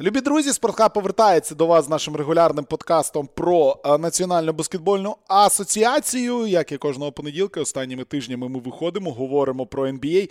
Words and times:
Любі 0.00 0.20
друзі, 0.20 0.52
Спортхаб 0.52 0.92
повертається 0.92 1.54
до 1.54 1.66
вас 1.66 1.84
з 1.84 1.88
нашим 1.88 2.16
регулярним 2.16 2.64
подкастом 2.64 3.28
про 3.34 3.76
е, 3.84 3.98
Національну 3.98 4.52
баскетбольну 4.52 5.16
асоціацію. 5.28 6.46
Як 6.46 6.72
і 6.72 6.76
кожного 6.76 7.12
понеділка, 7.12 7.60
останніми 7.60 8.04
тижнями 8.04 8.48
ми 8.48 8.60
виходимо, 8.60 9.12
говоримо 9.12 9.66
про 9.66 9.86
NBA. 9.86 10.30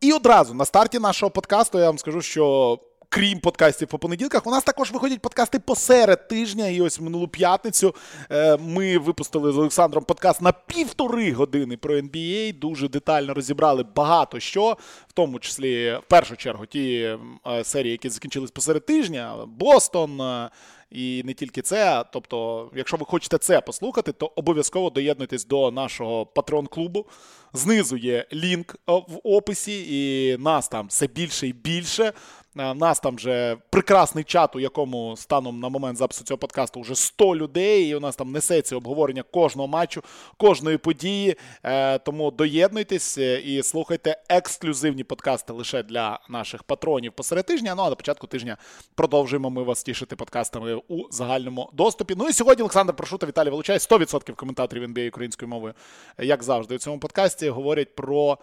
І 0.00 0.12
одразу 0.12 0.54
на 0.54 0.64
старті 0.64 0.98
нашого 0.98 1.30
подкасту 1.30 1.78
я 1.78 1.86
вам 1.86 1.98
скажу, 1.98 2.22
що 2.22 2.78
крім 3.12 3.40
подкастів 3.40 3.88
по 3.88 3.98
понеділках, 3.98 4.46
у 4.46 4.50
нас 4.50 4.64
також 4.64 4.92
виходять 4.92 5.20
подкасти 5.20 5.58
посеред 5.58 6.28
тижня. 6.28 6.66
І 6.66 6.80
ось 6.80 7.00
минулу 7.00 7.28
п'ятницю 7.28 7.94
е, 8.30 8.56
ми 8.56 8.98
випустили 8.98 9.52
з 9.52 9.58
Олександром 9.58 10.04
подкаст 10.04 10.42
на 10.42 10.52
півтори 10.52 11.32
години 11.32 11.76
про 11.76 11.94
NBA. 11.94 12.58
Дуже 12.58 12.88
детально 12.88 13.34
розібрали 13.34 13.84
багато 13.94 14.40
що, 14.40 14.76
в 15.08 15.12
тому 15.12 15.38
числі 15.38 15.92
в 15.92 16.08
першу 16.08 16.36
чергу 16.36 16.66
ті 16.66 17.16
е, 17.46 17.64
серії, 17.64 17.92
які 17.92 18.08
закінчились 18.08 18.50
посеред 18.50 18.86
тижня, 18.86 19.46
Бостон. 19.46 20.20
Е, 20.20 20.50
і 20.90 21.22
не 21.24 21.34
тільки 21.34 21.62
це. 21.62 22.04
Тобто, 22.12 22.70
якщо 22.74 22.96
ви 22.96 23.06
хочете 23.06 23.38
це 23.38 23.60
послухати, 23.60 24.12
то 24.12 24.32
обов'язково 24.36 24.90
доєднуйтесь 24.90 25.46
до 25.46 25.70
нашого 25.70 26.26
патрон-клубу. 26.26 27.06
Знизу 27.52 27.96
є 27.96 28.26
лінк 28.32 28.76
в 28.86 29.20
описі, 29.24 29.86
і 29.88 30.36
нас 30.36 30.68
там 30.68 30.86
все 30.86 31.06
більше 31.06 31.48
і 31.48 31.52
більше. 31.52 32.12
Е, 32.58 32.74
нас 32.74 33.00
там 33.00 33.16
вже 33.16 33.56
прекрасний 33.70 34.24
чат, 34.24 34.56
у 34.56 34.60
якому 34.60 35.16
станом 35.16 35.60
на 35.60 35.68
момент 35.68 35.98
запису 35.98 36.24
цього 36.24 36.38
подкасту 36.38 36.80
вже 36.80 36.94
100 36.94 37.36
людей. 37.36 37.88
І 37.88 37.94
у 37.94 38.00
нас 38.00 38.16
там 38.16 38.32
несеться 38.32 38.76
обговорення 38.76 39.22
кожного 39.22 39.68
матчу, 39.68 40.02
кожної 40.36 40.76
події. 40.76 41.36
Е, 41.62 41.98
тому 41.98 42.30
доєднуйтесь 42.30 43.18
е, 43.18 43.40
і 43.40 43.62
слухайте 43.62 44.22
ексклюзивні 44.28 45.04
подкасти 45.04 45.52
лише 45.52 45.82
для 45.82 46.20
наших 46.28 46.62
патронів 46.62 47.12
посеред 47.12 47.46
тижня. 47.46 47.74
Ну 47.74 47.82
а 47.82 47.88
на 47.88 47.94
початку 47.94 48.26
тижня 48.26 48.56
продовжуємо 48.94 49.50
ми 49.50 49.62
вас 49.62 49.82
тішити 49.82 50.16
подкастами 50.16 50.74
у 50.88 51.12
загальному 51.12 51.70
доступі. 51.72 52.14
Ну 52.16 52.28
і 52.28 52.32
сьогодні 52.32 52.62
Олександр 52.62 52.94
Прошута, 52.94 53.26
Віталій 53.26 53.50
Волочай, 53.50 53.78
100% 53.78 54.34
коментаторів 54.34 54.82
NBA 54.82 55.08
українською 55.08 55.48
мовою, 55.48 55.74
як 56.18 56.42
завжди, 56.42 56.74
у 56.74 56.78
цьому 56.78 56.98
подкасті 56.98 57.48
говорять 57.48 57.94
про. 57.94 58.38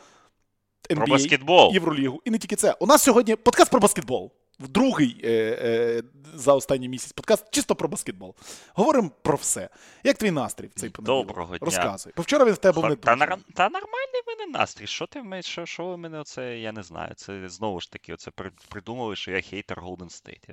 NBA, 0.89 0.95
про 0.95 1.07
баскетбол. 1.07 1.73
Євролігу. 1.73 2.21
І 2.25 2.31
не 2.31 2.37
тільки 2.37 2.55
це. 2.55 2.75
У 2.79 2.85
нас 2.85 3.03
сьогодні 3.03 3.35
подкаст 3.35 3.71
про 3.71 3.79
баскетбол 3.79 4.31
другий 4.59 5.21
е, 5.23 5.29
е, 5.31 6.03
за 6.33 6.53
останній 6.53 6.89
місяць 6.89 7.11
подкаст 7.11 7.45
чисто 7.51 7.75
про 7.75 7.87
баскетбол. 7.87 8.35
Говоримо 8.73 9.11
про 9.21 9.37
все. 9.37 9.69
Як 10.03 10.17
твій 10.17 10.31
настрій 10.31 10.67
в 10.67 10.73
цей 10.73 10.89
понеділок? 10.89 11.27
Доброго 11.27 11.57
дня. 11.57 11.65
Розказуй. 11.65 12.13
Бо 12.17 12.23
вчора 12.23 12.45
він 12.45 12.53
в 12.53 12.57
тебе 12.57 12.81
був 12.81 12.89
не 12.89 12.95
та, 12.95 13.13
дуже. 13.13 13.25
нар... 13.27 13.37
та 13.53 13.63
нормальний 13.69 14.21
в 14.25 14.39
мене 14.39 14.59
настрій. 14.59 14.87
Що 14.87 15.05
ти 15.05 15.23
ми, 15.23 15.41
що, 15.41 15.65
що 15.65 15.85
ви 15.85 15.97
мене 15.97 16.19
оце, 16.19 16.57
я 16.57 16.71
не 16.71 16.83
знаю. 16.83 17.13
Це 17.15 17.49
знову 17.49 17.81
ж 17.81 17.91
таки, 17.91 18.13
оце 18.13 18.31
придумали, 18.69 19.15
що 19.15 19.31
я 19.31 19.41
хейтер 19.41 19.81
Голден 19.81 20.09
Стейт. 20.09 20.47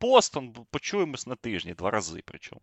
Бостон 0.00 0.52
почуємось 0.70 1.26
на 1.26 1.34
тижні, 1.34 1.74
два 1.74 1.90
рази 1.90 2.22
причому. 2.24 2.60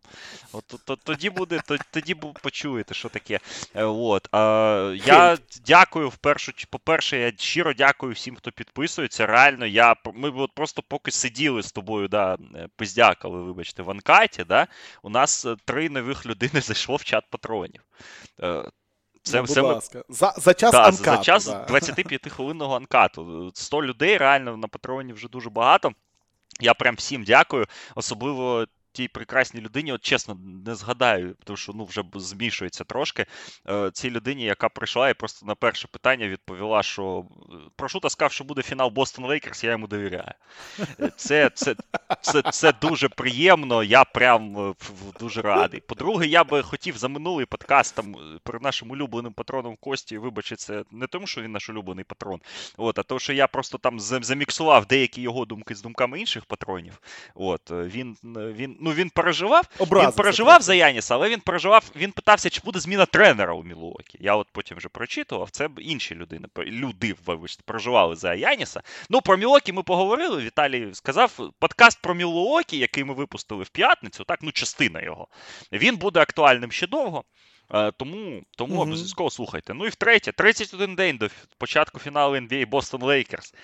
От, 0.52 0.74
то, 0.84 0.96
тоді 0.96 1.30
буде, 1.30 1.60
то, 1.66 1.76
тоді 1.90 2.14
почуєте, 2.14 2.94
що 2.94 3.08
таке. 3.08 3.40
Е, 3.74 3.84
от. 3.84 4.28
А, 4.32 4.94
я 5.04 5.38
дякую 5.66 6.08
в 6.08 6.16
першу, 6.16 6.52
по-перше, 6.70 7.18
я 7.18 7.32
щиро 7.36 7.74
дякую 7.74 8.12
всім, 8.12 8.36
хто 8.36 8.52
підписується. 8.52 9.26
Реально, 9.26 9.66
я 9.66 9.96
ми 10.14 10.30
от 10.30 10.52
просто 10.52 10.67
просто 10.68 10.82
поки 10.82 11.10
сиділи 11.10 11.62
з 11.62 11.72
тобою, 11.72 12.08
да, 12.08 12.38
е, 12.54 12.68
пиздякали, 12.76 13.42
вибачте, 13.42 13.82
в 13.82 13.90
анкеті, 13.90 14.44
да, 14.44 14.66
у 15.02 15.10
нас 15.10 15.46
е, 15.46 15.56
три 15.64 15.88
нових 15.88 16.26
людини 16.26 16.60
зайшло 16.60 16.96
в 16.96 17.04
чат 17.04 17.24
патронів. 17.30 17.82
Е, 18.42 18.70
це, 19.22 19.36
ну, 19.36 19.42
будь 19.42 19.50
це 19.50 19.60
ласка. 19.60 20.04
За 20.08 20.34
за 20.36 20.54
час 20.54 20.72
да, 20.72 20.84
анкату. 20.84 21.16
За 21.16 21.24
час 21.24 21.46
да. 21.46 21.66
25-хвилинного 21.66 22.76
анкату. 22.76 23.50
100 23.54 23.82
людей 23.82 24.16
реально 24.16 24.56
на 24.56 24.68
патроні 24.68 25.12
вже 25.12 25.28
дуже 25.28 25.50
багато. 25.50 25.92
Я 26.60 26.74
прям 26.74 26.94
всім 26.94 27.24
дякую, 27.24 27.66
особливо 27.94 28.66
тій 28.92 29.08
прекрасній 29.08 29.60
людині, 29.60 29.92
от 29.92 30.00
чесно, 30.00 30.38
не 30.66 30.74
згадаю, 30.74 31.36
тому 31.44 31.56
що 31.56 31.72
ну 31.72 31.84
вже 31.84 32.02
змішується 32.14 32.84
трошки. 32.84 33.26
Е, 33.68 33.90
цій 33.92 34.10
людині, 34.10 34.44
яка 34.44 34.68
прийшла 34.68 35.10
і 35.10 35.14
просто 35.14 35.46
на 35.46 35.54
перше 35.54 35.88
питання 35.88 36.28
відповіла, 36.28 36.82
що 36.82 37.24
Прошута 37.76 38.10
сказав, 38.10 38.32
що 38.32 38.44
буде 38.44 38.62
фінал 38.62 38.90
Бостон 38.90 39.24
Лейкерс, 39.24 39.64
я 39.64 39.70
йому 39.70 39.86
довіряю. 39.86 40.32
Це 41.16 41.50
це, 41.54 41.74
це, 42.20 42.42
це 42.42 42.72
дуже 42.72 43.08
приємно, 43.08 43.82
я 43.82 44.04
прям 44.04 44.70
е, 44.70 44.74
дуже 45.20 45.42
радий. 45.42 45.80
По-друге, 45.80 46.26
я 46.26 46.44
би 46.44 46.62
хотів 46.62 46.96
за 46.96 47.08
минулий 47.08 47.46
подкаст 47.46 47.94
там 47.94 48.16
перед 48.42 48.62
нашим 48.62 48.90
улюбленим 48.90 49.32
патроном 49.32 49.76
Кості 49.80 50.18
вибачитися 50.18 50.84
не 50.90 51.06
тому, 51.06 51.26
що 51.26 51.42
він 51.42 51.52
наш 51.52 51.70
улюблений 51.70 52.04
патрон, 52.04 52.40
от, 52.76 52.98
а 52.98 53.02
тому, 53.02 53.18
що 53.18 53.32
я 53.32 53.46
просто 53.46 53.78
там 53.78 54.00
заміксував 54.00 54.86
деякі 54.86 55.22
його 55.22 55.44
думки 55.44 55.74
з 55.74 55.82
думками 55.82 56.20
інших 56.20 56.44
патронів. 56.44 57.00
От, 57.34 57.70
е, 57.70 57.74
Він 57.74 58.16
він 58.24 58.76
ну 58.80 58.87
він 58.94 59.10
переживав. 59.10 59.64
Образився, 59.78 60.10
він 60.10 60.16
переживав 60.16 60.62
за 60.62 60.74
Яніса, 60.74 61.14
але 61.14 61.28
він 61.28 61.40
переживав, 61.40 61.84
він 61.96 62.12
питався, 62.12 62.50
чи 62.50 62.60
буде 62.64 62.80
зміна 62.80 63.06
тренера 63.06 63.52
у 63.52 63.62
Мілуокі. 63.62 64.18
Я 64.20 64.34
от 64.34 64.46
потім 64.52 64.76
вже 64.76 64.88
прочитував. 64.88 65.50
Це 65.50 65.68
інші 65.78 66.14
людини, 66.14 66.48
люди 66.58 67.14
вибачте, 67.26 67.62
переживали 67.66 68.16
за 68.16 68.34
Яніса. 68.34 68.82
Ну, 69.10 69.20
про 69.20 69.36
Мілуокі 69.36 69.72
ми 69.72 69.82
поговорили. 69.82 70.42
Віталій 70.42 70.88
сказав, 70.92 71.50
подкаст 71.58 72.02
про 72.02 72.14
Мілуокі, 72.14 72.78
який 72.78 73.04
ми 73.04 73.14
випустили 73.14 73.64
в 73.64 73.68
п'ятницю, 73.68 74.24
так, 74.24 74.38
ну, 74.42 74.52
частина 74.52 75.02
його. 75.02 75.28
Він 75.72 75.96
буде 75.96 76.20
актуальним 76.20 76.72
ще 76.72 76.86
довго. 76.86 77.24
Е, 77.74 77.90
тому 77.90 78.42
тому 78.56 78.74
mm-hmm. 78.74 78.80
обов'язково 78.80 79.30
слухайте. 79.30 79.74
Ну 79.74 79.86
і 79.86 79.88
втретє, 79.88 80.32
31 80.32 80.94
день 80.94 81.16
до 81.16 81.28
початку 81.58 81.98
фіналу 81.98 82.36
NBA 82.36 82.68
Boston 82.68 82.98
Lakers. 82.98 83.54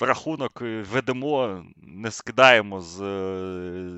Рахунок 0.00 0.60
ведемо, 0.60 1.64
не 1.82 2.10
скидаємо 2.10 2.80
з 2.80 2.96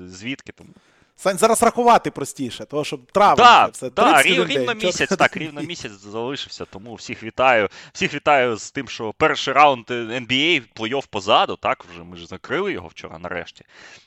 звідки. 0.07 0.51
Тому 0.51 0.69
Сань, 1.15 1.37
зараз 1.37 1.63
рахувати 1.63 2.11
простіше, 2.11 2.65
тому 2.65 2.83
що 2.83 2.97
травень. 2.97 3.37
Да, 3.37 3.65
все. 3.65 3.89
Да, 3.89 4.21
рів, 4.21 4.47
рівно 4.47 4.73
місяць, 4.73 5.09
так, 5.09 5.37
рівно 5.37 5.61
місяць 5.61 5.91
залишився, 5.91 6.65
тому 6.65 6.95
всіх 6.95 7.23
вітаю. 7.23 7.69
Всіх 7.93 8.13
вітаю 8.13 8.57
з 8.57 8.71
тим, 8.71 8.87
що 8.87 9.13
перший 9.17 9.53
раунд 9.53 9.85
NBA, 9.89 10.63
плей-офф 10.75 11.07
позаду, 11.09 11.55
так, 11.55 11.85
вже 11.85 12.03
ми 12.03 12.17
ж 12.17 12.27
закрили 12.27 12.73
його 12.73 12.87
вчора 12.87 13.19
нарешті. 13.19 13.65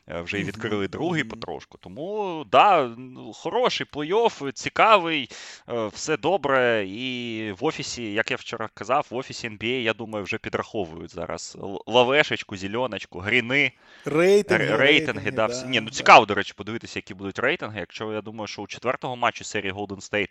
Е, 0.09 0.21
вже 0.21 0.41
і 0.41 0.45
відкрили 0.45 0.89
другий 0.89 1.25
потрошку. 1.25 1.79
Тому, 1.79 2.45
да, 2.51 2.95
ну, 2.97 3.33
хороший 3.33 3.87
плей-офф, 3.93 4.53
цікавий, 4.53 5.31
е, 5.69 5.87
все 5.87 6.17
добре. 6.17 6.85
І 6.89 7.53
в 7.61 7.65
офісі, 7.65 8.13
як 8.13 8.31
я 8.31 8.37
вчора 8.37 8.69
казав, 8.75 9.07
в 9.11 9.17
офісі 9.17 9.49
NBA, 9.49 9.81
я 9.83 9.93
думаю, 9.93 10.25
вже 10.25 10.39
підраховують 10.39 11.15
зараз 11.15 11.57
лавешечку, 11.87 12.57
зеленочку, 12.57 13.19
гріни, 13.19 13.73
рейтинги. 14.05 14.65
рейтинги, 14.65 14.77
рейтинги 14.77 15.31
да, 15.31 15.49
да, 15.49 15.67
Ні, 15.67 15.81
ну 15.81 15.91
цікаво, 15.91 16.27
до 16.27 16.35
речі, 16.35 16.53
подивитися 16.57 16.96
які 16.97 17.15
будуть 17.15 17.39
рейтинги. 17.39 17.81
Якщо 17.81 18.13
я 18.13 18.21
думаю, 18.21 18.47
що 18.47 18.63
у 18.63 18.67
четвертого 18.67 19.17
матчі 19.17 19.45
серії 19.45 19.73
Golden 19.73 20.11
State 20.11 20.31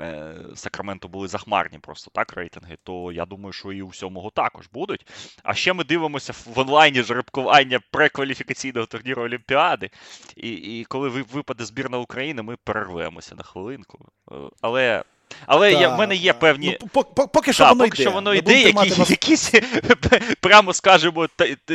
е, 0.00 0.34
Сакраменто 0.54 1.08
були 1.08 1.28
захмарні 1.28 1.78
просто 1.78 2.10
так 2.14 2.32
рейтинги, 2.32 2.76
то 2.82 3.12
я 3.12 3.26
думаю, 3.26 3.52
що 3.52 3.72
і 3.72 3.82
у 3.82 3.92
сьомого 3.92 4.30
також 4.30 4.68
будуть. 4.72 5.06
А 5.42 5.54
ще 5.54 5.72
ми 5.72 5.84
дивимося 5.84 6.32
в 6.32 6.58
онлайні 6.58 7.02
жеребкування 7.02 7.80
прекваліфікаційного 7.90 8.86
турніру 8.86 9.22
Олімпіади. 9.22 9.90
І 10.36 10.50
і 10.50 10.84
коли 10.84 11.08
випаде 11.08 11.64
збірна 11.64 11.98
України, 11.98 12.42
ми 12.42 12.56
перервемося 12.56 13.34
на 13.34 13.42
хвилинку. 13.42 14.08
Е, 14.32 14.34
але 14.60 15.04
але 15.46 15.72
я, 15.72 15.88
в 15.88 15.98
мене 15.98 16.16
є 16.16 16.32
певні. 16.32 16.78
Ну, 16.80 17.04
Поки 17.32 17.52
що 17.52 17.68
воно 17.68 17.86
йде. 17.86 17.96
що 17.96 18.10
воно 18.10 18.34
йде, 18.34 18.60
які, 18.60 19.12
якісь, 19.12 19.52
прямо 20.40 20.72
скажемо, 20.72 21.28
та, 21.36 21.46
та, 21.64 21.74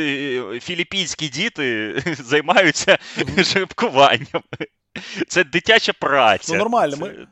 філіппінські 0.60 1.28
діти 1.28 1.94
займаються 2.18 2.98
жеребкуванням. 3.36 4.42
Це 5.28 5.44
дитяча 5.44 5.92
праця. 5.92 6.52
Ну, 6.52 6.58
нормально. 6.58 6.96
Це... 6.96 7.02
Ми... 7.02 7.26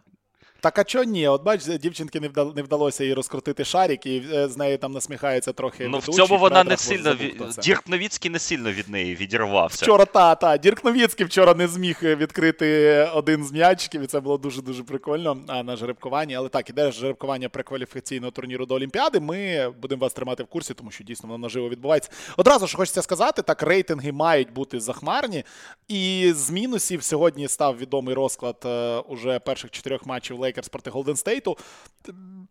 Так 0.67 0.79
а 0.79 0.85
чого 0.85 1.05
ні? 1.05 1.29
От 1.29 1.43
бач, 1.43 1.65
дівчинки 1.65 2.21
не 2.21 2.29
вдалося 2.29 2.57
не 2.57 2.63
вдалося 2.63 3.05
їй 3.05 3.15
розкрутити 3.15 3.65
шарик, 3.65 4.07
і 4.07 4.23
е, 4.33 4.49
з 4.49 4.57
нею 4.57 4.79
там 4.79 4.93
насміхається 4.93 5.53
трохи. 5.53 5.89
Ну 5.89 5.99
в 5.99 6.07
цьому 6.07 6.39
вона 6.39 6.65
не 6.65 6.77
сильно 6.77 7.17
Дірк 7.63 7.89
Новіцький 7.89 8.31
не 8.31 8.39
сильно 8.39 8.73
від 8.73 8.89
неї 8.89 9.15
відірвався. 9.17 9.85
Вчора 9.85 10.05
та, 10.05 10.35
та. 10.35 10.57
Дірк 10.57 10.85
Новіцький 10.85 11.27
вчора 11.27 11.55
не 11.55 11.69
зміг 11.69 11.99
відкрити 12.03 12.99
один 13.15 13.45
з 13.45 13.53
м'ячиків, 13.53 14.03
і 14.03 14.07
це 14.07 14.21
було 14.21 14.39
дуже-дуже 14.39 14.83
прикольно 14.83 15.37
а 15.47 15.63
на 15.63 15.77
жеребкуванні. 15.77 16.35
Але 16.35 16.49
так, 16.49 16.71
іде 16.71 16.93
жеребкування 16.93 17.49
прекваліфікаційного 17.49 18.31
турніру 18.31 18.67
до 18.67 18.75
Олімпіади. 18.75 19.21
Ми 19.21 19.69
будемо 19.83 20.01
вас 20.01 20.13
тримати 20.13 20.43
в 20.43 20.47
курсі, 20.47 20.75
тому 20.75 20.91
що 20.91 21.05
дійсно 21.05 21.29
воно 21.29 21.39
наживо 21.39 21.69
відбувається. 21.69 22.11
Одразу 22.37 22.67
ж 22.67 22.77
хочеться 22.77 23.03
сказати, 23.03 23.43
так 23.43 23.63
рейтинги 23.63 24.13
мають 24.13 24.53
бути 24.53 24.81
захмарні. 24.81 25.45
І 25.89 26.33
з 26.37 26.51
мінусів 26.51 27.03
сьогодні 27.03 27.49
став 27.49 27.79
відомий 27.79 28.15
розклад 28.15 28.57
е, 28.65 28.99
уже 28.99 29.39
перших 29.39 29.71
чотирьох 29.71 30.07
матчів 30.07 30.37
Лейкерс 30.57 30.69
проти 30.69 30.91
Голден 30.91 31.17
Стейту. 31.17 31.59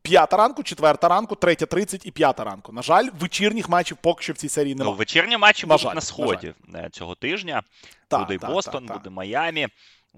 П'ята 0.01 0.37
ранку, 0.37 0.63
четверта 0.63 1.07
ранку, 1.07 1.35
третя 1.35 1.65
тридцять 1.65 2.05
і 2.05 2.11
п'ята 2.11 2.43
ранку. 2.43 2.71
На 2.71 2.81
жаль, 2.81 3.09
вечірніх 3.19 3.69
матчів 3.69 3.97
поки 3.97 4.23
що 4.23 4.33
в 4.33 4.37
цій 4.37 4.49
серії 4.49 4.75
немає. 4.75 4.91
Ну, 4.91 4.97
вечірні 4.97 5.37
матчі 5.37 5.67
на 5.67 5.73
будуть 5.73 5.87
жаль, 5.87 5.95
на 5.95 6.01
сході 6.01 6.53
на 6.67 6.89
цього 6.89 7.15
тижня. 7.15 7.63
Так, 8.07 8.19
буде 8.19 8.33
і 8.33 8.37
Бостон, 8.37 8.85
так, 8.85 8.97
буде 8.97 9.09
Майамі. 9.09 9.67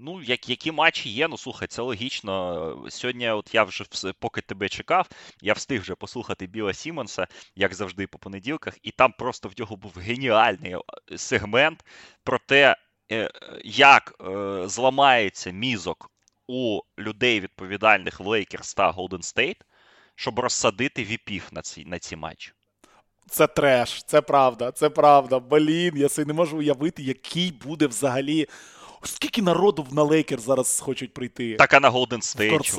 Ну, 0.00 0.22
як, 0.22 0.48
які 0.48 0.72
матчі 0.72 1.08
є, 1.08 1.28
ну 1.28 1.38
слухай, 1.38 1.68
це 1.68 1.82
логічно. 1.82 2.86
Сьогодні, 2.88 3.30
от 3.30 3.54
я 3.54 3.64
вже 3.64 3.84
поки 4.20 4.40
тебе 4.40 4.68
чекав, 4.68 5.08
я 5.42 5.52
встиг 5.52 5.80
вже 5.80 5.94
послухати 5.94 6.46
Біла 6.46 6.74
Сімонса, 6.74 7.26
як 7.56 7.74
завжди, 7.74 8.06
по 8.06 8.18
понеділках, 8.18 8.78
і 8.82 8.90
там 8.90 9.12
просто 9.18 9.48
в 9.48 9.52
нього 9.58 9.76
був 9.76 9.92
геніальний 9.96 10.72
е, 10.72 11.18
сегмент 11.18 11.84
про 12.24 12.38
те, 12.38 12.76
е, 13.12 13.30
як 13.64 14.14
е, 14.20 14.62
зламається 14.68 15.50
мізок 15.50 16.10
у 16.48 16.80
людей, 16.98 17.40
відповідальних 17.40 18.20
в 18.20 18.26
Лейкерс 18.26 18.74
та 18.74 18.90
Голден 18.90 19.22
Стейт, 19.22 19.56
щоб 20.14 20.38
розсадити 20.38 21.04
віпів 21.04 21.48
на 21.52 21.62
ці, 21.62 21.84
на 21.84 21.98
ці 21.98 22.16
матчі. 22.16 22.52
Це 23.30 23.46
треш, 23.46 24.02
це 24.02 24.20
правда, 24.20 24.72
це 24.72 24.90
правда. 24.90 25.38
Блін, 25.38 25.96
я 25.96 26.08
собі 26.08 26.26
не 26.26 26.32
можу 26.32 26.58
уявити, 26.58 27.02
який 27.02 27.52
буде 27.52 27.86
взагалі. 27.86 28.46
Скільки 29.02 29.42
народу 29.42 29.86
на 29.90 30.02
Лейкер 30.02 30.40
зараз 30.40 30.80
хочуть 30.80 31.14
прийти? 31.14 31.56
Так, 31.56 31.74
а 31.74 31.80
на 31.80 31.88
Голден 31.88 32.22
Стейт. 32.22 32.74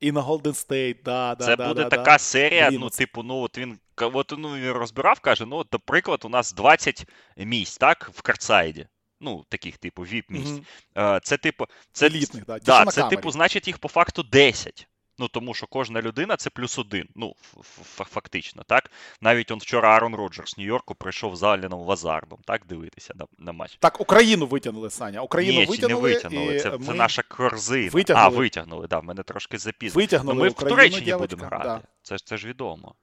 І 0.00 0.12
на 0.12 0.20
Голден 0.20 0.54
Стейт, 0.54 0.96
да, 1.04 1.34
да. 1.34 1.44
Це 1.44 1.56
да, 1.56 1.68
буде 1.68 1.82
да, 1.82 1.88
така 1.88 2.12
да. 2.12 2.18
серія, 2.18 2.70
ну, 2.70 2.88
типу, 2.88 3.22
ну 3.22 3.36
от 3.36 3.58
він 3.58 3.78
от, 3.96 4.34
ну, 4.38 4.56
він 4.56 4.70
розбирав, 4.70 5.20
каже: 5.20 5.46
ну, 5.46 5.56
от, 5.56 5.72
наприклад, 5.72 6.20
у 6.24 6.28
нас 6.28 6.52
20 6.52 7.06
місць, 7.36 7.78
так, 7.78 8.10
в 8.14 8.22
кортсайді. 8.22 8.86
Ну, 9.20 9.44
таких, 9.48 9.78
типу, 9.78 10.02
віп-місць. 10.02 10.60
Mm-hmm. 10.94 11.20
Це, 11.22 11.36
типу, 11.36 11.66
це, 11.92 12.06
Елітних, 12.06 12.44
да. 12.46 12.58
да, 12.58 12.84
це, 12.84 13.02
типу, 13.02 13.30
значить, 13.30 13.66
їх 13.66 13.78
по 13.78 13.88
факту 13.88 14.22
10. 14.22 14.86
Ну, 15.20 15.28
тому 15.28 15.54
що 15.54 15.66
кожна 15.66 16.02
людина 16.02 16.36
це 16.36 16.50
плюс 16.50 16.78
один. 16.78 17.08
Ну, 17.14 17.34
фактично, 17.84 18.62
так? 18.66 18.90
Навіть 19.20 19.50
он 19.50 19.58
вчора 19.58 19.96
Арон 19.96 20.14
Роджерс 20.14 20.50
з 20.50 20.58
Нью-Йорку 20.58 20.94
прийшов 20.94 21.36
з 21.36 21.42
Аліном 21.42 21.80
Лазардом, 21.80 22.38
так, 22.44 22.66
дивитися 22.66 23.14
на 23.16 23.26
на 23.38 23.52
матч. 23.52 23.76
Так, 23.80 24.00
Україну 24.00 24.46
витягнули, 24.46 24.90
Саня. 24.90 25.20
Україну 25.20 25.60
Ні, 25.60 25.66
витягнули. 25.66 26.08
не 26.08 26.14
витягнули. 26.14 26.60
Це, 26.60 26.70
ми... 26.70 26.78
це 26.78 26.94
наша 26.94 27.22
корзина. 27.22 27.90
Витягнули. 27.92 28.26
А, 28.26 28.38
витягнули, 28.38 28.88
так, 28.88 29.00
да, 29.00 29.06
мене 29.06 29.22
трошки 29.22 29.58
запізно. 29.58 30.00
Витягнули 30.00 30.36
ну, 30.36 30.42
Ми 30.42 30.48
Україну, 30.48 30.76
в 30.76 30.78
Туреччині 30.78 31.16
будемо 31.16 31.44
грати. 31.44 31.64
Да. 31.64 31.82
Це, 32.02 32.16
це 32.18 32.36
ж 32.36 32.48
відомо. 32.48 32.94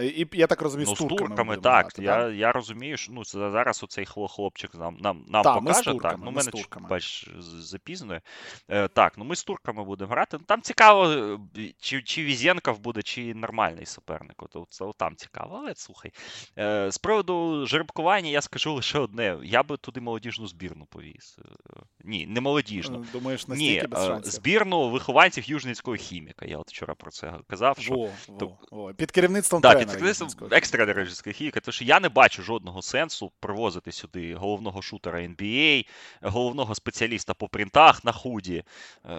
І 0.00 0.28
я 0.32 0.46
так 0.46 0.62
розумію, 0.62 0.86
ну, 0.88 0.96
з 0.96 0.98
турками. 0.98 1.18
з 1.18 1.28
турками 1.28 1.56
так. 1.56 1.82
Грати, 1.82 2.02
я 2.02 2.28
я 2.28 2.52
розумію, 2.52 2.96
що 2.96 3.12
ну, 3.12 3.24
зараз 3.24 3.82
оцей 3.82 4.06
хлопчик 4.06 4.74
нам 4.74 4.96
нам, 5.00 5.24
нам 5.28 5.42
та, 5.42 5.54
покаже. 5.54 5.60
Ми 5.60 5.74
з 5.74 5.80
турками, 5.80 6.12
так, 6.12 6.18
ну, 6.18 6.24
ми 6.24 6.30
мене 6.30 6.42
з 6.42 6.46
турками. 6.46 6.88
бач, 6.88 7.30
запізнює. 7.38 8.20
Е, 8.68 8.88
так, 8.88 9.18
ну 9.18 9.24
ми 9.24 9.36
з 9.36 9.44
турками 9.44 9.84
будемо 9.84 10.10
грати. 10.10 10.36
Ну, 10.40 10.44
Там 10.46 10.62
цікаво, 10.62 11.06
е, 11.06 11.38
чи 11.80 12.02
чи 12.02 12.24
Візєнков 12.24 12.80
буде, 12.80 13.02
чи 13.02 13.34
нормальний 13.34 13.86
суперник. 13.86 14.42
От, 14.42 14.66
це 14.70 14.84
от, 14.84 14.96
там 14.96 15.16
цікаво. 15.16 15.58
Але 15.62 15.74
слухай. 15.74 16.12
Е, 16.58 16.90
з 16.90 16.98
приводу 16.98 17.66
жеребкування 17.66 18.30
я 18.30 18.40
скажу 18.40 18.74
лише 18.74 18.98
одне: 18.98 19.38
я 19.42 19.62
би 19.62 19.76
туди 19.76 20.00
молодіжну 20.00 20.46
збірну 20.46 20.86
повіз. 20.86 21.38
Е, 21.40 21.80
ні, 22.04 22.26
не 22.26 22.40
молодіжну. 22.40 23.06
Думаєш, 23.12 23.48
Ні, 23.48 23.82
без 23.90 24.06
шансів? 24.06 24.32
збірну 24.32 24.90
вихованців 24.90 25.50
Южницького 25.50 25.96
хіміка. 25.96 26.46
Я 26.46 26.58
от 26.58 26.68
вчора 26.68 26.94
про 26.94 27.10
це 27.10 27.34
казав. 27.46 27.76
що... 27.78 27.94
Во, 27.94 28.10
во, 28.28 28.58
во. 28.70 28.94
Під 28.94 29.10
керівництвом 29.10 29.62
да, 29.62 29.81
керівництвом 29.84 30.30
екстра 30.50 31.06
хіміка, 31.32 31.60
тому 31.60 31.72
що 31.72 31.84
я 31.84 32.00
не 32.00 32.08
бачу 32.08 32.42
жодного 32.42 32.82
сенсу 32.82 33.32
привозити 33.40 33.92
сюди 33.92 34.34
головного 34.34 34.82
шутера 34.82 35.18
NBA, 35.18 35.86
головного 36.22 36.74
спеціаліста 36.74 37.34
по 37.34 37.48
принтах 37.48 38.04
на 38.04 38.12
худі. 38.12 38.64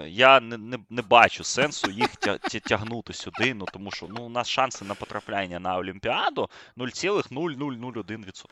Я 0.08 0.40
не 0.40 0.58
не, 0.58 0.78
не 0.90 1.02
бачу 1.02 1.44
сенсу 1.44 1.92
їх 1.92 2.16
тя, 2.16 2.38
тя, 2.50 2.60
тягнути 2.60 3.14
сюди, 3.14 3.54
ну 3.54 3.66
тому 3.74 3.92
що 3.92 4.08
ну, 4.10 4.24
у 4.24 4.30
нас 4.30 4.50
шанси 4.50 4.86
на 4.86 4.96
потрапляння 4.96 5.60
на 5.60 5.78
Олімпіаду 5.78 6.50
0,0001%. 6.78 8.46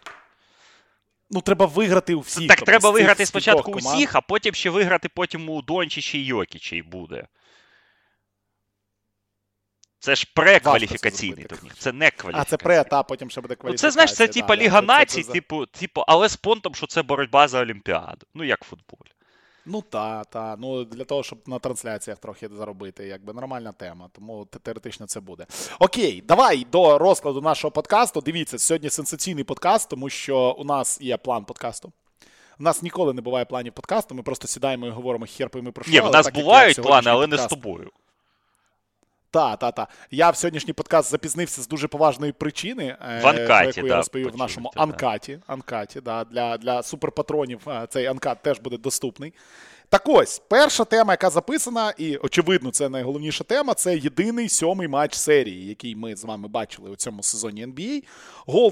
Ну, 1.31 1.41
треба 1.41 1.65
виграти 1.65 2.15
у 2.15 2.19
всіх. 2.19 2.47
Так 2.47 2.57
тобто, 2.57 2.71
треба 2.71 2.89
виграти 2.89 3.25
спочатку 3.25 3.71
усіх, 3.71 4.15
а 4.15 4.21
потім 4.21 4.53
ще 4.53 4.69
виграти 4.69 5.09
потім 5.09 5.49
у 5.49 5.61
Дончичі 5.61 6.19
і 6.19 6.25
Йокічі 6.25 6.81
буде. 6.81 7.27
Це 10.01 10.15
ж 10.15 10.27
прекваліфікаційний 10.35 11.45
турнір. 11.45 11.73
Це 11.77 11.91
не 11.91 12.11
кваліфікаційний. 12.11 12.41
А 12.41 12.45
це 12.45 12.57
пре, 12.57 12.83
та 12.83 13.03
потім 13.03 13.29
ще 13.29 13.41
буде 13.41 13.55
кваліфікація. 13.55 13.87
Ну, 13.87 13.91
це 13.91 13.93
знаєш, 13.93 14.13
це 14.13 14.27
да, 14.27 14.33
типа 14.33 14.55
Ліга 14.55 14.81
націй, 14.81 15.23
це, 15.23 15.31
типу, 15.31 15.65
типу, 15.65 16.03
але 16.07 16.29
з 16.29 16.35
понтом, 16.35 16.75
що 16.75 16.87
це 16.87 17.03
боротьба 17.03 17.47
за 17.47 17.61
Олімпіаду. 17.61 18.27
Ну, 18.33 18.43
як 18.43 18.63
в 18.63 18.67
футболі. 18.67 19.11
Ну 19.65 19.81
та, 19.81 20.23
та. 20.23 20.55
Ну 20.59 20.83
для 20.83 21.03
того, 21.03 21.23
щоб 21.23 21.39
на 21.47 21.59
трансляціях 21.59 22.19
трохи 22.19 22.49
заробити, 22.53 23.07
якби 23.07 23.33
нормальна 23.33 23.71
тема. 23.71 24.09
Тому 24.13 24.45
теоретично 24.45 25.07
це 25.07 25.19
буде. 25.19 25.45
Окей, 25.79 26.23
давай 26.27 26.65
до 26.71 26.97
розкладу 26.97 27.41
нашого 27.41 27.71
подкасту. 27.71 28.21
Дивіться, 28.21 28.59
сьогодні 28.59 28.89
сенсаційний 28.89 29.43
подкаст, 29.43 29.89
тому 29.89 30.09
що 30.09 30.55
у 30.59 30.63
нас 30.63 31.01
є 31.01 31.17
план 31.17 31.45
подкасту. 31.45 31.91
У 32.59 32.63
нас 32.63 32.81
ніколи 32.81 33.13
не 33.13 33.21
буває 33.21 33.45
планів 33.45 33.73
подкасту. 33.73 34.15
Ми 34.15 34.23
просто 34.23 34.47
сідаємо 34.47 34.87
і 34.87 34.89
говоримо 34.89 35.25
херпаємо 35.25 35.71
про 35.71 35.83
що. 35.83 35.91
Ні, 35.93 36.01
в 36.01 36.11
нас 36.11 36.31
бувають 36.31 36.81
плани, 36.81 37.09
але 37.09 37.27
подкаст. 37.27 37.43
не 37.43 37.47
з 37.47 37.49
тобою. 37.49 37.91
Та, 39.31 39.55
та, 39.55 39.71
та. 39.71 39.87
Я 40.11 40.29
в 40.29 40.35
сьогоднішній 40.35 40.73
подкаст 40.73 41.11
запізнився 41.11 41.61
з 41.61 41.67
дуже 41.67 41.87
поважної 41.87 42.31
причини, 42.31 42.95
в 43.21 43.27
анкаті, 43.27 43.45
про 43.47 43.65
яку 43.65 43.81
да, 43.81 43.87
я 43.87 43.95
розповів 43.95 44.27
в 44.27 44.31
почув, 44.31 44.39
нашому 44.39 44.71
да. 44.75 44.81
анкаті. 44.83 45.39
анкаті 45.47 46.01
да, 46.01 46.23
Для 46.23 46.57
для 46.57 46.83
суперпатронів 46.83 47.67
цей 47.89 48.05
анкат 48.05 48.41
теж 48.41 48.59
буде 48.59 48.77
доступний. 48.77 49.33
Так 49.91 50.01
ось, 50.05 50.41
перша 50.47 50.85
тема, 50.85 51.13
яка 51.13 51.29
записана, 51.29 51.93
і 51.97 52.17
очевидно, 52.17 52.71
це 52.71 52.89
найголовніша 52.89 53.43
тема. 53.43 53.73
Це 53.73 53.97
єдиний 53.97 54.49
сьомий 54.49 54.87
матч 54.87 55.15
серії, 55.15 55.67
який 55.67 55.95
ми 55.95 56.15
з 56.15 56.23
вами 56.23 56.47
бачили 56.47 56.89
у 56.89 56.95
цьому 56.95 57.23
сезоні 57.23 57.67
NBA. 57.67 58.03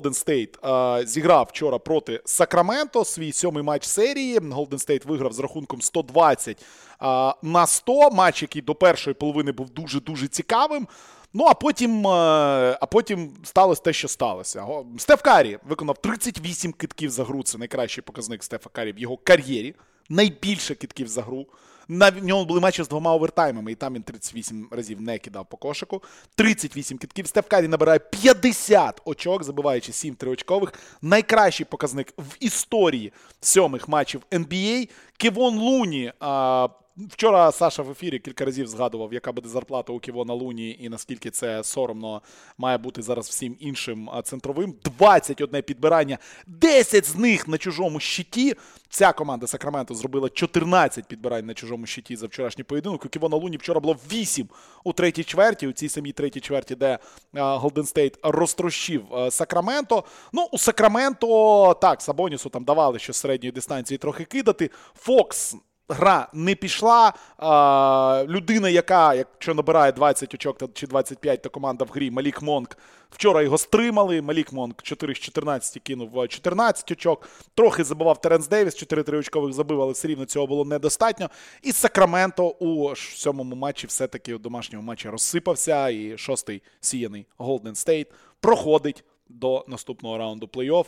State 0.03 0.99
е, 1.01 1.05
зіграв 1.05 1.47
вчора 1.49 1.79
проти 1.79 2.21
Сакраменто. 2.25 3.05
Свій 3.05 3.31
сьомий 3.31 3.63
матч 3.63 3.85
серії. 3.85 4.39
Golden 4.39 4.69
State 4.69 5.07
виграв 5.07 5.33
з 5.33 5.39
рахунком 5.39 5.81
120 5.81 6.57
е, 6.57 7.05
на 7.41 7.67
100. 7.67 8.09
Матч, 8.09 8.41
який 8.41 8.61
до 8.61 8.75
першої 8.75 9.13
половини 9.13 9.51
був 9.51 9.69
дуже 9.69 10.01
дуже 10.01 10.27
цікавим. 10.27 10.87
Ну, 11.33 11.45
а 11.45 11.53
потім 11.53 12.07
а 12.07 12.87
потім 12.91 13.31
сталося 13.43 13.81
те, 13.81 13.93
що 13.93 14.07
сталося. 14.07 14.67
Стеф 14.97 15.21
Карі 15.21 15.59
виконав 15.67 15.97
38 15.97 16.73
китків 16.73 17.09
за 17.09 17.23
гру. 17.23 17.43
Це 17.43 17.57
найкращий 17.57 18.03
показник 18.03 18.43
Стефа 18.43 18.69
Карі 18.69 18.91
в 18.91 18.99
його 18.99 19.17
кар'єрі 19.17 19.75
найбільше 20.09 20.75
китків 20.75 21.07
за 21.07 21.21
гру. 21.21 21.47
На 21.91 22.11
ньому 22.11 22.45
були 22.45 22.59
матчі 22.59 22.83
з 22.83 22.87
двома 22.87 23.13
овертаймами, 23.13 23.71
і 23.71 23.75
там 23.75 23.93
він 23.93 24.03
38 24.03 24.67
разів 24.71 25.01
не 25.01 25.17
кидав 25.19 25.49
по 25.49 25.57
кошику. 25.57 26.03
38 26.35 26.97
китків. 26.97 27.27
Стеф 27.27 27.47
Карі 27.47 27.67
набирає 27.67 27.99
50 27.99 29.01
очок, 29.05 29.43
забиваючи 29.43 29.91
7 29.91 30.15
триочкових. 30.15 30.73
Найкращий 31.01 31.65
показник 31.65 32.13
в 32.17 32.35
історії 32.39 33.13
сьомих 33.41 33.87
матчів 33.87 34.21
NBA. 34.31 34.89
Кевон 35.17 35.57
Луні. 35.57 36.13
А, 36.19 36.67
Вчора 37.07 37.51
Саша 37.51 37.83
в 37.83 37.91
ефірі 37.91 38.19
кілька 38.19 38.45
разів 38.45 38.67
згадував, 38.67 39.13
яка 39.13 39.31
буде 39.31 39.49
зарплата 39.49 39.93
у 39.93 39.99
Кевона 39.99 40.33
Луні, 40.33 40.77
і 40.79 40.89
наскільки 40.89 41.31
це 41.31 41.63
соромно 41.63 42.21
має 42.57 42.77
бути 42.77 43.01
зараз 43.01 43.29
всім 43.29 43.55
іншим 43.59 44.09
центровим. 44.23 44.75
21 44.83 45.61
підбирання, 45.61 46.17
10 46.47 47.05
з 47.05 47.15
них 47.15 47.47
на 47.47 47.57
чужому 47.57 47.99
щиті. 47.99 48.55
Ця 48.89 49.13
команда 49.13 49.47
Сакраменто 49.47 49.95
зробила 49.95 50.29
14 50.29 51.05
підбирань 51.05 51.45
на 51.45 51.53
чужому 51.53 51.85
щиті 51.85 52.15
за 52.15 52.27
вчорашній 52.27 52.63
поєдинок. 52.63 53.05
У 53.05 53.09
Кевона 53.09 53.37
Луні 53.37 53.57
вчора 53.57 53.79
було 53.79 53.97
8 54.11 54.47
у 54.83 54.93
третій 54.93 55.23
чверті, 55.23 55.67
у 55.67 55.71
цій 55.71 55.89
самій 55.89 56.11
третій 56.11 56.39
чверті, 56.39 56.75
де 56.75 56.99
Голден 57.33 57.85
Стейт 57.85 58.19
розтрощив 58.23 59.03
Сакраменто. 59.29 60.03
Ну, 60.33 60.47
у 60.51 60.57
Сакраменто 60.57 61.73
так, 61.81 62.01
Сабонісу 62.01 62.49
там 62.49 62.63
давали 62.63 62.99
що 62.99 63.13
з 63.13 63.17
середньої 63.17 63.51
дистанції 63.51 63.97
трохи 63.97 64.25
кидати. 64.25 64.69
Фокс 64.95 65.55
гра 65.89 66.27
не 66.33 66.55
пішла. 66.55 67.13
А, 67.37 68.25
Людина, 68.27 68.69
яка, 68.69 69.13
якщо 69.13 69.53
набирає 69.53 69.91
20 69.91 70.33
очок 70.33 70.57
чи 70.73 70.87
25, 70.87 71.41
то 71.41 71.49
команда 71.49 71.85
в 71.85 71.89
грі 71.93 72.11
Малік 72.11 72.41
Монк. 72.41 72.77
Вчора 73.11 73.41
його 73.41 73.57
стримали. 73.57 74.21
Малік 74.21 74.53
Монк 74.53 74.81
4 74.81 75.13
з 75.13 75.17
14 75.17 75.83
кинув 75.83 76.27
14 76.27 76.91
очок. 76.91 77.29
Трохи 77.55 77.83
забивав 77.83 78.21
Теренс 78.21 78.47
Девіс, 78.47 78.75
4 78.75 79.17
очкових 79.17 79.53
забив, 79.53 79.81
але 79.81 79.91
все 79.91 80.07
рівно 80.07 80.25
цього 80.25 80.47
було 80.47 80.65
недостатньо. 80.65 81.29
І 81.61 81.71
Сакраменто 81.71 82.47
у 82.47 82.95
сьомому 82.95 83.55
матчі 83.55 83.87
все-таки 83.87 84.35
у 84.35 84.37
домашньому 84.37 84.85
матчі 84.85 85.09
розсипався. 85.09 85.89
І 85.89 86.17
шостий 86.17 86.61
сіяний 86.79 87.25
Голден 87.37 87.75
Стейт 87.75 88.07
проходить 88.39 89.03
до 89.29 89.65
наступного 89.67 90.17
раунду 90.17 90.45
плей-офф. 90.45 90.85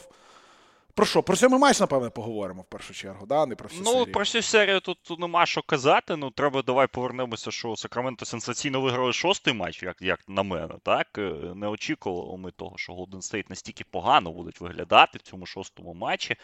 Про 0.95 1.05
що? 1.05 1.23
Про 1.23 1.35
сьомий 1.35 1.59
матч, 1.59 1.79
напевне, 1.79 2.09
поговоримо 2.09 2.61
в 2.61 2.65
першу 2.65 2.93
чергу, 2.93 3.25
да? 3.25 3.45
не 3.45 3.55
про 3.55 3.67
всю 3.67 3.83
ну, 3.83 3.91
серію. 3.91 4.11
про 4.11 4.21
всю 4.21 4.41
серію 4.41 4.79
тут, 4.79 5.19
нема 5.19 5.45
що 5.45 5.61
казати. 5.61 6.15
Ну, 6.15 6.31
треба 6.31 6.61
давай 6.61 6.87
повернемося, 6.87 7.51
що 7.51 7.75
Сакраменто 7.75 8.25
сенсаційно 8.25 8.81
виграли 8.81 9.13
шостий 9.13 9.53
матч, 9.53 9.83
як 9.83 10.01
як 10.01 10.19
на 10.27 10.43
мене. 10.43 10.75
так? 10.83 11.07
Е, 11.17 11.33
не 11.55 11.67
очікували 11.67 12.37
ми 12.37 12.51
того, 12.51 12.77
що 12.77 12.93
Голден 12.93 13.21
Стейт 13.21 13.49
настільки 13.49 13.83
погано 13.91 14.31
будуть 14.31 14.61
виглядати 14.61 15.17
в 15.17 15.21
цьому 15.21 15.45
шостому 15.45 15.93
матчі. 15.93 16.35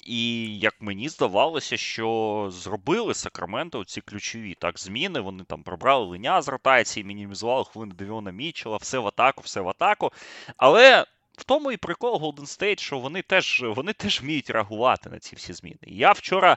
І 0.00 0.58
як 0.58 0.74
мені 0.80 1.08
здавалося, 1.08 1.76
що 1.76 2.48
зробили 2.52 3.14
Сакраменто 3.14 3.84
ці 3.84 4.00
ключові 4.00 4.54
так 4.54 4.78
зміни. 4.78 5.20
Вони 5.20 5.44
там 5.44 5.62
прибрали 5.62 6.06
Лена 6.06 6.42
з 6.42 6.48
ротації, 6.48 7.04
мінімізували 7.04 7.64
хвилини 7.64 7.94
Девіона 7.94 8.30
Мічела, 8.30 8.76
все 8.76 8.98
в 8.98 9.06
атаку, 9.06 9.42
все 9.44 9.60
в 9.60 9.68
атаку. 9.68 10.12
Але 10.56 11.06
в 11.38 11.44
тому 11.44 11.72
і 11.72 11.76
прикол 11.76 12.14
Golden 12.14 12.58
State, 12.58 12.80
що 12.80 12.98
вони 12.98 13.22
теж 13.22 13.64
вони 13.66 13.92
теж 13.92 14.20
вміють 14.20 14.50
реагувати 14.50 15.10
на 15.10 15.18
ці 15.18 15.36
всі 15.36 15.52
зміни. 15.52 15.78
Я 15.82 16.12
вчора 16.12 16.56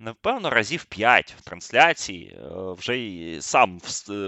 напевно, 0.00 0.50
разів 0.50 0.84
5 0.84 1.34
в 1.38 1.40
трансляції. 1.40 2.28
Е, 2.28 2.72
вже 2.78 2.98
й 2.98 3.40
сам 3.40 3.78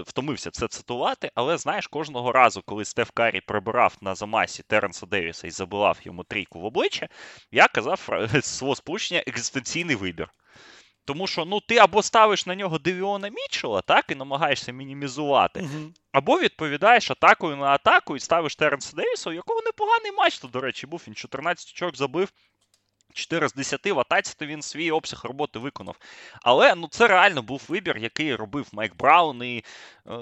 втомився 0.05 0.51
це 0.51 0.67
цитувати, 0.67 1.31
але 1.35 1.57
знаєш, 1.57 1.87
кожного 1.87 2.31
разу, 2.31 2.61
коли 2.65 2.85
Стеф 2.85 3.09
Карі 3.13 3.41
прибирав 3.41 3.97
на 4.01 4.15
замасі 4.15 4.63
Теренса 4.63 5.05
Девіса 5.05 5.47
і 5.47 5.51
забивав 5.51 5.99
йому 6.03 6.23
трійку 6.23 6.59
в 6.59 6.65
обличчя, 6.65 7.07
я 7.51 7.67
казав 7.67 8.09
свого 8.41 8.75
сполучення 8.75 9.23
екзистенційний 9.27 9.95
вибір. 9.95 10.29
Тому 11.05 11.27
що 11.27 11.45
ну, 11.45 11.59
ти 11.59 11.77
або 11.77 12.03
ставиш 12.03 12.45
на 12.45 12.55
нього 12.55 12.77
Девіона 12.77 13.29
Мічела, 13.29 13.81
так, 13.81 14.05
і 14.09 14.15
намагаєшся 14.15 14.71
мінімізувати, 14.71 15.59
uh-huh. 15.59 15.89
або 16.11 16.39
відповідаєш 16.39 17.11
атакою 17.11 17.55
на 17.55 17.65
атаку 17.65 18.15
і 18.15 18.19
ставиш 18.19 18.55
Теренса 18.55 18.95
Девіса, 18.95 19.29
у 19.29 19.33
якого 19.33 19.61
непоганий 19.61 20.11
матч, 20.11 20.39
то, 20.39 20.47
до 20.47 20.59
речі, 20.59 20.87
був 20.87 21.03
він 21.07 21.15
14 21.15 21.69
очок 21.69 21.95
забив. 21.95 22.29
4 23.13 23.49
з 23.49 23.53
10 23.53 23.85
в 23.85 23.99
атаці, 23.99 24.35
то 24.37 24.45
він 24.45 24.61
свій 24.61 24.91
обсяг 24.91 25.21
роботи 25.23 25.59
виконав. 25.59 25.95
Але 26.41 26.75
ну, 26.75 26.87
це 26.87 27.07
реально 27.07 27.41
був 27.41 27.65
вибір, 27.67 27.97
який 27.97 28.35
робив 28.35 28.67
Майк 28.71 28.95
Браун, 28.95 29.43
і 29.43 29.63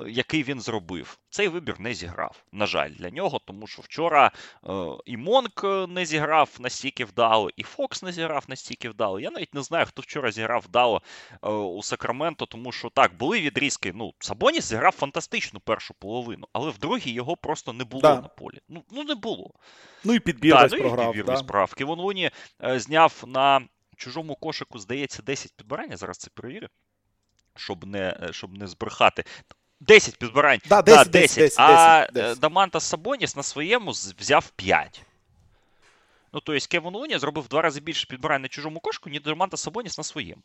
який 0.07 0.43
він 0.43 0.61
зробив. 0.61 1.17
Цей 1.29 1.47
вибір 1.47 1.79
не 1.79 1.93
зіграв. 1.93 2.43
На 2.51 2.65
жаль, 2.65 2.89
для 2.89 3.09
нього, 3.09 3.39
тому 3.45 3.67
що 3.67 3.81
вчора 3.81 4.31
е, 4.69 4.71
і 5.05 5.17
Монк 5.17 5.63
не 5.87 6.05
зіграв 6.05 6.49
настільки 6.59 7.05
вдало, 7.05 7.49
і 7.55 7.63
Фокс 7.63 8.03
не 8.03 8.11
зіграв 8.11 8.45
настільки 8.47 8.89
вдало. 8.89 9.19
Я 9.19 9.31
навіть 9.31 9.53
не 9.53 9.61
знаю, 9.61 9.85
хто 9.85 10.01
вчора 10.01 10.31
зіграв 10.31 10.61
вдало 10.61 11.01
е, 11.43 11.49
у 11.49 11.83
Сакраменто, 11.83 12.45
тому 12.45 12.71
що 12.71 12.89
так, 12.89 13.17
були 13.17 13.41
відрізки. 13.41 13.91
Ну, 13.95 14.13
Сабоніс 14.19 14.65
зіграв 14.65 14.91
фантастичну 14.91 15.59
першу 15.59 15.93
половину, 15.93 16.47
але 16.53 16.69
в 16.69 16.77
другій 16.77 17.11
його 17.11 17.37
просто 17.37 17.73
не 17.73 17.83
було 17.83 18.01
да. 18.01 18.15
на 18.15 18.27
полі. 18.27 18.59
Ну, 18.69 18.83
ну 18.91 19.03
не 19.03 19.15
було. 19.15 19.51
Ну 20.03 20.13
і 20.13 20.19
підбір 20.19 20.55
да, 20.55 20.67
ну, 20.71 20.77
програв. 20.77 21.09
І 21.09 21.17
підбір 21.17 21.25
да. 21.25 21.37
справ. 21.37 21.73
Кевон 21.73 21.99
Луні 21.99 22.31
е, 22.63 22.79
зняв 22.79 23.23
на 23.27 23.61
чужому 23.97 24.35
кошику, 24.35 24.79
здається, 24.79 25.23
10 25.23 25.53
підбирань. 25.55 25.97
Зараз 25.97 26.17
це 26.17 26.29
перевірю. 26.33 26.67
Щоб 27.55 27.85
не 27.85 28.17
е, 28.21 28.33
щоб 28.33 28.57
не 28.57 28.67
збрехати. 28.67 29.23
10 29.81 30.17
підбирань. 30.17 30.59
Да, 30.69 30.81
10, 30.81 30.97
да, 30.97 31.11
10, 31.11 31.35
10, 31.35 31.37
10 31.37 31.59
А 31.59 32.07
10. 32.13 32.39
Даманта 32.39 32.79
Сабоніс 32.79 33.35
на 33.35 33.43
своєму 33.43 33.91
взяв 33.91 34.49
5. 34.55 35.01
Ну, 36.33 36.39
тобто 36.39 36.67
Кевін 36.69 36.93
Луні 36.93 37.17
зробив 37.17 37.47
два 37.47 37.61
рази 37.61 37.79
більше 37.79 38.07
підбирань 38.07 38.41
на 38.41 38.47
чужому 38.47 38.79
кошку, 38.79 39.09
ніж 39.09 39.21
Доманта 39.21 39.57
Сабоніс 39.57 39.97
на 39.97 40.03
своєму. 40.03 40.41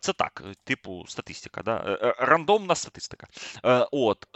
Це 0.00 0.12
так, 0.12 0.42
типу, 0.64 1.04
статистика, 1.08 1.62
да? 1.62 1.84
Е, 1.86 2.08
е, 2.08 2.14
рандомна 2.18 2.74
статистика. 2.74 3.26
Е, 3.64 3.86
от, 3.92 4.26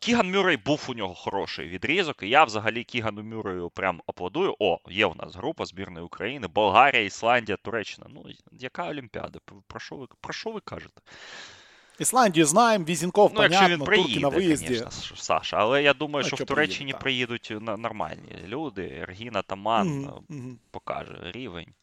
Кіган 0.00 0.30
Мюррей 0.30 0.56
був 0.56 0.86
у 0.88 0.94
нього 0.94 1.14
хороший 1.14 1.68
відрізок, 1.68 2.22
і 2.22 2.28
я 2.28 2.44
взагалі 2.44 2.84
Кігану 2.84 3.22
Мюррею 3.22 3.70
прям 3.70 4.02
аплодую. 4.06 4.56
О, 4.58 4.78
є 4.88 5.06
у 5.06 5.14
нас 5.14 5.36
група 5.36 5.64
збірної 5.64 6.06
України, 6.06 6.48
Болгарія, 6.48 7.02
Ісландія, 7.02 7.56
Туреччина. 7.62 8.06
Ну, 8.10 8.24
яка 8.52 8.88
Олімпіада? 8.88 9.38
Про 9.66 9.80
що 9.80 9.96
ви, 9.96 10.06
про 10.20 10.32
що 10.32 10.50
ви 10.50 10.60
кажете? 10.60 11.00
Ісландію 11.98 12.46
знаємо, 12.46 12.84
Візінков, 12.84 13.30
ну, 13.34 13.40
понятно, 13.40 13.68
він 13.68 13.84
приїде, 13.84 14.08
турки 14.08 14.20
на 14.20 14.28
виїзді. 14.28 14.66
Конечно, 14.66 15.16
Саша, 15.16 15.56
але 15.56 15.82
я 15.82 15.94
думаю, 15.94 16.22
ну, 16.30 16.36
що 16.36 16.44
в 16.44 16.46
Туреччині 16.46 16.92
приїде, 16.92 17.26
приїдуть 17.38 17.78
нормальні 17.78 18.36
люди. 18.46 18.98
Ергіна 19.02 19.42
Таман 19.42 19.88
mm-hmm. 19.88 20.56
покаже 20.70 21.18
рівень 21.22 21.74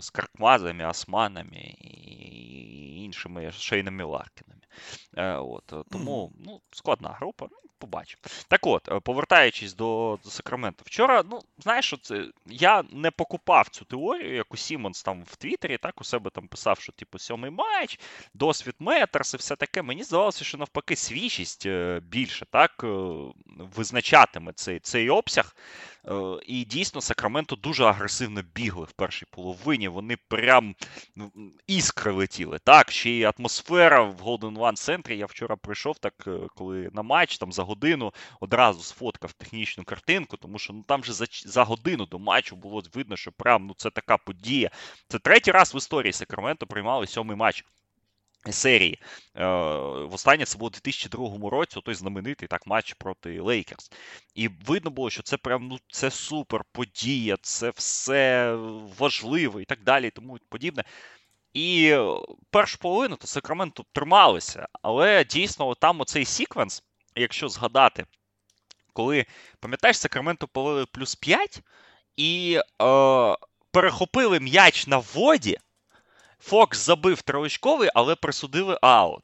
з 0.00 0.10
Каркмазами, 0.10 0.86
Османами 0.86 1.74
і 1.80 3.04
іншими 3.04 3.52
Шейнами 3.52 4.04
Ларкінами. 4.04 4.60
Е, 5.16 5.34
от, 5.34 5.86
Тому 5.90 6.32
ну, 6.38 6.60
складна 6.70 7.08
група. 7.08 7.48
Побачимо. 7.80 8.20
Так 8.48 8.66
от, 8.66 8.88
е, 8.88 9.00
повертаючись 9.00 9.74
до 9.74 10.18
до 10.24 10.30
Сакраменто, 10.30 10.82
вчора, 10.86 11.24
ну, 11.30 11.40
знаєш, 11.58 11.94
це, 12.02 12.24
я 12.46 12.84
не 12.92 13.10
покупав 13.10 13.68
цю 13.68 13.84
теорію, 13.84 14.34
як 14.34 14.54
у 14.54 14.56
Сімонс 14.56 15.02
там 15.02 15.22
в 15.22 15.36
Твіттері, 15.36 15.78
так 15.78 16.00
у 16.00 16.04
себе 16.04 16.30
там 16.30 16.48
писав, 16.48 16.80
що 16.80 16.92
типу 16.92 17.18
сьомий 17.18 17.50
матч, 17.50 18.00
досвід 18.34 18.74
matters 18.78 19.34
і 19.34 19.36
все 19.36 19.56
таке. 19.56 19.82
Мені 19.82 20.04
здавалося, 20.04 20.44
що 20.44 20.58
навпаки 20.58 20.96
свіжість 20.96 21.66
е, 21.66 22.00
більше 22.02 22.46
так 22.50 22.84
визначатиме 23.76 24.52
цей, 24.52 24.80
цей 24.80 25.10
обсяг. 25.10 25.54
І 26.46 26.64
дійсно 26.64 27.00
Сакраменто 27.00 27.56
дуже 27.56 27.84
агресивно 27.84 28.42
бігли 28.54 28.84
в 28.84 28.92
першій 28.92 29.26
половині. 29.30 29.88
Вони 29.88 30.16
прям 30.28 30.74
ну, 31.16 31.32
іскри 31.66 32.12
летіли. 32.12 32.58
Так, 32.64 32.90
ще 32.90 33.10
й 33.10 33.24
атмосфера 33.24 34.02
в 34.02 34.20
Golden 34.22 34.58
One 34.58 34.72
центрі. 34.72 35.18
Я 35.18 35.26
вчора 35.26 35.56
прийшов 35.56 35.98
так, 35.98 36.14
е, 36.26 36.38
коли 36.54 36.90
на 36.92 37.02
матч 37.02 37.38
там 37.38 37.52
за 37.52 37.62
годину 37.70 38.12
одразу 38.40 38.82
сфоткав 38.82 39.32
технічну 39.32 39.84
картинку, 39.84 40.36
тому 40.36 40.58
що 40.58 40.72
ну 40.72 40.84
там 40.88 41.04
же 41.04 41.12
за 41.12 41.26
за 41.46 41.64
годину 41.64 42.06
до 42.06 42.18
матчу 42.18 42.56
було 42.56 42.82
видно, 42.94 43.16
що 43.16 43.32
прям 43.32 43.66
ну 43.66 43.74
це 43.76 43.90
така 43.90 44.16
подія. 44.16 44.70
Це 45.08 45.18
третій 45.18 45.50
раз 45.50 45.74
в 45.74 45.76
історії 45.76 46.12
Сакраменто 46.12 46.66
приймали 46.66 47.06
сьомий 47.06 47.36
матч 47.36 47.64
серії. 48.50 48.98
Е, 49.36 49.46
Востаннє 50.04 50.44
це 50.44 50.58
було 50.58 50.66
у 50.68 50.70
2002 50.70 51.50
році, 51.50 51.80
той 51.84 51.94
знаменитий 51.94 52.48
так 52.48 52.66
матч 52.66 52.94
проти 52.94 53.40
Лейкерс. 53.40 53.90
І 54.34 54.48
видно 54.48 54.90
було, 54.90 55.10
що 55.10 55.22
це 55.22 55.36
прям 55.36 55.68
ну, 55.68 55.78
це 55.88 56.10
супер 56.10 56.64
подія, 56.72 57.36
це 57.42 57.70
все 57.70 58.52
важливо 58.98 59.60
і 59.60 59.64
так 59.64 59.82
далі, 59.84 60.06
і 60.06 60.10
тому 60.10 60.38
подібне. 60.48 60.84
І 61.54 61.96
першу 62.50 62.78
половину 62.78 63.16
то 63.16 63.26
Сакраменто 63.26 63.84
трималися, 63.92 64.68
але 64.82 65.24
дійсно 65.24 65.74
там 65.74 66.00
оцей 66.00 66.24
секвенс, 66.24 66.82
якщо 67.16 67.48
згадати, 67.48 68.04
коли, 68.92 69.26
пам'ятаєш, 69.60 69.98
Сакраменто 69.98 70.48
полили 70.48 70.86
плюс 70.86 71.14
5 71.14 71.62
і 72.16 72.60
е, 72.82 73.36
перехопили 73.70 74.40
м'яч 74.40 74.86
на 74.86 74.98
воді. 74.98 75.58
Фокс 76.40 76.78
забив 76.78 77.22
троочковий, 77.22 77.90
але 77.94 78.14
присудили 78.14 78.78
аут. 78.82 79.22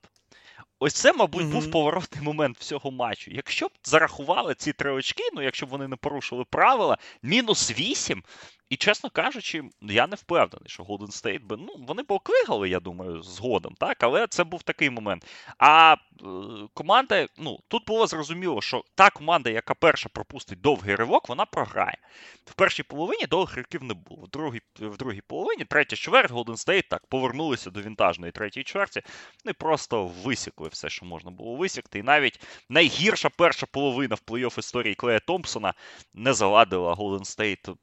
Ось 0.78 0.94
це, 0.94 1.12
мабуть, 1.12 1.42
mm-hmm. 1.42 1.50
був 1.50 1.70
поворотний 1.70 2.22
момент 2.22 2.58
всього 2.58 2.90
матчу. 2.90 3.30
Якщо 3.30 3.66
б 3.66 3.70
зарахували 3.84 4.54
ці 4.54 4.72
три 4.72 4.92
очки, 4.92 5.22
ну 5.34 5.42
якщо 5.42 5.66
б 5.66 5.68
вони 5.68 5.88
не 5.88 5.96
порушили 5.96 6.44
правила, 6.44 6.98
мінус 7.22 7.70
8, 7.70 8.22
і, 8.70 8.76
чесно 8.76 9.10
кажучи, 9.10 9.62
я 9.80 10.06
не 10.06 10.16
впевнений, 10.16 10.68
що 10.68 10.82
Golden 10.82 11.22
State 11.22 11.46
би. 11.46 11.56
Ну, 11.56 11.74
вони 11.78 12.02
б 12.02 12.12
оклигали, 12.12 12.68
я 12.68 12.80
думаю, 12.80 13.22
згодом, 13.22 13.74
так, 13.78 14.02
але 14.02 14.26
це 14.26 14.44
був 14.44 14.62
такий 14.62 14.90
момент. 14.90 15.26
А 15.58 15.94
е, 15.94 16.26
команда, 16.74 17.26
ну, 17.38 17.58
тут 17.68 17.86
було 17.86 18.06
зрозуміло, 18.06 18.62
що 18.62 18.84
та 18.94 19.10
команда, 19.10 19.50
яка 19.50 19.74
перша 19.74 20.08
пропустить 20.08 20.60
довгий 20.60 20.94
ривок, 20.94 21.28
вона 21.28 21.44
програє. 21.44 21.98
В 22.44 22.54
першій 22.54 22.82
половині 22.82 23.26
довгих 23.26 23.56
ривків 23.56 23.82
не 23.82 23.94
було. 23.94 24.22
В 24.22 24.28
другій 24.28 24.60
в 24.80 24.96
другій 24.96 25.20
половині, 25.26 25.64
третя 25.64 25.96
чверть, 25.96 26.30
Golden 26.30 26.66
State 26.66 26.88
так 26.88 27.06
повернулися 27.06 27.70
до 27.70 27.80
вінтажної 27.80 28.32
третьої 28.32 28.64
чверті. 28.64 29.02
Ну 29.44 29.50
і 29.50 29.54
просто 29.54 30.06
висікли 30.06 30.68
все, 30.68 30.88
що 30.88 31.06
можна 31.06 31.30
було 31.30 31.56
висікти. 31.56 31.98
І 31.98 32.02
навіть 32.02 32.40
найгірша 32.68 33.28
перша 33.28 33.66
половина 33.66 34.14
в 34.14 34.22
плей-офф 34.30 34.58
історії 34.58 34.94
Клея 34.94 35.20
Томпсона 35.20 35.74
не 36.14 36.32
завадила 36.32 36.94
Golden 36.94 37.20
State 37.20 37.70
е, 37.70 37.76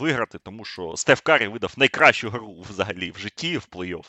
виграти 0.00 0.17
виграти, 0.18 0.38
тому 0.38 0.64
що 0.64 0.96
Стеф 0.96 1.20
Карі 1.20 1.48
видав 1.48 1.74
найкращу 1.76 2.30
гру 2.30 2.64
взагалі 2.70 3.10
в 3.10 3.18
житті 3.18 3.58
в 3.58 3.66
плей-офф 3.70 4.06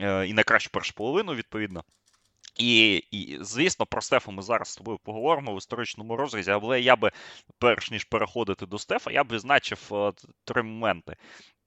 е, 0.00 0.26
і 0.26 0.32
найкращу 0.32 0.70
першу 0.70 0.94
половину, 0.94 1.34
відповідно. 1.34 1.84
І, 2.58 2.94
і, 3.10 3.38
звісно, 3.40 3.86
про 3.86 4.02
Стефа 4.02 4.30
ми 4.30 4.42
зараз 4.42 4.68
з 4.68 4.76
тобою 4.76 4.98
поговоримо 5.04 5.54
в 5.54 5.58
історичному 5.58 6.16
розрізі, 6.16 6.50
але 6.50 6.80
я 6.80 6.96
би, 6.96 7.10
перш 7.58 7.90
ніж 7.90 8.04
переходити 8.04 8.66
до 8.66 8.78
Стефа, 8.78 9.10
я 9.10 9.24
б 9.24 9.32
відзначив 9.32 9.88
е, 9.92 10.12
три 10.44 10.62
моменти. 10.62 11.16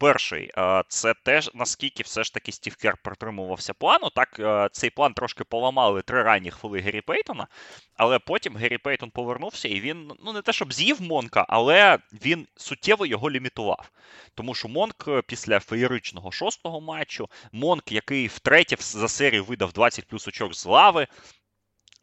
Перший 0.03 0.51
це 0.87 1.13
теж 1.23 1.51
наскільки 1.53 2.03
все 2.03 2.23
ж 2.23 2.33
таки 2.33 2.51
Стів 2.51 2.75
Кер 2.75 2.97
притримувався 3.03 3.73
плану. 3.73 4.09
Так, 4.15 4.39
е, 4.39 4.69
цей 4.71 4.89
план 4.89 5.13
трошки 5.13 5.43
поламали 5.43 6.01
три 6.01 6.23
ранні 6.23 6.51
хвили 6.51 6.79
Гері 6.79 7.01
Пейтона, 7.01 7.47
але 7.95 8.19
потім 8.19 8.55
Гері 8.55 8.77
Пейтон 8.77 9.09
повернувся 9.09 9.67
і 9.67 9.79
він 9.79 10.11
ну 10.25 10.33
не 10.33 10.41
те, 10.41 10.53
щоб 10.53 10.73
з'їв 10.73 11.01
Монка, 11.01 11.45
але 11.49 11.97
він 12.13 12.47
суттєво 12.55 13.05
його 13.05 13.31
лімітував. 13.31 13.91
Тому 14.35 14.55
що 14.55 14.67
Монк 14.67 15.05
е, 15.07 15.21
після 15.21 15.59
феєричного 15.59 16.31
шостого 16.31 16.81
матчу, 16.81 17.29
Монк, 17.51 17.91
який 17.91 18.27
втретє 18.27 18.75
за 18.79 19.07
серію 19.07 19.43
видав 19.43 19.73
20 19.73 20.07
плюс 20.07 20.27
очок 20.27 20.53
з 20.53 20.65
лави, 20.65 21.07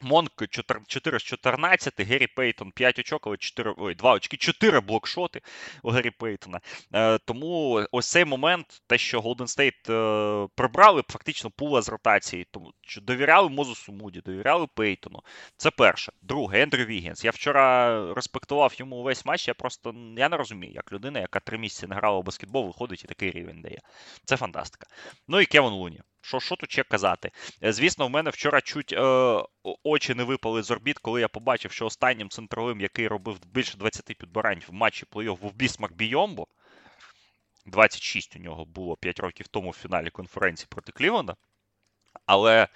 Монк 0.01 0.47
4 0.87 1.19
з 1.19 1.23
14, 1.23 2.01
Геррі 2.01 2.27
Пейтон 2.27 2.71
5 2.71 2.99
очок, 2.99 3.27
але 3.27 3.37
4, 3.37 3.73
ой, 3.77 3.95
2 3.95 4.13
очки, 4.13 4.37
4 4.37 4.79
блокшоти 4.79 5.41
у 5.83 5.89
Геррі 5.89 6.11
Пейтона. 6.11 6.59
Е, 6.93 7.17
Тому 7.17 7.85
ось 7.91 8.09
цей 8.09 8.25
момент, 8.25 8.81
те, 8.87 8.97
що 8.97 9.21
Голден 9.21 9.47
Стейт 9.47 9.89
е, 9.89 10.47
прибрали 10.55 11.03
фактично 11.09 11.49
пула 11.49 11.81
з 11.81 11.89
ротації, 11.89 12.47
тому 12.51 12.73
що 12.81 13.01
довіряли 13.01 13.49
Мозесу 13.49 13.93
Муді, 13.93 14.21
довіряли 14.21 14.67
Пейтону. 14.75 15.19
Це 15.57 15.71
перше. 15.71 16.11
Друге, 16.21 16.61
Ендрю 16.61 16.85
Вігінс. 16.85 17.25
Я 17.25 17.31
вчора 17.31 18.13
респектував 18.13 18.73
йому 18.77 19.03
весь 19.03 19.25
матч. 19.25 19.47
Я 19.47 19.53
просто 19.53 19.95
я 20.17 20.29
не 20.29 20.37
розумію, 20.37 20.73
як 20.73 20.91
людина, 20.91 21.19
яка 21.19 21.39
три 21.39 21.57
місяці 21.57 21.87
не 21.87 21.95
грала 21.95 22.19
в 22.19 22.23
баскетбол, 22.23 22.65
виходить 22.67 23.03
і 23.03 23.07
такий 23.07 23.31
рівень 23.31 23.61
дає. 23.61 23.79
Це 24.25 24.37
фантастика. 24.37 24.87
Ну 25.27 25.41
і 25.41 25.45
Кевін 25.45 25.69
Луні. 25.69 26.01
Що 26.21 26.39
що 26.39 26.55
тут 26.55 26.71
ще 26.71 26.83
казати? 26.83 27.31
Е, 27.63 27.73
звісно, 27.73 28.07
в 28.07 28.09
мене 28.09 28.29
вчора 28.29 28.61
чуть 28.61 28.93
е, 28.93 29.01
очі 29.83 30.13
не 30.13 30.23
випали 30.23 30.63
з 30.63 30.71
орбіт, 30.71 30.99
коли 30.99 31.21
я 31.21 31.27
побачив, 31.27 31.71
що 31.71 31.85
останнім 31.85 32.29
центровим, 32.29 32.81
який 32.81 33.07
робив 33.07 33.39
більше 33.45 33.77
20 33.77 34.05
підбирань 34.05 34.61
в 34.67 34.73
матчі 34.73 35.05
плей-офф, 35.05 35.37
був 35.37 35.53
Бісмак 35.53 35.93
Бійомбо. 35.93 36.47
26 37.65 38.35
у 38.35 38.39
нього 38.39 38.65
було 38.65 38.97
5 38.97 39.19
років 39.19 39.47
тому 39.47 39.69
в 39.69 39.73
фіналі 39.73 40.09
конференції 40.09 40.67
проти 40.69 40.91
Клівленда. 40.91 41.35
Але 42.25 42.67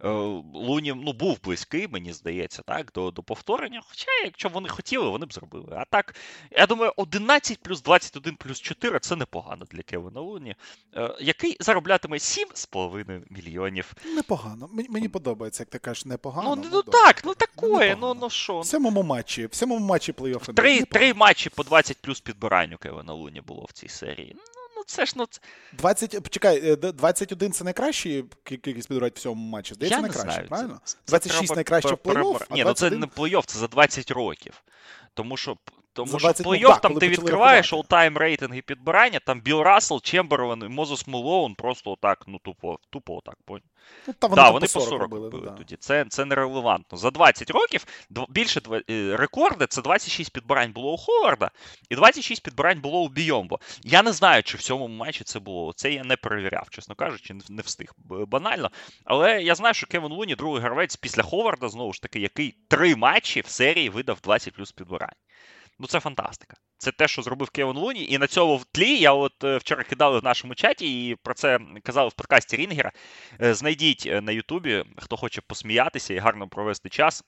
е, 0.00 0.08
Луні 0.54 0.94
ну, 0.96 1.12
був 1.12 1.38
близький, 1.44 1.88
мені 1.88 2.12
здається, 2.12 2.62
так, 2.62 2.92
до 2.94 3.10
до 3.10 3.22
повторення. 3.22 3.80
Хоча, 3.88 4.10
якщо 4.24 4.48
б 4.48 4.52
вони 4.52 4.68
хотіли, 4.68 5.08
вони 5.08 5.26
б 5.26 5.32
зробили. 5.32 5.76
А 5.76 5.84
так, 5.84 6.14
я 6.50 6.66
думаю, 6.66 6.92
11 6.96 7.58
плюс 7.58 7.82
21 7.82 8.36
плюс 8.36 8.60
4 8.60 8.98
це 8.98 9.16
непогано 9.16 9.66
для 9.70 9.82
Кевина 9.82 10.20
Луні, 10.20 10.54
е, 10.96 11.14
який 11.20 11.56
зароблятиме 11.60 12.16
7,5 12.16 13.22
мільйонів. 13.30 13.92
Непогано. 14.04 14.68
Мені, 14.72 14.88
мені 14.88 15.08
подобається, 15.08 15.62
як 15.62 15.70
ти 15.70 15.78
кажеш, 15.78 16.04
непогано. 16.04 16.56
Ну, 16.56 16.62
ну, 16.62 16.68
ну 16.72 16.82
так, 16.82 17.22
ну 17.24 17.34
такое, 17.34 17.96
ну 18.00 18.14
ну 18.14 18.30
що. 18.30 18.60
В 18.60 18.66
сьомому 18.66 19.02
матчі, 19.02 19.46
в 19.46 19.54
сьомому 19.54 19.86
матчі 19.86 20.12
плей-офф. 20.12 20.54
Три, 20.54 20.82
три 20.84 21.14
матчі 21.14 21.50
по 21.50 21.62
20 21.62 21.98
плюс 22.00 22.20
підбирань 22.20 22.72
у 22.72 22.76
Кевина 22.76 23.12
Луні 23.12 23.40
було 23.40 23.64
в 23.68 23.72
цій 23.72 23.88
серії. 23.88 24.36
Це 24.86 25.06
ж 25.06 25.12
ну. 25.16 25.26
20, 25.72 26.22
почекай, 26.22 26.76
21 26.76 27.52
це 27.52 27.64
найкращий 27.64 28.24
кількість 28.44 28.88
підбирань 28.88 29.10
в 29.14 29.18
цьому 29.18 29.48
матчі. 29.48 29.74
Здається, 29.74 30.00
найкраще, 30.00 30.32
знаю. 30.32 30.48
правильно? 30.48 30.80
Це, 30.84 30.96
26 31.06 31.48
це 31.48 31.54
найкраще 31.54 31.88
в 31.88 31.92
плей-офф, 31.92 32.46
Ні, 32.50 32.62
21... 32.62 32.66
ну 32.66 32.74
це 32.74 32.90
не 32.90 33.06
плей-офф, 33.06 33.46
це 33.46 33.58
за 33.58 33.66
20 33.66 34.10
років. 34.10 34.62
Тому 35.14 35.36
що 35.36 35.56
тому 35.94 36.08
що 36.08 36.18
20, 36.18 36.46
в 36.46 36.48
плей-офф 36.50 36.80
там 36.80 36.94
ти 36.94 37.08
відкриваєш 37.08 37.72
all-time 37.72 38.18
рейтинги 38.18 38.62
підбирання, 38.62 39.18
там 39.18 39.40
Білл 39.40 39.60
Рассел, 39.60 40.00
Чемберлен 40.02 40.62
і 40.62 40.68
Мозес 40.68 41.06
Мелоун 41.06 41.54
просто 41.54 41.90
отак, 41.90 42.24
ну 42.26 42.38
тупо, 42.38 42.78
тупо 42.90 43.16
отак. 43.16 43.36
поняв? 43.44 43.62
Ну, 44.06 44.14
та 44.18 44.26
вони, 44.26 44.36
Да, 44.36 44.44
там 44.44 44.52
вони 44.52 44.66
по 44.66 44.72
по 44.72 44.80
40, 44.80 44.88
40 44.88 45.00
робили. 45.02 45.24
робили 45.24 45.46
да. 45.50 45.56
тоді. 45.56 45.76
Це, 45.76 46.04
це 46.08 46.24
нерелевантно. 46.24 46.98
За 46.98 47.10
20 47.10 47.50
років 47.50 47.86
більше 48.28 48.60
е, 48.90 49.16
рекорди 49.16 49.66
це 49.66 49.82
26 49.82 50.32
підбирань 50.32 50.72
було 50.72 50.92
у 50.92 50.96
Ховарда 50.96 51.50
і 51.90 51.94
26 51.94 52.42
підбирань 52.42 52.80
було 52.80 53.00
у 53.02 53.08
Бійомбо. 53.08 53.58
Я 53.82 54.02
не 54.02 54.12
знаю, 54.12 54.42
чи 54.42 54.56
в 54.56 54.62
цьому 54.62 54.88
матчі 54.88 55.24
це 55.24 55.38
було. 55.38 55.72
Це 55.72 55.92
я 55.92 56.04
не 56.04 56.16
перевіряв, 56.16 56.70
чесно 56.70 56.94
кажучи, 56.94 57.34
не- 57.34 57.40
не 57.48 57.62
встиг 57.62 57.92
банально. 58.26 58.70
Але 59.04 59.42
я 59.42 59.54
знаю, 59.54 59.74
що 59.74 59.86
Кевін 59.86 60.12
Луні, 60.12 60.34
другий 60.34 60.62
гравець 60.62 60.96
після 60.96 61.22
Ховарда, 61.22 61.68
знову 61.68 61.92
ж 61.92 62.02
таки, 62.02 62.20
який 62.20 62.54
три 62.68 62.96
матчі 62.96 63.40
в 63.40 63.46
серії 63.48 63.88
видав 63.88 64.18
20 64.22 64.54
плюс 64.54 64.72
підбирань. 64.72 65.08
Ну, 65.78 65.86
це 65.86 66.00
фантастика. 66.00 66.56
Це 66.78 66.92
те, 66.92 67.08
що 67.08 67.22
зробив 67.22 67.50
Кевін 67.50 67.76
Луні. 67.76 68.06
І 68.10 68.18
на 68.18 68.26
цьому 68.26 68.56
в 68.56 68.64
тлі 68.64 68.98
я 68.98 69.12
от 69.12 69.44
е, 69.44 69.56
вчора 69.56 69.84
кидали 69.84 70.18
в 70.18 70.24
нашому 70.24 70.54
чаті 70.54 71.08
і 71.08 71.14
про 71.14 71.34
це 71.34 71.58
казали 71.82 72.08
в 72.08 72.12
подкасті 72.12 72.56
Рінгера. 72.56 72.92
Е, 73.42 73.54
Знайдіть 73.54 74.06
е, 74.06 74.20
на 74.20 74.32
Ютубі, 74.32 74.84
хто 74.96 75.16
хоче 75.16 75.40
посміятися 75.40 76.14
і 76.14 76.18
гарно 76.18 76.48
провести 76.48 76.88
час. 76.88 77.24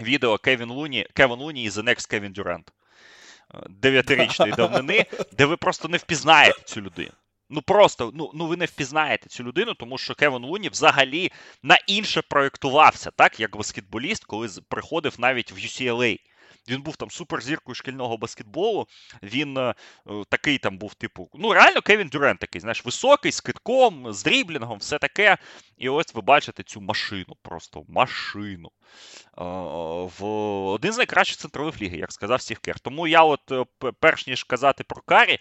Відео 0.00 0.38
Кевін 0.38 0.70
Луні, 0.70 1.06
Кевін 1.14 1.38
Луні 1.38 1.64
і 1.64 1.68
The 1.68 1.82
Next 1.82 2.14
Kevin 2.14 2.34
Durant. 2.34 2.68
Е, 3.54 3.66
Дев'ятирічної 3.68 4.52
давнини, 4.56 5.06
де 5.32 5.44
ви 5.44 5.56
просто 5.56 5.88
не 5.88 5.96
впізнаєте 5.96 6.62
цю 6.64 6.80
людину. 6.80 7.12
Ну 7.50 7.62
просто 7.62 8.10
ну, 8.14 8.30
ну 8.34 8.46
ви 8.46 8.56
не 8.56 8.64
впізнаєте 8.64 9.28
цю 9.28 9.44
людину, 9.44 9.74
тому 9.74 9.98
що 9.98 10.14
Кевін 10.14 10.44
Луні 10.44 10.68
взагалі 10.68 11.32
на 11.62 11.76
інше 11.86 12.22
проєктувався, 12.22 13.10
так, 13.10 13.40
як 13.40 13.56
баскетболіст, 13.56 14.24
коли 14.24 14.48
приходив 14.68 15.14
навіть 15.18 15.52
в 15.52 15.54
UCLA. 15.54 16.18
Він 16.70 16.82
був 16.82 16.96
там 16.96 17.10
суперзіркою 17.10 17.74
шкільного 17.74 18.16
баскетболу. 18.16 18.86
Він 19.22 19.58
е, 19.58 19.74
е, 20.06 20.24
такий 20.28 20.58
там 20.58 20.78
був, 20.78 20.94
типу, 20.94 21.30
ну 21.34 21.52
реально 21.52 21.80
Кевін 21.80 22.08
Дюрент 22.08 22.40
такий, 22.40 22.60
знаєш, 22.60 22.84
високий, 22.84 23.32
з 23.32 23.40
китком, 23.40 24.12
з 24.12 24.22
дріблінгом, 24.22 24.78
все 24.78 24.98
таке. 24.98 25.38
І 25.78 25.88
ось 25.88 26.14
ви 26.14 26.20
бачите 26.20 26.62
цю 26.62 26.80
машину, 26.80 27.36
просто 27.42 27.84
машину. 27.88 28.70
Е, 29.38 29.44
В 30.18 30.24
один 30.66 30.92
з 30.92 30.96
найкращих 30.96 31.36
центрових 31.36 31.82
ліги, 31.82 31.96
як 31.96 32.12
сказав 32.12 32.42
Стів 32.42 32.58
Кер. 32.58 32.80
Тому 32.80 33.06
я, 33.06 33.22
от, 33.22 33.52
е, 33.52 33.64
перш 34.00 34.26
ніж 34.26 34.44
казати 34.44 34.84
про 34.84 35.02
Каррі, 35.02 35.38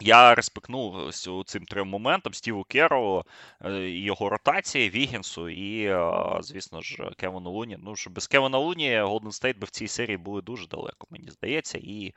я 0.00 0.34
респекнув 0.34 1.14
цим 1.46 1.64
трьом 1.64 1.88
моментам 1.88 2.34
Стіву 2.34 2.64
Керу, 2.64 3.24
е, 3.64 3.90
його 3.90 4.28
ротації, 4.28 4.90
Вігінсу 4.90 5.48
і, 5.48 5.84
е, 5.84 6.38
звісно 6.40 6.80
ж, 6.82 7.10
Кевону 7.16 7.50
Луні. 7.50 7.78
Ну, 7.82 7.96
що 7.96 8.10
без 8.10 8.26
Кевона 8.26 8.58
Луні 8.58 9.00
Голден 9.00 9.32
Стейт 9.32 9.58
би 9.58 9.66
в 9.66 9.70
цій 9.70 9.88
серії 9.88 10.16
були 10.16 10.42
дуже 10.42 10.66
далеко, 10.66 11.06
мені 11.10 11.30
здається, 11.30 11.78
і, 11.78 12.14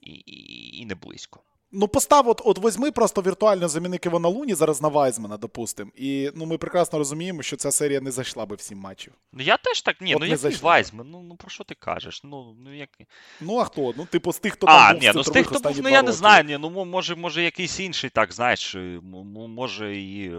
і, 0.00 0.80
і 0.80 0.86
не 0.86 0.94
близько. 0.94 1.42
Ну, 1.72 1.88
постав, 1.88 2.28
от, 2.28 2.42
от 2.44 2.58
возьми 2.58 2.90
просто 2.90 3.22
віртуально 3.22 3.68
заміни 3.68 3.98
Кевона 3.98 4.28
Луні 4.28 4.54
зараз 4.54 4.82
на 4.82 4.88
Вайзмана, 4.88 5.36
допустим. 5.36 5.92
І 5.96 6.30
ну, 6.34 6.46
ми 6.46 6.58
прекрасно 6.58 6.98
розуміємо, 6.98 7.42
що 7.42 7.56
ця 7.56 7.70
серія 7.70 8.00
не 8.00 8.10
зайшла 8.10 8.46
би 8.46 8.56
в 8.56 8.60
сім 8.60 8.78
матчів. 8.78 9.12
Ну 9.32 9.42
я 9.42 9.56
теж 9.56 9.82
так, 9.82 10.00
ні, 10.00 10.14
От 10.14 10.20
ну 10.20 10.26
не 10.26 10.32
який. 10.32 10.56
Вайзмен, 10.56 11.06
ну, 11.10 11.22
ну 11.28 11.36
про 11.36 11.50
що 11.50 11.64
ти 11.64 11.74
кажеш? 11.74 12.20
Ну, 12.24 12.56
ну 12.64 12.74
як... 12.76 12.88
Ну, 13.40 13.58
а 13.58 13.64
хто? 13.64 13.94
Ну, 13.96 14.06
типу, 14.06 14.32
з 14.32 14.38
тих, 14.38 14.52
хто 14.52 14.66
там 14.66 14.76
А, 14.76 14.92
був 14.92 15.02
ні, 15.02 15.12
ну 15.14 15.24
з 15.24 15.30
тих, 15.30 15.46
хто 15.46 15.60
був, 15.60 15.82
ну 15.82 15.88
я 15.88 16.02
не 16.02 16.12
знаю, 16.12 16.44
ні, 16.44 16.58
ну 16.58 16.84
може, 16.84 17.14
може 17.14 17.42
якийсь 17.42 17.80
інший, 17.80 18.10
так, 18.10 18.32
знаєш, 18.32 18.74
е, 18.74 19.00
може 19.02 19.96
і. 19.96 20.32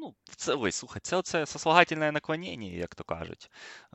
Ну, 0.00 0.14
це 0.36 0.54
ой, 0.54 0.72
слухай, 0.72 1.00
це 1.02 1.16
оце 1.16 1.46
сослагательное 1.46 2.12
наклонение, 2.12 2.68
як 2.68 2.94
то 2.94 3.04
кажуть. 3.04 3.50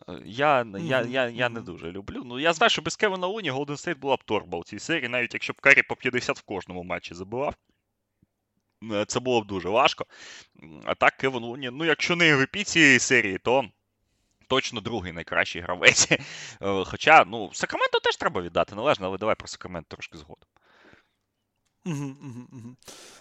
Е, 0.09 0.19
Я, 0.25 0.57
я, 0.57 0.63
Мгм, 0.63 1.11
я, 1.11 1.29
я 1.29 1.49
не 1.49 1.61
дуже 1.61 1.91
люблю. 1.91 2.21
Ну, 2.25 2.39
я 2.39 2.53
знаю, 2.53 2.69
що 2.69 2.81
без 2.81 2.95
Кевона 2.95 3.27
Луні 3.27 3.49
Голден 3.49 3.77
Стейт 3.77 3.97
була 3.97 4.15
б 4.15 4.23
торба 4.23 4.57
у 4.57 4.63
цій 4.63 4.79
серії, 4.79 5.09
навіть 5.09 5.33
якщо 5.33 5.53
б 5.53 5.61
Каррі 5.61 5.83
по 5.83 5.95
50 5.95 6.37
в 6.37 6.41
кожному 6.41 6.83
матчі 6.83 7.13
забивав. 7.13 7.55
е, 8.91 9.05
Це 9.05 9.19
було 9.19 9.41
б 9.41 9.47
дуже 9.47 9.69
важко. 9.69 10.05
А 10.85 10.95
так, 10.95 11.17
Кевон 11.17 11.43
Луні, 11.43 11.69
ну, 11.73 11.85
якщо 11.85 12.15
не 12.15 12.35
MVP 12.35 12.63
цієї 12.63 12.99
серії, 12.99 13.37
то 13.37 13.65
точно 14.47 14.81
другий 14.81 15.11
найкращий 15.13 15.61
гравець. 15.61 16.07
Е, 16.61 16.83
Хоча, 16.85 17.25
ну, 17.25 17.49
Сакраменто 17.53 17.99
теж 17.99 18.15
треба 18.17 18.41
віддати 18.41 18.75
належно, 18.75 19.07
але 19.07 19.17
давай 19.17 19.35
про 19.35 19.47
Сакраменто 19.47 19.87
трошки 19.95 20.17
згодом. 20.17 20.49
Угу, 21.85 21.95
угу, 21.95 22.47
угу. 22.51 22.75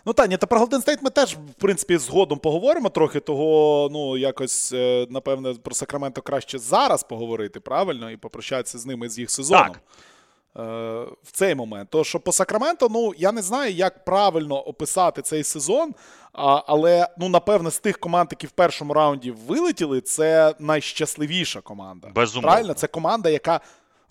Ну 0.06 0.12
та 0.12 0.22
не, 0.22 0.36
та 0.36 0.46
про 0.46 0.58
Голден 0.58 0.80
Стейт 0.80 1.02
ми 1.02 1.10
теж, 1.10 1.34
в 1.34 1.60
принципі, 1.60 1.98
згодом 1.98 2.38
поговоримо 2.38 2.88
трохи, 2.88 3.20
того, 3.20 3.88
ну, 3.92 4.16
якось, 4.16 4.72
е, 4.72 5.06
напевне, 5.10 5.54
про 5.54 5.74
Сакраменто 5.74 6.22
краще 6.22 6.58
зараз 6.58 7.02
поговорити, 7.02 7.60
правильно, 7.60 8.10
і 8.10 8.16
попрощатися 8.16 8.78
з 8.78 8.86
ними 8.86 9.08
з 9.08 9.18
їх 9.18 9.30
сезоном. 9.30 9.68
Так. 9.68 9.80
Е, 10.56 10.62
в 11.22 11.32
цей 11.32 11.54
момент. 11.54 11.90
То, 11.90 12.04
що 12.04 12.20
по 12.20 12.32
Сакраменто, 12.32 12.88
ну, 12.90 13.12
я 13.18 13.32
не 13.32 13.42
знаю, 13.42 13.72
як 13.72 14.04
правильно 14.04 14.60
описати 14.60 15.22
цей 15.22 15.44
сезон, 15.44 15.94
а, 16.32 16.62
але, 16.66 17.08
ну, 17.18 17.28
напевне, 17.28 17.70
з 17.70 17.78
тих 17.78 17.98
команд, 17.98 18.28
які 18.30 18.46
в 18.46 18.50
першому 18.50 18.94
раунді 18.94 19.30
вилетіли, 19.30 20.00
це 20.00 20.54
найщасливіша 20.58 21.60
команда. 21.60 22.08
Безумовно. 22.14 22.48
Правильно? 22.48 22.74
Це 22.74 22.86
команда, 22.86 23.30
яка 23.30 23.60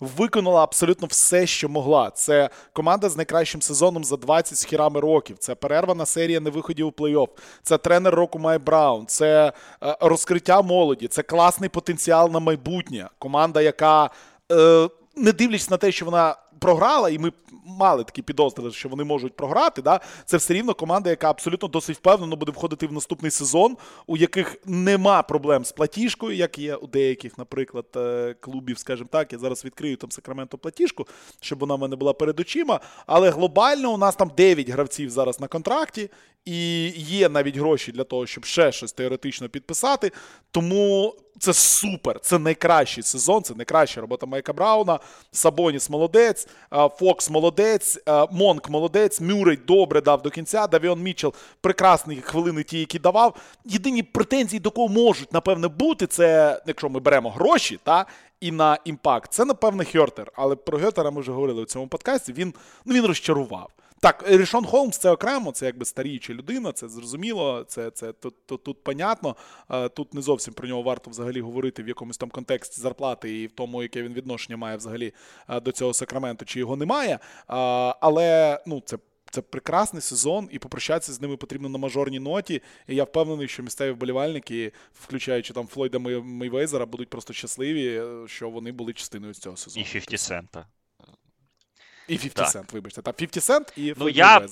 виконала 0.02 0.62
абсолютно 0.62 1.06
все, 1.06 1.46
що 1.46 1.68
могла. 1.68 2.10
Це 2.10 2.50
команда 2.72 3.08
з 3.08 3.16
найкращим 3.16 3.62
сезоном 3.62 4.04
за 4.04 4.16
20 4.16 4.58
з 4.58 4.64
хірами 4.64 5.00
років. 5.00 5.38
Це 5.38 5.54
перервана 5.54 6.06
серія 6.06 6.40
невиходів 6.40 6.86
у 6.86 6.90
плей-офф. 6.90 7.28
Це 7.62 7.78
тренер 7.78 8.14
року 8.14 8.38
Май 8.38 8.58
Браун. 8.58 9.06
Це 9.06 9.52
е, 9.82 9.96
розкриття 10.00 10.62
молоді. 10.62 11.08
Це 11.08 11.22
класний 11.22 11.68
потенціал 11.68 12.30
на 12.30 12.38
майбутнє. 12.38 13.08
Команда, 13.18 13.60
яка, 13.60 14.10
е, 14.52 14.88
не 15.16 15.32
дивлячись 15.32 15.70
на 15.70 15.76
те, 15.76 15.92
що 15.92 16.04
вона 16.04 16.36
програла, 16.58 17.10
і 17.10 17.18
ми 17.18 17.32
мали 17.66 18.04
такі 18.04 18.22
підозри, 18.22 18.70
що 18.70 18.88
вони 18.88 19.04
можуть 19.04 19.36
програти. 19.36 19.82
Да? 19.82 20.00
Це 20.24 20.36
все 20.36 20.54
рівно 20.54 20.74
команда, 20.74 21.10
яка 21.10 21.30
абсолютно 21.30 21.68
досить 21.68 21.96
впевнено 21.96 22.36
буде 22.36 22.52
входити 22.52 22.86
в 22.86 22.92
наступний 22.92 23.30
сезон, 23.30 23.76
у 24.06 24.16
яких 24.16 24.56
нема 24.66 25.22
проблем 25.22 25.64
з 25.64 25.72
платіжкою, 25.72 26.36
як 26.36 26.58
є 26.58 26.76
у 26.76 26.86
деяких, 26.86 27.38
наприклад, 27.38 27.86
е, 27.96 28.34
клубів, 28.40 28.78
скажімо 28.78 29.08
так. 29.12 29.32
Я 29.32 29.38
зараз 29.38 29.64
відкрию 29.64 29.96
там 29.96 30.10
Сакраменто 30.10 30.58
платіжку, 30.58 31.06
щоб 31.40 31.58
вона 31.58 31.74
в 31.74 31.78
мене 31.78 31.96
була 31.96 32.12
перед 32.12 32.40
очима. 32.40 32.80
Але 33.06 33.30
глобально 33.30 33.92
у 33.92 33.96
нас 33.96 34.16
там 34.16 34.30
9 34.36 34.70
гравців 34.70 35.10
зараз 35.10 35.40
на 35.40 35.48
контракті, 35.48 36.10
і 36.44 36.88
є 36.96 37.28
навіть 37.28 37.56
гроші 37.56 37.92
для 37.92 38.04
того, 38.04 38.26
щоб 38.26 38.44
ще 38.44 38.72
щось 38.72 38.92
теоретично 38.92 39.48
підписати. 39.48 40.12
Тому 40.50 41.14
це 41.38 41.52
супер. 41.52 42.20
Це 42.20 42.38
найкращий 42.38 43.02
сезон, 43.02 43.42
це 43.42 43.54
найкраща 43.54 44.00
робота 44.00 44.26
Майка 44.26 44.52
Брауна. 44.52 44.98
Сабоніс 45.32 45.90
молодець, 45.90 46.48
Фокс 46.98 47.30
молодець, 47.30 47.98
Монк 48.30 48.70
молодець, 48.70 49.20
Мюррей 49.20 49.58
добре 49.66 50.00
дав 50.00 50.22
до 50.22 50.30
кінця. 50.30 50.66
Давіон 50.66 51.02
Мітчелл 51.02 51.34
прекрасні 51.60 52.16
хвилини 52.16 52.62
ті, 52.62 52.78
які 52.78 52.98
давав. 52.98 53.36
Єдині 53.64 54.02
претензії, 54.02 54.60
до 54.60 54.70
кого 54.70 54.88
можуть, 54.88 55.32
напевне, 55.32 55.68
бути, 55.68 56.06
це 56.06 56.60
якщо 56.66 56.88
ми 56.88 57.00
беремо 57.00 57.30
гроші, 57.30 57.78
та. 57.84 58.06
І 58.40 58.50
на 58.50 58.78
impact. 58.84 59.32
Це, 59.32 59.44
напевне, 59.44 59.84
Хьортер. 59.84 60.32
Але 60.34 60.56
про 60.56 60.80
Хьортера 60.80 61.10
ми 61.10 61.20
вже 61.20 61.32
говорили 61.32 61.62
у 61.62 61.64
цьому 61.64 61.86
подкасті. 61.86 62.32
Він, 62.32 62.54
ну, 62.84 62.94
він 62.94 63.06
розчарував. 63.06 63.70
Так, 64.02 64.24
Рішон 64.26 64.64
Холмс 64.64 64.98
це 64.98 65.10
окремо, 65.10 65.52
це 65.52 65.66
якби 65.66 65.84
старіюча 65.84 66.32
людина, 66.32 66.72
це 66.72 66.88
зрозуміло, 66.88 67.64
це, 67.68 67.90
це 67.90 68.12
тут, 68.12 68.46
тут, 68.46 68.62
тут 68.62 68.84
понятно. 68.84 69.36
Тут 69.94 70.14
не 70.14 70.22
зовсім 70.22 70.54
про 70.54 70.68
нього 70.68 70.82
варто 70.82 71.10
взагалі 71.10 71.40
говорити 71.40 71.82
в 71.82 71.88
якомусь 71.88 72.18
там 72.18 72.30
контексті 72.30 72.80
зарплати 72.80 73.40
і 73.40 73.46
в 73.46 73.52
тому, 73.52 73.82
яке 73.82 74.02
він 74.02 74.12
відношення 74.12 74.56
має 74.56 74.76
взагалі 74.76 75.12
до 75.62 75.72
цього 75.72 75.94
Сакраменту, 75.94 76.44
чи 76.44 76.58
його 76.58 76.76
немає. 76.76 77.18
Але 78.00 78.60
ну, 78.66 78.82
це. 78.86 78.98
Це 79.30 79.42
прекрасний 79.42 80.02
сезон, 80.02 80.48
і 80.52 80.58
попрощатися 80.58 81.12
з 81.12 81.20
ними 81.20 81.36
потрібно 81.36 81.68
на 81.68 81.78
мажорній 81.78 82.20
ноті. 82.20 82.62
І 82.88 82.94
я 82.94 83.04
впевнений, 83.04 83.48
що 83.48 83.62
місцеві 83.62 83.90
вболівальники, 83.90 84.72
включаючи 85.00 85.52
там 85.52 85.66
Флойда 85.66 85.98
Мей- 85.98 86.22
Мейвезера, 86.22 86.86
будуть 86.86 87.10
просто 87.10 87.32
щасливі, 87.32 88.02
що 88.26 88.50
вони 88.50 88.72
були 88.72 88.92
частиною 88.92 89.34
цього 89.34 89.56
сезону. 89.56 89.86
І 89.86 89.92
50 89.92 90.20
Цента. 90.20 90.66
І 92.08 92.18
50 92.18 92.56
Cent, 92.56 92.72
вибачте. 92.72 93.02
Та 93.02 93.12
50 93.12 93.50
Cent 93.50 93.78
і 93.78 93.94
ну, 93.96 94.08
я... 94.08 94.46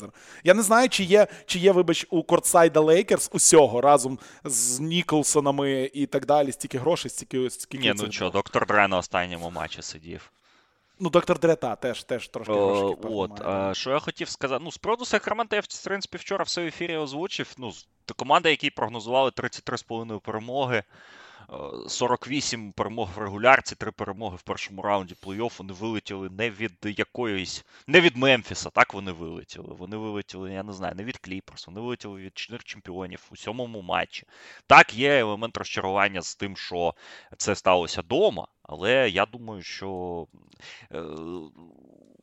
Я 0.44 0.54
не 0.54 0.62
знаю, 0.62 0.88
чи 0.88 1.04
є, 1.04 1.26
чи 1.46 1.58
є, 1.58 1.72
вибач, 1.72 2.06
у 2.10 2.22
кортсайда 2.22 2.80
Лейкерс 2.80 3.30
усього 3.32 3.80
разом 3.80 4.18
з 4.44 4.80
Ніколсонами 4.80 5.90
і 5.94 6.06
так 6.06 6.26
далі, 6.26 6.52
стільки 6.52 6.78
грошей, 6.78 7.10
стільки 7.10 7.50
стільки. 7.50 7.78
Ні, 7.78 7.94
ну 7.96 8.12
що, 8.12 8.30
доктор 8.30 8.66
Дре 8.66 8.88
на 8.88 8.98
останньому 8.98 9.50
матчі 9.50 9.82
сидів. 9.82 10.30
Ну, 11.02 11.10
доктор 11.10 11.38
Дре 11.38 11.61
та 11.61 11.76
теж 11.76 12.04
теж 12.04 12.28
трошки 12.28 12.52
грошей. 12.52 12.96
От, 13.02 13.40
а, 13.40 13.74
Що 13.74 13.90
я 13.90 13.98
хотів 13.98 14.28
сказати. 14.28 14.64
Ну, 14.64 14.72
з 14.72 14.78
приводу 14.78 15.04
Сакрамента 15.04 15.56
я 15.56 15.62
в 15.62 15.84
принципі 15.84 16.16
вчора 16.16 16.44
все 16.44 16.62
в 16.62 16.66
ефірі 16.66 16.96
озвучив. 16.96 17.54
Ну, 17.58 17.72
команда, 18.16 18.48
які 18.48 18.70
прогнозували 18.70 19.30
33,5 19.30 20.20
перемоги. 20.20 20.82
48 21.88 22.72
перемог 22.72 23.08
в 23.16 23.18
регулярці, 23.18 23.74
3 23.74 23.90
перемоги 23.90 24.36
в 24.36 24.42
першому 24.42 24.82
раунді 24.82 25.14
плей-офф. 25.22 25.58
Вони 25.58 25.72
вилетіли 25.72 26.30
не 26.30 26.50
від 26.50 26.72
якоїсь, 26.82 27.64
не 27.86 28.00
від 28.00 28.16
Мемфіса, 28.16 28.70
так 28.70 28.94
вони 28.94 29.12
вилетіли. 29.12 29.74
Вони 29.74 29.96
вилетіли, 29.96 30.52
я 30.52 30.62
не 30.62 30.72
знаю, 30.72 30.94
не 30.94 31.04
від 31.04 31.18
Кліперс, 31.18 31.66
вони 31.66 31.80
вилетіли 31.80 32.20
від 32.20 32.38
чотирьох 32.38 32.64
чемпіонів 32.64 33.28
у 33.30 33.36
сьомому 33.36 33.82
матчі. 33.82 34.26
Так, 34.66 34.94
є 34.94 35.18
елемент 35.18 35.56
розчарування 35.56 36.22
з 36.22 36.36
тим, 36.36 36.56
що 36.56 36.94
це 37.36 37.54
сталося 37.54 38.00
вдома, 38.00 38.48
але 38.62 39.10
я 39.10 39.26
думаю, 39.26 39.62
що. 39.62 40.26
Е, 40.92 41.02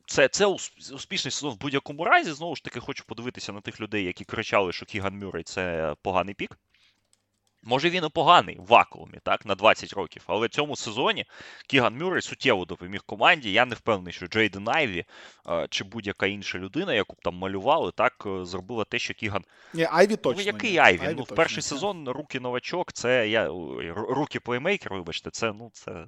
це 0.06 0.28
це 0.28 0.46
успішний 0.46 1.32
сезон 1.32 1.54
в 1.54 1.60
будь-якому 1.60 2.04
разі. 2.04 2.32
Знову 2.32 2.56
ж 2.56 2.64
таки, 2.64 2.80
хочу 2.80 3.04
подивитися 3.04 3.52
на 3.52 3.60
тих 3.60 3.80
людей, 3.80 4.04
які 4.04 4.24
кричали, 4.24 4.72
що 4.72 4.86
Кіган 4.86 5.18
Мюррей– 5.18 5.42
це 5.44 5.94
поганий 6.02 6.34
pick. 6.34 6.58
Може 7.68 7.90
він 7.90 8.04
і 8.04 8.08
поганий 8.08 8.56
в 8.58 8.66
вакуумі, 8.66 9.18
так, 9.22 9.46
на 9.46 9.54
20 9.54 9.92
років. 9.92 10.22
Але 10.26 10.46
в 10.46 10.50
цьому 10.50 10.76
сезоні 10.76 11.24
Кіган 11.66 11.98
Мюррей 11.98 12.22
суттєво 12.22 12.64
допоміг 12.64 13.02
команді. 13.06 13.52
Я 13.52 13.64
не 13.64 13.74
впевнений, 13.74 14.12
що 14.12 14.26
Джейден 14.26 14.68
Айві 14.68 15.04
чи 15.70 15.84
будь-яка 15.84 16.26
інша 16.26 16.58
людина, 16.58 16.94
яку 16.94 17.16
б 17.16 17.20
там 17.22 17.34
малювали, 17.34 17.92
так 17.92 18.24
е, 18.26 18.44
зробила 18.44 18.84
те, 18.84 18.98
що 18.98 19.14
Кіган. 19.14 19.44
Ні, 19.74 19.88
Айві 19.90 20.16
точно. 20.16 20.42
Ну, 20.42 20.46
який 20.46 20.72
ні. 20.72 20.78
Айві? 20.78 21.00
Айві 21.02 21.14
ну, 21.16 21.22
в 21.22 21.34
перший 21.34 21.58
ні. 21.58 21.62
сезон 21.62 22.08
rookie 22.08 22.40
новачок, 22.40 22.92
це 22.92 23.28
я 23.28 23.48
rookie 23.94 24.40
плеймейкер, 24.40 24.94
вибачте, 24.94 25.30
це 25.30 25.52
ну 25.52 25.70
це. 25.72 26.06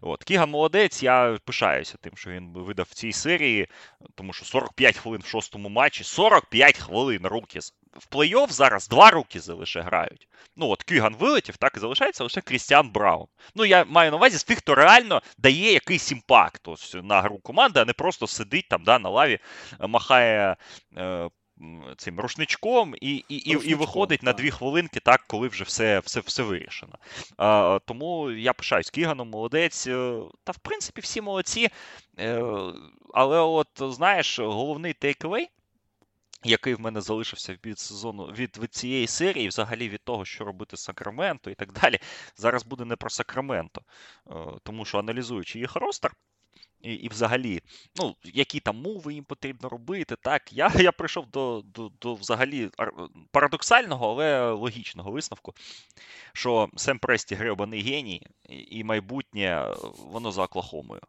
От. 0.00 0.24
Кіган 0.24 0.50
молодець, 0.50 1.02
я 1.02 1.38
пишаюся 1.44 1.98
тим, 2.00 2.12
що 2.16 2.30
він 2.30 2.52
видав 2.54 2.86
в 2.90 2.94
цій 2.94 3.12
серії, 3.12 3.68
тому 4.14 4.32
що 4.32 4.44
45 4.44 4.96
хвилин 4.96 5.20
в 5.24 5.26
шостому 5.26 5.68
матчі, 5.68 6.04
45 6.04 6.78
хвилин 6.78 7.26
rookie 7.26 7.60
в 7.96 8.16
плей-офф 8.16 8.50
зараз 8.50 8.88
два 8.88 9.10
rookie 9.10 9.40
лише 9.48 9.80
грають. 9.80 10.28
Ну, 10.56 10.68
от 10.68 10.82
Кіган 10.82 11.16
вилетів, 11.16 11.56
так 11.56 11.76
і 11.76 11.80
залишається 11.80 12.24
лише 12.24 12.40
Крістіан 12.40 12.90
Браун. 12.90 13.26
Ну, 13.54 13.64
я 13.64 13.84
маю 13.84 14.10
на 14.10 14.16
увазі 14.16 14.38
з 14.38 14.44
тих, 14.44 14.58
хто 14.58 14.74
реально 14.74 15.22
дає 15.38 15.72
якийсь 15.72 16.12
impact 16.12 16.68
ось, 16.68 16.96
на 17.02 17.22
гру 17.22 17.38
команди, 17.38 17.80
а 17.80 17.84
не 17.84 17.92
просто 17.92 18.26
сидить 18.26 18.68
там 18.68 18.84
да, 18.84 18.98
на 18.98 19.08
лаві, 19.08 19.38
е, 19.80 19.86
махає. 19.86 20.56
Е, 20.96 21.28
Цим 21.96 22.20
рушничком 22.20 22.94
і 23.00 23.24
і, 23.28 23.36
і, 23.36 23.50
і 23.50 23.74
виходить 23.74 24.20
так. 24.20 24.26
на 24.26 24.32
дві 24.32 24.50
хвилинки, 24.50 25.00
так, 25.00 25.24
коли 25.26 25.48
вже 25.48 25.64
все 25.64 25.98
все, 25.98 26.20
все 26.20 26.42
вирішено. 26.42 26.92
А, 27.36 27.78
Тому 27.86 28.30
я 28.30 28.52
пишаюсь 28.52 28.90
Кіганом, 28.90 29.30
молодець. 29.30 29.86
Е, 29.86 30.20
та, 30.44 30.52
в 30.52 30.58
принципі, 30.58 31.00
всі 31.00 31.20
молодці. 31.20 31.68
Але, 33.14 33.38
от, 33.38 33.68
знаєш, 33.78 34.38
головний 34.38 34.92
тейкавей 34.92 35.48
який 36.44 36.74
в 36.74 36.80
мене 36.80 37.00
залишився 37.00 37.56
від 37.64 37.78
сезону 37.78 38.24
від, 38.24 38.58
від 38.58 38.74
цієї 38.74 39.06
серії, 39.06 39.48
взагалі 39.48 39.88
від 39.88 40.04
того, 40.04 40.24
що 40.24 40.44
робити 40.44 40.76
з 40.76 40.80
Сакраменто 40.80 41.50
і 41.50 41.54
так 41.54 41.72
далі. 41.72 41.98
Зараз 42.36 42.64
буде 42.64 42.84
не 42.84 42.96
про 42.96 43.10
Сакраменто, 43.10 43.82
е, 44.30 44.34
тому 44.62 44.84
що 44.84 44.98
аналізуючи 44.98 45.58
їх 45.58 45.76
ростер. 45.76 46.12
І 46.84 46.92
і 46.92 47.08
взагалі, 47.08 47.60
ну, 47.96 48.16
які 48.24 48.60
там 48.60 48.76
мови 48.76 49.14
їм 49.14 49.24
потрібно 49.24 49.68
робити, 49.68 50.16
так, 50.22 50.52
я 50.52 50.72
я 50.74 50.92
прийшов 50.92 51.26
до 51.30 51.62
до, 51.66 51.90
до 52.00 52.14
взагалі 52.14 52.70
парадоксального, 53.30 54.10
але 54.10 54.50
логічного 54.50 55.10
висновку, 55.10 55.54
що 56.32 56.68
Сем 56.76 56.98
Престі 56.98 57.34
гребаний 57.34 57.82
геній, 57.82 58.26
і, 58.48 58.84
майбутнє 58.84 59.74
воно 59.98 60.32
за 60.32 60.42
Оклахомою. 60.42 61.00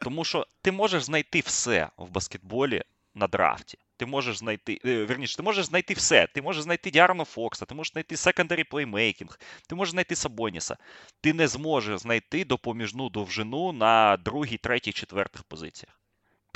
Тому 0.00 0.24
що 0.24 0.46
ти 0.62 0.72
можеш 0.72 1.02
знайти 1.02 1.40
все 1.40 1.90
в 1.96 2.10
баскетболі 2.10 2.82
на 3.14 3.26
драфті. 3.26 3.78
Ти 3.96 4.06
можеш 4.06 4.38
знайти, 4.38 4.80
е, 4.84 5.04
верніше, 5.04 5.36
ти 5.36 5.42
можеш 5.42 5.64
знайти 5.64 5.94
все. 5.94 6.26
Ти 6.26 6.42
можеш 6.42 6.62
знайти 6.62 6.90
Діарно 6.90 7.24
Фокса, 7.24 7.64
ти 7.64 7.74
можеш 7.74 7.92
знайти 7.92 8.16
секондарі 8.16 8.64
плеймейкінг, 8.64 9.38
ти 9.68 9.74
можеш 9.74 9.92
знайти 9.92 10.16
Сабоніса. 10.16 10.76
Ти 11.20 11.32
не 11.32 11.48
зможеш 11.48 12.00
знайти 12.00 12.44
допоміжну 12.44 13.10
довжину 13.10 13.72
на 13.72 14.16
другій, 14.16 14.56
третій, 14.56 14.92
четвертих 14.92 15.44
позиціях. 15.44 16.00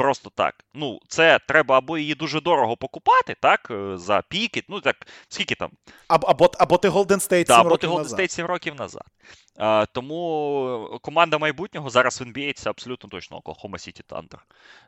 Просто 0.00 0.30
так. 0.34 0.54
Ну, 0.74 1.00
це 1.08 1.38
треба 1.48 1.78
або 1.78 1.98
її 1.98 2.14
дуже 2.14 2.40
дорого 2.40 2.76
покупати, 2.76 3.36
так, 3.40 3.68
е, 3.70 3.98
за 3.98 4.22
піки. 4.28 4.64
Ну, 4.68 4.80
так, 4.80 5.06
скільки 5.28 5.54
там? 5.54 5.70
Або 6.08 6.26
або, 6.26 6.50
або 6.58 6.78
ти 6.78 6.88
Golden 6.88 7.06
State 7.06 7.36
7 7.36 7.44
да, 7.44 7.60
або 7.60 7.76
ти 7.76 7.86
Golden 7.86 8.08
State 8.08 8.28
7 8.28 8.46
років 8.46 8.74
назад. 8.74 9.04
А, 9.58 9.86
Тому 9.92 10.98
команда 11.02 11.38
майбутнього 11.38 11.90
зараз 11.90 12.20
в 12.20 12.24
NBA 12.24 12.52
це 12.52 12.70
абсолютно 12.70 13.10
точно 13.10 13.38
Oklahoma 13.40 13.72
City 13.72 14.04
Thunder. 14.04 14.38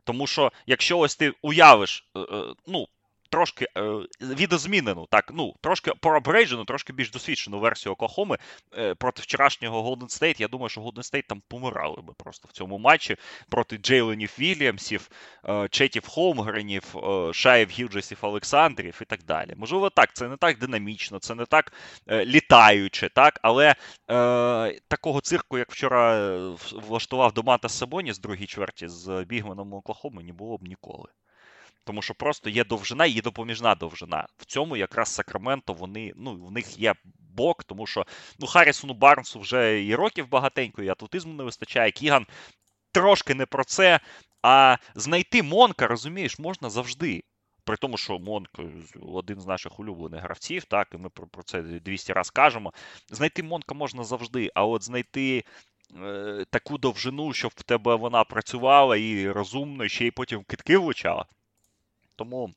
Тому 0.04 0.26
що, 0.26 0.52
якщо 0.66 0.98
ось 0.98 1.16
ти 1.16 1.32
уявиш, 1.42 2.08
е, 2.16 2.20
ну 2.66 2.86
трошки 3.32 3.66
е, 3.76 3.82
відозмінену, 4.20 5.06
так, 5.10 5.30
ну, 5.34 5.54
трошки 5.60 5.92
проабрейджену, 6.00 6.64
трошки 6.64 6.92
більш 6.92 7.10
досвідчену 7.10 7.58
версію 7.58 7.92
Оклахоми 7.92 8.38
е, 8.78 8.94
проти 8.94 9.22
вчорашнього 9.22 9.82
Голден 9.82 10.08
Стейт. 10.08 10.40
Я 10.40 10.48
думаю, 10.48 10.68
що 10.68 10.80
Голден 10.80 11.02
Стейт 11.02 11.26
там 11.26 11.42
помирали 11.48 12.02
би 12.02 12.12
просто 12.16 12.48
в 12.48 12.52
цьому 12.52 12.78
матчі 12.78 13.16
проти 13.48 13.76
Джейленів 13.76 14.36
Вільямсів, 14.38 15.08
е, 15.48 15.68
Четів 15.70 16.08
Холмгренів, 16.08 16.96
е, 16.96 17.32
Шаїв 17.32 17.68
Гілджесів 17.68 18.18
Олександрів 18.20 18.98
і 19.02 19.04
так 19.04 19.24
далі. 19.24 19.54
Можливо, 19.56 19.90
так, 19.90 20.12
це 20.12 20.28
не 20.28 20.36
так 20.36 20.58
динамічно, 20.58 21.18
це 21.18 21.34
не 21.34 21.46
так 21.46 21.72
е, 22.08 22.24
літаюче, 22.24 23.08
так, 23.08 23.40
але 23.42 23.68
е, 23.68 23.74
такого 24.88 25.20
цирку, 25.20 25.58
як 25.58 25.72
вчора 25.72 26.28
влаштував 26.72 27.32
Домантас 27.32 27.68
Сабоніс 27.68 28.12
в 28.12 28.18
другій 28.18 28.46
чверті 28.46 28.88
з 28.88 29.24
бігменом 29.28 29.72
Оклахоми, 29.74 30.22
не 30.22 30.32
було 30.32 30.58
б 30.58 30.62
ніколи. 30.62 31.08
Тому 31.84 32.02
що 32.02 32.14
просто 32.14 32.50
є 32.50 32.64
довжина 32.64 33.06
і 33.06 33.10
є 33.10 33.22
допоміжна 33.22 33.74
довжина. 33.74 34.26
В 34.38 34.44
цьому 34.44 34.76
якраз 34.76 35.08
Сакраменто 35.08 35.72
вони, 35.72 36.12
ну, 36.16 36.46
в 36.46 36.52
них 36.52 36.78
є 36.78 36.94
бок, 37.18 37.64
тому 37.64 37.86
що 37.86 38.06
ну, 38.38 38.46
Харрісону 38.46 38.94
Барнсу 38.94 39.40
вже 39.40 39.84
і 39.84 39.94
років 39.94 40.28
багатенько, 40.28 40.82
і 40.82 40.88
атлетизму 40.88 41.34
не 41.34 41.44
вистачає. 41.44 41.90
Кіган 41.90 42.26
трошки 42.92 43.34
не 43.34 43.46
про 43.46 43.64
це. 43.64 44.00
А 44.42 44.76
знайти 44.94 45.42
Монка, 45.42 45.86
розумієш, 45.86 46.38
можна 46.38 46.70
завжди. 46.70 47.22
При 47.64 47.76
тому, 47.76 47.96
що 47.96 48.18
Монк 48.18 48.48
один 49.02 49.40
з 49.40 49.46
наших 49.46 49.80
улюблених 49.80 50.22
гравців, 50.22 50.64
так, 50.64 50.88
і 50.94 50.96
ми 50.96 51.08
про, 51.08 51.26
про 51.26 51.42
це 51.42 51.62
200 51.62 52.12
разів 52.12 52.32
кажемо. 52.32 52.72
Знайти 53.10 53.42
Монка 53.42 53.74
можна 53.74 54.04
завжди, 54.04 54.50
а 54.54 54.64
от 54.64 54.82
знайти. 54.82 55.44
Е, 55.96 56.44
таку 56.50 56.78
довжину, 56.78 57.32
щоб 57.32 57.52
в 57.56 57.62
тебе 57.62 57.94
вона 57.94 58.24
працювала 58.24 58.96
і 58.96 59.30
розумно, 59.30 59.88
ще 59.88 60.06
й 60.06 60.10
потім 60.10 60.44
китки 60.44 60.78
влучала. 60.78 61.26
Тому 62.22 62.50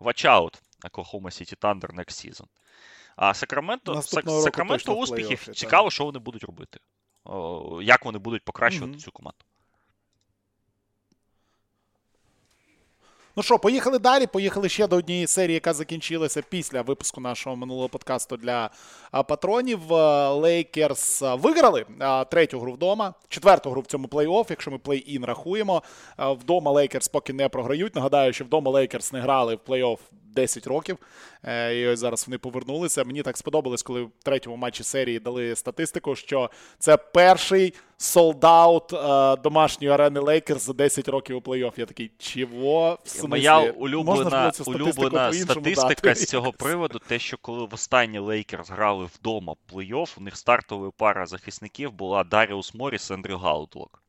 watch 0.00 0.26
out 0.26 0.60
Oklahoma 0.84 1.30
City 1.30 1.56
Thunder 1.56 1.94
next 1.94 2.10
season. 2.10 2.46
А 3.16 3.34
Сакраменто 3.34 4.02
Сакраменто 4.02 4.94
успіхів. 4.94 5.48
Цікаво, 5.54 5.90
що 5.90 6.04
вони 6.04 6.18
будуть 6.18 6.44
робити. 6.44 6.80
Як 7.82 8.04
вони 8.04 8.18
будуть 8.18 8.44
покращувати 8.44 8.92
mm-hmm. 8.92 9.00
цю 9.00 9.12
команду. 9.12 9.38
Ну 13.38 13.42
що, 13.42 13.58
поїхали 13.58 13.98
далі. 13.98 14.26
Поїхали 14.26 14.68
ще 14.68 14.86
до 14.86 14.96
однієї 14.96 15.26
серії, 15.26 15.54
яка 15.54 15.72
закінчилася 15.72 16.42
після 16.42 16.82
випуску 16.82 17.20
нашого 17.20 17.56
минулого 17.56 17.88
подкасту 17.88 18.36
для 18.36 18.70
патронів. 19.28 19.80
Лейкерс 20.30 21.22
виграли 21.22 21.86
третю 22.30 22.60
гру 22.60 22.72
вдома, 22.72 23.14
четверту 23.28 23.70
гру 23.70 23.80
в 23.80 23.86
цьому 23.86 24.08
плей-офф, 24.08 24.46
якщо 24.50 24.70
ми 24.70 24.78
плей-ін 24.78 25.24
рахуємо. 25.24 25.82
Вдома 26.18 26.70
Лейкерс 26.70 27.08
поки 27.08 27.32
не 27.32 27.48
програють. 27.48 27.94
Нагадаю, 27.94 28.32
що 28.32 28.44
вдома 28.44 28.70
Лейкерс 28.70 29.12
не 29.12 29.20
грали 29.20 29.54
в 29.54 29.70
плей-офф 29.70 29.98
10 30.36 30.66
років. 30.66 30.98
Е, 31.44 31.74
і 31.74 31.86
ось 31.86 31.98
зараз 31.98 32.26
вони 32.26 32.38
повернулися. 32.38 33.04
Мені 33.04 33.22
так 33.22 33.36
сподобалось, 33.36 33.82
коли 33.82 34.02
в 34.02 34.10
третьому 34.22 34.56
матчі 34.56 34.82
серії 34.82 35.18
дали 35.18 35.56
статистику, 35.56 36.16
що 36.16 36.50
це 36.78 36.96
перший 36.96 37.74
sold 37.96 38.51
out 38.51 38.92
е, 38.92 39.36
домашньої 39.42 39.94
арени 39.94 40.20
Лейкерс 40.20 40.66
за 40.66 40.72
10 40.72 41.08
років 41.08 41.36
у 41.36 41.40
плей-офф. 41.40 41.72
Я 41.76 41.86
такий, 41.86 42.10
чого? 42.18 42.98
В? 43.04 43.28
Моя 43.28 43.60
улюблена 43.60 44.52
улюблена 44.66 45.32
статистика 45.32 46.14
з 46.14 46.24
цього 46.24 46.52
приводу, 46.52 46.98
те, 46.98 47.18
що 47.18 47.36
коли 47.36 47.64
в 47.64 47.74
останній 47.74 48.18
Лейкерс 48.18 48.70
грали 48.70 49.08
вдома 49.14 49.54
плей-офф, 49.72 50.14
у 50.18 50.20
них 50.20 50.36
стартовою 50.36 50.92
пара 50.92 51.26
захисників 51.26 51.92
була 51.92 52.24
Даріус 52.24 52.74
Моріс 52.74 53.10
і 53.10 53.14
Ендрю 53.14 53.38
Гаудлок. 53.38 54.02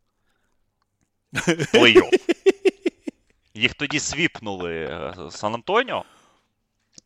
Плей-офф. 1.74 2.20
Їх 3.54 3.74
тоді 3.74 4.00
свіпнули 4.00 4.74
е, 4.74 5.14
Сан 5.30 5.54
Антоніо. 5.54 6.04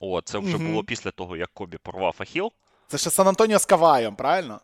О, 0.02 0.22
це 0.22 0.38
вже 0.38 0.56
угу. 0.56 0.66
було 0.66 0.84
після 0.84 1.12
того, 1.12 1.38
як 1.38 1.50
Кобі 1.54 1.78
порвав 1.78 2.16
Ахіл. 2.20 2.52
Це 2.88 2.98
ще 2.98 3.10
Сан 3.10 3.28
Антоніо 3.28 3.60
з 3.60 3.66
Каваєм, 3.66 4.16
правильно? 4.16 4.62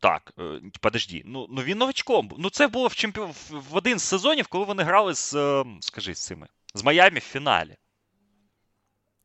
Так, 0.00 0.32
е, 0.38 0.60
подожди, 0.80 1.22
ну 1.24 1.46
ну 1.50 1.62
він 1.62 1.78
новачком. 1.78 2.32
Ну 2.38 2.50
це 2.50 2.68
було 2.68 2.88
в 2.88 2.94
чемпі... 2.94 3.20
в 3.50 3.76
один 3.76 3.98
з 3.98 4.02
сезонів, 4.02 4.46
коли 4.46 4.64
вони 4.64 4.82
грали 4.82 5.14
з. 5.14 5.34
Е, 5.34 5.64
скажи 5.80 6.14
з 6.14 6.18
цими. 6.26 6.46
З 6.74 6.82
Майами 6.82 7.18
в 7.18 7.22
фіналі. 7.22 7.76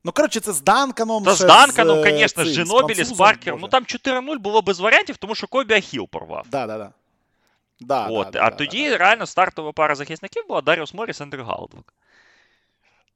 Ну, 0.04 0.12
коротше, 0.12 0.40
це 0.40 0.54
з 0.54 0.62
Данканом. 0.62 1.24
Та 1.24 1.34
з 1.34 1.40
Данканом, 1.40 2.04
звісно, 2.04 2.46
з 2.46 2.54
цим, 2.54 2.66
Джинобілі, 2.66 3.04
з 3.04 3.12
Паркером. 3.12 3.60
Ну 3.62 3.68
там 3.68 3.84
4-0 3.84 4.40
було 4.40 4.62
без 4.62 4.80
варіантів, 4.80 5.18
тому 5.18 5.36
що 5.36 5.48
Кобі 5.48 5.74
Ахіл 5.74 6.08
порвав. 6.10 6.46
Да, 6.50 6.68
да, 6.68 6.78
да. 6.78 6.92
Да, 7.80 8.08
От, 8.08 8.30
да, 8.30 8.40
а 8.40 8.50
да, 8.50 8.56
тоді 8.56 8.90
да. 8.90 8.98
реально 8.98 9.26
стартова 9.26 9.72
пара 9.72 9.96
захисників 9.96 10.48
була 10.48 10.62
Даріус 10.62 10.94
Моріс, 10.94 11.22
Ендрю 11.22 11.44
Галдвик. 11.44 11.94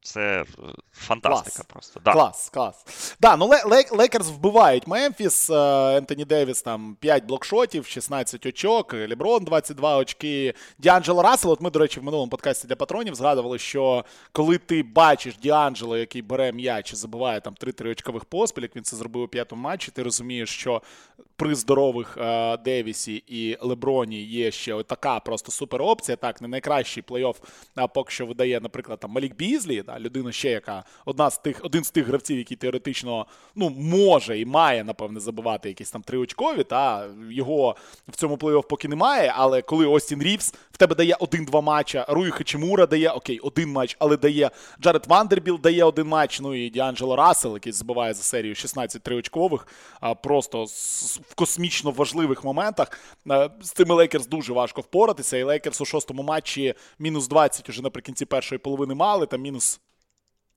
Це 0.02 0.42
е, 0.42 0.46
фантастика 0.94 1.56
Клас. 1.56 1.68
просто. 1.68 2.02
Да. 2.06 2.14
Клас, 2.14 2.50
клас. 2.50 2.86
Да, 3.22 3.36
ну 3.38 3.48
Ле- 3.48 3.64
Ле- 3.66 3.96
Лейкерс 3.98 4.28
вбивають 4.30 4.88
Мемфіс. 4.88 5.50
е, 5.50 5.98
Ентоні 5.98 6.26
Девіс 6.26 6.62
там 6.62 6.98
5 7.00 7.26
блокшотів, 7.26 7.86
16 7.86 8.46
очок, 8.46 8.94
Леброн 8.94 9.44
22 9.44 9.98
очки. 9.98 10.54
Діанджело 10.78 11.22
Рассел. 11.22 11.52
От 11.52 11.62
ми, 11.62 11.70
до 11.70 11.80
речі, 11.80 12.00
в 12.00 12.04
минулому 12.04 12.30
подкасті 12.30 12.68
для 12.68 12.76
патронів 12.76 13.16
згадували, 13.16 13.60
що 13.60 14.06
коли 14.32 14.58
ти 14.58 14.84
бачиш 14.84 15.38
Діанджело, 15.38 15.98
який 15.98 16.22
бере 16.22 16.52
м'яч 16.52 16.94
і 16.94 16.96
забиває 16.96 17.42
там 17.42 17.56
3-3 17.62 17.92
очкових 17.92 18.26
поспіль, 18.26 18.62
як 18.62 18.76
він 18.76 18.84
це 18.84 18.96
зробив 18.96 19.24
у 19.24 19.28
п'ятому 19.28 19.62
матчі, 19.62 19.92
ти 19.92 20.04
розумієш, 20.04 20.50
що 20.50 20.82
при 21.36 21.56
здорових 21.56 22.18
е, 22.18 22.58
Девісі 22.58 23.24
і 23.28 23.58
Леброні 23.62 24.24
є 24.24 24.52
ще 24.52 24.84
така 24.84 25.20
просто 25.20 25.52
супер 25.52 25.82
опція. 25.82 26.16
Так, 26.18 26.42
не 26.42 26.48
найкращий 26.48 27.04
плей-офф 27.04 27.36
поки 27.94 28.12
що 28.12 28.26
видає, 28.26 28.60
наприклад, 28.60 29.00
там 29.00 29.12
Малік 29.12 29.36
Бізлі, 29.36 29.84
да, 29.90 30.00
людина 30.00 30.32
ще, 30.32 30.50
яка 30.50 30.84
одна 31.06 31.30
з 31.30 31.38
тих, 31.38 31.60
один 31.64 31.84
з 31.84 31.92
тих 31.92 32.08
гравців, 32.08 32.38
який 32.38 32.58
теоретично 32.58 33.26
ну, 33.56 33.70
може 33.70 34.40
і 34.40 34.46
має, 34.46 34.84
напевне, 34.84 35.20
забивати 35.20 35.70
якісь 35.70 35.92
там 35.92 36.02
триочкові, 36.02 36.64
та 36.64 37.08
його 37.30 37.76
в 38.08 38.16
цьому 38.16 38.36
плей-офф 38.36 38.68
поки 38.68 38.88
немає. 38.88 39.34
Але 39.36 39.62
коли 39.62 39.86
Остін 39.86 40.22
Рівс 40.22 40.54
в 40.72 40.78
тебе 40.78 40.96
дає 40.96 41.16
один-два 41.20 41.62
матча, 41.62 42.06
Руї 42.10 42.32
Хачимура 42.32 42.86
дає 42.86 43.10
окей, 43.10 43.40
один 43.40 43.72
матч, 43.72 43.96
але 44.00 44.18
дає 44.18 44.52
Джаред 44.82 45.06
Вандербіл 45.08 45.60
дає 45.64 45.84
один 45.84 46.08
матч. 46.08 46.40
Ну 46.40 46.56
і 46.56 46.70
Діанджело 46.70 47.16
Рассел, 47.16 47.54
який 47.54 47.72
забиває 47.72 48.14
за 48.14 48.24
серію 48.24 48.56
16 48.56 49.04
триочкових, 49.04 49.68
просто 50.24 50.66
в 51.30 51.36
космічно 51.36 51.92
важливих 51.92 52.44
моментах. 52.44 53.00
Е, 53.30 53.50
З 53.62 53.72
цими 53.72 53.96
Лейкерс 53.96 54.28
дуже 54.28 54.54
важко 54.54 54.82
впоратися. 54.82 55.38
І 55.38 55.44
Лейкерс 55.44 55.82
у 55.82 55.86
шостому 55.86 56.24
матчі 56.24 56.74
мінус 57.00 57.28
20 57.28 57.70
уже 57.70 57.82
наприкінці 57.82 58.26
першої 58.26 58.60
половини 58.60 58.96
мали, 58.96 59.26
там 59.26 59.42
мінус 59.42 59.79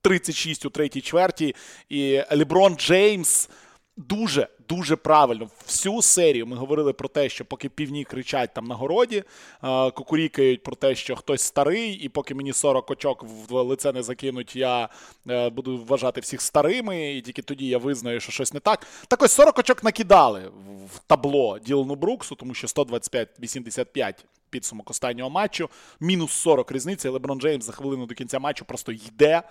36 0.02 0.66
у 0.66 0.70
третій 0.70 1.00
чверті. 1.00 1.54
І 1.88 2.22
Леброн 2.30 2.74
Джеймс 2.76 3.48
дуже 3.96 4.48
дуже 4.68 4.96
правильно. 4.96 5.50
Всю 5.66 6.02
серію 6.02 6.46
ми 6.46 6.56
говорили 6.56 6.92
про 6.92 7.08
те, 7.08 7.28
що 7.28 7.44
поки 7.44 7.68
півні 7.68 8.04
кричать 8.04 8.54
там 8.54 8.66
на 8.66 8.74
городі, 8.74 9.24
е, 9.64 9.90
кукурікають 9.90 10.62
про 10.62 10.76
те, 10.76 10.94
що 10.94 11.16
хтось 11.16 11.42
старий, 11.42 11.92
і 11.92 12.08
поки 12.08 12.34
мені 12.34 12.52
40 12.52 12.90
очок 12.90 13.24
в 13.48 13.62
лице 13.62 13.92
не 13.92 14.02
закинуть, 14.02 14.56
я 14.56 14.88
е, 15.30 15.50
буду 15.50 15.84
вважати 15.88 16.20
всіх 16.20 16.40
старими, 16.40 17.12
і 17.12 17.20
тільки 17.20 17.42
тоді 17.42 17.66
я 17.66 17.78
визнаю, 17.78 18.20
що 18.20 18.32
щось 18.32 18.54
не 18.54 18.60
так. 18.60 18.86
Так 19.08 19.22
ось 19.22 19.32
40 19.32 19.58
очок 19.58 19.84
накидали 19.84 20.50
в 20.94 20.98
табло 21.06 21.58
Ділану 21.58 21.94
Бруксу, 21.94 22.34
тому 22.34 22.54
що 22.54 22.66
125-85 22.66 24.14
підсумок 24.50 24.90
останнього 24.90 25.30
матчу, 25.30 25.70
мінус 26.00 26.32
40 26.32 26.72
різниця. 26.72 27.08
і 27.08 27.10
Леброн 27.10 27.40
Джеймс 27.40 27.64
за 27.64 27.72
хвилину 27.72 28.06
до 28.06 28.14
кінця 28.14 28.38
матчу 28.38 28.64
просто 28.64 28.92
йде 28.92 29.42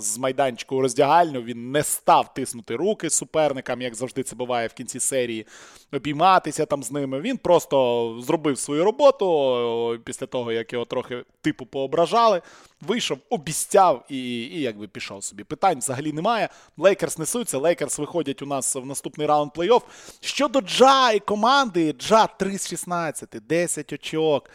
з 0.00 0.18
майданчику 0.18 0.76
у 0.76 0.80
роздягальню. 0.80 1.42
Він 1.42 1.72
не 1.72 1.82
став 1.82 2.34
тиснути 2.34 2.76
руки 2.76 3.10
суперникам, 3.10 3.82
як 3.82 3.94
завжди 3.94 4.22
це 4.22 4.36
буває 4.36 4.68
в 4.68 4.72
кінці 4.72 5.00
серії, 5.00 5.46
обійматися 5.92 6.66
там 6.66 6.82
з 6.82 6.92
ними. 6.92 7.20
Він 7.20 7.36
просто 7.36 8.16
зробив 8.22 8.58
свою 8.58 8.84
роботу 8.84 9.98
після 10.04 10.26
того, 10.26 10.52
як 10.52 10.72
його 10.72 10.84
трохи 10.84 11.24
типу 11.40 11.66
поображали. 11.66 12.42
Вийшов, 12.80 13.18
обіцяв 13.30 14.04
і, 14.08 14.40
і 14.40 14.60
якби 14.60 14.88
пішов 14.88 15.24
собі. 15.24 15.44
Питань 15.44 15.78
взагалі 15.78 16.12
немає. 16.12 16.48
Лейкерс 16.76 17.18
несуться. 17.18 17.58
Лейкерс 17.58 17.98
виходять 17.98 18.42
у 18.42 18.46
нас 18.46 18.74
в 18.74 18.86
наступний 18.86 19.26
раунд 19.26 19.52
плей-офф. 19.52 19.82
Щодо 20.20 20.60
Джа 20.60 21.12
і 21.12 21.18
команди, 21.18 21.92
Джа 21.92 22.26
3 22.26 22.58
з 22.58 22.68
16, 22.68 23.28
10 23.48 23.92
очок. 23.92 24.50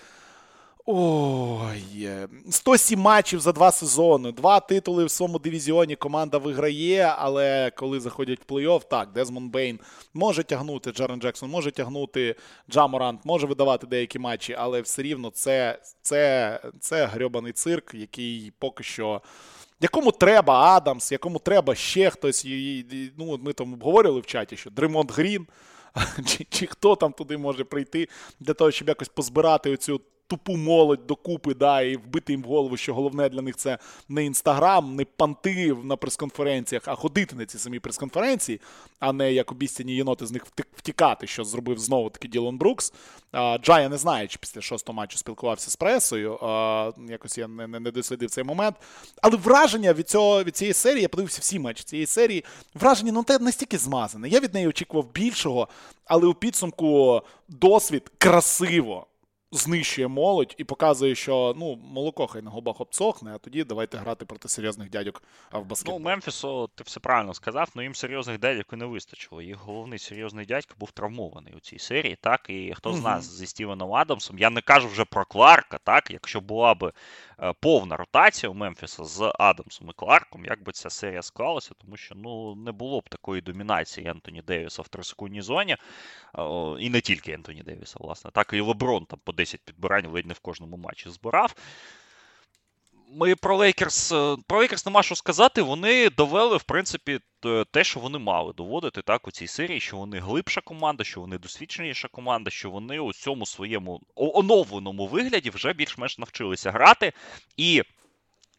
Ой, 0.85 1.83
е, 2.03 2.27
107 2.49 2.99
матчів 2.99 3.39
за 3.39 3.51
два 3.51 3.71
сезони, 3.71 4.31
два 4.31 4.59
титули 4.59 5.05
в 5.05 5.11
своєму 5.11 5.39
дивізіоні 5.39 5.95
команда 5.95 6.37
виграє, 6.37 7.15
але 7.17 7.71
коли 7.71 7.99
заходять 7.99 8.39
в 8.47 8.53
плей-офф, 8.53 8.81
так, 8.89 9.11
Дезмонд 9.11 9.51
Бейн 9.51 9.79
може 10.13 10.43
тягнути, 10.43 10.91
Джарен 10.91 11.21
Джексон 11.21 11.49
може 11.49 11.71
тягнути, 11.71 12.35
Джа 12.69 12.92
Морант 12.92 13.25
може 13.25 13.47
видавати 13.47 13.87
деякі 13.87 14.19
матчі, 14.19 14.55
але 14.59 14.81
все 14.81 15.01
рівно 15.01 15.29
це, 15.29 15.79
це, 16.01 16.59
це 16.79 17.05
грьобаний 17.05 17.53
цирк, 17.53 17.93
який 17.93 18.51
поки 18.59 18.83
що. 18.83 19.21
Якому 19.81 20.11
треба 20.11 20.59
Адамс, 20.59 21.11
якому 21.11 21.39
треба 21.39 21.75
ще 21.75 22.09
хтось. 22.09 22.47
Ну, 23.17 23.39
ми 23.43 23.53
там 23.53 23.73
обговорювали 23.73 24.21
в 24.21 24.25
чаті, 24.25 24.57
що 24.57 24.69
Дремонт 24.69 25.13
Грін, 25.13 25.47
чи, 26.25 26.47
чи 26.49 26.65
хто 26.67 26.95
там 26.95 27.13
туди 27.13 27.37
може 27.37 27.63
прийти 27.63 28.07
для 28.39 28.53
того, 28.53 28.71
щоб 28.71 28.87
якось 28.87 29.09
позбирати 29.09 29.71
оцю 29.73 30.01
тупу 30.27 30.57
молодь 30.57 31.07
докупи, 31.07 31.53
да, 31.53 31.81
і 31.81 31.95
вбити 31.95 32.33
їм 32.33 32.41
в 32.41 32.45
голову, 32.45 32.77
що 32.77 32.93
головне 32.93 33.29
для 33.29 33.41
них 33.41 33.55
це 33.55 33.77
не 34.09 34.25
інстаграм, 34.25 34.95
не 34.95 35.05
панти 35.05 35.73
на 35.83 35.95
прес-конференціях, 35.95 36.83
а 36.86 36.95
ходити 36.95 37.36
на 37.36 37.45
ці 37.45 37.57
самі 37.57 37.79
прес-конференції, 37.79 38.62
а 38.99 39.13
не 39.13 39.33
як 39.33 39.51
обіцяні 39.51 39.95
єноти 39.95 40.25
з 40.25 40.31
них 40.31 40.45
втікати, 40.77 41.27
що 41.27 41.43
зробив 41.43 41.79
знову 41.79 42.09
таки 42.09 42.27
Ділон 42.27 42.57
Брукс. 42.57 42.93
А, 43.31 43.57
Джая 43.57 43.89
не 43.89 43.97
знає, 43.97 44.27
чи 44.27 44.38
після 44.41 44.62
шостого 44.62 44.95
матчу 44.95 45.17
спілкувався 45.17 45.71
з 45.71 45.75
пресою. 45.75 46.31
Якось 47.09 47.38
я 47.38 47.47
не, 47.47 47.67
не, 47.67 47.79
не 47.79 47.91
дослідив 47.91 48.29
цей 48.29 48.43
момент. 48.43 48.75
Але 49.21 49.38
враження 49.38 49.93
від 49.93 50.09
цього 50.09 50.43
від 50.43 50.57
цієї 50.57 50.73
серії, 50.73 51.01
я 51.01 51.09
подивився 51.09 51.39
всі 51.41 51.59
матчі 51.59 51.83
цієї 51.83 52.05
серії. 52.05 52.45
Враження 52.73 53.12
ну 53.12 53.23
те 53.23 53.39
настільки 53.39 53.77
змазане. 53.77 54.29
Я 54.29 54.39
від 54.39 54.53
неї 54.53 54.67
очікував 54.67 55.12
більшого, 55.13 55.67
але 56.05 56.27
у 56.27 56.33
підсумку 56.33 57.21
досвід 57.47 58.12
красиво 58.17 59.07
знищує 59.53 60.07
молодь 60.07 60.55
і 60.57 60.63
показує, 60.63 61.15
що 61.15 61.53
ну 61.57 61.75
молоко 61.75 62.27
хай 62.27 62.41
на 62.41 62.51
губах 62.51 62.81
обсохне, 62.81 63.31
а 63.35 63.37
тоді 63.37 63.63
давайте 63.63 63.97
грати 63.97 64.25
проти 64.25 64.49
серйозних 64.49 64.89
дядьок 64.89 65.23
в 65.51 65.57
Ну, 65.57 65.63
баскетбол. 65.63 65.99
Мемфісу, 65.99 66.69
ти 66.75 66.83
все 66.83 66.99
правильно 66.99 67.33
сказав, 67.33 67.69
ну 67.75 67.81
їм 67.81 67.95
серйозних 67.95 68.39
дядьок 68.39 68.65
і 68.73 68.75
не 68.75 68.85
вистачило. 68.85 69.41
Їх 69.41 69.57
головний 69.57 69.99
серйозний 69.99 70.45
дядько 70.45 70.75
був 70.79 70.91
травмований 70.91 71.53
у 71.57 71.59
цій 71.59 71.79
серії, 71.79 72.17
так? 72.21 72.45
І 72.49 72.73
хто 72.77 72.93
з 72.93 73.01
нас 73.03 73.37
зі 73.37 73.47
Стівеном 73.47 73.93
Адамсом, 73.93 74.39
я 74.39 74.49
не 74.49 74.61
кажу 74.61 74.87
вже 74.87 75.05
про 75.05 75.25
Кларка, 75.25 75.77
так? 75.83 76.11
Якщо 76.11 76.41
була 76.41 76.73
би 76.73 76.91
е, 77.39 77.53
повна 77.59 77.97
ротація 77.97 78.49
у 78.49 78.53
Мемфіса 78.53 79.03
з 79.03 79.33
Адамсом 79.39 79.89
і 79.89 79.93
Кларком, 79.95 80.45
як 80.45 80.63
би 80.63 80.71
ця 80.71 80.89
серія 80.89 81.21
склалася, 81.21 81.71
тому 81.81 81.97
що 81.97 82.15
ну 82.15 82.55
не 82.55 82.71
було 82.71 82.99
б 82.99 83.09
такої 83.09 83.41
домінації 83.41 84.07
Ентоні 84.07 84.41
Девіса 84.41 84.81
в 84.81 84.87
трисекундній 84.87 85.41
зоні. 85.41 85.77
І 86.79 86.89
не 86.89 87.01
тільки 87.01 87.31
Ентоні 87.31 87.63
Девіса, 87.63 87.95
власне, 87.99 88.31
так 88.33 88.53
і 88.53 88.61
Леброн 88.61 89.05
там 89.05 89.19
по 89.23 89.31
10 89.43 89.62
підбирань 89.65 90.08
ледь 90.08 90.25
не 90.25 90.34
в 90.34 90.39
кожному 90.39 90.77
матчі 90.77 91.10
збирав. 91.10 91.56
Ми 93.15 93.36
про 93.36 93.58
Лейкерс. 93.58 94.12
е, 94.12 94.38
Про 94.47 94.60
Лейкерс 94.60 94.86
нема 94.86 95.03
що 95.03 95.15
сказати. 95.15 95.62
Вони 95.62 96.10
довели, 96.10 96.58
в 96.58 96.63
принципі, 96.63 97.19
те, 97.71 97.84
що 97.84 97.99
вони 97.99 98.17
мали 98.19 98.53
доводити 98.53 99.01
так 99.01 99.27
у 99.27 99.32
цій 99.32 99.47
серії, 99.47 99.79
що 99.79 99.97
вони 99.97 100.19
глибша 100.19 100.62
команда, 100.62 101.03
що 101.03 101.21
вони 101.21 101.38
досвідченіша 101.38 102.08
команда, 102.08 102.49
що 102.51 102.69
вони 102.69 102.99
у 102.99 103.13
цьому 103.13 103.45
своєму 103.45 104.01
оновленому 104.15 105.08
вигляді 105.08 105.49
вже 105.49 105.73
більш-менш 105.73 106.17
навчилися 106.17 106.71
грати. 106.71 107.13
І 107.58 107.84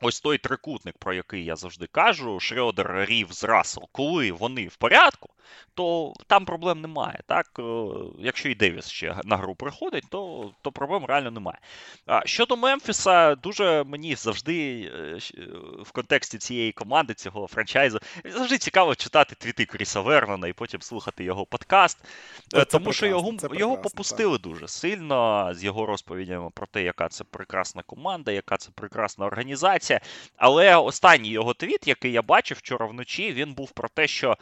ось 0.01 0.20
той 0.20 0.38
трикутник, 0.38 0.99
про 0.99 1.14
який 1.14 1.44
я 1.44 1.57
завжди 1.57 1.87
кажу, 1.87 2.35
Шрёдер, 2.35 3.05
Рівз, 3.05 3.44
Рассел, 3.44 3.88
коли 3.92 4.33
вони 4.33 4.68
в 4.68 4.77
порядку, 4.77 5.31
то 5.74 6.12
там 6.26 6.44
проблем 6.44 6.80
немає. 6.80 7.20
Так? 7.26 7.46
Е, 7.59 7.62
Якщо 8.18 8.48
і 8.48 8.54
Девіс 8.54 8.88
ще 8.88 9.16
на 9.24 9.37
гру 9.37 9.54
приходить, 9.54 10.04
то, 10.11 10.50
то 10.62 10.72
проблем 10.72 11.04
реально 11.04 11.30
немає. 11.30 11.59
А, 12.07 12.26
Щодо 12.26 12.57
Мемфіса, 12.57 13.35
дуже 13.35 13.85
мені 13.85 14.14
завжди 14.14 14.80
е, 14.94 15.18
е, 15.38 15.42
в 15.83 15.92
контексті 15.92 16.38
цієї 16.38 16.72
команди, 16.72 17.14
цього 17.14 17.46
франчайзу, 17.46 17.98
завжди 18.24 18.59
цікаво 18.59 18.94
читати 18.94 19.37
твіти 19.38 19.64
Кріса 19.64 20.00
Вернона 20.00 20.48
і 20.48 20.52
потім 20.52 20.83
слухати 20.83 21.24
його 21.24 21.46
подкаст. 21.46 21.98
Це 22.48 22.64
Тому 22.64 22.92
що 22.92 23.07
його, 23.07 23.35
його 23.52 23.78
попустили 23.78 24.38
дуже 24.38 24.68
сильно 24.68 25.50
з 25.54 25.64
його 25.64 25.87
розповідями 25.87 26.50
про 26.54 26.66
те, 26.66 26.83
яка 26.83 27.09
це 27.09 27.24
прекрасна 27.24 27.83
команда, 27.83 28.33
яка 28.33 28.57
це 28.57 28.70
прекрасна 28.74 29.26
організація. 29.26 30.00
Але 30.37 30.76
останній 30.76 31.30
його 31.30 31.54
твіт, 31.54 31.88
який 31.88 32.12
я 32.12 32.22
бачив 32.22 32.57
вчора 32.59 32.87
вночі, 32.87 33.33
він 33.33 33.54
був 33.54 33.70
про 33.70 33.88
те, 33.88 34.07
що. 34.07 34.37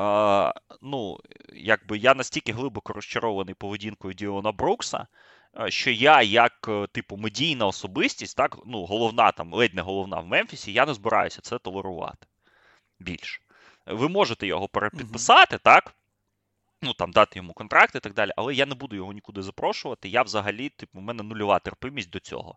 Е, 0.00 0.52
ну, 0.82 1.18
якби 1.52 1.98
я 1.98 2.14
настільки 2.14 2.52
глибоко 2.52 2.92
розчарований 2.92 3.54
поведінкою 3.54 4.14
Діона 4.14 4.52
Брукса, 4.52 5.06
що 5.68 5.90
я, 5.90 6.22
як 6.22 6.52
е, 6.68 6.86
типу 6.86 7.16
медійна 7.16 7.66
особистість, 7.66 8.36
так, 8.36 8.58
ну, 8.66 8.84
головна 8.84 9.32
там, 9.32 9.54
ледь 9.54 9.74
не 9.74 9.82
головна 9.82 10.20
в 10.20 10.26
Мемфісі, 10.26 10.72
я 10.72 10.86
не 10.86 10.94
збираюся 10.94 11.40
це 11.42 11.58
толерувати 11.58 12.26
більше. 13.00 13.40
Ви 13.86 14.08
можете 14.08 14.46
його 14.46 14.68
перепідписати, 14.68 15.58
так? 15.58 15.94
Ну, 16.82 16.92
там 16.92 17.12
дати 17.12 17.38
йому 17.38 17.52
контракт 17.52 17.94
і 17.94 18.00
так 18.00 18.14
далі, 18.14 18.30
але 18.36 18.54
я 18.54 18.66
не 18.66 18.74
буду 18.74 18.96
його 18.96 19.12
нікуди 19.12 19.42
запрошувати. 19.42 20.08
Я 20.08 20.22
взагалі, 20.22 20.68
типу, 20.68 20.98
у 20.98 21.02
мене 21.02 21.22
нульова 21.22 21.58
терпимість 21.58 22.10
до 22.10 22.20
цього. 22.20 22.56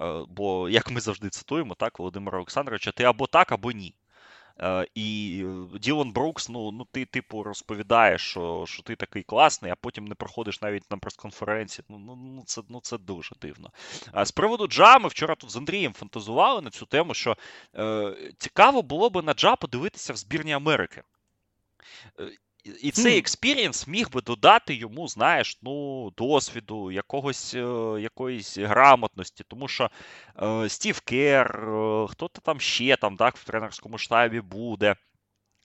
Е, 0.00 0.24
бо, 0.28 0.68
як 0.68 0.90
ми 0.90 1.00
завжди 1.00 1.28
цитуємо, 1.30 1.74
так, 1.74 1.98
Володимира 1.98 2.38
Олександровича, 2.38 2.92
ти 2.92 3.04
або 3.04 3.26
так, 3.26 3.52
або 3.52 3.72
ні. 3.72 3.94
Е, 4.60 4.86
і 4.94 5.44
Ділон 5.80 6.12
Брукс, 6.12 6.48
ну 6.48 6.72
ну 6.72 6.86
ти, 6.92 7.04
типу, 7.04 7.42
розповідаєш, 7.42 8.30
що 8.30 8.64
що 8.68 8.82
ти 8.82 8.96
такий 8.96 9.22
класний, 9.22 9.72
а 9.72 9.74
потім 9.74 10.04
не 10.04 10.14
проходиш 10.14 10.62
навіть 10.62 10.90
на 10.90 10.96
прес-конференції. 10.96 11.84
Ну 11.88 11.98
ну, 11.98 12.16
ну, 12.16 12.42
це 12.46 12.62
ну, 12.68 12.80
це 12.80 12.98
дуже 12.98 13.34
дивно. 13.40 13.70
А 14.12 14.24
з 14.24 14.32
приводу 14.32 14.66
Джа, 14.66 14.98
ми 14.98 15.08
вчора 15.08 15.34
тут 15.34 15.50
з 15.50 15.56
Андрієм 15.56 15.92
фантазували 15.92 16.62
на 16.62 16.70
цю 16.70 16.86
тему, 16.86 17.14
що 17.14 17.36
е, 17.76 18.32
цікаво 18.38 18.82
було 18.82 19.10
би 19.10 19.22
на 19.22 19.34
Джа 19.34 19.56
подивитися 19.56 20.12
в 20.12 20.16
збірні 20.16 20.52
Америки. 20.52 21.02
І 22.64 22.90
цей 22.90 23.18
experience 23.18 23.86
міг 23.86 24.10
би 24.10 24.20
додати 24.20 24.74
йому, 24.74 25.08
знаєш, 25.08 25.58
ну, 25.62 26.10
досвіду, 26.16 26.90
якогось, 26.90 27.54
е, 27.54 27.60
якоїсь 28.00 28.58
грамотності, 28.58 29.44
тому 29.48 29.68
що 29.68 29.90
е, 30.42 30.68
Стів 30.68 31.00
Кер, 31.00 31.68
е, 31.68 32.06
хто-то 32.10 32.40
там 32.40 32.60
ще 32.60 32.96
там, 32.96 33.16
так, 33.16 33.36
в 33.36 33.44
тренерському 33.44 33.98
штабі 33.98 34.40
буде. 34.40 34.96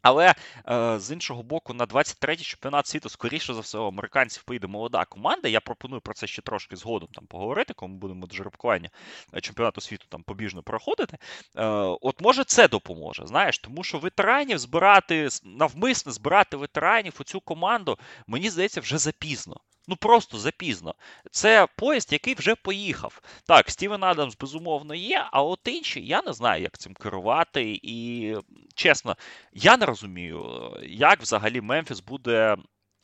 Але 0.07 0.33
е, 0.69 0.99
з 0.99 1.11
іншого 1.11 1.43
боку, 1.43 1.73
на 1.73 1.85
23-й 1.85 2.43
чемпіонат 2.43 2.87
світу, 2.87 3.09
скоріше 3.09 3.53
за 3.53 3.59
все, 3.59 3.77
американців 3.79 4.43
поїде 4.43 4.67
молода 4.67 5.05
команда. 5.05 5.47
Я 5.47 5.59
пропоную 5.59 6.01
про 6.01 6.13
це 6.13 6.27
ще 6.27 6.41
трошки 6.41 6.75
згодом 6.75 7.09
там 7.13 7.25
поговорити, 7.27 7.73
коли 7.73 7.91
ми 7.91 7.97
будемо 7.97 8.27
до 8.27 8.35
жеребкування 8.35 8.89
е, 9.33 9.41
чемпіонату 9.41 9.81
світу 9.81 10.05
там 10.09 10.23
побіжно 10.23 10.63
проходити. 10.63 11.17
Е, 11.57 11.65
От 12.01 12.21
може 12.21 12.43
це 12.43 12.67
допоможе, 12.67 13.27
знаєш, 13.27 13.59
тому 13.59 13.83
що 13.83 13.99
ветеранів 13.99 14.57
збирати 14.57 15.29
навмисно 15.43 16.11
збирати 16.11 16.57
ветеранів 16.57 17.13
у 17.19 17.23
цю 17.23 17.41
команду, 17.41 17.97
мені 18.27 18.49
здається, 18.49 18.81
вже 18.81 18.97
запізно. 18.97 19.57
Ну 19.88 19.95
просто 19.95 20.38
запізно. 20.38 20.95
Це 21.32 21.67
поїзд, 21.76 22.13
який 22.13 22.34
вже 22.34 22.56
поїхав. 22.56 23.21
Так, 23.45 23.71
Стівен 23.71 24.04
Адамс, 24.04 24.38
безумовно, 24.38 24.95
є, 24.95 25.28
а 25.32 25.43
от 25.43 25.60
інші 25.65 26.02
я 26.06 26.21
не 26.21 26.34
знаю, 26.34 26.63
як 26.63 26.78
цим 26.78 26.93
керувати. 26.93 27.80
І 27.84 28.36
чесно, 28.76 29.17
я 29.54 29.78
не 29.78 29.86
розумію, 29.86 30.71
як 30.84 31.21
взагалі 31.21 31.62
Мемфіс 31.62 32.00
буде. 32.00 32.58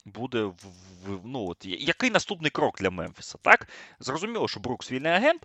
Буде 0.05 0.51
ну 1.23 1.49
от 1.49 1.65
який 1.65 2.09
наступний 2.09 2.51
крок 2.51 2.77
для 2.79 2.89
Мемфіса? 2.89 3.37
Так 3.41 3.67
зрозуміло, 3.99 4.47
що 4.47 4.59
Брукс 4.59 4.91
вільний 4.91 5.11
агент. 5.11 5.41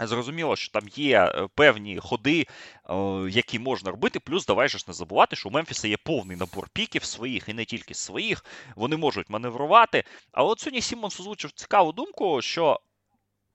Зрозуміло, 0.00 0.56
що 0.56 0.72
там 0.72 0.88
є 0.88 1.20
е, 1.24 1.48
певні 1.54 1.98
ходи, 1.98 2.46
е, 2.90 2.94
які 3.30 3.58
можна 3.58 3.90
робити. 3.90 4.20
Плюс 4.20 4.46
давай 4.46 4.68
же 4.68 4.78
ж 4.78 4.84
не 4.88 4.94
забувати, 4.94 5.36
що 5.36 5.48
у 5.48 5.52
Мемфіса 5.52 5.88
є 5.88 5.96
повний 5.96 6.36
набор 6.36 6.68
піків 6.72 7.04
своїх 7.04 7.48
і 7.48 7.54
не 7.54 7.64
тільки 7.64 7.94
своїх. 7.94 8.44
Вони 8.76 8.96
можуть 8.96 9.30
маневрувати. 9.30 10.04
А 10.32 10.44
от 10.44 10.60
сьогодні 10.60 10.80
Сімонс 10.80 11.20
озвучив 11.20 11.52
цікаву 11.52 11.92
думку, 11.92 12.42
що 12.42 12.80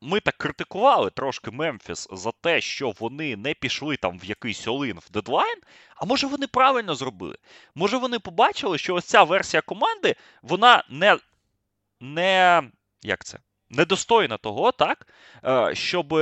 ми 0.01 0.19
так 0.19 0.37
критикували 0.37 1.09
трошки 1.09 1.51
Мемфіс 1.51 2.07
за 2.11 2.31
те, 2.31 2.61
що 2.61 2.93
вони 2.99 3.35
не 3.35 3.53
пішли 3.53 3.97
там 3.97 4.19
в 4.19 4.25
якийсь 4.25 4.67
all-in 4.67 4.99
в 4.99 5.11
дедлайн. 5.11 5.57
А 5.95 6.05
може 6.05 6.27
вони 6.27 6.47
правильно 6.47 6.95
зробили? 6.95 7.35
Може 7.75 7.97
вони 7.97 8.19
побачили, 8.19 8.77
що 8.77 8.95
ось 8.95 9.05
ця 9.05 9.23
версія 9.23 9.61
команди, 9.61 10.15
вона 10.41 10.83
не. 10.89 11.17
не 11.99 12.63
як 13.01 13.25
це? 13.25 13.39
Недостойна 13.69 14.37
того, 14.37 14.71
так, 14.71 15.07
е, 15.45 15.75
щоб 15.75 16.15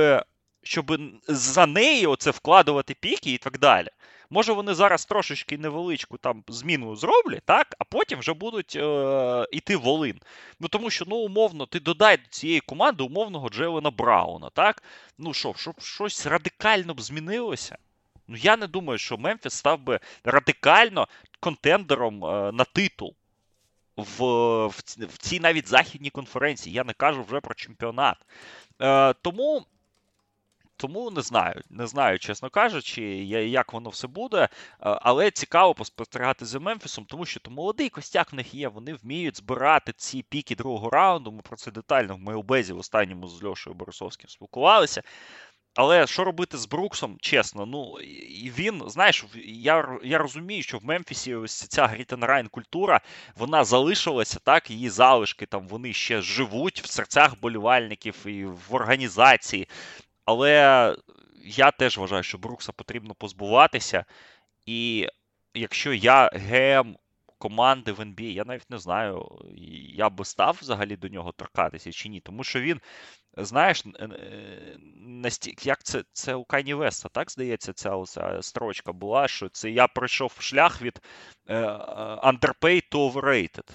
щоб 0.62 1.00
за 1.28 1.66
неї 1.66 2.06
оце 2.06 2.30
вкладувати 2.30 2.94
піки 2.94 3.32
і 3.32 3.38
так 3.38 3.58
далі. 3.58 3.88
Може, 4.30 4.52
вони 4.52 4.74
зараз 4.74 5.04
трошечки 5.04 5.58
невеличку 5.58 6.18
там 6.18 6.44
зміну 6.48 6.96
зроблять, 6.96 7.42
так, 7.44 7.74
а 7.78 7.84
потім 7.84 8.18
вже 8.18 8.32
будуть 8.32 8.76
е, 8.76 9.46
йти 9.52 9.76
в 9.76 9.88
Олин. 9.88 10.20
Ну 10.60 10.68
тому 10.68 10.90
що, 10.90 11.04
ну, 11.08 11.16
умовно, 11.16 11.66
ти 11.66 11.80
додай 11.80 12.16
до 12.16 12.28
цієї 12.30 12.60
команди 12.60 13.02
умовного 13.02 13.48
Джелена 13.48 13.90
Брауна, 13.90 14.50
так? 14.50 14.82
Ну 15.18 15.34
що, 15.34 15.54
щоб 15.56 15.80
щось 15.80 16.26
радикально 16.26 16.94
б 16.94 17.00
змінилося. 17.00 17.78
Ну, 18.28 18.36
я 18.36 18.56
не 18.56 18.66
думаю, 18.66 18.98
що 18.98 19.18
Мемфіс 19.18 19.54
став 19.54 19.80
би 19.80 20.00
радикально 20.24 21.08
контендером 21.40 22.24
е, 22.24 22.52
на 22.52 22.64
титул 22.64 23.14
в, 23.98 24.66
в, 24.66 24.74
в 24.98 25.18
цій 25.18 25.40
навіть 25.40 25.68
західній 25.68 26.10
конференції. 26.10 26.74
Я 26.74 26.84
не 26.84 26.92
кажу 26.92 27.22
вже 27.22 27.40
про 27.40 27.54
чемпіонат. 27.54 28.16
Е, 28.82 29.14
Тому. 29.22 29.66
Тому 30.80 31.10
не 31.10 31.22
знаю, 31.22 31.62
не 31.70 31.86
знаю, 31.86 32.18
чесно 32.18 32.50
кажучи, 32.50 33.02
як 33.48 33.72
воно 33.72 33.90
все 33.90 34.06
буде. 34.06 34.38
Е, 34.42 34.48
але 34.80 35.30
цікаво 35.30 35.74
поспостерігати 35.74 36.44
за 36.44 36.60
Мемфісом, 36.60 37.04
тому 37.04 37.26
що 37.26 37.40
то 37.40 37.50
молодий 37.50 37.88
костяк 37.88 38.32
в 38.32 38.36
них 38.36 38.54
є. 38.54 38.68
Вони 38.68 38.94
вміють 38.94 39.36
збирати 39.36 39.92
ці 39.96 40.22
піки 40.22 40.54
другого 40.54 40.90
раунду. 40.90 41.32
Ми 41.32 41.42
про 41.42 41.56
це 41.56 41.70
детально 41.70 42.16
в 42.16 42.18
Мейлбезі 42.18 42.72
в 42.72 42.78
останньому 42.78 43.28
з 43.28 43.44
Льошою 43.44 43.76
Борисовським 43.76 44.30
спілкувалися. 44.30 45.02
Але 45.78 46.06
що 46.06 46.24
робити 46.24 46.58
з 46.58 46.66
Бруксом, 46.66 47.16
чесно, 47.20 47.66
ну 47.66 47.92
він, 48.58 48.82
знаєш, 48.86 49.24
я 49.44 49.98
я 50.04 50.18
розумію, 50.18 50.62
що 50.62 50.78
в 50.78 50.84
Мемфісі 50.84 51.34
ось 51.34 51.54
ця 51.54 51.86
Grit 51.86 52.07
and 52.07 52.22
Grind 52.22 52.48
культура, 52.48 53.00
вона 53.36 53.64
залишилася, 53.64 54.38
так, 54.44 54.70
її 54.70 54.90
залишки 54.90 55.46
там 55.46 55.68
вони 55.68 55.92
ще 55.92 56.20
живуть 56.20 56.80
в 56.80 56.86
серцях 56.86 57.40
болівальників 57.40 58.26
і 58.26 58.44
в 58.44 58.74
організації. 58.74 59.68
Але 60.24 60.96
я 61.44 61.70
теж 61.70 61.98
вважаю, 61.98 62.22
що 62.22 62.38
Брукса 62.38 62.72
потрібно 62.72 63.14
позбуватися. 63.14 64.04
І 64.66 65.08
якщо 65.54 65.92
я 65.92 66.30
ГМ 66.32 66.96
команди 67.38 67.92
в 67.92 68.00
NBA, 68.00 68.32
я 68.32 68.44
навіть 68.44 68.70
не 68.70 68.78
знаю, 68.78 69.38
я 69.94 70.10
би 70.10 70.24
став 70.24 70.58
взагалі 70.60 70.96
до 70.96 71.08
нього 71.08 71.32
торкатися 71.32 71.92
чи 71.92 72.08
ні, 72.08 72.20
тому 72.20 72.44
що 72.44 72.60
він 72.60 72.80
Знаєш, 73.40 73.84
настільки, 74.96 75.68
як 75.68 75.82
це 75.82 76.04
це 76.12 76.34
у 76.34 76.44
Кані 76.44 76.74
Веста, 76.74 77.08
так 77.08 77.30
здається, 77.30 77.72
ця 77.72 77.96
оця 77.96 78.42
строчка 78.42 78.92
була, 78.92 79.28
що 79.28 79.48
це 79.48 79.70
я 79.70 79.88
пройшов 79.88 80.32
шлях 80.38 80.82
від 80.82 81.00
е, 81.48 81.60
underpaid 82.22 82.82
to 82.92 83.12
overrated. 83.12 83.70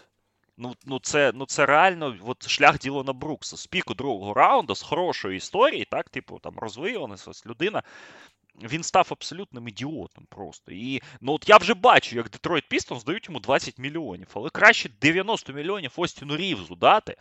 Ну, 0.57 0.75
ну, 0.85 0.99
це 0.99 1.31
ну, 1.35 1.45
це 1.45 1.65
реально 1.65 2.17
от 2.25 2.47
шлях 2.47 2.79
Ділона 2.79 3.13
Брукса. 3.13 3.57
З 3.57 3.67
піку 3.67 3.93
другого 3.93 4.33
раунду, 4.33 4.75
з 4.75 4.81
хорошої 4.81 5.37
історії, 5.37 5.85
так, 5.91 6.09
типу, 6.09 6.39
там 6.39 6.57
розвиюваність, 6.57 7.45
людина. 7.45 7.83
Він 8.61 8.83
став 8.83 9.07
абсолютним 9.11 9.67
ідіотом 9.67 10.25
просто. 10.29 10.71
І 10.71 11.01
ну 11.21 11.33
от 11.33 11.49
я 11.49 11.57
вже 11.57 11.73
бачу, 11.73 12.15
як 12.15 12.29
Детройт 12.29 12.69
Пістонс 12.69 13.03
дають 13.03 13.27
йому 13.27 13.39
20 13.39 13.79
мільйонів, 13.79 14.27
але 14.33 14.49
краще 14.49 14.89
90 15.01 15.53
мільйонів 15.53 15.91
Остіну 15.95 16.37
Рівзу 16.37 16.75
дати 16.75 17.15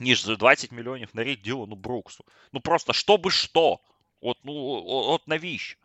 ніж 0.00 0.24
за 0.24 0.36
20 0.36 0.72
мільйонів 0.72 1.08
на 1.14 1.24
рік 1.24 1.42
Ділану 1.42 1.76
Бруксу. 1.76 2.24
Ну 2.52 2.60
просто 2.60 2.92
що 2.92 3.16
би 3.16 3.30
що. 3.30 3.78
От 4.20 4.36
ну 4.44 4.82
от 4.86 5.28
навіщо? 5.28 5.78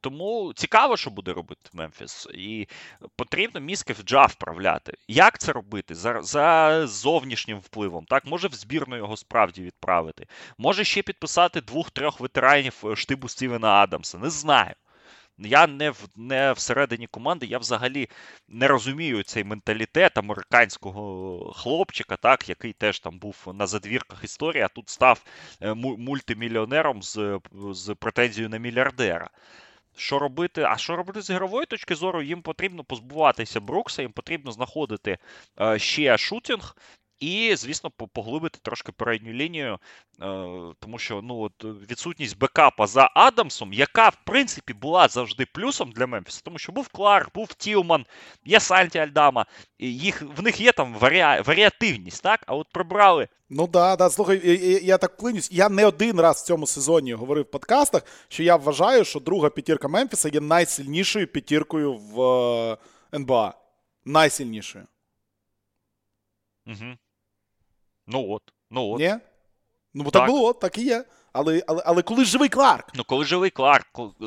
Тому 0.00 0.52
цікаво, 0.56 0.96
що 0.96 1.10
буде 1.10 1.32
робити 1.32 1.70
Мемфіс, 1.72 2.28
і 2.34 2.68
потрібно 3.16 3.60
мізки 3.60 3.92
в 3.92 4.02
Джа 4.02 4.26
вправляти. 4.26 4.92
Як 5.08 5.38
це 5.38 5.52
робити? 5.52 5.94
За 5.94 6.22
за 6.22 6.86
зовнішнім 6.86 7.58
впливом. 7.58 8.04
Так, 8.04 8.26
може 8.26 8.48
в 8.48 8.54
збірну 8.54 8.96
його 8.96 9.16
справді 9.16 9.62
відправити. 9.62 10.26
Може 10.58 10.84
ще 10.84 11.02
підписати 11.02 11.60
двох-трьох 11.60 12.20
ветеранів 12.20 12.82
е, 12.84 12.96
штибу 12.96 13.28
Стівена 13.28 13.68
Адамса. 13.68 14.18
Не 14.18 14.30
знаю. 14.30 14.74
Я 15.38 15.66
не 15.66 15.90
в 15.90 16.08
не 16.16 16.52
всередині 16.52 17.06
команди, 17.06 17.46
я 17.46 17.58
взагалі 17.58 18.08
не 18.48 18.68
розумію 18.68 19.22
цей 19.22 19.44
менталітет 19.44 20.18
американського 20.18 21.52
хлопчика, 21.52 22.16
так, 22.16 22.48
який 22.48 22.72
теж 22.72 23.00
там 23.00 23.18
був 23.18 23.36
на 23.54 23.66
задвірках 23.66 24.24
історії, 24.24 24.62
а 24.62 24.68
тут 24.68 24.88
став 24.88 25.24
е, 25.62 25.74
мультимільйонером 25.74 27.02
з, 27.02 27.40
з 27.70 27.94
претензією 27.94 28.48
на 28.48 28.58
мільярдера. 28.58 29.30
Що 29.96 30.18
робити? 30.18 30.62
А 30.62 30.76
що 30.76 30.96
робити 30.96 31.22
з 31.22 31.30
ігрової 31.30 31.66
точки 31.66 31.94
зору? 31.94 32.22
Їм 32.22 32.42
потрібно 32.42 32.84
позбуватися 32.84 33.60
Брукса, 33.60 34.02
їм 34.02 34.12
потрібно 34.12 34.52
знаходити 34.52 35.18
е, 35.60 35.78
ще 35.78 36.18
шутінг, 36.18 36.76
і, 37.20 37.56
звісно, 37.56 37.90
поглибити 37.90 38.58
трошки 38.62 38.92
передню 38.92 39.32
лінію, 39.32 39.72
е, 39.74 39.78
тому 40.80 40.98
що 40.98 41.22
ну, 41.22 41.40
от 41.40 41.64
відсутність 41.64 42.38
бекапа 42.38 42.86
за 42.86 43.10
Адамсом, 43.14 43.72
яка, 43.72 44.08
в 44.08 44.18
принципі, 44.24 44.72
була 44.72 45.08
завжди 45.08 45.46
плюсом 45.46 45.92
для 45.92 46.06
Мемфіса, 46.06 46.40
тому 46.44 46.58
що 46.58 46.72
був 46.72 46.88
Кларк, 46.88 47.34
був 47.34 47.54
Тілман, 47.54 48.06
є 48.44 48.60
Сальті 48.60 48.98
Альдама, 48.98 49.46
і 49.78 49.98
їх, 49.98 50.22
в 50.36 50.42
них 50.42 50.60
є 50.60 50.72
там 50.72 50.94
варіа... 50.94 51.42
варіативність, 51.42 52.22
так? 52.22 52.44
А 52.46 52.54
от 52.54 52.68
прибрали. 52.72 53.28
Ну 53.50 53.66
да, 53.66 53.96
да, 53.96 54.10
слухай, 54.10 54.40
я, 54.44 54.78
я 54.78 54.98
так 54.98 55.12
вклинюсь. 55.12 55.52
Я 55.52 55.68
не 55.68 55.86
один 55.86 56.20
раз 56.20 56.42
в 56.42 56.46
цьому 56.46 56.66
сезоні 56.66 57.14
говорив 57.14 57.44
в 57.44 57.50
подкастах, 57.50 58.02
що 58.28 58.42
я 58.42 58.56
вважаю, 58.56 59.04
що 59.04 59.20
друга 59.20 59.50
п'ятірка 59.50 59.88
Мемфіса 59.88 60.28
є 60.28 60.40
найсильнішою 60.40 61.26
п'ятіркою 61.26 61.94
в 61.94 62.22
е, 62.22 62.76
НБА. 63.14 63.54
Найсильнішою. 64.04 64.86
Угу. 66.66 66.96
Ну 68.06 68.30
от. 68.30 68.42
ну 68.70 68.90
от. 68.90 69.00
Ні? 69.00 69.14
Ну, 69.94 70.04
бо 70.04 70.10
так, 70.10 70.22
так 70.22 70.30
було, 70.30 70.52
так 70.52 70.78
і 70.78 70.84
є. 70.84 71.04
Але 71.32 71.62
але, 71.66 71.82
але 71.86 72.02
коли 72.02 72.24
живий 72.24 72.48
Кларк? 72.48 72.88
Ну, 72.94 73.04
коли 73.04 73.24
живий 73.24 73.50
Кларк, 73.50 73.86
е, 73.98 74.24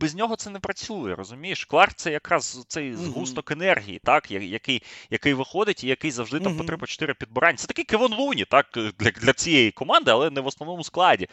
без 0.00 0.14
нього 0.14 0.36
це 0.36 0.50
не 0.50 0.60
працює, 0.60 1.14
розумієш? 1.14 1.64
Кларк 1.64 1.94
це 1.94 2.12
якраз 2.12 2.64
цей 2.68 2.94
згусток 2.94 3.50
енергії, 3.50 4.00
так, 4.04 4.30
який 4.30 4.82
який 5.10 5.34
виходить 5.34 5.84
і 5.84 5.88
який 5.88 6.10
завжди 6.10 6.40
там 6.40 6.56
по 6.56 6.64
3 6.64 6.76
по 6.76 6.86
4 6.86 7.14
підбирання. 7.14 7.56
Це 7.56 7.66
такий 7.66 7.84
Кевон 7.84 8.14
Луні, 8.14 8.44
так, 8.44 8.66
для 8.98 9.10
для 9.10 9.32
цієї 9.32 9.70
команди, 9.70 10.10
але 10.10 10.30
не 10.30 10.40
в 10.40 10.46
основному 10.46 10.84
складі. 10.84 11.28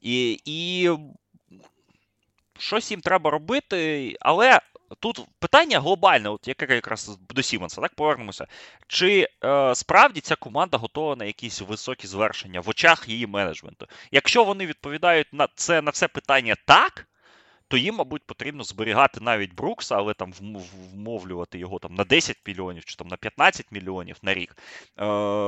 І, 0.00 0.40
І 0.44 0.90
щось 2.58 2.90
їм 2.90 3.00
треба 3.00 3.30
робити, 3.30 4.16
але 4.20 4.60
Тут 5.00 5.20
питання 5.38 5.80
глобальне, 5.80 6.28
от 6.28 6.48
яке 6.48 6.74
якраз 6.74 7.18
до 7.30 7.42
Сімонса, 7.42 7.80
так 7.80 7.94
повернемося. 7.94 8.46
Чи 8.86 9.28
е, 9.44 9.74
справді 9.74 10.20
ця 10.20 10.36
команда 10.36 10.76
готова 10.76 11.16
на 11.16 11.24
якісь 11.24 11.60
високі 11.60 12.06
звершення 12.06 12.60
в 12.60 12.68
очах 12.68 13.08
її 13.08 13.26
менеджменту? 13.26 13.86
Якщо 14.10 14.44
вони 14.44 14.66
відповідають 14.66 15.32
на 15.32 15.48
це 15.54 15.82
на 15.82 15.92
це 15.92 16.08
питання 16.08 16.56
так, 16.66 17.06
то 17.68 17.76
їм, 17.76 17.94
мабуть, 17.94 18.22
потрібно 18.26 18.64
зберігати 18.64 19.20
навіть 19.20 19.54
Брукса, 19.54 19.96
але 19.96 20.14
там 20.14 20.32
вмовлювати 20.94 21.58
його 21.58 21.78
там 21.78 21.94
на 21.94 22.04
10 22.04 22.36
мільйонів 22.46 22.84
чи 22.84 22.96
там 22.96 23.08
на 23.08 23.16
15 23.16 23.66
мільйонів 23.70 24.16
на 24.22 24.34
рік, 24.34 24.56
е, 24.98 25.04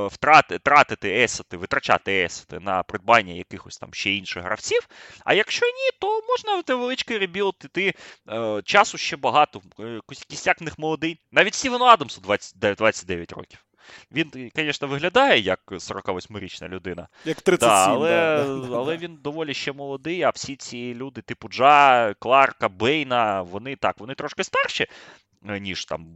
втрати, 0.07 0.59
тратити 0.59 1.23
есети, 1.23 1.57
витрачати 1.57 2.23
есети 2.23 2.61
на 2.61 2.83
придбання 2.83 3.35
якихось 3.35 3.79
там 3.79 3.95
ще 3.95 4.11
інших 4.11 4.45
гравців. 4.45 4.89
А 5.25 5.35
якщо 5.35 5.67
ні, 5.67 5.99
то 6.01 6.23
можна 6.29 6.63
невеличкий 6.69 7.19
rebuild 7.19 7.55
іти. 7.65 7.95
Е, 8.29 8.63
часу 8.65 8.99
ще 8.99 9.17
багато. 9.17 9.63
Е, 9.81 10.01
кістяк 10.29 10.61
в 10.61 10.65
них 10.65 10.79
молодий. 10.79 11.21
Навіть 11.33 11.55
Стівену 11.55 11.85
Адамсу 11.85 12.21
20, 12.21 12.59
29 12.59 13.33
років. 13.33 13.68
Він, 14.13 14.51
звісно, 14.57 14.89
виглядає 14.89 15.41
як 15.41 15.61
48-річна 15.67 16.69
людина. 16.69 17.09
Як 17.25 17.41
37, 17.41 17.69
да, 17.69 17.87
але 17.87 18.11
да, 18.69 18.77
але 18.77 18.97
він 18.97 19.19
доволі 19.23 19.55
ще 19.55 19.73
молодий, 19.73 20.23
а 20.23 20.31
всі 20.31 20.57
ці 20.57 20.95
люди, 20.95 21.23
типу 21.23 21.49
Джа, 21.49 22.15
Кларка, 22.19 22.69
Бейна, 22.69 23.43
вони 23.43 23.77
так, 23.77 24.01
вони 24.01 24.15
трошки 24.15 24.45
старші, 24.45 24.87
е, 25.49 25.61
ніж 25.61 25.85
там 25.85 26.07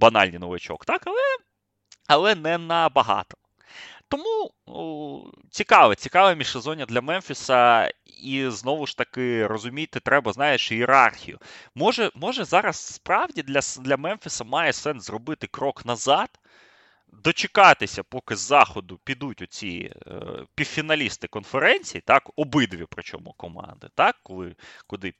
банальний 0.00 0.38
новачок, 0.38 0.84
так, 0.84 1.02
але, 1.06 1.22
але 2.08 2.34
не 2.34 2.58
набагато. 2.58 3.36
Тому 4.08 4.50
о, 4.66 5.30
цікаве, 5.50 5.94
цікаве 5.94 6.34
міжсезоння 6.34 6.86
для 6.86 7.00
Мемфіса, 7.00 7.90
і 8.22 8.48
знову 8.48 8.86
ж 8.86 8.96
таки 8.96 9.46
розуміти, 9.46 10.00
треба, 10.00 10.32
знаєш, 10.32 10.72
ієрархію. 10.72 11.38
Може, 11.74 12.10
може 12.14 12.44
зараз 12.44 12.76
справді 12.76 13.42
для 13.42 13.60
для 13.80 13.96
Мемфіса 13.96 14.44
має 14.44 14.72
сенс 14.72 15.06
зробити 15.06 15.46
крок 15.46 15.86
назад 15.86 16.28
дочекатися, 17.22 18.02
поки 18.02 18.36
з 18.36 18.40
заходу 18.40 19.00
підуть 19.04 19.42
оці 19.42 19.92
е, 20.06 20.20
півфіналісти 20.54 21.28
конференції, 21.28 22.02
так, 22.06 22.30
обидві 22.36 22.86
причому 22.90 23.32
команди, 23.36 23.88
так, 23.94 24.16
коли 24.22 24.56
куди 24.86 25.14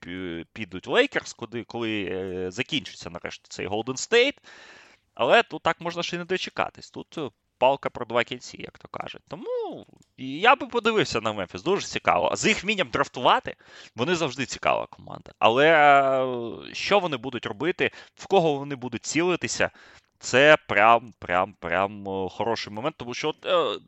підуть 0.53 0.87
Лейкерс, 0.87 1.33
куди, 1.33 1.65
коли 1.65 2.05
е, 2.05 2.51
закінчиться 2.51 3.11
нарешті 3.11 3.47
цей 3.49 3.67
Голден 3.67 3.97
Стейт. 3.97 4.35
Але 5.15 5.43
тут 5.43 5.63
так 5.63 5.81
можна 5.81 6.03
ще 6.03 6.17
й 6.17 6.19
не 6.19 6.25
дочекатись. 6.25 6.91
Тут 6.91 7.19
е, 7.19 7.31
палка 7.59 7.91
про 7.91 8.07
два 8.07 8.25
кінці, 8.25 8.63
як 8.63 8.79
то 8.79 8.89
кажуть. 8.89 9.23
Тому 9.29 9.87
я 10.19 10.57
би 10.57 10.67
подивився 10.67 11.21
на 11.21 11.33
Мемфіс, 11.33 11.63
дуже 11.63 11.87
цікаво. 11.87 12.29
А 12.33 12.37
з 12.37 12.47
їх 12.47 12.65
вмінням 12.65 12.89
драфтувати, 12.89 13.57
вони 13.97 14.15
завжди 14.15 14.47
цікава 14.47 14.87
команда. 14.87 15.33
Але 15.39 15.69
е, 15.69 16.75
що 16.75 16.99
вони 16.99 17.17
будуть 17.17 17.47
робити, 17.47 17.91
в 18.15 18.27
кого 18.27 18.55
вони 18.55 18.75
будуть 18.77 19.05
цілитися, 19.05 19.71
це 20.19 20.57
прям 20.69 21.15
прям 21.19 21.55
прям 21.61 22.05
хороший 22.31 22.73
момент, 22.73 22.97
тому 22.99 23.15
що. 23.15 23.29
от, 23.29 23.47
е, 23.47 23.81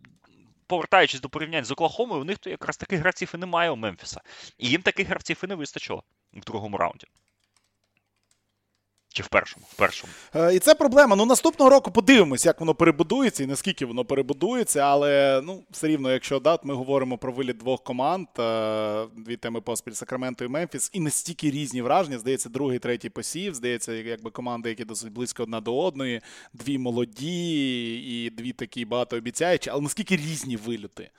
Повертаючись 0.69 1.21
до 1.21 1.29
порівнянь 1.29 1.65
з 1.65 1.71
Оклахомою, 1.71 2.21
у 2.21 2.25
них 2.25 2.39
то 2.39 2.51
якраз 2.51 2.77
таких 2.77 3.01
гравців 3.01 3.33
і 3.35 3.39
немає 3.39 3.71
у 3.71 3.77
Мемфіса. 3.77 4.21
І 4.59 4.69
їм 4.69 4.83
таких 4.83 5.09
гравців 5.09 5.41
і 5.45 5.47
не 5.47 5.55
вистачило 5.55 6.03
в 6.33 6.45
другому 6.45 6.77
раунді. 6.77 7.07
Чи 9.17 9.23
в 9.23 9.29
першому? 9.29 9.67
В 9.71 9.75
першому. 9.75 10.13
Е, 10.35 10.55
і 10.55 10.59
це 10.59 10.75
проблема. 10.75 11.17
Ну, 11.17 11.27
наступного 11.27 11.71
року 11.71 11.91
подивимось, 11.91 12.47
як 12.47 12.61
воно 12.61 12.75
перебудується 12.75 13.43
і 13.45 13.47
наскільки 13.47 13.87
воно 13.87 14.05
перебудується. 14.05 14.81
Але 14.81 15.41
ну, 15.45 15.63
все 15.71 15.89
рівно, 15.89 16.13
якщо 16.13 16.39
да, 16.41 16.59
ми 16.63 16.75
говоримо 16.75 17.19
про 17.19 17.33
виліт 17.33 17.57
двох 17.57 17.85
команд, 17.85 18.29
е, 18.39 19.07
дві 19.17 19.37
теми 19.37 19.61
поспіль 19.61 19.93
Сакраменто 19.93 20.45
і 20.45 20.49
Мемфіс, 20.49 20.91
і 20.93 21.01
настільки 21.01 21.51
різні 21.51 21.83
враження. 21.83 22.19
Здається, 22.19 22.49
другий, 22.49 22.79
третій 22.79 23.09
посів. 23.09 23.55
Здається, 23.55 23.93
якби 23.93 24.31
команди, 24.31 24.69
які 24.69 24.85
досить 24.85 25.13
близько 25.13 25.43
одна 25.43 25.61
до 25.61 25.79
одної, 25.79 26.21
дві 26.53 26.79
молоді 26.79 27.95
і 27.97 28.31
дві 28.31 28.53
такі 28.53 28.85
багатообіцяючі, 28.85 29.71
але 29.71 29.83
наскільки 29.83 30.17
різні 30.17 30.57
вильоти. 30.57 31.11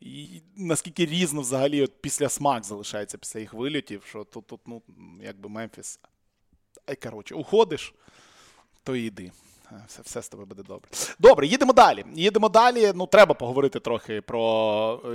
І 0.00 0.42
наскільки 0.56 1.06
різно 1.06 1.40
взагалі 1.40 1.82
от 1.82 1.92
після 2.00 2.28
смак 2.28 2.64
залишається 2.64 3.18
після 3.18 3.40
їх 3.40 3.54
вильотів, 3.54 4.02
що 4.08 4.24
тут, 4.24 4.46
тут 4.46 4.60
ну, 4.66 4.82
якби 5.22 5.48
Мемфіс 5.48 6.00
коротше, 7.02 7.34
уходиш, 7.34 7.94
то 8.82 8.96
йди. 8.96 9.30
Все 9.86 10.02
все 10.02 10.22
з 10.22 10.28
тобою 10.28 10.46
буде 10.46 10.62
добре. 10.62 10.90
Добре, 11.18 11.46
їдемо 11.46 11.72
далі. 11.72 12.04
Їдемо 12.14 12.48
далі. 12.48 12.92
Ну, 12.94 13.06
треба 13.06 13.34
поговорити 13.34 13.80
трохи 13.80 14.20
про 14.20 15.00
е, 15.04 15.08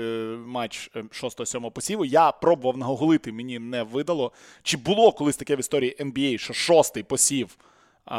матч 0.45 0.91
6-7 0.95 1.67
е, 1.67 1.69
посіву. 1.69 2.05
Я 2.05 2.31
пробував 2.31 2.77
нагуглити, 2.77 3.31
мені 3.31 3.59
не 3.59 3.83
видало. 3.83 4.31
Чи 4.63 4.77
було 4.77 5.11
колись 5.11 5.37
таке 5.37 5.55
в 5.55 5.59
історії 5.59 5.97
NBA, 5.99 6.37
що 6.37 6.53
шостий 6.53 7.03
посів 7.03 7.57
е, 7.57 8.11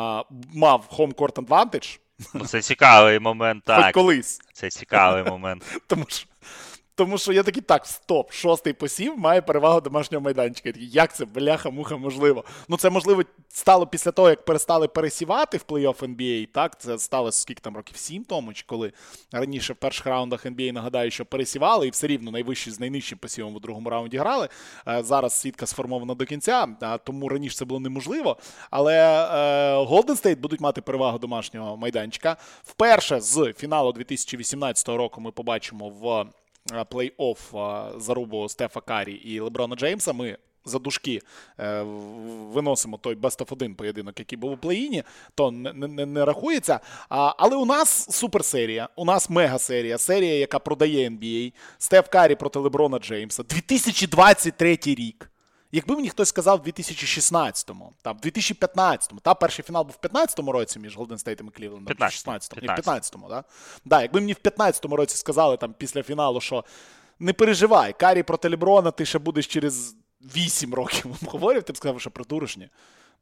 мав 0.55 0.89
home 0.99 1.15
court 1.15 1.45
advantage? 1.47 1.99
Ну, 2.35 2.47
Це 2.47 2.63
цікавий 2.63 3.19
момент, 3.19 3.65
так. 3.65 3.85
Хоч 3.85 3.95
колись. 3.95 4.41
Це 4.53 4.71
цікавий 4.71 5.25
момент. 5.25 5.81
Тому 5.87 6.05
що 6.09 6.27
тому 6.95 7.19
що 7.19 7.33
я 7.33 7.43
такий, 7.43 7.63
так, 7.63 7.87
стоп, 7.87 8.33
шостий 8.33 8.73
посів 8.73 9.19
має 9.19 9.43
перевагу 9.43 9.81
домашнього 9.81 10.25
майданчика. 10.25 10.73
Як 10.77 11.15
це, 11.15 11.25
бляха-муха, 11.25 11.97
можливо? 11.97 12.45
Ну, 12.69 12.77
це 12.77 12.91
можливо 12.91 13.23
стало 13.49 13.87
після 13.87 14.11
того, 14.11 14.31
як 14.31 14.45
перестали 14.45 14.89
пересівати 14.89 15.57
в 15.57 15.65
плей-офф 15.69 16.17
NBA. 16.17 16.47
Так, 16.47 16.81
це 16.81 16.99
сталося 16.99 17.41
скільки 17.41 17.61
там 17.61 17.77
років 17.77 17.97
сім 17.97 18.25
тому, 18.25 18.53
чи 18.53 18.65
коли 18.67 18.93
раніше 19.33 19.73
в 19.73 19.77
перших 19.77 20.07
раундах 20.07 20.47
NBA, 20.47 20.73
нагадаю, 20.73 21.11
що 21.11 21.25
пересівали, 21.25 21.87
і 21.87 21.91
все 21.91 22.07
рівно 22.07 22.31
найвищі 22.31 22.71
з 22.71 22.81
найнижчим 22.81 23.19
посівом 23.19 23.57
у 23.57 23.61
другому 23.61 23.91
раунді 23.91 24.19
грали. 24.19 24.49
Е, 24.89 25.03
зараз 25.03 25.41
сітка 25.41 25.67
сформована 25.67 26.15
до 26.15 26.27
кінця, 26.27 26.67
тому 27.05 27.29
раніше 27.29 27.57
це 27.57 27.65
було 27.65 27.81
неможливо. 27.81 28.37
Але 28.71 28.95
е, 28.95 29.77
Golden 29.77 30.23
State 30.25 30.37
будуть 30.37 30.61
мати 30.61 30.81
перевагу 30.81 31.19
домашнього 31.19 31.77
майданчика. 31.77 32.37
Вперше 32.65 33.21
з 33.21 33.55
фіналу 33.57 33.93
2018 33.93 34.89
року 34.89 35.21
ми 35.21 35.31
побачимо 35.31 35.89
в 35.89 36.27
плей-офф 36.69 38.01
зарубу 38.01 38.49
Стефа 38.49 38.81
Карі 38.81 39.13
і 39.13 39.41
Леброна 39.41 39.77
Джеймса. 39.77 40.13
Ми 40.13 40.37
за 40.65 40.79
дужки 40.79 41.21
е, 41.59 41.83
виносимо 42.53 42.97
той 42.97 43.15
Best 43.15 43.45
of 43.45 43.53
1 43.53 43.75
поєдинок, 43.75 44.19
який 44.19 44.39
був 44.39 44.53
у 44.53 44.57
плей-іні, 44.57 45.03
то 45.35 45.51
не, 45.51 45.73
не, 45.73 46.07
не 46.07 46.25
рахується. 46.25 46.81
Але 47.09 47.57
у 47.57 47.65
нас 47.65 48.17
суперсерія, 48.17 48.89
у 48.97 49.05
нас 49.05 49.31
мега-серія, 49.31 49.99
серія, 49.99 50.35
яка 50.35 50.59
продає 50.59 51.11
NBA. 51.11 51.53
Стеф 51.79 52.09
Карі 52.09 52.35
проти 52.35 52.59
Леброна 52.59 52.99
Джеймса. 52.99 53.43
2023 53.43 54.79
рік. 54.85 55.31
Якби 55.73 55.97
мені 55.97 56.09
хтось 56.09 56.29
сказав 56.29 56.59
в 56.59 56.69
2016-му, 56.69 57.93
там, 58.03 58.17
в 58.17 58.27
2015-му, 58.27 59.21
та 59.21 59.35
перший 59.35 59.65
фінал 59.65 59.85
був 59.85 59.97
в 60.03 60.07
15-му 60.07 60.53
році 60.53 60.79
між 60.79 60.97
Голден 60.97 61.19
Стейтом 61.19 61.47
і 61.47 61.51
Клівлендом, 61.51 61.97
в 61.99 62.03
16-му, 62.03 62.61
15. 62.61 62.87
в 62.87 62.91
15-му, 62.91 63.29
да? 63.29 63.45
Да, 63.85 64.03
якби 64.03 64.21
мені 64.21 64.33
в 64.33 64.37
15-му 64.37 64.97
році 64.97 65.17
сказали 65.17 65.57
там 65.57 65.75
після 65.79 66.03
фіналу, 66.03 66.41
що 66.41 66.65
не 67.19 67.33
переживай, 67.33 67.93
Карі 67.93 68.23
проти 68.23 68.49
Леброна, 68.49 68.91
ти 68.91 69.07
ще 69.07 69.19
будеш 69.19 69.47
через 69.47 69.97
8 70.21 70.75
років 70.75 71.07
обговорювати, 71.23 71.67
ти 71.67 71.73
б 71.73 71.77
сказав, 71.77 72.01
що 72.01 72.11
придуришні. 72.11 72.69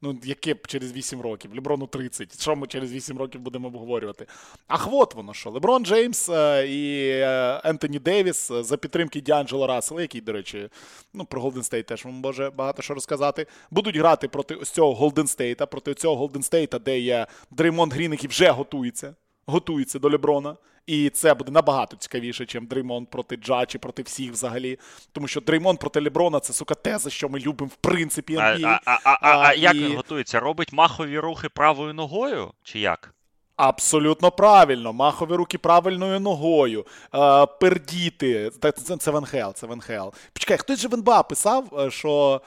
Ну, 0.01 0.19
яке 0.23 0.53
б 0.53 0.67
через 0.67 0.91
8 0.91 1.21
років? 1.21 1.51
Леброну 1.55 1.87
30. 1.87 2.41
Що 2.41 2.55
ми 2.55 2.67
через 2.67 2.91
8 2.91 3.17
років 3.17 3.41
будемо 3.41 3.67
обговорювати? 3.67 4.25
Ах, 4.67 4.87
от 4.91 5.15
воно 5.15 5.33
що. 5.33 5.49
Леброн 5.49 5.85
Джеймс 5.85 6.29
е, 6.29 6.67
і 6.67 7.09
е, 7.09 7.61
Ентоні 7.63 7.99
Девіс 7.99 8.51
е, 8.51 8.63
за 8.63 8.77
підтримки 8.77 9.21
Діанджело 9.21 9.67
Рассела, 9.67 10.01
який, 10.01 10.21
до 10.21 10.31
речі, 10.31 10.69
ну, 11.13 11.25
про 11.25 11.41
Голден 11.41 11.63
Стейт 11.63 11.85
теж 11.85 12.05
вам 12.05 12.13
може 12.13 12.49
багато 12.49 12.81
що 12.81 12.93
розказати. 12.93 13.45
Будуть 13.71 13.97
грати 13.97 14.27
проти 14.27 14.55
ось 14.55 14.69
цього 14.69 14.93
Голден 14.93 15.27
Стейта, 15.27 15.65
проти 15.65 15.93
цього 15.93 16.15
Голден 16.15 16.43
Стейта, 16.43 16.79
де 16.79 16.99
є 16.99 17.27
Дреймонд 17.51 17.93
Грін, 17.93 18.11
який 18.11 18.29
вже 18.29 18.49
готується. 18.49 19.15
Готується 19.45 19.99
до 19.99 20.09
Леброна. 20.09 20.55
І 20.89 21.09
це 21.09 21.33
буде 21.33 21.51
набагато 21.51 21.97
цікавіше, 21.97 22.45
ніж 22.53 22.69
Дреймон 22.69 23.05
проти 23.05 23.35
Джа 23.35 23.65
чи 23.65 23.79
проти 23.79 24.01
всіх 24.01 24.31
взагалі. 24.31 24.79
Тому 25.11 25.27
що 25.27 25.41
Дреймон 25.41 25.77
проти 25.77 26.01
Леброна 26.01 26.39
це 26.39 26.53
сука 26.53 26.75
те, 26.75 26.95
за 26.95 27.09
що 27.09 27.29
ми 27.29 27.39
любимо 27.39 27.71
в 27.73 27.75
принципі. 27.75 28.37
NBA. 28.37 28.65
А 28.65 28.79
а, 28.85 28.99
а, 29.03 29.17
а, 29.21 29.39
а 29.39 29.53
як 29.53 29.75
він 29.75 29.95
готується? 29.95 30.39
Робить 30.39 30.73
махові 30.73 31.19
рухи 31.19 31.49
правою 31.49 31.93
ногою? 31.93 32.51
Чи 32.63 32.79
як? 32.79 33.13
Абсолютно 33.55 34.31
правильно. 34.31 34.93
Махові 34.93 35.33
рухи 35.33 35.57
правильною 35.57 36.19
ногою. 36.19 36.85
Е, 37.15 37.45
пердіти. 37.45 38.51
Це, 38.61 38.97
це 38.97 39.11
Венхел, 39.11 39.53
це 39.53 39.67
Венхел. 39.67 40.13
Почекай, 40.33 40.57
хтось 40.57 40.79
же 40.79 40.87
в 40.87 40.93
НБА 40.93 41.23
писав, 41.23 41.79
е, 41.79 41.91
що 41.91 42.41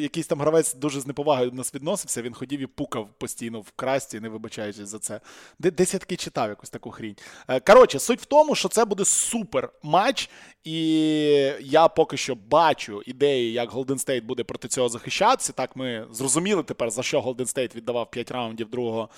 якийсь 0.00 0.26
там 0.26 0.40
гравець 0.40 0.74
дуже 0.74 1.00
з 1.00 1.06
неповагою 1.06 1.50
до 1.50 1.56
нас 1.56 1.74
відносився, 1.74 2.22
він 2.22 2.34
ходів 2.34 2.60
і 2.60 2.66
пукав 2.66 3.08
постійно 3.18 3.60
в 3.60 3.70
красті, 3.70 4.20
не 4.20 4.28
вибачаючись 4.28 4.88
за 4.88 4.98
це. 4.98 5.20
Де, 5.58 5.70
десь 5.70 5.94
я 5.94 6.00
таки 6.00 6.16
читав 6.16 6.48
якусь 6.48 6.70
таку 6.70 6.90
хрінь. 6.90 7.16
Е, 7.48 7.60
коротше, 7.60 7.98
суть 7.98 8.20
в 8.20 8.24
тому, 8.24 8.54
що 8.54 8.68
це 8.68 8.84
буде 8.84 9.04
супер 9.04 9.72
матч, 9.82 10.30
і 10.64 10.78
я 11.60 11.88
поки 11.88 12.16
що 12.16 12.34
бачу 12.34 13.02
ідеї, 13.06 13.52
як 13.52 13.72
Golden 13.72 14.06
State 14.06 14.22
буде 14.22 14.44
проти 14.44 14.68
цього 14.68 14.88
захищатися. 14.88 15.52
Так, 15.52 15.76
ми 15.76 16.06
зрозуміли 16.10 16.62
тепер, 16.62 16.90
за 16.90 17.02
що 17.02 17.20
Golden 17.20 17.54
State 17.54 17.76
віддавав 17.76 18.10
5 18.10 18.30
раундів 18.30 18.70
другого, 18.70 19.08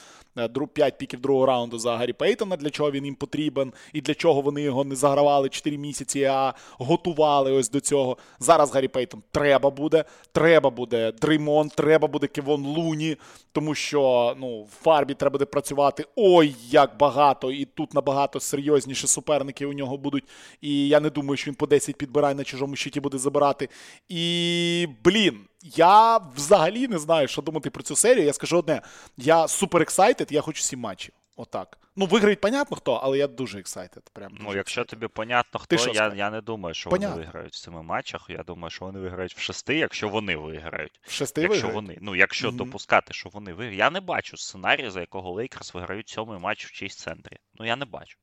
5 0.74 0.98
піків 0.98 1.20
другого 1.20 1.46
раунду 1.46 1.78
за 1.78 1.96
Гаррі 1.96 2.12
Пейтона, 2.12 2.56
для 2.56 2.70
чого 2.70 2.90
він 2.90 3.04
їм 3.04 3.14
потрібен, 3.14 3.72
і 3.92 4.00
для 4.00 4.14
чого 4.14 4.40
вони 4.40 4.62
його 4.62 4.84
не 4.84 4.96
загравали 4.96 5.48
4 5.48 5.78
місяці, 5.78 6.22
а 6.24 6.54
готували 6.72 7.52
ось 7.52 7.70
до 7.70 7.80
цього. 7.80 8.16
Зараз 8.38 8.74
Гаррі 8.74 8.88
Пейтон 8.88 9.22
треба 9.30 9.70
буде. 9.70 10.04
Треба 10.32 10.70
буде 10.70 11.12
Дреймон, 11.12 11.68
треба 11.68 12.08
буде 12.08 12.26
Кевон 12.26 12.66
Луні, 12.66 13.16
тому 13.52 13.74
що 13.74 14.34
ну, 14.38 14.62
в 14.62 14.68
фарбі 14.82 15.14
треба 15.14 15.32
буде 15.32 15.44
працювати 15.44 16.04
ой, 16.16 16.54
як 16.70 16.98
багато, 16.98 17.52
і 17.52 17.64
тут 17.64 17.94
набагато 17.94 18.40
серйозніші 18.40 19.06
суперники 19.06 19.66
у 19.66 19.72
нього 19.72 19.96
будуть. 19.96 20.24
І 20.60 20.88
я 20.88 21.00
не 21.00 21.10
думаю, 21.10 21.36
що 21.36 21.50
він 21.50 21.54
по 21.54 21.66
10 21.66 21.96
підбирає 21.96 22.34
на 22.34 22.44
чужому 22.44 22.76
щиті 22.76 23.00
буде 23.00 23.18
забирати. 23.18 23.68
І 24.08 24.88
блін. 25.04 25.38
Я 25.74 26.18
взагалі 26.18 26.88
не 26.88 26.98
знаю, 26.98 27.28
що 27.28 27.42
думати 27.42 27.70
про 27.70 27.82
цю 27.82 27.96
серію. 27.96 28.26
Я 28.26 28.32
скажу 28.32 28.58
одне: 28.58 28.82
я 29.16 29.48
супер 29.48 29.82
excited, 29.82 30.32
я 30.32 30.40
хочу 30.40 30.62
сім 30.62 30.80
матчів. 30.80 31.14
Отак. 31.36 31.78
Ну, 31.96 32.06
виграють, 32.06 32.40
понятно 32.40 32.76
хто, 32.76 32.92
але 32.94 33.18
я 33.18 33.26
дуже 33.26 33.58
excited. 33.58 34.10
Прям 34.12 34.36
ну, 34.40 34.54
якщо 34.54 34.80
excited. 34.80 34.86
тобі 34.86 35.08
понятно, 35.08 35.60
хто, 35.60 35.76
Ти 35.76 35.90
я 35.90 36.12
я 36.16 36.30
не 36.30 36.40
думаю, 36.40 36.74
що 36.74 36.90
понятно. 36.90 37.14
вони 37.16 37.26
виграють 37.26 37.54
в 37.54 37.60
семи 37.60 37.82
матчах. 37.82 38.26
Я 38.28 38.42
думаю, 38.42 38.70
що 38.70 38.84
вони 38.84 39.00
виграють 39.00 39.34
в 39.34 39.38
шести, 39.38 39.76
якщо 39.76 40.08
вони 40.08 40.36
виграють. 40.36 41.00
В 41.02 41.10
шести 41.10 41.42
якщо 41.42 41.66
виграють? 41.66 41.88
вони, 41.88 41.98
Ну, 42.00 42.16
якщо 42.16 42.50
mm-hmm. 42.50 42.56
допускати, 42.56 43.12
що 43.12 43.28
вони 43.28 43.52
виграють. 43.52 43.78
Я 43.78 43.90
не 43.90 44.00
бачу 44.00 44.36
сценарію, 44.36 44.90
за 44.90 45.00
якого 45.00 45.32
Лейкерс 45.32 45.74
виграють 45.74 46.08
сьомий 46.08 46.38
матч 46.38 46.66
в 46.66 46.72
Чейз 46.72 46.96
Центрі. 46.96 47.36
Ну, 47.54 47.66
я 47.66 47.76
не 47.76 47.84
бачу. 47.84 48.18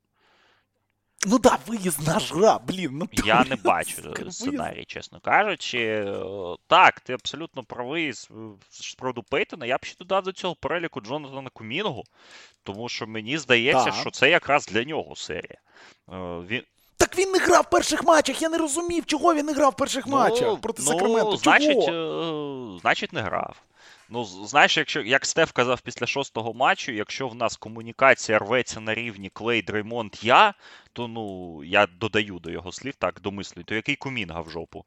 Ну 1.27 1.39
да, 1.39 1.57
виїзна 1.67 2.19
гра, 2.31 2.59
блін. 2.67 2.89
ну 2.93 3.09
Я 3.25 3.45
не 3.49 3.55
бачу 3.55 4.13
сценарій, 4.29 4.85
чесно 4.85 5.19
кажучи. 5.19 6.13
Так, 6.67 6.99
ти 6.99 7.13
абсолютно 7.13 7.63
правий 7.63 8.13
з 8.13 8.95
приводу 8.97 9.23
Пейтона. 9.23 9.65
Я 9.65 9.77
б 9.77 9.85
ще 9.85 9.97
додав 9.97 10.23
до 10.23 10.31
цього 10.31 10.55
переліку 10.55 11.01
Джонатана 11.01 11.49
Кумінгу, 11.49 12.03
тому 12.63 12.89
що 12.89 13.07
мені 13.07 13.37
здається, 13.37 13.85
так. 13.85 13.95
що 13.95 14.11
це 14.11 14.29
якраз 14.29 14.65
для 14.65 14.83
нього 14.83 15.15
серія. 15.15 15.57
Він... 16.47 16.63
Так 16.97 17.17
він 17.17 17.31
не 17.31 17.39
грав 17.39 17.63
в 17.63 17.69
перших 17.69 18.03
матчах. 18.03 18.41
Я 18.41 18.49
не 18.49 18.57
розумів, 18.57 19.05
чого 19.05 19.33
він 19.33 19.45
не 19.45 19.53
грав 19.53 19.71
в 19.71 19.75
перших 19.75 20.07
ну, 20.07 20.13
матчах 20.13 20.61
проти 20.61 20.81
ну, 20.85 20.91
Сакраменту. 20.91 21.37
Значить, 21.37 21.85
чого? 21.85 22.75
Е, 22.75 22.79
значить, 22.79 23.13
не 23.13 23.21
грав. 23.21 23.55
Ну, 24.09 24.23
знаєш, 24.23 24.77
якщо 24.77 25.01
як 25.01 25.25
Стеф 25.25 25.51
казав 25.51 25.81
після 25.81 26.07
шостого 26.07 26.53
матчу, 26.53 26.91
якщо 26.91 27.27
в 27.27 27.35
нас 27.35 27.57
комунікація 27.57 28.39
рветься 28.39 28.79
на 28.79 28.93
рівні 28.93 29.29
Клей, 29.29 29.61
Дреймонд, 29.61 30.15
я, 30.21 30.53
то 30.93 31.07
ну 31.07 31.63
я 31.63 31.87
додаю 31.99 32.39
до 32.39 32.51
його 32.51 32.71
слів, 32.71 32.95
так 32.95 33.21
домислюю, 33.21 33.65
то 33.65 33.75
який 33.75 33.95
кумінга 33.95 34.41
в 34.41 34.49
жопу? 34.49 34.85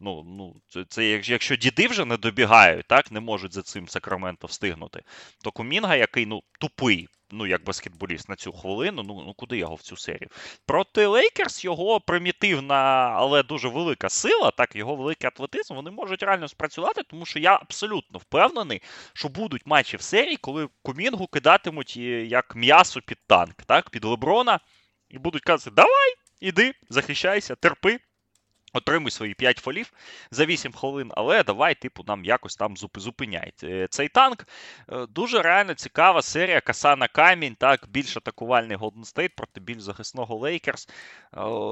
Ну, 0.00 0.24
ну, 0.26 0.56
це, 0.68 0.84
це 0.88 1.06
якщо 1.06 1.56
діди 1.56 1.88
вже 1.88 2.04
не 2.04 2.16
добігають, 2.16 2.86
так, 2.86 3.12
не 3.12 3.20
можуть 3.20 3.52
за 3.52 3.62
цим 3.62 3.88
Сакраменто 3.88 4.46
встигнути, 4.46 5.02
то 5.44 5.50
Кумінга, 5.50 5.96
який 5.96 6.26
ну, 6.26 6.42
тупий, 6.60 7.08
ну, 7.30 7.46
як 7.46 7.64
баскетболіст 7.64 8.28
на 8.28 8.36
цю 8.36 8.52
хвилину, 8.52 9.02
ну 9.02 9.22
ну 9.26 9.34
куди 9.34 9.58
його 9.58 9.74
в 9.74 9.82
цю 9.82 9.96
серію? 9.96 10.28
Проти 10.66 11.06
Лейкерс 11.06 11.64
його 11.64 12.00
примітивна, 12.00 12.74
але 13.16 13.42
дуже 13.42 13.68
велика 13.68 14.08
сила, 14.08 14.50
так, 14.50 14.76
його 14.76 14.96
великий 14.96 15.28
атлетизм, 15.28 15.74
вони 15.74 15.90
можуть 15.90 16.22
реально 16.22 16.48
спрацювати, 16.48 17.02
тому 17.02 17.26
що 17.26 17.38
я 17.38 17.54
абсолютно 17.54 18.18
впевнений, 18.18 18.82
що 19.12 19.28
будуть 19.28 19.66
матчі 19.66 19.96
в 19.96 20.02
серії, 20.02 20.36
коли 20.36 20.68
Кумінгу 20.82 21.26
кидатимуть 21.26 21.96
як 21.96 22.56
м'ясо 22.56 23.00
під 23.00 23.18
танк, 23.26 23.62
так, 23.66 23.90
під 23.90 24.04
Леброна, 24.04 24.60
і 25.08 25.18
будуть 25.18 25.42
казати, 25.42 25.70
давай, 25.76 26.14
іди, 26.40 26.72
захищайся, 26.88 27.54
терпи. 27.54 27.98
Отримуй 28.76 29.10
свої 29.10 29.34
5 29.34 29.58
фолів 29.58 29.92
за 30.30 30.44
8 30.44 30.72
хвилин, 30.72 31.12
але 31.14 31.42
давай, 31.42 31.74
типу, 31.74 32.04
нам 32.06 32.24
якось 32.24 32.56
там 32.56 32.74
зупиняй. 32.76 33.52
Цей 33.90 34.08
танк. 34.08 34.46
Е, 34.92 35.06
дуже 35.06 35.42
реально 35.42 35.74
цікава 35.74 36.22
серія 36.22 36.60
Каса 36.60 36.96
на 36.96 37.08
камінь, 37.08 37.54
так, 37.54 37.84
більш 37.88 38.16
атакувальний 38.16 38.76
Golden 38.76 39.14
State 39.14 39.30
проти 39.36 39.60
більш 39.60 39.82
захисного 39.82 40.36
Лейкерс. 40.36 40.88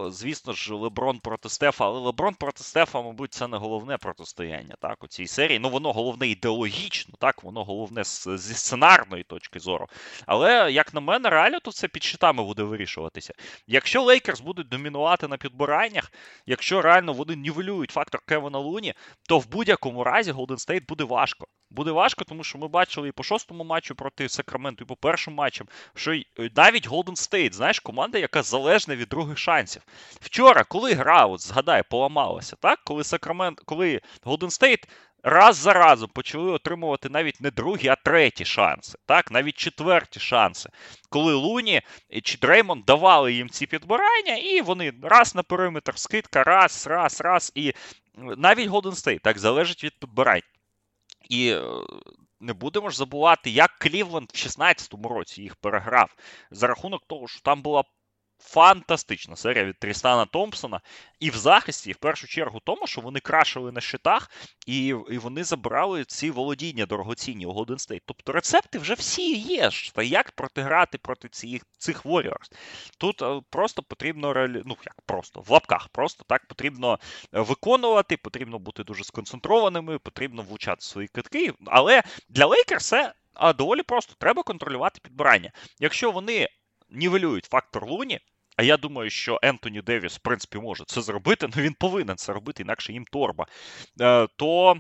Звісно 0.09 0.53
ж, 0.53 0.75
Леброн 0.75 1.19
проти 1.19 1.49
Стефа, 1.49 1.85
але 1.87 2.01
Леброн 2.01 2.35
проти 2.35 2.63
Стефа, 2.63 3.03
мабуть, 3.03 3.35
це 3.35 3.49
не 3.49 3.57
головне 3.57 3.97
протистояння 3.97 4.75
так, 4.81 5.05
у 5.05 5.07
цій 5.07 5.27
серії. 5.27 5.59
Ну, 5.59 5.69
воно 5.69 5.93
головне 5.93 6.29
ідеологічно, 6.29 7.15
так, 7.19 7.45
воно 7.45 7.65
головне 7.65 8.05
зі 8.05 8.55
сценарної 8.55 9.23
точки 9.23 9.61
зору. 9.61 9.89
Але, 10.27 10.73
як 10.73 10.95
на 10.95 11.01
мене, 11.01 11.31
реально 11.31 11.61
тут 11.61 11.75
це 11.75 11.89
під 11.89 12.03
щитами 12.05 12.45
буде 12.45 12.63
вирішуватися. 12.63 13.35
Якщо 13.67 14.03
Лейкерс 14.03 14.41
будуть 14.41 14.69
домінувати 14.69 15.29
на 15.29 15.37
підбираннях, 15.37 16.13
якщо 16.47 16.83
реально 16.83 16.94
вони 17.01 17.37
нівелюють 17.37 17.91
фактор 17.91 18.21
Кевона 18.27 18.59
Луні, 18.59 18.95
то 19.29 19.39
в 19.39 19.49
будь-якому 19.49 20.05
разі 20.05 20.31
Голден 20.31 20.59
Стейт 20.59 20.87
буде 20.87 21.05
важко. 21.05 21.47
Буде 21.71 21.91
важко, 21.91 22.25
тому 22.25 22.45
що 22.45 22.59
ми 22.59 22.69
бачили 22.69 23.09
і 23.09 23.13
по 23.13 23.23
шостому 23.23 23.65
матчу 23.65 23.95
проти 23.95 24.29
Сакраменто, 24.29 24.85
і 24.85 24.87
по 24.87 24.97
першому 24.97 25.37
матчам, 25.37 25.67
що 25.95 26.21
навіть 26.57 26.87
Голден 26.89 27.17
Стейт, 27.17 27.55
знаєш, 27.55 27.81
команда, 27.81 28.19
яка 28.19 28.43
залежна 28.43 28.97
від 28.97 29.09
других 29.09 29.39
шансів. 29.39 29.83
Вчора, 30.21 30.65
коли 30.65 30.93
гра, 30.93 31.27
от 31.27 31.41
згадай, 31.41 31.83
поламалася, 31.91 32.57
так? 32.57 32.81
Коли 32.85 33.05
Сакраменто, 33.05 33.61
коли 33.65 34.01
Golden 34.23 34.49
State 34.49 34.89
раз 35.25 35.57
за 35.57 35.73
разом 35.73 36.09
почали 36.09 36.53
отримувати 36.53 37.09
навіть 37.09 37.41
не 37.41 37.51
другі, 37.51 37.89
а 37.89 37.97
треті 37.97 38.45
шанси, 38.45 38.99
так, 39.07 39.31
навіть 39.31 39.57
четверті 39.57 40.21
шанси, 40.21 40.71
коли 41.09 41.35
Луні 41.35 41.83
чи 42.23 42.39
Дреймон 42.39 42.83
давали 42.87 43.33
їм 43.33 43.51
ці 43.51 43.67
підбирання, 43.67 44.37
і 44.37 44.61
вони 44.61 44.93
раз 45.03 45.35
на 45.35 45.43
периметр, 45.43 45.99
скидка, 45.99 46.45
раз, 46.45 46.87
раз, 46.87 47.21
раз, 47.21 47.53
і 47.55 47.73
навіть 48.17 48.69
Golden 48.69 48.95
State 48.95 49.21
так 49.21 49.39
залежить 49.39 49.85
від 49.85 49.99
підбирань. 50.01 50.41
І 51.31 51.51
е, 51.51 51.63
не 52.41 52.53
будемо 52.53 52.91
ж 52.91 52.97
забувати, 52.97 53.51
як 53.51 53.71
Клівленд 53.79 54.31
в 54.35 54.37
16-му 54.37 55.09
році 55.09 55.43
їх 55.43 55.57
переграв 55.57 56.15
за 56.51 56.67
рахунок 56.67 57.03
того, 57.07 57.29
що 57.29 57.41
там 57.41 57.63
була 57.63 57.85
фантастична 58.39 59.37
серія 59.37 59.65
від 59.65 59.79
Трістана 59.79 60.27
Томпсона. 60.27 60.81
І 61.21 61.31
в 61.31 61.37
захисті, 61.37 61.91
і 61.91 61.93
в 61.93 61.97
першу 61.97 62.27
чергу, 62.27 62.61
тому, 62.65 62.87
що 62.87 63.01
вони 63.01 63.21
крашили 63.21 63.73
на 63.73 63.81
щитах, 63.81 64.31
і 64.67 64.87
і 64.87 65.19
вони 65.19 65.45
забрали 65.45 66.05
ці 66.05 66.31
володіння 66.31 66.87
дорогоцінні 66.87 67.47
у 67.47 67.51
Golden 67.51 67.89
State. 67.89 68.03
Тобто 68.07 68.33
рецепти 68.33 68.79
вже 68.79 68.95
всі 68.95 69.37
є. 69.37 69.71
Та 69.95 70.03
як 70.03 70.33
протиграти 70.33 70.99
проти 70.99 71.29
цих 71.29 71.63
цих 71.79 72.07
Warriors? 72.07 72.53
Тут 72.99 73.23
е, 73.23 73.41
просто 73.51 73.83
потрібно 73.83 74.33
реалі... 74.33 74.63
ну 74.67 74.77
як 74.85 75.03
просто 75.07 75.41
в 75.41 75.51
лапках, 75.51 75.89
просто 75.89 76.25
так 76.29 76.47
потрібно 76.47 76.99
е, 77.33 77.41
виконувати, 77.41 78.17
потрібно 78.17 78.59
бути 78.59 78.85
дуже 78.85 79.05
сконцентрованими, 79.05 79.99
потрібно 79.99 80.43
влучати 80.43 80.81
свої 80.81 81.09
китки. 81.09 81.53
Але 81.67 82.03
для 82.29 82.47
Лейкерс 82.47 82.87
це 82.87 83.15
доволі 83.57 83.83
просто 83.83 84.15
треба 84.19 84.43
контролювати 84.43 85.01
підбирання. 85.03 85.53
Якщо 85.81 86.11
вони 86.11 86.49
нівелюють 86.95 87.45
фактор 87.45 87.87
Луні. 87.87 88.21
А 88.57 88.63
я 88.63 88.77
думаю, 88.77 89.11
що 89.11 89.39
Ентоні 89.43 89.83
Девіс, 89.83 90.17
в 90.17 90.21
принципі, 90.21 90.59
може 90.59 90.85
це 90.87 91.01
зробити, 91.03 91.49
але 91.53 91.63
він 91.65 91.75
повинен 91.75 92.17
це 92.17 92.33
робити, 92.33 92.63
інакше 92.63 92.93
їм 92.93 93.05
торба. 93.05 93.47
Е, 94.01 94.29
то 94.37 94.77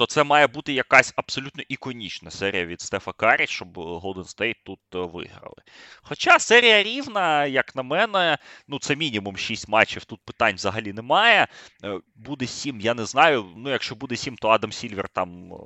то 0.00 0.06
це 0.06 0.24
має 0.24 0.46
бути 0.46 0.72
якась 0.72 1.12
абсолютно 1.16 1.62
іконічна 1.68 2.30
серія 2.30 2.66
від 2.66 2.80
Стефа 2.80 3.12
Карі, 3.12 3.46
щоб 3.46 3.78
Golden 3.78 4.36
State 4.36 4.56
тут 4.64 4.78
е, 4.94 4.98
виграли. 4.98 5.56
Хоча 6.02 6.38
серія 6.38 6.82
рівна, 6.82 7.46
як 7.46 7.76
на 7.76 7.82
мене, 7.82 8.38
ну 8.68 8.78
це 8.78 8.96
мінімум 8.96 9.36
6 9.36 9.68
матчів, 9.68 10.04
тут 10.04 10.20
питань 10.24 10.54
взагалі 10.54 10.92
немає. 10.92 11.48
Е, 11.84 12.00
буде 12.14 12.46
7, 12.46 12.80
я 12.80 12.94
не 12.94 13.04
знаю. 13.04 13.46
Ну, 13.56 13.70
якщо 13.70 13.94
буде 13.94 14.16
7, 14.16 14.36
то 14.36 14.48
Адам 14.48 14.72
Сільвер 14.72 15.08
там 15.08 15.52
е, 15.52 15.56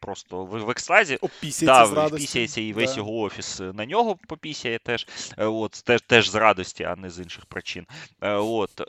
просто 0.00 0.44
в, 0.44 0.64
в 0.64 0.70
екстазі. 0.70 1.16
Опісяється 1.16 1.94
да, 1.94 2.06
Опісяється 2.06 2.60
і 2.60 2.72
весь 2.72 2.90
да. 2.90 2.96
його 2.96 3.18
офіс 3.18 3.60
на 3.60 3.86
нього 3.86 4.16
попісяє 4.28 4.78
теж. 4.78 5.06
От, 5.36 5.72
теж, 5.84 6.02
теж 6.02 6.30
з 6.30 6.34
радості, 6.34 6.84
а 6.84 6.96
не 6.96 7.10
з 7.10 7.18
інших 7.18 7.46
причин. 7.46 7.86
От, 8.20 8.80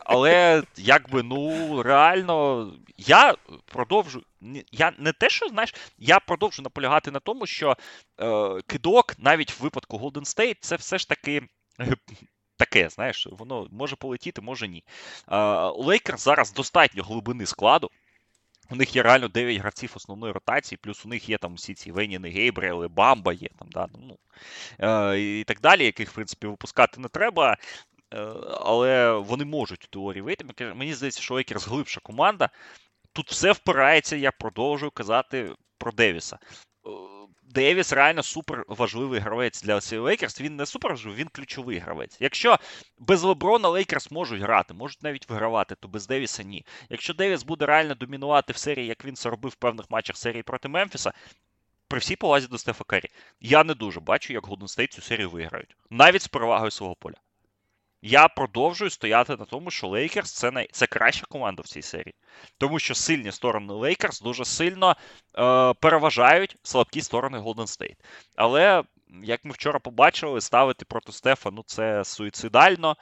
Але 0.00 0.62
якби, 0.76 1.22
ну, 1.22 1.82
реально, 1.82 2.68
я 2.96 3.34
продовжую. 3.68 4.24
Я 4.72 4.92
не 4.98 5.12
те, 5.12 5.30
що 5.30 5.48
знаєш, 5.48 5.74
я 5.98 6.20
продовжую 6.20 6.64
наполягати 6.64 7.10
на 7.10 7.20
тому, 7.20 7.46
що 7.46 7.76
е, 8.20 8.60
кидок, 8.66 9.14
навіть 9.18 9.60
в 9.60 9.62
випадку 9.62 9.98
Golden 9.98 10.24
State, 10.24 10.56
це 10.60 10.76
все 10.76 10.98
ж 10.98 11.08
таки. 11.08 11.42
Таке, 12.56 12.88
знаєш, 12.88 13.28
воно 13.30 13.68
може 13.70 13.96
полетіти, 13.96 14.40
може 14.40 14.68
ні. 14.68 14.84
У 15.76 15.84
Лейкерс 15.84 16.18
зараз 16.18 16.52
достатньо 16.52 17.02
глибини 17.02 17.46
складу. 17.46 17.90
У 18.70 18.76
них 18.76 18.96
є 18.96 19.02
реально 19.02 19.28
9 19.28 19.56
гравців 19.56 19.92
основної 19.96 20.32
ротації, 20.32 20.78
плюс 20.82 21.06
у 21.06 21.08
них 21.08 21.28
є 21.28 21.38
там 21.38 21.54
всі 21.54 21.74
ці 21.74 21.92
Веньєни 21.92 22.30
Гейбріели, 22.30 22.88
Бамба 22.88 23.32
є 23.32 23.48
там, 23.58 23.68
да, 23.70 23.86
ну, 23.98 24.18
е, 24.78 25.20
і 25.20 25.44
так 25.44 25.60
далі, 25.60 25.84
яких, 25.84 26.10
в 26.10 26.14
принципі, 26.14 26.46
випускати 26.46 27.00
не 27.00 27.08
треба. 27.08 27.56
але 28.60 29.12
вони 29.12 29.44
можуть 29.44 29.84
у 29.84 29.88
теорії 29.88 30.22
вийти. 30.22 30.44
Мені 30.74 30.94
здається, 30.94 31.22
що 31.22 31.34
Лейкерс 31.34 31.68
глибша 31.68 32.00
команда. 32.00 32.50
Тут 33.18 33.30
все 33.30 33.52
впирається, 33.52 34.16
я 34.16 34.32
продовжую 34.32 34.90
казати 34.90 35.52
про 35.78 35.92
Девіса. 35.92 36.38
Девіс 37.42 37.92
реально 37.92 38.22
супер 38.22 38.64
важливий 38.68 39.20
гравець 39.20 39.62
для 39.62 39.80
Лейкерс. 39.92 40.40
Він 40.40 40.56
не 40.56 40.66
супер 40.66 40.90
важливий, 40.90 41.20
він 41.20 41.28
ключовий 41.28 41.78
гравець. 41.78 42.16
Якщо 42.20 42.58
без 42.98 43.22
Леброна 43.22 43.68
Лейкерс 43.68 44.10
можуть 44.10 44.40
грати, 44.40 44.74
можуть 44.74 45.02
навіть 45.02 45.28
вигравати, 45.28 45.74
то 45.74 45.88
без 45.88 46.06
Девіса 46.06 46.42
ні. 46.42 46.66
Якщо 46.88 47.14
Девіс 47.14 47.42
буде 47.42 47.66
реально 47.66 47.94
домінувати 47.94 48.52
в 48.52 48.56
серії, 48.56 48.86
як 48.86 49.04
він 49.04 49.16
це 49.16 49.30
робив 49.30 49.52
в 49.52 49.56
певних 49.56 49.90
матчах 49.90 50.16
серії 50.16 50.42
проти 50.42 50.68
Мемфіса, 50.68 51.12
при 51.88 51.98
всій 51.98 52.16
повазі 52.16 52.46
до 52.46 52.58
Стефа 52.58 52.84
Керрі, 52.84 53.08
я 53.40 53.64
не 53.64 53.74
дуже 53.74 54.00
бачу, 54.00 54.32
як 54.32 54.46
Голден 54.46 54.68
Стейт 54.68 54.92
цю 54.92 55.02
серію 55.02 55.30
виграють. 55.30 55.76
Навіть 55.90 56.22
з 56.22 56.28
перевагою 56.28 56.70
свого 56.70 56.94
поля. 56.94 57.16
Я 58.02 58.28
продовжую 58.28 58.90
стояти 58.90 59.36
на 59.36 59.44
тому, 59.44 59.70
що 59.70 59.88
Лейкерс 59.88 60.32
це 60.32 60.50
най... 60.50 60.68
це 60.72 60.86
краща 60.86 61.26
команда 61.28 61.62
в 61.62 61.66
цій 61.66 61.82
серії. 61.82 62.14
Тому 62.58 62.78
що 62.78 62.94
сильні 62.94 63.32
сторони 63.32 63.72
Лейкерс 63.72 64.20
дуже 64.20 64.44
сильно 64.44 64.96
е, 65.38 65.74
переважають 65.74 66.56
слабкі 66.62 67.00
сторони 67.00 67.38
Голден 67.38 67.66
Стейт. 67.66 67.96
Але, 68.36 68.84
як 69.22 69.44
ми 69.44 69.52
вчора 69.52 69.78
побачили, 69.78 70.40
ставити 70.40 70.84
проти 70.84 71.12
Стефа 71.12 71.50
ну 71.50 71.62
це 71.66 72.04
суїцидально. 72.04 72.96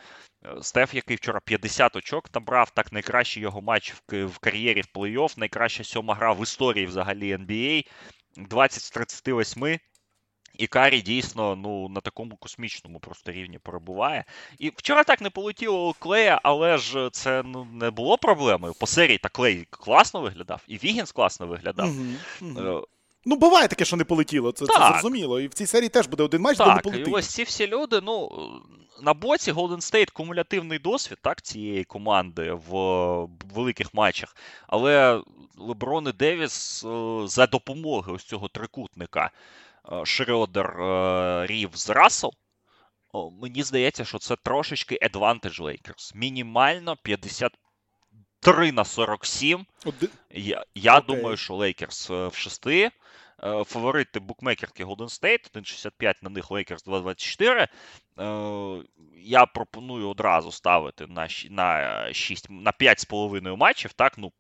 Е, 0.45 0.63
Стеф, 0.63 0.95
який 0.95 1.17
вчора 1.17 1.41
50 1.45 1.97
очок 1.97 2.35
набрав, 2.35 2.71
так 2.71 2.93
найкращий 2.93 3.43
його 3.43 3.63
матч 3.63 3.95
в, 3.95 4.25
в 4.25 4.39
кар'єрі 4.39 4.81
в 4.81 4.89
плей-офф, 4.95 5.39
найкраща 5.39 5.85
сьома 5.85 6.15
гра 6.15 6.33
в 6.33 6.43
історії 6.43 6.87
взагалі 6.87 7.37
NBA. 7.37 7.87
20 8.37 8.83
з 8.83 8.91
38. 8.91 9.79
І 10.59 10.67
Каррі 10.67 11.01
дійсно 11.01 11.57
ну, 11.57 11.89
на 11.89 12.01
такому 12.01 12.37
космічному 12.37 13.01
просто 13.01 13.33
рівні 13.33 13.59
перебуває. 13.59 14.25
І 14.59 14.73
вчора 14.77 15.05
так 15.05 15.21
не 15.21 15.31
полетіло 15.31 15.89
у 15.89 15.93
Клея, 15.93 16.41
але 16.43 16.79
ж 16.79 17.09
це 17.13 17.43
ну, 17.43 17.69
не 17.73 17.91
було 17.91 18.19
проблемою. 18.19 18.75
По 18.81 18.87
серії 18.87 19.19
та 19.19 19.29
Клей 19.29 19.67
класно 19.71 20.21
виглядав, 20.21 20.63
і 20.69 20.77
Вігінс 20.77 21.13
класно 21.13 21.47
виглядав. 21.47 21.89
Угу, 21.89 22.51
угу. 22.59 22.87
Ну, 23.29 23.37
буває 23.37 23.69
таке, 23.69 23.85
що 23.85 23.97
не 23.97 24.05
полетіло, 24.05 24.53
це 24.53 24.67
це 24.67 24.89
зрозуміло. 24.89 25.41
І 25.41 25.49
в 25.49 25.55
цій 25.55 25.67
серії 25.67 25.89
теж 25.89 26.07
буде 26.07 26.23
один 26.23 26.41
матч, 26.41 26.59
так, 26.59 26.69
де 26.69 26.75
не 26.75 26.81
полетить. 26.81 27.09
І 27.09 27.11
ось 27.11 27.27
ці 27.27 27.43
всі 27.43 27.67
люди, 27.67 28.01
ну, 28.03 28.31
на 29.03 29.15
боці 29.15 29.53
Golden 29.53 29.77
State 29.77 30.13
кумулятивний 30.13 30.79
досвід 30.79 31.19
так, 31.23 31.43
цієї 31.43 31.85
команди 31.85 32.53
в 32.69 32.73
великих 33.55 33.95
матчах. 33.95 34.37
Але 34.67 35.21
Леброн 35.59 36.09
і 36.09 36.13
Девіс 36.13 36.85
е, 36.85 37.23
за 37.27 37.47
допомогою 37.47 38.17
ось 38.17 38.25
цього 38.25 38.49
трикутника 38.49 39.31
е, 40.81 41.47
Рів 41.47 41.71
з 41.75 41.91
Рассел, 41.91 42.31
мені 43.43 43.63
здається, 43.63 44.05
що 44.05 44.19
це 44.19 44.37
трошечки 44.37 44.99
advantage 45.03 45.63
Lakers. 45.63 46.17
Мінімально 46.17 46.97
53 46.97 48.73
на 48.73 48.85
47. 48.85 49.67
Один... 49.85 50.09
Я 50.31 50.65
я 50.75 51.01
думаю, 51.01 51.37
що 51.37 51.55
Лейкерс 51.55 52.11
в 52.11 52.33
шести. 52.35 52.91
Фаворити 53.39 54.21
букмекерки 54.21 54.85
Golden 54.85 55.21
State, 55.21 55.53
1,65 55.53 56.15
на 56.23 56.31
них 56.31 56.51
Lakers 56.51 56.85
2,24. 56.87 57.69
Е, 58.19 58.83
я 59.17 59.47
пропоную 59.47 60.09
одразу 60.09 60.53
ставити 60.53 61.07
на 61.07 61.29
на 61.51 62.09
6, 62.13 62.47
на 62.51 62.73
5,5 62.73 63.57
матчів, 63.57 63.93
так, 63.93 64.19
ну, 64.19 64.33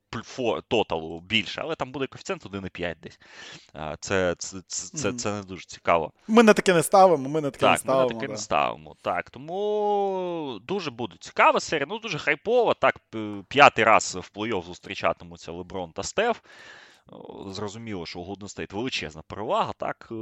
тоталу 0.68 1.20
більше, 1.20 1.60
але 1.64 1.74
там 1.74 1.92
буде 1.92 2.06
коефіцієнт 2.06 2.46
1,5 2.46 2.96
десь. 3.02 3.18
Це 4.00 4.34
це, 4.38 4.58
це, 4.66 4.96
це, 4.96 5.12
це 5.12 5.32
не 5.32 5.42
дуже 5.42 5.64
цікаво. 5.64 6.12
Ми 6.28 6.42
на 6.42 6.52
таке 6.52 6.74
не 6.74 6.82
ставимо, 6.82 7.28
ми 7.28 7.40
на 7.40 7.50
таке 7.50 7.60
так, 7.60 7.72
не 7.72 7.78
ставимо. 7.78 8.08
Ми 8.08 8.14
на 8.14 8.14
таке 8.14 8.26
да. 8.26 8.32
не 8.32 8.38
ставимо. 8.38 8.96
Так, 9.02 9.30
тому 9.30 10.60
дуже 10.62 10.90
буде 10.90 11.16
цікава 11.20 11.60
серія, 11.60 11.86
ну 11.90 11.98
дуже 11.98 12.18
хайпова. 12.18 12.74
Так, 12.74 13.00
п'ятий 13.48 13.84
раз 13.84 14.14
в 14.14 14.38
плей-офф 14.38 14.64
зустрічатимуться 14.64 15.52
Леброн 15.52 15.92
та 15.92 16.02
Стеф. 16.02 16.40
Зрозуміло, 17.46 18.06
що 18.06 18.20
у 18.20 18.24
Golden 18.24 18.56
State 18.56 18.74
величезна 18.74 19.22
перевага, 19.22 19.72
так, 19.72 20.08
е, 20.12 20.14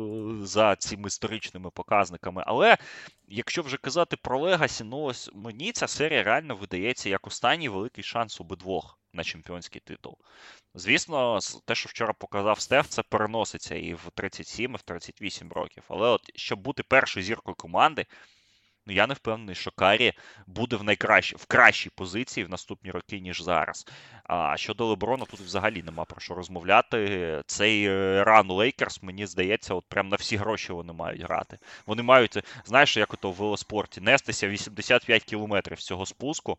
за 0.42 0.76
цими 0.76 1.06
історичними 1.06 1.70
показниками. 1.70 2.44
Але 2.46 2.76
якщо 3.28 3.62
вже 3.62 3.76
казати 3.76 4.16
про 4.16 4.40
legacy, 4.40 4.84
ну 4.84 5.00
ось 5.00 5.30
мені 5.34 5.72
ця 5.72 5.88
серія 5.88 6.22
реально 6.22 6.56
видається 6.56 7.08
як 7.08 7.26
останній 7.26 7.68
великий 7.68 8.04
шанс 8.04 8.40
обидвох 8.40 8.98
на 9.12 9.24
чемпіонський 9.24 9.80
титул. 9.84 10.18
Звісно, 10.74 11.38
те, 11.64 11.74
що 11.74 11.88
вчора 11.88 12.12
показав 12.12 12.60
Стеф, 12.60 12.88
це 12.88 13.02
переноситься 13.02 13.74
і 13.74 13.94
в 13.94 14.10
37, 14.14 14.72
і 14.72 14.76
в 14.76 14.82
38 14.82 15.52
років. 15.52 15.82
Але 15.88 16.08
от 16.08 16.30
щоб 16.34 16.60
бути 16.60 16.82
першою 16.82 17.26
зіркою 17.26 17.54
команди. 17.54 18.06
Ну, 18.86 18.92
я 18.92 19.06
не 19.06 19.14
впевнений, 19.14 19.54
що 19.54 19.70
Карі 19.70 20.12
буде 20.46 20.76
в 20.76 20.84
найкращій, 20.84 21.36
в 21.36 21.46
кращій 21.46 21.90
позиції 21.90 22.44
в 22.46 22.50
наступні 22.50 22.90
роки, 22.90 23.20
ніж 23.20 23.42
зараз. 23.42 23.86
А 24.24 24.56
щодо 24.56 24.86
Леброна, 24.86 25.24
тут 25.24 25.40
взагалі 25.40 25.82
нема 25.82 26.04
про 26.04 26.20
що 26.20 26.34
розмовляти. 26.34 27.42
Цей 27.46 27.84
е, 27.86 28.24
ран 28.24 28.50
Лейкерс, 28.50 29.02
мені 29.02 29.26
здається, 29.26 29.74
от 29.74 29.84
прям 29.88 30.08
на 30.08 30.16
всі 30.16 30.36
гроші 30.36 30.72
вони 30.72 30.92
мають 30.92 31.22
грати. 31.22 31.58
Вони 31.86 32.02
мають, 32.02 32.38
знаєш, 32.64 32.96
як 32.96 33.14
ото 33.14 33.30
в 33.30 33.34
велоспорті, 33.34 34.00
нестися 34.00 34.48
85 34.48 35.24
кілометрів 35.24 35.78
цього 35.78 36.06
спуску 36.06 36.58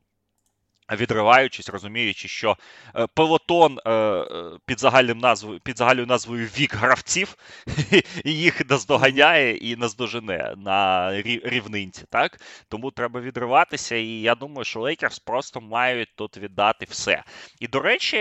відриваючись, 0.92 1.70
розуміючи, 1.70 2.28
що 2.28 2.58
е, 2.96 3.08
пелотон 3.08 3.80
е, 3.86 3.92
е, 3.92 4.26
під 4.66 4.80
загальним 4.80 5.18
назвою, 5.18 5.60
під 5.60 5.78
загальною 5.78 6.08
назвою 6.08 6.46
вік 6.46 6.76
гравців 6.76 7.36
їх 8.26 8.70
наздоганяє 8.70 9.56
і 9.56 9.76
наздожене 9.76 10.54
на 10.58 11.12
рівнинці. 11.44 12.06
так? 12.10 12.40
Тому 12.68 12.92
треба 12.92 13.22
відриватися, 13.22 13.96
і 13.96 14.08
я 14.08 14.36
думаю, 14.36 14.66
що 14.66 14.80
Лейкерс 14.80 15.20
просто 15.20 15.62
мають 15.62 16.10
тут 16.16 16.38
віддати 16.38 16.86
все. 16.90 17.24
І, 17.60 17.68
до 17.68 17.80
речі, 17.80 18.18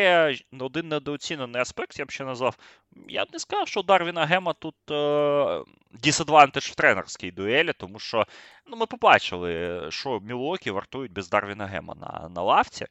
один 0.61 0.89
недооцінений 0.89 1.63
аспект, 1.63 1.99
я 1.99 2.05
б 2.05 2.11
ще 2.11 2.25
назвав, 2.25 2.57
я 3.09 3.25
б 3.25 3.29
не 3.33 3.39
сказав, 3.39 3.69
що 3.69 3.81
у 3.81 3.83
Дарвіна 3.83 4.27
Гема 4.27 4.53
тут 4.53 4.75
дісадвантаж 5.93 6.67
в 6.67 6.75
тренерській 6.75 7.31
дуелі, 7.31 7.73
тому 7.79 7.99
що 7.99 8.27
ну, 8.67 8.77
ми 8.77 8.87
побачили, 8.87 9.81
що 9.91 10.21
Мілвокі 10.21 10.71
вартують 10.71 11.13
без 11.13 11.29
Дарвіна 11.29 11.67
Гема 11.67 11.95
на 11.95 12.29
на 12.29 12.43
лавці. 12.43 12.87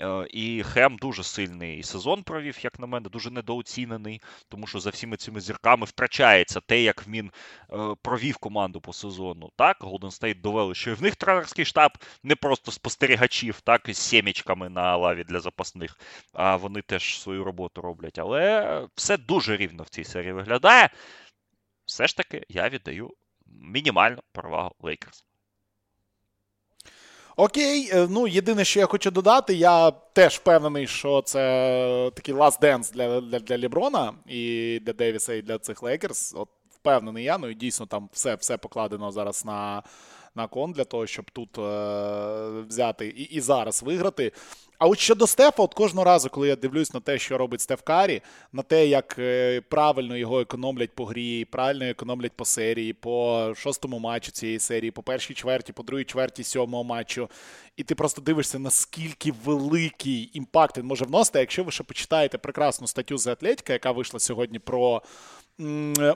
Е, 0.00 0.26
і 0.30 0.62
Гем 0.62 0.96
дуже 0.96 1.24
сильний 1.24 1.82
сезон 1.82 2.22
провів, 2.22 2.58
як 2.62 2.78
на 2.78 2.86
мене, 2.86 3.08
дуже 3.08 3.30
недооцінений, 3.30 4.22
тому 4.48 4.66
що 4.66 4.80
за 4.80 4.90
всіми 4.90 5.16
цими 5.16 5.40
зірками 5.40 5.86
втрачається 5.86 6.60
те, 6.60 6.82
як 6.82 7.08
він 7.08 7.30
е, 7.72 7.94
провів 8.02 8.36
команду 8.36 8.80
по 8.80 8.92
сезону. 8.92 9.50
Так, 9.56 9.76
Голден 9.80 10.10
Стейт 10.10 10.40
довели, 10.40 10.74
що 10.74 10.90
і 10.90 10.94
в 10.94 11.02
них 11.02 11.16
тренерський 11.16 11.64
штаб 11.64 11.92
не 12.22 12.36
просто 12.36 12.72
спостерігачів, 12.72 13.60
так, 13.60 13.88
із 13.88 13.98
сімечками 13.98 14.68
на 14.68 14.96
лаві 14.96 15.24
для 15.24 15.40
запасних, 15.40 15.98
а 16.32 16.56
вони 16.56 16.82
теж 16.82 17.20
свою 17.20 17.44
роботу 17.44 17.80
роблять. 17.80 18.18
Але 18.18 18.86
все 18.94 19.16
дуже 19.16 19.56
рівно 19.56 19.82
в 19.82 19.88
цій 19.88 20.04
серії 20.04 20.32
виглядає. 20.32 20.90
Все 21.86 22.06
ж 22.06 22.16
таки, 22.16 22.44
я 22.48 22.68
віддаю 22.68 23.14
мінімальну 23.48 24.18
перевагу 24.32 24.74
Лейкерс. 24.82 25.24
Окей, 27.36 27.90
е, 27.92 28.06
ну 28.10 28.26
єдине, 28.26 28.64
що 28.64 28.80
я 28.80 28.86
хочу 28.86 29.10
додати, 29.10 29.54
я 29.54 29.90
теж 29.90 30.36
впевнений, 30.36 30.86
що 30.86 31.22
це 31.22 32.10
такий 32.14 32.34
last 32.34 32.60
dance 32.60 32.92
для 32.92 33.20
для, 33.20 33.38
для 33.38 33.58
Ліброна 33.58 34.14
і 34.26 34.78
для 34.82 34.92
Девіса, 34.92 35.34
і 35.34 35.42
для 35.42 35.58
цих 35.58 35.82
Лейкерс. 35.82 36.34
От 36.36 36.48
впевнений 36.70 37.24
я, 37.24 37.38
ну 37.38 37.48
і 37.48 37.54
дійсно 37.54 37.86
там 37.86 38.08
все 38.12 38.34
все 38.34 38.56
покладено 38.56 39.12
зараз 39.12 39.44
на 39.44 39.82
на 40.38 40.46
кон 40.46 40.72
для 40.72 40.84
того, 40.84 41.06
щоб 41.06 41.30
тут 41.30 41.58
е, 41.58 41.62
взяти 42.68 43.06
і, 43.06 43.22
і 43.22 43.40
зараз 43.40 43.82
виграти. 43.82 44.32
А 44.78 44.86
от 44.86 44.98
щодо 44.98 45.26
Стефа, 45.26 45.62
от 45.62 45.74
кожного 45.74 46.04
разу, 46.04 46.30
коли 46.30 46.48
я 46.48 46.56
дивлюсь 46.56 46.94
на 46.94 47.00
те, 47.00 47.18
що 47.18 47.38
робить 47.38 47.60
Стеф 47.60 47.82
Карі, 47.82 48.22
на 48.52 48.62
те, 48.62 48.86
як 48.86 49.16
е, 49.18 49.60
правильно 49.60 50.16
його 50.16 50.40
економлять 50.40 50.94
по 50.94 51.04
грі, 51.04 51.44
правильно 51.44 51.84
економлять 51.84 52.32
по 52.32 52.44
серії, 52.44 52.92
по 52.92 53.52
шостому 53.56 53.98
матчу 53.98 54.32
цієї 54.32 54.58
серії, 54.58 54.90
по 54.90 55.02
першій 55.02 55.34
чверті, 55.34 55.72
по 55.72 55.82
другій 55.82 56.04
чверті 56.04 56.44
сьомого 56.44 56.84
матчу. 56.84 57.28
І 57.76 57.82
ти 57.82 57.94
просто 57.94 58.22
дивишся, 58.22 58.58
наскільки 58.58 59.32
великий 59.44 60.30
impact 60.32 60.78
він 60.78 60.86
може 60.86 61.04
вносити. 61.04 61.38
Якщо 61.38 61.64
ви 61.64 61.70
ще 61.70 61.84
почитаєте 61.84 62.38
прекрасну 62.38 62.86
статтю 62.86 63.18
з 63.18 63.26
Athletic, 63.26 63.72
яка 63.72 63.92
вийшла 63.92 64.20
сьогодні 64.20 64.58
про 64.58 65.02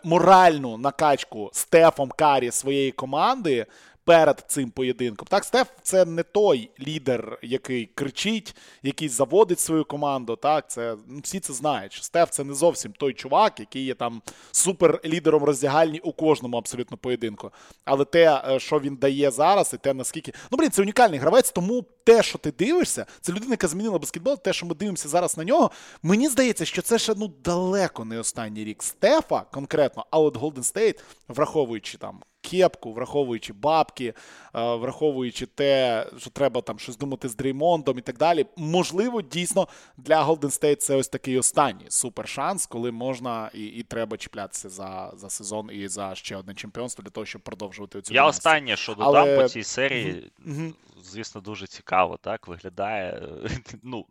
моральну 0.05 0.77
накачку 0.77 1.51
Стефом 1.53 2.11
Карі 2.17 2.51
своєї 2.51 2.93
команди 2.93 3.67
перед 4.05 4.45
цим 4.49 4.71
поєдинком. 4.71 5.29
Так, 5.31 5.45
Стеф 5.45 5.69
це 5.83 6.05
не 6.05 6.23
той 6.23 6.71
лідер, 6.81 7.39
який 7.43 7.87
кричить, 7.87 8.57
який 8.83 9.09
заводить 9.09 9.61
свою 9.61 9.85
команду. 9.85 10.37
Так, 10.37 10.71
це 10.71 10.97
ну, 11.07 11.21
всі 11.23 11.41
це 11.41 11.53
знають. 11.53 11.93
що 11.93 12.03
Стеф 12.03 12.31
це 12.31 12.45
не 12.45 12.55
зовсім 12.55 12.93
той 12.93 13.13
чувак, 13.13 13.61
який 13.61 13.85
є 13.85 13.95
там 13.95 14.23
супер 14.53 15.01
лідером 15.05 15.45
роздягальні 15.45 15.99
у 15.99 16.13
кожному 16.13 16.57
абсолютно 16.57 16.97
поєдинку. 16.97 17.51
Але 17.85 18.05
те, 18.05 18.43
е, 18.49 18.61
що 18.61 18.81
він 18.81 18.97
дає 18.97 19.31
зараз, 19.31 19.75
і 19.75 19.77
те 19.77 19.95
наскільки. 19.95 20.33
Ну, 20.51 20.59
блін, 20.59 20.71
це 20.71 20.83
унікальний 20.83 21.19
гравець, 21.19 21.51
тому 21.51 21.85
те, 22.05 22.23
що 22.23 22.39
ти 22.39 22.51
дивишся, 22.51 23.07
це 23.21 23.33
людина, 23.33 23.51
яка 23.51 23.69
змінила 23.69 23.99
баскетбол, 23.99 24.39
те, 24.39 24.53
що 24.53 24.67
ми 24.67 24.75
дивимося 24.75 25.09
зараз 25.09 25.37
на 25.37 25.45
нього. 25.45 25.71
Мені 26.03 26.29
здається, 26.29 26.65
що 26.65 26.83
це 26.83 26.99
ще 26.99 27.15
ну 27.17 27.29
далеко 27.45 28.05
не 28.05 28.19
останній 28.19 28.65
рік 28.65 28.83
Стефа 28.83 29.41
конкретно, 29.41 30.07
а 30.11 30.19
от 30.19 30.37
Голден 30.37 30.65
Стейт, 30.65 31.05
враховуючи 31.29 31.99
там 31.99 32.21
кепку, 32.53 32.93
враховуючи 32.93 33.53
бабки, 33.53 34.15
враховуючи 34.55 35.47
те, 35.47 36.07
що 36.19 36.31
треба 36.31 36.61
там 36.61 36.79
щось 36.79 36.97
думати 36.97 37.29
з 37.29 37.37
Дреймондом 37.37 37.99
і 37.99 38.01
так 38.01 38.19
далі. 38.19 38.47
Можливо, 38.57 39.23
дійсно 39.23 39.69
для 39.97 40.25
Golden 40.25 40.61
State 40.61 40.77
це 40.77 40.97
ось 40.97 41.09
такий 41.09 41.39
останній 41.39 41.87
супер 41.89 42.29
шанс, 42.29 42.67
коли 42.67 42.93
можна 42.93 43.51
і 43.55 43.65
і 43.65 43.83
треба 43.83 44.17
чіплятися 44.17 44.69
за 44.69 45.13
за 45.17 45.31
сезон 45.31 45.71
і 45.73 45.89
за 45.89 46.15
ще 46.15 46.37
одне 46.37 46.55
чемпіонство 46.55 47.03
для 47.03 47.11
того, 47.11 47.27
щоб 47.27 47.43
продовжувати 47.43 48.03
цю 48.03 48.15
Я 48.15 48.27
останнє, 48.27 48.77
що 48.77 48.95
додам 48.95 49.15
Але... 49.17 49.43
по 49.43 49.49
цій 49.49 49.63
серії. 49.63 50.31
Mm-hmm. 50.47 50.73
Звісно, 51.05 51.41
дуже 51.41 51.67
цікаво, 51.67 52.19
так 52.23 52.49
виглядає. 52.49 53.23
Ну, 53.83 54.07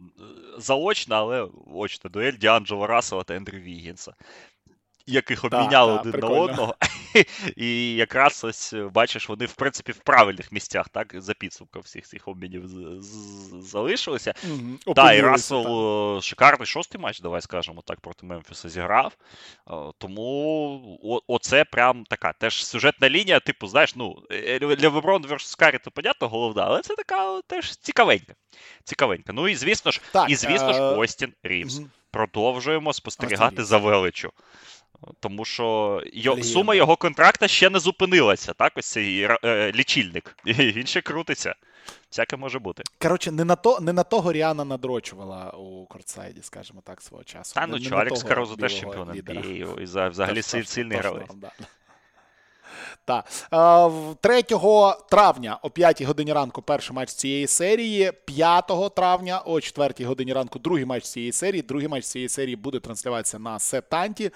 заочна, 0.57 1.15
але 1.17 1.47
очна 1.73 2.09
дуель 2.09 2.33
Діанджело 2.33 2.87
Рассела 2.87 3.23
та 3.23 3.35
Ендрю 3.35 3.57
Вігінса 3.57 4.13
яких 5.07 5.43
обміняли 5.43 5.93
один 5.93 6.11
прикольно. 6.11 6.35
на 6.35 6.41
одного. 6.41 6.75
І 7.55 7.95
якраз 7.95 8.43
ось 8.43 8.73
бачиш, 8.93 9.29
вони 9.29 9.45
в 9.45 9.53
принципі 9.53 9.91
в 9.91 9.97
правильних 9.97 10.51
місцях, 10.51 10.89
так, 10.89 11.13
за 11.17 11.33
підсумком 11.33 11.81
всіх 11.81 12.07
цих 12.07 12.27
обмінів 12.27 12.63
залишилися. 13.61 14.33
Mm-hmm. 14.47 14.93
Так, 14.93 15.17
і 15.17 15.21
Рассел 15.21 16.17
е, 16.17 16.21
шикарний 16.21 16.65
шостий 16.65 17.01
матч, 17.01 17.19
давай 17.19 17.41
скажемо 17.41 17.81
так, 17.85 17.99
проти 17.99 18.25
Мемфіса 18.25 18.69
зіграв. 18.69 19.13
Е, 19.69 19.73
тому 19.97 21.21
оце 21.27 21.65
прям 21.65 22.03
така 22.03 22.33
теж 22.33 22.65
сюжетна 22.65 23.09
лінія, 23.09 23.39
типу, 23.39 23.67
знаєш, 23.67 23.95
ну, 23.95 24.23
е, 24.31 24.75
для 24.75 24.89
Веброн 24.89 25.25
versus 25.25 25.57
Карі, 25.59 25.79
то 25.83 25.91
понятно, 25.91 26.27
головна, 26.27 26.63
але 26.63 26.81
це 26.81 26.95
така 26.95 27.41
теж 27.41 27.75
цікавенька. 27.75 28.33
Цікавенька. 28.83 29.33
Ну 29.33 29.47
і 29.47 29.55
звісно 29.55 29.91
ж, 29.91 30.01
так, 30.11 30.29
і 30.29 30.35
звісно 30.35 30.73
ж, 30.73 30.81
Остін 30.81 31.33
Рівс. 31.43 31.79
Mm-hmm. 31.79 31.85
Продовжуємо 32.11 32.93
спостерігати 32.93 33.63
за 33.63 33.77
величу. 33.77 34.31
Тому 35.19 35.45
що 35.45 36.01
йо, 36.13 36.43
сума 36.43 36.75
його 36.75 36.95
контракта 36.95 37.47
ще 37.47 37.69
не 37.69 37.79
зупинилася, 37.79 38.53
так? 38.53 38.73
Ось 38.75 38.85
цей 38.85 39.27
е, 39.43 39.71
лічильник. 39.71 40.37
І 40.45 40.53
він 40.53 40.87
ще 40.87 41.01
крутиться. 41.01 41.55
Всяке 42.09 42.37
може 42.37 42.59
бути. 42.59 42.83
Коротше, 43.01 43.31
не 43.31 43.45
на 43.45 43.55
то, 43.55 43.79
не 43.79 43.93
на 43.93 44.03
того 44.03 44.33
Ріана 44.33 44.65
надрочувала 44.65 45.51
у 45.51 45.85
Кортсайді, 45.85 46.41
скажімо 46.41 46.81
так, 46.85 47.01
свого 47.01 47.23
часу. 47.23 47.55
Та 47.55 47.67
ну 47.67 47.79
що, 47.79 47.95
Алекс 47.95 48.23
Карозу 48.23 48.55
теж 48.55 48.79
чемпіон 48.79 49.09
NBA, 49.09 49.81
і 49.81 49.83
взагалі 50.09 50.41
сильний 50.41 50.97
гравець. 50.97 51.31
Так. 53.05 53.25
3 54.21 54.43
травня 55.09 55.59
о 55.61 55.69
5 55.69 56.01
годині 56.01 56.33
ранку 56.33 56.61
перший 56.61 56.95
матч 56.95 57.09
цієї 57.09 57.47
серії. 57.47 58.11
5 58.25 58.95
травня 58.95 59.41
о 59.45 59.61
4 59.61 60.05
годині 60.05 60.33
ранку 60.33 60.59
другий 60.59 60.85
матч 60.85 61.03
цієї 61.03 61.31
серії. 61.31 61.61
Другий 61.61 61.87
матч 61.87 62.05
цієї 62.05 62.29
серії 62.29 62.55
буде 62.55 62.79
транслюватися 62.79 63.39
на 63.39 63.59
Сетанті. 63.59 64.31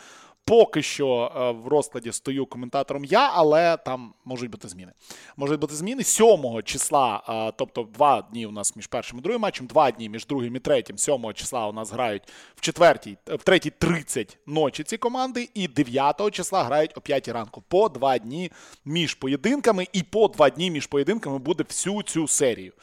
Поки 0.47 0.81
що 0.81 1.31
е, 1.35 1.51
в 1.51 1.67
розкладі 1.67 2.11
стою 2.11 2.45
коментатором 2.45 3.05
я, 3.05 3.31
але 3.33 3.77
там 3.77 4.13
можуть 4.25 4.49
бути 4.49 4.67
зміни. 4.67 4.91
Можуть 5.37 5.59
бути 5.59 5.75
зміни 5.75 6.03
7 6.03 6.61
числа, 6.63 7.23
е, 7.29 7.53
тобто 7.57 7.87
два 7.93 8.21
дні 8.21 8.45
у 8.45 8.51
нас 8.51 8.75
між 8.75 8.87
першим 8.87 9.19
і 9.19 9.21
другим 9.21 9.41
матчем, 9.41 9.67
два 9.67 9.91
дні 9.91 10.09
між 10.09 10.25
другим 10.25 10.55
і 10.55 10.59
третім, 10.59 10.97
7 10.97 11.33
числа 11.33 11.67
у 11.67 11.73
нас 11.73 11.91
грають 11.91 12.23
в 12.55 12.61
четвертій, 12.61 13.17
в 13.27 13.43
третій 13.43 13.69
30 13.69 14.37
ночі 14.45 14.83
ці 14.83 14.97
команди, 14.97 15.49
і 15.53 15.67
9 15.67 16.31
числа 16.31 16.63
грають 16.63 16.91
о 16.97 17.01
5 17.01 17.27
ранку. 17.27 17.63
По 17.67 17.89
два 17.89 18.17
дні 18.17 18.51
між 18.85 19.13
поєдинками, 19.13 19.87
і 19.93 20.03
по 20.03 20.27
два 20.27 20.49
дні 20.49 20.71
між 20.71 20.87
поєдинками 20.87 21.37
буде 21.37 21.63
всю 21.63 22.03
цю 22.03 22.27
серію. 22.27 22.73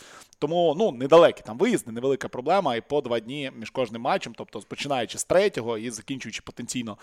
Тому 0.42 0.74
ну 0.78 0.92
недалекі 0.92 1.42
там 1.46 1.58
виїзди, 1.58 1.92
невелика 1.92 2.28
проблема. 2.28 2.76
І 2.76 2.80
по 2.80 3.00
два 3.00 3.20
дні 3.20 3.52
між 3.56 3.70
кожним 3.70 4.02
матчем, 4.02 4.34
тобто 4.36 4.60
починаючи 4.60 5.18
з 5.18 5.24
третього 5.24 5.78
і 5.78 5.90
закінчуючи 5.90 6.42
потенційно 6.44 6.98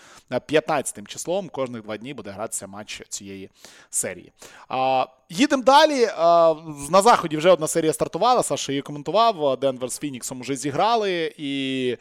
15 0.46 1.08
числом, 1.08 1.48
кожних 1.48 1.82
два 1.82 1.96
дні 1.96 2.14
буде 2.14 2.30
гратися 2.30 2.66
матч 2.66 3.02
цієї 3.08 3.50
серії. 3.90 4.32
А, 4.68 5.06
Їдемо 5.32 5.62
далі. 5.62 6.06
На 6.90 7.02
заході 7.02 7.36
вже 7.36 7.50
одна 7.50 7.68
серія 7.68 7.92
стартувала. 7.92 8.42
Саша 8.42 8.72
її 8.72 8.82
коментував. 8.82 9.60
Денвер 9.60 9.90
з 9.90 9.98
Фініксом 9.98 10.40
вже 10.40 10.56
зіграли, 10.56 11.34
і 11.36 11.96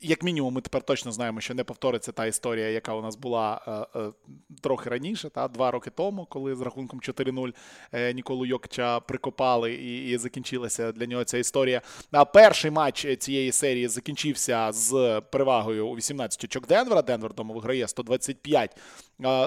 як 0.00 0.22
мінімум, 0.22 0.54
ми 0.54 0.60
тепер 0.60 0.82
точно 0.82 1.12
знаємо, 1.12 1.40
що 1.40 1.54
не 1.54 1.64
повториться 1.64 2.12
та 2.12 2.26
історія, 2.26 2.68
яка 2.68 2.94
у 2.94 3.02
нас 3.02 3.16
була 3.16 3.60
е, 3.94 4.00
е, 4.00 4.12
трохи 4.60 4.90
раніше, 4.90 5.30
та 5.30 5.48
два 5.48 5.70
роки 5.70 5.90
тому, 5.90 6.26
коли 6.30 6.54
з 6.54 6.60
рахунком 6.60 7.00
4-0 7.00 7.54
е, 7.92 8.14
Ніколу 8.14 8.46
Йокча 8.46 9.00
прикопали 9.00 9.74
і, 9.74 10.10
і 10.10 10.18
закінчилася 10.18 10.92
для 10.92 11.06
нього 11.06 11.24
ця 11.24 11.38
історія. 11.38 11.82
А 12.12 12.24
перший 12.24 12.70
матч 12.70 13.18
цієї 13.18 13.52
серії 13.52 13.88
закінчився 13.88 14.72
з 14.72 15.20
перевагою 15.30 15.86
у 15.86 15.96
18 15.96 16.44
очок 16.44 16.66
Денвера. 16.66 17.02
Денвер 17.02 17.34
дома 17.34 17.54
виграє 17.54 17.88
125 17.88 18.76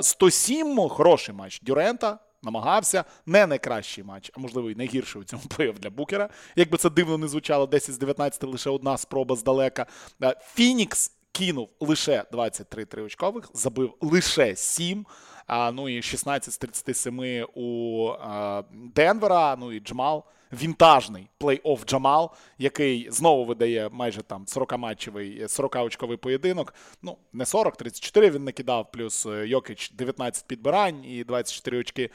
107 0.02 0.90
Хороший 0.90 1.36
матч 1.36 1.62
Дюрента 1.62 2.20
намагався. 2.46 3.04
Не 3.26 3.48
найкращий 3.48 4.04
матч, 4.04 4.32
а 4.38 4.40
можливо 4.40 4.72
і 4.72 4.76
найгірший 4.76 5.22
у 5.22 5.26
цьому 5.26 5.44
плей-офф 5.44 5.80
для 5.80 5.90
Букера. 5.90 6.30
Якби 6.56 6.78
це 6.78 6.90
дивно 6.90 7.18
не 7.18 7.28
звучало, 7.28 7.68
10 7.68 7.96
з 7.96 7.98
19 7.98 8.44
лише 8.44 8.70
одна 8.70 8.98
спроба 8.98 9.36
здалека. 9.36 9.86
Е, 10.24 10.36
Фінікс 10.54 11.12
кинув 11.32 11.70
лише 11.80 12.24
23 12.32 12.86
триочкових, 12.86 13.50
забив 13.54 13.94
лише 14.02 14.56
7. 14.56 15.06
А, 15.48 15.72
Ну 15.72 15.90
і 15.90 16.02
16 16.02 16.54
з 16.54 16.58
37 16.58 17.46
у 17.56 18.08
а, 18.08 18.64
Денвера. 18.96 19.56
Ну 19.56 19.72
і 19.72 19.80
Джамал. 19.80 20.24
Вінтажний 20.54 21.28
плей-офф 21.40 21.86
Джамал, 21.86 22.32
який 22.58 23.12
знову 23.12 23.46
видає 23.46 23.90
майже 23.92 24.22
там 24.22 24.46
40-матчевий, 24.46 25.44
40-очковий 25.44 26.16
поєдинок. 26.16 26.74
Ну, 27.02 27.18
не 27.34 27.46
40, 27.46 27.78
34 27.78 28.30
він 28.30 28.44
накидав, 28.44 28.92
плюс 28.92 29.26
е, 29.26 29.48
Йокич 29.48 29.92
19 29.92 30.48
підбирань 30.48 31.06
і 31.06 31.24
24 31.24 31.78
очки. 31.80 32.10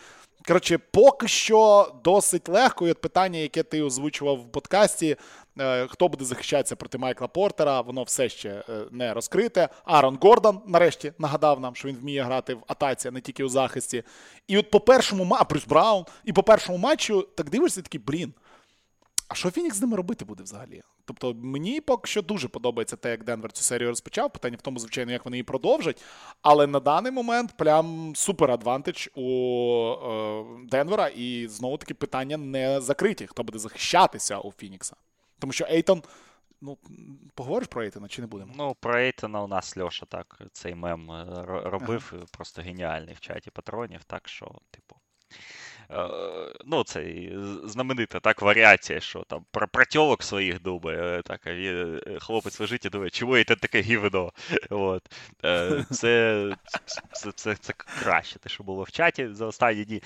Коротше, 0.46 0.78
поки 0.78 1.28
що 1.28 1.92
досить 2.04 2.48
легко. 2.48 2.88
І 2.88 2.90
от 2.90 3.00
питання, 3.00 3.38
яке 3.38 3.62
ти 3.62 3.82
озвучував 3.82 4.36
в 4.36 4.52
подкасті: 4.52 5.06
е, 5.08 5.16
хто 5.88 6.08
буде 6.08 6.24
захищатися 6.24 6.76
проти 6.76 6.98
Майкла 6.98 7.26
Портера, 7.26 7.80
воно 7.80 8.02
все 8.02 8.28
ще 8.28 8.48
е, 8.48 8.84
не 8.90 9.14
розкрите. 9.14 9.68
Аарон 9.84 10.18
Гордон, 10.20 10.60
нарешті, 10.66 11.12
нагадав 11.18 11.60
нам, 11.60 11.74
що 11.74 11.88
він 11.88 11.96
вміє 11.96 12.22
грати 12.22 12.54
в 12.54 12.62
атаці, 12.66 13.08
а 13.08 13.10
не 13.10 13.20
тільки 13.20 13.44
у 13.44 13.48
захисті. 13.48 14.02
І 14.48 14.58
от 14.58 14.70
по 14.70 14.80
першому 14.80 15.24
матчу, 15.24 15.46
Брюс 15.50 15.66
Браун, 15.66 16.04
і 16.24 16.32
по 16.32 16.42
першому 16.42 16.78
матчу 16.78 17.22
так 17.36 17.50
дивишся 17.50 17.82
такий, 17.82 18.00
блін. 18.00 18.34
А 19.28 19.34
що 19.34 19.50
Фінікс 19.50 19.76
з 19.76 19.80
ними 19.80 19.96
робити 19.96 20.24
буде 20.24 20.42
взагалі? 20.42 20.82
Тобто 21.04 21.34
мені 21.34 21.80
поки 21.80 22.10
що 22.10 22.22
дуже 22.22 22.48
подобається 22.48 22.96
те, 22.96 23.10
як 23.10 23.24
Денвер 23.24 23.52
цю 23.52 23.62
серію 23.62 23.88
розпочав. 23.88 24.32
Питання 24.32 24.56
в 24.56 24.62
тому, 24.62 24.78
звичайно, 24.78 25.12
як 25.12 25.24
вони 25.24 25.36
її 25.36 25.44
продовжать. 25.44 26.02
Але 26.42 26.66
на 26.66 26.80
даний 26.80 27.12
момент 27.12 27.54
прям 27.56 28.12
супер 28.16 28.50
адвантаж 28.50 29.10
у 29.14 29.22
е, 29.92 30.44
Денвера. 30.70 31.08
І 31.08 31.48
знову 31.48 31.76
таки 31.76 31.94
питання 31.94 32.36
не 32.36 32.80
закриті. 32.80 33.26
Хто 33.26 33.42
буде 33.42 33.58
захищатися 33.58 34.38
у 34.38 34.52
Фінікса? 34.52 34.96
Тому 35.40 35.52
що 35.52 35.66
Ейтон. 35.70 36.02
Ну, 36.62 36.78
поговориш 37.34 37.68
про 37.68 37.82
Ейтона 37.82 38.08
чи 38.08 38.20
не 38.20 38.26
будемо? 38.26 38.52
Ну, 38.56 38.76
про 38.80 38.98
Ейтона 38.98 39.42
у 39.42 39.46
нас 39.46 39.76
Льоша 39.76 40.06
так 40.06 40.42
цей 40.52 40.74
мем 40.74 41.10
е, 41.10 41.44
робив 41.46 42.12
ага. 42.14 42.24
просто 42.30 42.62
геніальний 42.62 43.14
в 43.14 43.20
чаті 43.20 43.50
патронів, 43.50 44.04
так 44.04 44.28
що, 44.28 44.60
типу. 44.70 44.96
Е, 45.92 46.08
ну, 46.64 46.84
цей 46.84 47.32
знаменита 47.64 48.20
так 48.20 48.42
варіація, 48.42 49.00
що 49.00 49.24
там 49.28 49.44
про 49.50 49.68
протьовок 49.68 50.22
своїх 50.22 50.62
думає. 50.62 51.22
Так, 51.22 51.46
а 51.46 51.54
він, 51.54 52.00
е, 52.06 52.18
хлопець 52.18 52.60
лежить 52.60 52.84
і 52.84 52.88
думає, 52.88 53.10
і 53.40 53.44
те 53.44 53.56
таке 53.56 53.80
гівно. 53.80 54.32
От. 54.70 55.02
Е, 55.44 55.84
це, 55.90 56.44
це, 57.12 57.32
це, 57.32 57.54
це 57.54 57.72
краще, 57.72 58.38
те, 58.38 58.48
що 58.48 58.64
було 58.64 58.82
в 58.82 58.90
чаті 58.90 59.28
за 59.28 59.46
останні 59.46 59.84
дні. 59.84 60.02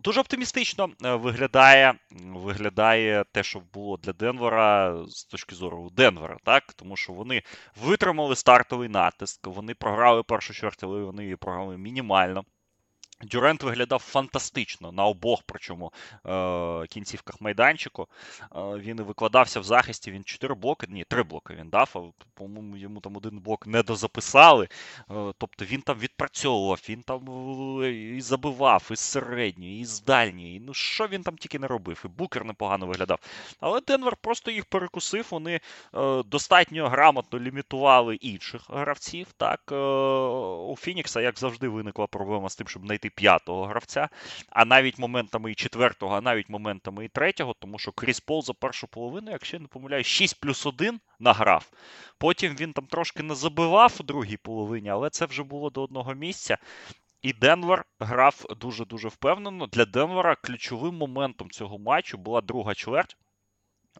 Дуже 0.00 0.20
оптимістично 0.20 0.90
виглядає 1.00 1.94
виглядає 2.10 3.24
те, 3.32 3.42
що 3.42 3.62
було 3.74 3.96
для 3.96 4.12
Денвера 4.12 4.96
з 5.08 5.24
точки 5.24 5.54
зору 5.54 5.90
Денвера, 5.90 6.36
так? 6.44 6.72
Тому 6.72 6.96
що 6.96 7.12
вони 7.12 7.42
витримали 7.82 8.36
стартовий 8.36 8.88
натиск, 8.88 9.46
вони 9.46 9.74
програли 9.74 10.22
першу 10.22 10.54
чверть, 10.54 10.84
але 10.84 11.00
вони 11.00 11.36
програли 11.36 11.78
мінімально. 11.78 12.44
Дюрент 13.22 13.62
виглядав 13.62 13.98
фантастично 13.98 14.92
на 14.92 15.04
обох, 15.04 15.42
причому 15.46 15.92
е, 16.26 16.86
кінцівках 16.86 17.40
майданчику. 17.40 18.08
Е, 18.42 18.46
він 18.56 19.02
викладався 19.02 19.60
в 19.60 19.64
захисті. 19.64 20.10
Він 20.10 20.24
чотири 20.24 20.54
блоки, 20.54 20.86
ні, 20.90 21.04
три 21.04 21.22
блоки 21.22 21.54
він 21.54 21.68
дав. 21.68 22.12
По-моєму, 22.34 22.76
йому 22.76 23.00
там 23.00 23.16
один 23.16 23.38
блок 23.38 23.66
не 23.66 23.82
дозаписали. 23.82 24.68
Е, 25.10 25.32
тобто 25.38 25.64
він 25.64 25.82
там 25.82 25.98
відпрацьовував, 25.98 26.80
він 26.88 27.02
там 27.02 27.22
і 28.16 28.20
забивав, 28.20 28.88
і 28.90 28.96
з 28.96 29.00
середньої, 29.00 29.80
і 29.80 29.84
з 29.84 30.02
дальньої. 30.02 30.60
Ну 30.60 30.74
що 30.74 31.06
він 31.06 31.22
там 31.22 31.36
тільки 31.36 31.58
не 31.58 31.66
робив? 31.66 32.02
І 32.04 32.08
Букер 32.08 32.44
непогано 32.44 32.86
виглядав. 32.86 33.18
Але 33.60 33.80
Денвер 33.80 34.16
просто 34.16 34.50
їх 34.50 34.64
перекусив. 34.64 35.26
Вони 35.30 35.60
достатньо 36.24 36.88
грамотно 36.88 37.38
лімітували 37.38 38.14
інших 38.14 38.62
гравців. 38.68 39.26
Так, 39.36 39.72
у 40.68 40.76
Фінікса, 40.76 41.20
як 41.20 41.38
завжди, 41.38 41.68
виникла 41.68 42.06
проблема 42.06 42.48
з 42.48 42.56
тим, 42.56 42.68
щоб 42.68 42.86
знайти 42.86 43.09
п'ятого 43.10 43.66
гравця, 43.66 44.08
а 44.48 44.64
навіть 44.64 44.98
моментами 44.98 45.52
і 45.52 45.54
четвертого, 45.54 46.16
а 46.16 46.20
навіть 46.20 46.48
моментами 46.48 47.04
і 47.04 47.08
третього, 47.08 47.54
тому 47.58 47.78
що 47.78 47.92
Кріс 47.92 48.20
Пол 48.20 48.42
за 48.42 48.52
першу 48.52 48.86
половину, 48.86 49.30
якщо 49.30 49.56
я 49.56 49.60
не 49.60 49.68
помиляю, 49.68 50.04
6 50.04 50.40
плюс 50.40 50.66
1 50.66 51.00
награв. 51.18 51.70
Потім 52.18 52.56
він 52.56 52.72
там 52.72 52.86
трошки 52.86 53.22
не 53.22 53.34
забивав 53.34 53.96
у 54.00 54.02
другій 54.02 54.36
половині, 54.36 54.88
але 54.88 55.10
це 55.10 55.26
вже 55.26 55.42
було 55.42 55.70
до 55.70 55.82
одного 55.82 56.14
місця. 56.14 56.58
І 57.22 57.32
Денвер 57.32 57.84
грав 58.00 58.44
дуже-дуже 58.60 59.08
впевнено. 59.08 59.66
Для 59.66 59.84
Денвера 59.84 60.36
ключовим 60.36 60.94
моментом 60.94 61.50
цього 61.50 61.78
матчу 61.78 62.18
була 62.18 62.40
друга 62.40 62.74
чверть. 62.74 63.16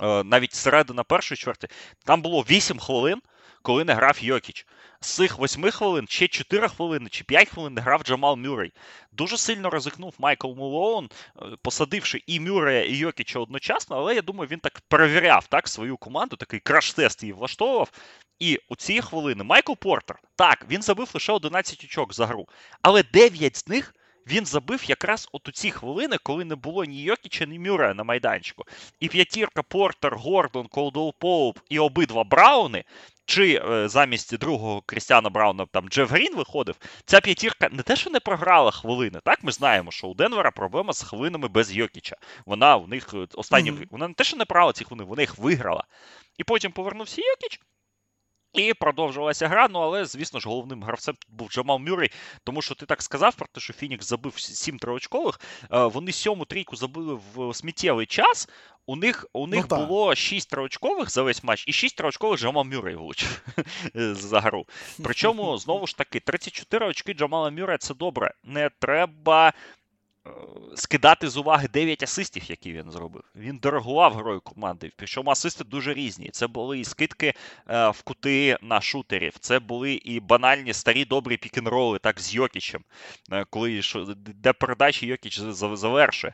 Е, 0.01 0.25
навіть 0.25 0.55
середина 0.55 1.05
першої 1.05 1.37
чверті. 1.37 1.69
Там 2.05 2.23
було 2.23 2.43
8 2.43 2.79
хвилин, 2.79 3.23
коли 3.63 3.85
не 3.85 3.95
грав 3.95 4.19
Йокіч. 4.25 4.67
З 5.01 5.15
цих 5.15 5.39
8 5.39 5.71
хвилин 5.71 6.07
ще 6.09 6.29
4 6.29 6.69
хвилини 6.69 7.09
чи 7.11 7.25
5 7.25 7.49
хвилин 7.49 7.75
не 7.75 7.81
грав 7.81 8.03
Джамал 8.03 8.37
Мюррей. 8.37 8.73
Дуже 9.13 9.39
сильно 9.39 9.71
ризикнув 9.71 10.15
Майкл 10.19 10.49
Мелоун, 10.55 11.09
е, 11.37 11.45
посадивши 11.63 12.23
і 12.27 12.41
Мюррея, 12.41 12.85
і 12.85 12.97
Йокіча 12.97 13.39
одночасно, 13.39 13.97
але 13.97 14.15
я 14.15 14.23
думаю, 14.23 14.49
він 14.51 14.61
так 14.61 14.81
перевіряв 14.89 15.47
так, 15.47 15.69
свою 15.69 15.97
команду, 15.97 16.37
такий 16.37 16.61
краш-тест 16.61 17.23
її 17.23 17.33
влаштовував. 17.33 17.93
І 18.39 18.61
у 18.69 18.77
ці 18.77 19.01
хвилини 19.01 19.45
Майкл 19.45 19.73
Портер, 19.73 20.19
так, 20.37 20.67
він 20.71 20.83
забив 20.83 21.11
лише 21.15 21.33
11 21.33 21.85
очок 21.85 22.15
за 22.15 22.27
гру, 22.27 22.49
але 22.83 23.03
9 23.03 23.57
з 23.57 23.69
них 23.69 23.95
він 24.31 24.47
забив 24.47 24.91
якраз 24.91 25.29
от 25.33 25.49
у 25.49 25.53
ці 25.53 25.71
хвилини, 25.71 26.17
коли 26.23 26.45
не 26.45 26.55
було 26.55 26.85
ні 26.85 27.03
Йокіча, 27.03 27.45
ні 27.45 27.59
Мюррея 27.59 27.95
на 27.95 28.05
майданчику. 28.05 28.65
І 29.01 29.09
п'ятірка 29.09 29.63
Портер, 29.63 30.17
Гордон, 30.17 30.67
Колдвелл-Поуп 30.67 31.59
і 31.69 31.79
обидва 31.79 32.25
Брауни. 32.25 32.85
Чи 33.25 33.63
е, 33.65 33.89
замість 33.89 34.39
другого 34.39 34.83
Крістіана 34.87 35.31
Брауна 35.31 35.67
там 35.67 35.89
Джеф 35.89 36.11
Грін 36.11 36.37
виходив, 36.37 36.77
ця 37.05 37.21
п'ятірка 37.21 37.69
не 37.73 37.83
те, 37.83 37.97
що 37.97 38.11
не 38.11 38.21
програла 38.21 38.71
хвилини. 38.71 39.21
Так, 39.25 39.45
ми 39.45 39.53
знаємо, 39.53 39.91
що 39.91 40.07
у 40.07 40.15
Денвера 40.15 40.51
проблема 40.51 40.93
з 40.93 41.03
хвилинами 41.03 41.49
без 41.49 41.73
Йокіча. 41.73 42.17
Вона 42.47 42.77
у 42.77 42.87
них 42.87 43.15
е, 43.15 43.27
останні 43.35 43.73
mm-hmm. 43.73 43.87
вона 43.91 44.09
не 44.09 44.15
те, 44.15 44.25
що 44.25 44.37
не 44.37 44.45
брала 44.45 44.73
ці 44.73 44.85
хвилини, 44.85 45.09
вона 45.09 45.23
їх 45.23 45.39
виграла. 45.39 45.85
І 46.39 46.45
потім 46.45 46.73
повернувся 46.73 47.23
Йокіч. 47.23 47.61
І 48.53 48.75
продовжувалася 48.75 49.49
гра, 49.49 49.69
ну 49.71 49.79
але, 49.79 50.05
звісно 50.05 50.41
ж, 50.41 50.49
головним 50.49 50.83
гравцем 50.83 51.15
був 51.29 51.51
Джамал 51.51 51.79
Мюррей, 51.79 52.11
тому 52.45 52.63
що 52.63 52.75
ти 52.75 52.87
так 52.87 53.03
сказав 53.03 53.35
про 53.35 53.47
те, 53.53 53.61
що 53.61 53.73
Фінікс 53.73 54.09
забив 54.09 54.39
сім 54.39 54.79
триочкових. 54.79 55.41
Е, 55.73 55.85
вони 55.85 56.13
сьому 56.13 56.45
трійку 56.45 56.77
забили 56.77 57.21
в 57.35 57.55
сміттєвий 57.55 58.07
час. 58.07 58.49
У 58.87 58.97
них 58.97 59.27
у 59.33 59.47
них 59.47 59.67
ну, 59.71 59.77
було 59.77 60.15
6 60.15 60.51
триочкових 60.51 61.11
за 61.11 61.23
весь 61.23 61.45
матч, 61.45 61.65
і 61.69 61.73
6 61.73 61.97
триочкових 61.97 62.41
Джамал 62.41 62.65
Мюррей 62.65 62.97
влучив 62.97 63.43
за 63.95 64.41
гру. 64.41 64.67
Причому, 65.05 65.59
знову 65.59 65.87
ж 65.87 65.97
таки, 65.97 66.21
34 66.21 66.87
очки 66.87 67.15
Джамала 67.15 67.51
Мюррея 67.51 67.79
це 67.79 67.95
добре. 67.95 68.35
Не 68.45 68.71
треба 68.79 69.41
Е, 69.49 69.53
скидати 70.75 71.29
з 71.29 71.37
уваги 71.37 71.69
9 71.69 72.03
асистів, 72.03 72.51
які 72.51 72.73
він 72.73 72.91
зробив. 72.91 73.23
Він 73.37 73.59
дорогував 73.59 74.15
грою 74.15 74.41
команди. 74.41 74.93
Причому 74.97 75.31
асисти 75.31 75.65
дуже 75.65 75.95
різні. 75.95 76.31
Це 76.33 76.47
були 76.47 76.79
і 76.79 76.85
скидки 76.85 77.35
е, 77.69 77.89
в 77.91 78.03
кути 78.03 78.59
на 78.63 78.81
шутерів, 78.81 79.39
це 79.41 79.59
були 79.59 79.93
і 79.93 80.21
банальні 80.21 80.73
старі 80.73 81.05
добрі 81.05 81.37
пікінроли, 81.37 81.99
так 81.99 82.21
з 82.21 82.35
Йокічем, 82.35 82.85
е, 83.33 83.45
коли 83.51 83.83
де 84.17 84.53
передачі 84.53 85.07
Йокіч 85.07 85.41
завершує. 85.41 86.33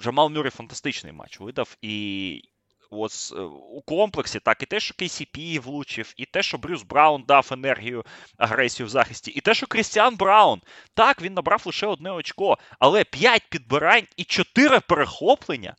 Джамал 0.00 0.30
Мюррей 0.30 0.50
фантастичний 0.50 1.12
матч 1.12 1.40
видав. 1.40 1.76
І 1.82 2.42
ось 2.90 3.32
е, 3.32 3.40
у 3.72 3.82
комплексі, 3.82 4.40
так 4.40 4.62
і 4.62 4.66
те, 4.66 4.80
що 4.80 4.94
KCP 4.94 5.60
влучив, 5.60 6.14
і 6.16 6.24
те, 6.24 6.42
що 6.42 6.58
Брюс 6.58 6.82
Браун 6.82 7.24
дав 7.28 7.48
енергію, 7.52 8.04
агресію 8.38 8.86
в 8.86 8.90
захисті, 8.90 9.30
і 9.30 9.40
те, 9.40 9.54
що 9.54 9.66
Крістіан 9.66 10.16
Браун, 10.16 10.60
так, 10.94 11.22
він 11.22 11.34
набрав 11.34 11.62
лише 11.66 11.86
одне 11.86 12.10
очко, 12.10 12.58
але 12.78 13.04
5 13.04 13.42
підбирань 13.50 14.06
і 14.16 14.24
4 14.24 14.80
перехоплення. 14.80 15.76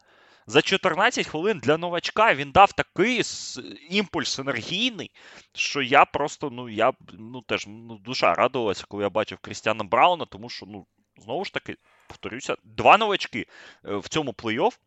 За 0.47 0.61
14 0.61 1.27
хвилин 1.27 1.59
для 1.59 1.77
новачка 1.77 2.33
він 2.33 2.51
дав 2.51 2.73
такий 2.73 3.21
імпульс 3.89 4.39
енергійний, 4.39 5.11
що 5.55 5.81
я 5.81 6.05
просто, 6.05 6.49
ну, 6.49 6.69
я 6.69 6.93
ну, 7.13 7.41
теж 7.41 7.67
ну, 7.67 7.97
душа 7.97 8.33
радувалася, 8.33 8.85
коли 8.87 9.03
я 9.03 9.09
бачив 9.09 9.37
Крістіана 9.37 9.83
Брауна, 9.83 10.25
тому 10.25 10.49
що, 10.49 10.65
ну, 10.65 10.85
знову 11.17 11.45
ж 11.45 11.53
таки, 11.53 11.75
повторюся, 12.07 12.55
два 12.63 12.97
новачки 12.97 13.45
е, 13.85 13.95
в 13.95 14.07
цьому 14.07 14.31
плей-офф 14.31 14.77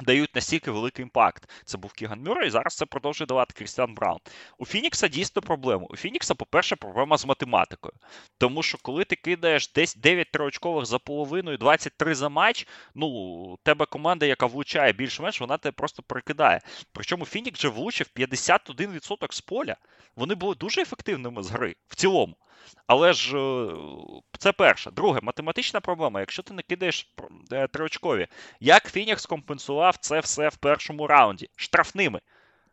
дають 0.00 0.34
настільки 0.34 0.70
великий 0.70 1.02
impact. 1.02 1.50
Це 1.64 1.78
був 1.78 1.92
Кіган 1.92 2.22
Мюррей, 2.22 2.48
і 2.48 2.50
зараз 2.50 2.76
це 2.76 2.86
продовжує 2.86 3.26
давати 3.26 3.54
Крістіан 3.56 3.94
Браун. 3.94 4.18
У 4.58 4.66
Фінікса 4.66 5.08
дійсно 5.08 5.42
проблема. 5.42 5.86
У 5.90 5.96
Фінікса, 5.96 6.34
по-перше, 6.34 6.76
проблема 6.76 7.18
з 7.18 7.26
математикою. 7.26 7.94
Тому 8.38 8.62
що 8.62 8.78
коли 8.82 9.04
ти 9.04 9.16
кидаєш 9.16 9.72
десь 9.72 9.94
9 9.94 10.30
триочкових 10.30 10.86
за 10.86 10.98
половиною, 10.98 11.58
23 11.58 12.14
за 12.14 12.28
матч, 12.28 12.66
ну, 12.94 13.58
тебе 13.62 13.86
команда, 13.86 14.26
яка 14.26 14.46
влучає 14.46 14.92
більш-менш, 14.92 15.40
вона 15.40 15.58
тебе 15.58 15.72
просто 15.72 16.02
прикидає. 16.02 16.60
Причому 16.92 17.24
Фінікс 17.24 17.58
вже 17.58 17.68
влучив 17.68 18.06
51% 18.16 19.32
з 19.32 19.40
поля. 19.40 19.76
Вони 20.16 20.34
були 20.34 20.54
дуже 20.54 20.82
ефективними 20.82 21.42
з 21.42 21.50
гри 21.50 21.76
в 21.88 21.94
цілому. 21.94 22.36
Але 22.86 23.12
ж 23.12 23.38
е, 23.38 23.68
це 24.38 24.52
перше. 24.52 24.90
Друге, 24.90 25.20
математична 25.22 25.80
проблема. 25.80 26.20
Якщо 26.20 26.42
ти 26.42 26.54
не 26.54 26.62
кидаєш 26.62 27.12
е, 27.52 27.68
триочкові, 27.68 28.26
як 28.60 28.90
Фінікс 28.90 29.26
компенсував 29.26 29.96
це 29.96 30.20
все 30.20 30.48
в 30.48 30.56
першому 30.56 31.06
раунді 31.06 31.48
штрафними? 31.56 32.20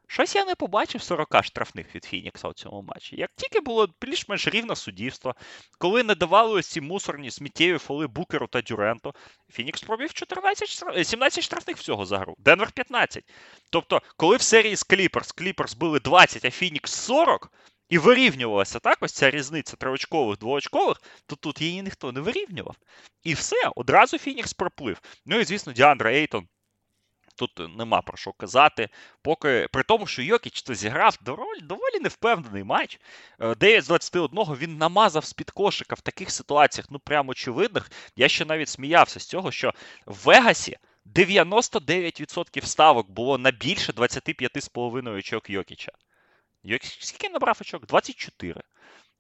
Щось 0.07 0.36
я 0.36 0.45
не 0.45 0.55
побачив 0.55 1.01
40 1.01 1.43
штрафних 1.43 1.95
від 1.95 2.05
Фінікса 2.05 2.47
у 2.47 2.53
цьому 2.53 2.81
матчі. 2.81 3.15
Як 3.15 3.31
тільки 3.36 3.59
було 3.59 3.89
більш-менш 4.01 4.47
рівне 4.47 4.75
суддівство, 4.75 5.36
коли 5.77 6.03
не 6.03 6.15
давали 6.15 6.61
ці 6.61 6.81
мусорні 6.81 7.31
сміттєві 7.31 7.77
фоли 7.77 8.07
Букеру 8.07 8.47
та 8.47 8.61
Дюранту, 8.61 9.13
Фінікс 9.49 9.81
пробив 9.81 10.13
14, 10.13 11.07
17 11.07 11.43
штрафних 11.43 11.77
всього 11.77 12.05
за 12.05 12.17
гру. 12.17 12.36
Денвер 12.38 12.71
15. 12.71 13.23
Тобто, 13.71 14.01
коли 14.17 14.38
в 14.38 14.41
серії 14.41 14.75
з 14.75 14.83
Кліперс 14.83 15.31
Кліперс 15.31 15.73
били 15.73 15.99
20, 15.99 16.45
а 16.45 16.51
Фінікс 16.51 16.91
40, 16.93 17.51
і 17.89 17.97
вирівнювалася 17.97 18.79
так, 18.79 18.97
ось 19.01 19.11
ця 19.13 19.31
різниця 19.31 19.77
триочкових, 19.77 20.39
двоочкових, 20.39 21.01
то 21.25 21.36
тут 21.36 21.61
її 21.61 21.81
ніхто 21.81 22.11
не 22.11 22.19
вирівнював. 22.19 22.75
І 23.23 23.33
все, 23.33 23.71
одразу 23.75 24.17
Фінікс 24.17 24.53
проплив. 24.53 25.01
Ну 25.25 25.39
і, 25.39 25.43
звісно, 25.43 25.73
Діандра 25.73 26.13
Ейтон. 26.13 26.47
Тут 27.38 27.77
нема 27.77 28.01
про 28.01 28.17
що 28.17 28.31
казати. 28.31 28.89
Поки 29.21 29.67
при 29.71 29.83
тому, 29.83 30.07
що 30.07 30.21
Йокіч 30.21 30.61
то 30.61 30.73
зіграв 30.75 31.17
доволі, 31.21 31.59
доволі 31.61 31.99
невпевнений 32.01 32.63
матч. 32.63 32.99
9 33.57 33.83
з 33.83 33.88
21 33.88 34.39
він 34.55 34.77
намазав 34.77 35.25
з-під 35.25 35.51
кошика 35.51 35.95
в 35.95 36.01
таких 36.01 36.31
ситуаціях, 36.31 36.88
ну 36.91 36.99
прямо 36.99 37.31
очевидних. 37.31 37.91
Я 38.15 38.27
ще 38.27 38.45
навіть 38.45 38.69
сміявся 38.69 39.19
з 39.19 39.25
цього, 39.25 39.51
що 39.51 39.73
в 40.05 40.25
Вегасі 40.25 40.77
99% 41.05 42.65
ставок 42.65 43.09
було 43.09 43.38
на 43.38 43.51
більше 43.51 43.91
25,5 43.91 45.17
очок 45.17 45.49
Йокіча. 45.49 45.91
Скільки 46.99 47.34
набрав 47.34 47.57
очок? 47.61 47.86
24. 47.88 48.61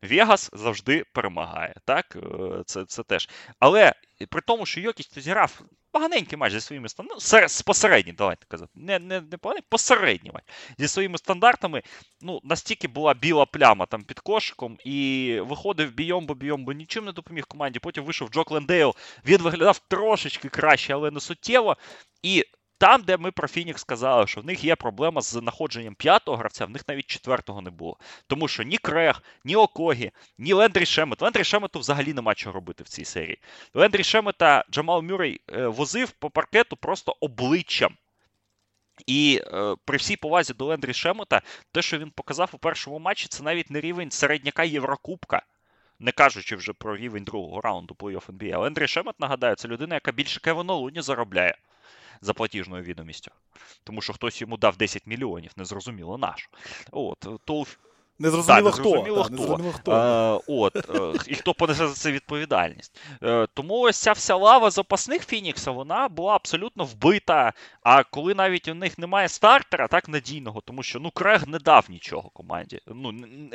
Вегас 0.01 0.49
завжди 0.53 1.03
перемагає. 1.13 1.75
так? 1.85 2.15
Е, 2.15 2.63
це 2.65 2.85
це 2.85 3.03
теж. 3.03 3.29
Але 3.59 3.93
при 4.29 4.41
тому, 4.41 4.65
що 4.65 4.79
Йокіч 4.79 5.19
зіграв 5.19 5.61
поганенький 5.91 6.37
матч 6.37 6.53
зі 6.53 6.61
своїми 6.61 6.89
стандартами. 6.89 7.41
Ну, 7.41 7.63
посередній, 7.65 8.13
давайте 8.13 8.45
казати. 8.47 8.71
Не 8.75 8.99
не, 8.99 9.21
не 9.21 9.37
поганий, 9.37 9.63
посередній 9.69 10.31
матч. 10.33 10.43
Зі 10.77 10.87
своїми 10.87 11.17
стандартами. 11.17 11.83
Ну, 12.21 12.39
настільки 12.43 12.87
була 12.87 13.13
біла 13.13 13.45
пляма 13.45 13.85
там 13.85 14.03
під 14.03 14.19
кошиком, 14.19 14.77
і 14.85 15.39
виходив 15.41 15.91
бійомбо, 15.91 16.33
бійомбо, 16.33 16.73
нічим 16.73 17.05
не 17.05 17.11
допоміг 17.11 17.47
команді. 17.47 17.79
Потім 17.79 18.03
вийшов 18.03 18.29
Джок 18.29 18.51
Лендейл. 18.51 18.95
Він 19.25 19.41
виглядав 19.41 19.79
трошечки 19.79 20.49
краще, 20.49 20.93
але 20.93 21.11
не 21.11 21.19
суттєво. 21.19 21.77
І 22.23 22.43
там, 22.77 23.01
де 23.01 23.17
ми 23.17 23.31
про 23.31 23.47
Фінікс 23.47 23.81
сказали, 23.81 24.27
що 24.27 24.41
в 24.41 24.45
них 24.45 24.63
є 24.63 24.75
проблема 24.75 25.21
з 25.21 25.29
знаходженням 25.29 25.95
п'ятого 25.95 26.37
гравця, 26.37 26.65
в 26.65 26.69
них 26.69 26.87
навіть 26.87 27.05
четвертого 27.05 27.61
не 27.61 27.69
було. 27.69 27.97
Тому 28.27 28.47
що 28.47 28.63
ні 28.63 28.77
Крег, 28.77 29.21
ні 29.43 29.55
Окогі, 29.55 30.11
ні 30.37 30.53
Лендрі 30.53 30.85
Шемет. 30.85 31.21
Лендрі 31.21 31.43
Шемету 31.43 31.79
взагалі 31.79 32.13
нема 32.13 32.35
чого 32.35 32.53
робити 32.53 32.83
в 32.83 32.87
цій 32.87 33.05
серії. 33.05 33.39
Лендрі 33.73 34.03
Шемета 34.03 34.65
Джамал 34.71 35.01
Мюррей 35.01 35.41
е, 35.53 35.67
возив 35.67 36.11
по 36.11 36.29
паркету 36.29 36.75
просто 36.75 37.17
обличчям. 37.19 37.97
І 39.07 39.41
е, 39.53 39.75
при 39.85 39.97
всій 39.97 40.15
повазі 40.15 40.53
до 40.53 40.65
Лендрі 40.65 40.93
Шемета, 40.93 41.41
те, 41.71 41.81
що 41.81 41.97
він 41.97 42.11
показав 42.11 42.49
у 42.53 42.57
першому 42.57 42.99
матчі, 42.99 43.27
це 43.27 43.43
навіть 43.43 43.71
не 43.71 43.81
рівень 43.81 44.11
середняка 44.11 44.63
Єврокубка. 44.63 45.41
Не 45.99 46.11
кажучи 46.11 46.55
вже 46.55 46.73
про 46.73 46.97
рівень 46.97 47.23
другого 47.23 47.61
раунду 47.61 47.93
плей-офф 47.93 48.25
NBA. 48.25 48.59
Лендрі 48.59 48.87
Шемет, 48.87 49.19
нагадаю, 49.19 49.55
це 49.55 49.67
людина, 49.67 49.95
яка 49.95 50.11
більше 50.11 50.39
Кевина 50.39 50.73
Луні 50.73 51.01
заробляє 51.01 51.55
за 52.21 52.33
платіжною 52.33 52.83
відомістю. 52.83 53.31
Тому 53.83 54.01
що 54.01 54.13
хтось 54.13 54.41
йому 54.41 54.57
дав 54.57 54.77
10 54.77 55.07
мільйонів, 55.07 55.51
незрозуміло 55.55 56.17
наш. 56.17 56.49
От, 56.91 57.27
то 57.45 57.65
Незрозуміло 58.19 58.71
так, 58.71 58.79
хто. 58.79 58.89
Незрозуміло 58.89 59.23
хто. 59.23 59.33
Незрозуміло 59.33 59.73
хто. 59.73 59.91
А, 59.91 60.39
от, 60.47 60.75
е, 60.75 61.13
І 61.27 61.35
хто 61.35 61.53
понесе 61.53 61.87
за 61.87 61.93
це 61.93 62.11
відповідальність. 62.11 62.99
Е, 63.23 63.47
тому 63.53 63.79
ось 63.79 63.97
ця 63.97 64.11
вся 64.11 64.35
лава 64.35 64.71
запасних 64.71 65.25
Фінікса, 65.25 65.71
вона 65.71 66.07
була 66.07 66.35
абсолютно 66.35 66.83
вбита. 66.83 67.53
А 67.83 68.03
коли 68.03 68.33
навіть 68.33 68.67
у 68.67 68.73
них 68.73 68.97
немає 68.97 69.29
стартера, 69.29 69.87
так 69.87 70.09
надійного, 70.09 70.61
тому 70.61 70.83
що 70.83 70.99
ну 70.99 71.11
Крег 71.11 71.47
не 71.47 71.59
дав 71.59 71.85
нічого 71.89 72.29
команді. 72.29 72.81
Ну, 72.87 73.11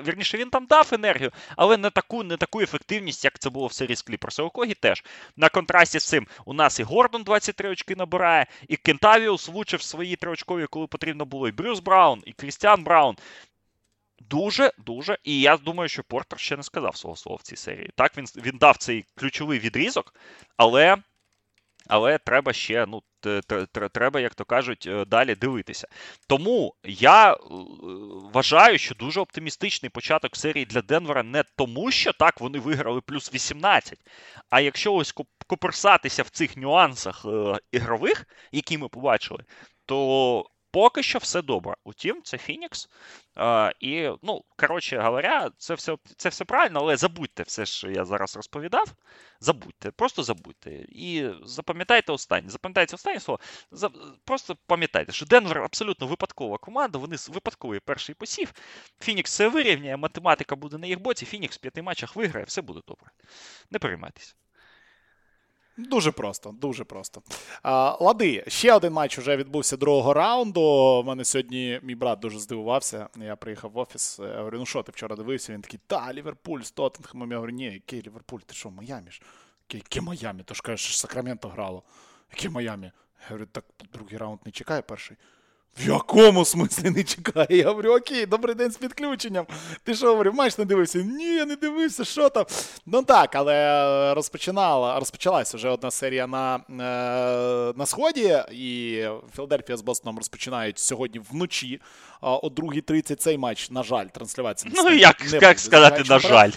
Вірніше, 0.06 0.38
він 0.38 0.50
там 0.50 0.66
дав 0.66 0.88
енергію, 0.92 1.30
але 1.56 1.76
не 1.76 1.90
таку 1.90 2.22
не 2.22 2.36
таку 2.36 2.60
ефективність, 2.60 3.24
як 3.24 3.38
це 3.38 3.50
було 3.50 3.66
в 3.66 3.72
серії 3.72 3.96
з 3.96 4.02
Кліперса. 4.02 4.42
Окогі 4.42 4.74
теж. 4.74 5.04
На 5.36 5.48
контрасті 5.48 5.98
з 5.98 6.08
цим 6.08 6.26
у 6.44 6.52
нас 6.52 6.80
і 6.80 6.82
Гордон 6.82 7.22
23 7.22 7.68
очки 7.68 7.96
набирає, 7.96 8.46
і 8.68 8.76
Кентавіос 8.76 9.48
влучив 9.48 9.82
свої 9.82 10.16
триочкові, 10.16 10.66
коли 10.66 10.86
потрібно 10.86 11.24
було, 11.24 11.48
і 11.48 11.52
Брюс 11.52 11.80
Браун, 11.80 12.22
і 12.26 12.32
Крістіан 12.32 12.84
Браун. 12.84 13.16
Дуже, 14.20 14.72
дуже. 14.78 15.18
І 15.24 15.40
я 15.40 15.56
думаю, 15.56 15.88
що 15.88 16.02
Портер 16.02 16.38
ще 16.38 16.56
не 16.56 16.62
сказав 16.62 16.96
свого 16.96 17.16
слова 17.16 17.36
в 17.36 17.42
цій 17.42 17.56
серії. 17.56 17.90
Так, 17.96 18.16
він 18.16 18.24
він 18.24 18.58
дав 18.58 18.76
цей 18.76 19.04
ключовий 19.14 19.58
відрізок, 19.58 20.14
але 20.56 20.96
але 21.86 22.18
треба 22.18 22.52
ще, 22.52 22.86
ну, 22.86 23.02
треба, 23.92 24.20
як 24.20 24.34
то 24.34 24.44
кажуть, 24.44 24.86
е, 24.86 25.04
далі 25.04 25.34
дивитися. 25.34 25.88
Тому 26.26 26.74
я 26.84 27.32
е, 27.32 27.36
вважаю, 28.32 28.78
що 28.78 28.94
дуже 28.94 29.20
оптимістичний 29.20 29.90
початок 29.90 30.36
серії 30.36 30.64
для 30.64 30.82
Денвера 30.82 31.22
не 31.22 31.44
тому, 31.56 31.90
що 31.90 32.12
так 32.12 32.40
вони 32.40 32.58
виграли 32.58 33.00
плюс 33.00 33.34
18, 33.34 33.98
а 34.50 34.60
якщо 34.60 34.94
ось 34.94 35.14
коперсатися 35.46 36.22
в 36.22 36.28
цих 36.28 36.56
нюансах 36.56 37.24
е, 37.24 37.58
ігрових, 37.72 38.26
які 38.52 38.78
ми 38.78 38.88
побачили, 38.88 39.44
то 39.86 40.44
Поки 40.70 41.02
що 41.02 41.18
все 41.18 41.42
добре. 41.42 41.74
Утім, 41.84 42.22
це 42.24 42.38
Фінікс. 42.38 42.88
Е, 43.38 43.72
і, 43.80 44.10
ну, 44.22 44.44
коротше 44.56 44.98
говоря, 44.98 45.50
це 45.58 45.74
все 45.74 45.96
це 46.16 46.28
все 46.28 46.44
правильно, 46.44 46.80
але 46.80 46.96
забудьте 46.96 47.42
все, 47.42 47.66
що 47.66 47.90
я 47.90 48.04
зараз 48.04 48.36
розповідав. 48.36 48.94
Забудьте, 49.40 49.90
просто 49.90 50.22
забудьте. 50.22 50.70
І 50.88 51.30
запам'ятайте 51.44 52.12
останнє. 52.12 52.48
Запам'ятайте 52.48 52.96
останнє 52.96 53.20
слово. 53.20 53.40
За, 53.70 53.90
просто 54.24 54.56
пам'ятайте, 54.66 55.12
що 55.12 55.26
Денвер 55.26 55.58
абсолютно 55.58 56.06
випадкова 56.06 56.58
команда, 56.58 56.98
вони 56.98 57.16
випадковий 57.28 57.80
перший 57.80 58.14
посів. 58.14 58.52
Фінікс 59.00 59.34
це 59.36 59.48
вирівняє, 59.48 59.96
математика 59.96 60.56
буде 60.56 60.78
на 60.78 60.86
їх 60.86 61.00
боці. 61.00 61.26
Фінікс 61.26 61.56
в 61.56 61.60
п'яти 61.60 61.82
матчах 61.82 62.16
виграє, 62.16 62.44
все 62.44 62.62
буде 62.62 62.80
добре. 62.86 63.10
Не 63.70 63.78
переймайтеся. 63.78 64.34
Дуже 65.88 66.12
просто, 66.12 66.50
дуже 66.50 66.84
просто. 66.84 67.22
А, 67.62 67.96
Лади, 68.00 68.44
ще 68.48 68.74
один 68.74 68.92
матч 68.92 69.18
вже 69.18 69.36
відбувся 69.36 69.76
другого 69.76 70.14
раунду. 70.14 70.60
У 70.60 71.02
мене 71.02 71.24
сьогодні 71.24 71.80
мій 71.82 71.94
брат 71.94 72.18
дуже 72.18 72.38
здивувався. 72.38 73.08
Я 73.16 73.36
приїхав 73.36 73.70
в 73.70 73.78
офіс. 73.78 74.18
Я 74.18 74.38
говорю, 74.38 74.58
ну 74.58 74.66
що, 74.66 74.82
ти 74.82 74.92
вчора 74.92 75.16
дивився? 75.16 75.52
Він 75.52 75.62
такий, 75.62 75.80
та, 75.86 76.12
Ліверпуль 76.12 76.60
з 76.60 76.70
Тоттенхемом. 76.70 77.30
Я 77.30 77.36
говорю, 77.36 77.52
ні, 77.52 77.64
який 77.64 78.02
Ліверпуль? 78.02 78.40
Ти 78.40 78.54
що, 78.54 78.70
Майамі 78.70 79.10
ж? 79.10 79.22
Яке 79.72 80.00
Майамі? 80.00 80.42
То 80.42 80.54
ж 80.54 80.62
кажеш, 80.62 80.98
Сакраменто 80.98 81.48
грало. 81.48 81.82
Яке 82.32 82.48
Майамі? 82.48 82.86
Я 83.22 83.28
говорю, 83.28 83.46
так 83.52 83.64
другий 83.92 84.16
раунд 84.16 84.40
не 84.44 84.52
чекає 84.52 84.82
перший. 84.82 85.16
В 85.78 85.88
якому 85.88 86.44
смислі 86.44 86.90
не 86.90 87.04
чекає? 87.04 87.46
Я 87.50 87.68
говорю, 87.68 87.96
окей, 87.96 88.26
добрий 88.26 88.54
день 88.54 88.70
з 88.70 88.76
підключенням. 88.76 89.46
Ти 89.84 89.94
що 89.94 90.06
говорю, 90.06 90.32
матч 90.32 90.58
не 90.58 90.64
дивився? 90.64 90.98
Ні, 90.98 91.34
я 91.34 91.44
не 91.44 91.56
дивився, 91.56 92.04
що 92.04 92.28
там. 92.28 92.44
Ну 92.86 93.02
так, 93.02 93.34
але 93.34 94.14
розпочинала, 94.14 94.98
розпочалася 94.98 95.56
вже 95.56 95.68
одна 95.68 95.90
серія 95.90 96.26
на 96.26 96.56
е, 96.56 97.72
на 97.78 97.86
сході, 97.86 98.42
і 98.52 99.04
Філадельфія 99.36 99.76
з 99.76 99.82
Бостоном 99.82 100.16
розпочинають 100.18 100.78
сьогодні 100.78 101.20
вночі 101.30 101.80
о 102.22 102.48
2.30 102.48 103.14
цей 103.14 103.38
матч, 103.38 103.70
на 103.70 103.82
жаль, 103.82 104.06
транслюватися. 104.06 104.66
Ну, 104.76 104.90
як 104.90 105.24
як 105.42 105.58
сказати, 105.58 106.02
на 106.08 106.18
жаль. 106.18 106.50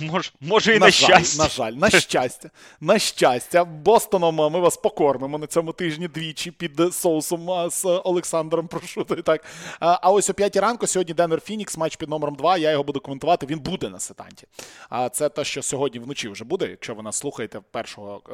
Мож, 0.00 0.32
може 0.40 0.76
і 0.76 0.78
на, 0.78 0.86
на 0.86 0.92
щастя. 0.92 1.42
На 1.42 1.48
жаль, 1.48 1.72
на 1.72 1.90
щастя. 1.90 2.50
На 2.80 2.98
щастя, 2.98 3.64
Бостоном 3.64 4.34
ми 4.34 4.60
вас 4.60 4.76
покормимо 4.76 5.38
на 5.38 5.46
цьому 5.46 5.72
тижні 5.72 6.08
двічі 6.08 6.50
під 6.50 6.94
соусом 6.94 7.70
з 7.70 7.84
Олександром 7.84 8.31
Прошутою. 8.68 9.22
Так. 9.22 9.44
А 9.80 10.10
ось 10.10 10.30
о 10.30 10.34
5 10.34 10.56
ранку 10.56 10.86
сьогодні 10.86 11.14
Денвер 11.14 11.40
Фінікс, 11.40 11.76
матч 11.76 11.96
під 11.96 12.08
номером 12.08 12.34
2. 12.34 12.58
Я 12.58 12.70
його 12.70 12.84
буду 12.84 13.00
коментувати. 13.00 13.46
Він 13.46 13.58
буде 13.58 13.88
на 13.88 14.00
сетанті. 14.00 14.46
А 14.88 15.08
це 15.08 15.28
те, 15.28 15.44
що 15.44 15.62
сьогодні 15.62 16.00
вночі 16.00 16.28
вже 16.28 16.44
буде, 16.44 16.66
якщо 16.66 16.94
ви 16.94 17.02
нас 17.02 17.16
слухаєте 17.16 17.60
1 17.72 17.84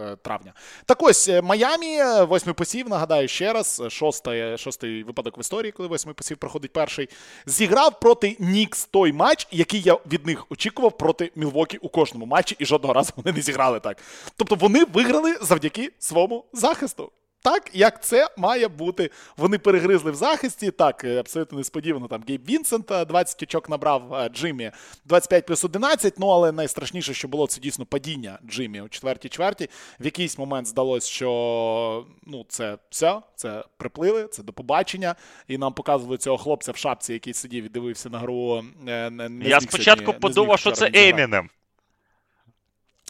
е, 0.01 0.17
травня. 0.17 0.53
Так 0.87 1.03
ось 1.03 1.29
е, 1.29 1.43
Майамі, 1.43 2.03
восьмий 2.29 2.55
посів. 2.55 2.89
Нагадаю 2.89 3.29
ще 3.29 3.53
раз, 3.53 3.83
шостий, 3.89 4.59
шостий 4.59 5.03
випадок 5.03 5.39
в 5.39 5.41
історії, 5.41 5.73
коли 5.73 5.89
восьмий 5.89 6.15
посів 6.15 6.37
проходить 6.37 6.73
перший. 6.73 7.09
Зіграв 7.47 8.01
проти 8.01 8.37
Нікс 8.39 8.85
той 8.85 9.13
матч, 9.13 9.49
який 9.51 9.81
я 9.81 9.95
від 9.95 10.27
них 10.27 10.47
очікував 10.51 10.99
проти 10.99 11.33
Мілвокі 11.37 11.79
у 11.79 11.89
кожному 11.89 12.27
матчі, 12.27 12.57
і 12.59 12.67
жодного 12.67 12.95
разу 12.95 13.13
вони 13.17 13.33
не 13.33 13.43
зіграли 13.43 13.81
так. 13.81 13.99
Тобто 14.37 14.55
вони 14.55 14.85
виграли 14.85 15.37
завдяки 15.43 15.93
своєму 15.99 16.45
захисту. 16.53 17.13
Так, 17.43 17.71
як 17.73 18.05
це 18.05 18.29
має 18.37 18.69
бути. 18.69 19.11
Вони 19.37 19.59
перегризли 19.59 20.11
в 20.11 20.15
захисті. 20.15 20.71
Так, 20.71 21.05
е, 21.05 21.21
абсолютно 21.21 21.59
несподівано. 21.59 22.09
Там 22.09 22.25
Гейб 22.29 22.49
Вінсент 22.49 22.87
20 23.09 23.43
очок 23.43 23.69
набрав 23.69 24.15
е, 24.15 24.29
Джиммі 24.29 24.71
25 25.05 25.47
плюс 25.47 25.65
11. 25.65 26.15
Ну, 26.19 26.29
але 26.29 26.53
найстрашніше, 26.53 27.15
що 27.15 27.29
було, 27.29 27.47
це 27.47 27.61
дійсно 27.61 27.87
падіння 27.87 28.39
Джиммі 28.49 28.81
у 28.81 28.89
четвертій 28.89 29.29
чверті. 29.29 29.69
В 30.01 30.05
якийсь 30.05 30.39
момент 30.39 30.67
здалося, 30.67 31.11
що 31.11 32.07
ну, 32.27 32.45
це 32.49 32.79
все, 32.91 33.21
це 33.37 33.65
приплили, 33.77 34.29
це 34.29 34.43
до 34.43 34.53
побачення. 34.53 35.15
І 35.49 35.59
нам 35.59 35.73
показували 35.73 36.19
цього 36.19 36.39
хлопця 36.39 36.73
в 36.73 36.77
шапці, 36.77 37.13
який 37.13 37.35
сидів 37.35 37.65
і 37.65 37.69
дивився 37.69 38.11
на 38.11 38.19
гру. 38.19 38.65
Не, 38.81 39.11
не 39.11 39.49
Я 39.49 39.61
спочатку 39.61 40.05
сьогодні, 40.05 40.21
подумав, 40.21 40.59
що 40.59 40.73
це 40.73 40.91
Емінем. 40.95 41.51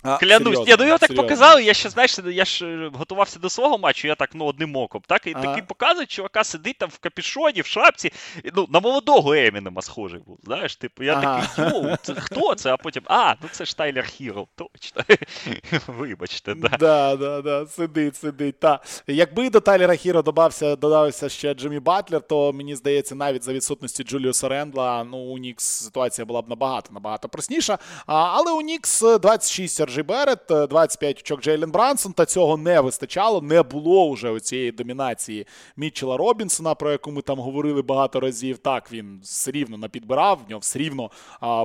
А, 0.03 0.17
Клянусь, 0.17 0.67
Ні, 0.67 0.75
ну 0.79 0.87
його 0.87 0.99
так 0.99 1.15
показали, 1.15 1.65
я 1.65 1.75
ще, 1.75 1.91
знаєш, 1.91 2.19
я 2.27 2.45
ж 2.45 2.67
е, 2.67 2.91
готувався 2.95 3.39
до 3.39 3.51
свого 3.51 3.79
матчу, 3.79 4.09
я 4.09 4.15
так 4.15 4.31
ну 4.35 4.45
одним 4.45 4.77
оком. 4.77 5.03
Так, 5.07 5.27
І 5.27 5.33
ага. 5.35 5.45
такий 5.45 5.63
показують, 5.63 6.11
чувака 6.11 6.45
сидить 6.45 6.79
там 6.79 6.89
в 6.89 6.99
капішоні, 6.99 7.61
в 7.61 7.67
шапці. 7.67 8.13
Ну, 8.55 8.67
на 8.71 8.81
молодого 8.81 9.35
Емінема 9.35 9.83
схожий 9.83 10.21
був. 10.27 10.39
Знаєш, 10.45 10.77
типу, 10.77 11.03
я 11.03 11.15
ага. 11.15 11.47
такий, 11.57 11.81
yo, 11.81 11.97
це 12.03 12.15
хто 12.15 12.55
це? 12.55 12.73
А 12.73 12.77
потім, 12.77 13.03
а, 13.07 13.35
ну 13.43 13.49
це 13.53 13.65
ж 13.65 13.77
Тайлер 13.77 14.07
Хіро, 14.07 14.47
точно. 14.57 15.03
Вибачте, 15.87 16.55
да. 16.55 16.69
Да, 16.69 17.17
да, 17.17 17.43
да, 17.43 17.67
сидить, 17.67 18.17
сидить. 18.17 18.61
Та. 18.61 18.81
Якби 19.07 19.51
до 19.51 19.61
Тайлера 19.61 19.97
Хіро 19.97 20.23
додався, 20.23 20.77
додався 20.77 21.29
ще 21.29 21.55
Джиммі 21.55 21.81
Батлер, 21.81 22.21
то 22.21 22.53
мені 22.53 22.77
здається, 22.77 23.15
навіть 23.15 23.45
за 23.45 23.53
відсутності 23.53 24.05
Джуліуса 24.05 24.49
Рендла, 24.49 25.05
ну, 25.05 25.19
у 25.19 25.39
Нікс 25.39 25.65
ситуація 25.65 26.25
була 26.25 26.43
б 26.43 26.49
набагато 26.49 26.93
набагато 26.93 27.29
простіша. 27.29 27.79
А, 28.07 28.15
Але 28.15 28.53
у 28.53 28.61
Нікс 28.61 29.03
26 29.21 29.88
Сержі 29.89 30.03
Берет, 30.03 30.39
25 30.49 31.18
очок 31.18 31.41
Джейлен 31.41 31.70
Брансон, 31.70 32.12
та 32.12 32.26
цього 32.26 32.57
не 32.57 32.80
вистачало. 32.80 33.41
Не 33.41 33.62
було 33.62 34.12
вже 34.12 34.41
цієї 34.41 34.72
домінації 34.72 35.47
Мітчела 35.76 36.16
Робінсона, 36.16 36.74
про 36.74 36.93
яку 36.93 37.11
ми 37.11 37.22
там 37.22 37.39
говорили 37.39 37.82
багато 37.82 38.20
разів. 38.20 38.59
Так, 38.59 38.93
він 38.93 39.20
все 39.22 39.51
рівно 39.51 39.78
напідбирав, 39.78 40.41
в 40.47 40.51
нього 40.51 40.61
все 40.61 40.78
рівно 40.78 41.11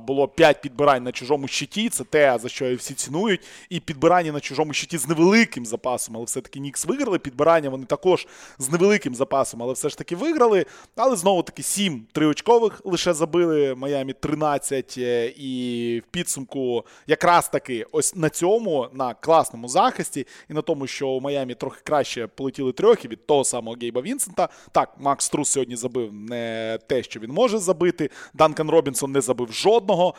було 0.02 0.28
5 0.28 0.62
підбирань 0.62 1.04
на 1.04 1.12
чужому 1.12 1.48
щиті. 1.48 1.90
Це 1.90 2.04
те, 2.04 2.38
за 2.42 2.50
що 2.50 2.76
всі 2.76 2.94
цінують. 2.94 3.42
І 3.70 3.80
підбирання 3.80 4.32
на 4.32 4.40
чужому 4.40 4.74
щиті 4.74 4.98
з 4.98 5.08
невеликим 5.08 5.66
запасом, 5.66 6.16
але 6.16 6.26
все-таки 6.26 6.60
Нікс 6.60 6.86
виграли. 6.86 7.20
Підбирання 7.20 7.70
вони 7.70 7.86
також 7.86 8.28
з 8.58 8.72
невеликим 8.72 9.16
запасом, 9.16 9.64
але 9.64 9.74
все 9.74 9.90
ж 9.90 9.98
таки 9.98 10.16
виграли. 10.16 10.66
Але 10.96 11.16
знову 11.16 11.44
таки 11.44 11.64
7 11.64 12.06
триочкових 12.12 12.82
лише 12.84 13.14
забили. 13.14 13.76
Майамі 13.76 14.14
13. 14.14 14.96
Е, 14.98 15.34
і 15.38 16.00
в 16.00 16.12
підсумку 16.12 16.86
якраз 17.08 17.50
таки 17.50 17.86
ось 17.92 18.13
на 18.16 18.30
цьому, 18.30 18.88
на 18.94 19.14
класному 19.14 19.68
захисті, 19.68 20.28
і 20.50 20.54
на 20.54 20.62
тому, 20.62 20.88
що 20.88 21.08
у 21.08 21.20
Майамі 21.20 21.56
трохи 21.56 21.82
краще 21.84 22.28
полетіли 22.28 22.72
трьохи 22.72 23.08
від 23.08 23.28
того 23.28 23.44
самого 23.44 23.78
Гейба 23.82 24.02
Вінсента. 24.02 24.50
Так, 24.72 24.96
Макс 25.00 25.30
Трус 25.30 25.50
сьогодні 25.50 25.76
забив 25.76 26.14
не 26.14 26.80
те, 26.88 27.04
що 27.04 27.20
він 27.20 27.32
може 27.32 27.58
забити. 27.58 28.10
Данкан 28.34 28.70
Робінсон 28.70 29.12
не 29.12 29.22
забив 29.22 29.52
жодного. 29.52 30.14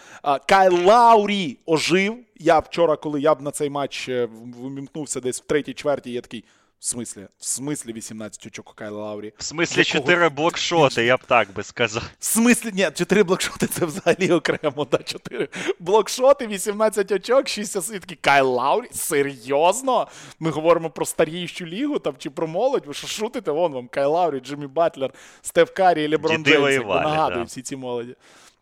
Кайл 0.46 0.84
Лаурі 0.84 1.58
ожив. 1.66 2.16
Я 2.36 2.58
вчора, 2.58 2.96
коли 2.96 3.20
я 3.20 3.34
б 3.34 3.42
на 3.42 3.50
цей 3.50 3.70
матч 3.70 4.08
е, 4.08 4.28
ввімкнувся 4.62 5.20
десь 5.20 5.42
в 5.42 5.44
третій 5.44 5.74
чверті, 5.74 6.12
я 6.12 6.20
такий. 6.20 6.44
В 6.84 6.86
смислі? 6.86 7.26
В 7.38 7.44
смислі 7.44 7.92
18 7.92 8.46
очок 8.46 8.70
у 8.70 8.74
Кайла 8.74 9.04
Лаурі? 9.04 9.32
В 9.38 9.42
смислі 9.42 9.84
4 9.84 10.28
блокшоти, 10.28 11.04
я 11.04 11.16
б 11.16 11.20
так 11.26 11.52
би 11.52 11.62
сказав. 11.62 12.02
В 12.18 12.24
смислі, 12.24 12.70
ні, 12.74 12.90
4 12.94 13.22
блокшоти 13.22 13.66
це 13.66 13.86
взагалі 13.86 14.32
окремо, 14.32 14.86
да, 14.90 14.98
4 14.98 15.48
блокшоти, 15.78 16.46
18 16.46 17.12
очок, 17.12 17.48
6 17.48 17.76
освітки. 17.76 18.18
Кайл 18.20 18.46
Лаурі? 18.46 18.88
Серйозно? 18.92 20.08
Ми 20.40 20.50
говоримо 20.50 20.90
про 20.90 21.06
старіючу 21.06 21.66
лігу 21.66 21.98
там 21.98 22.14
чи 22.18 22.30
про 22.30 22.46
молодь? 22.46 22.86
Ви 22.86 22.94
що 22.94 23.06
шутите? 23.06 23.50
Вон 23.50 23.72
вам 23.72 23.88
Кайл 23.88 24.12
Лаурі, 24.12 24.40
Джиммі 24.40 24.66
Батлер, 24.66 25.10
Стеф 25.42 25.70
Карі, 25.70 26.08
Леброн 26.08 26.44
Джеймс, 26.44 26.86
нагадую 26.86 27.38
да. 27.38 27.42
всі 27.42 27.62
ці 27.62 27.76
молоді. 27.76 28.14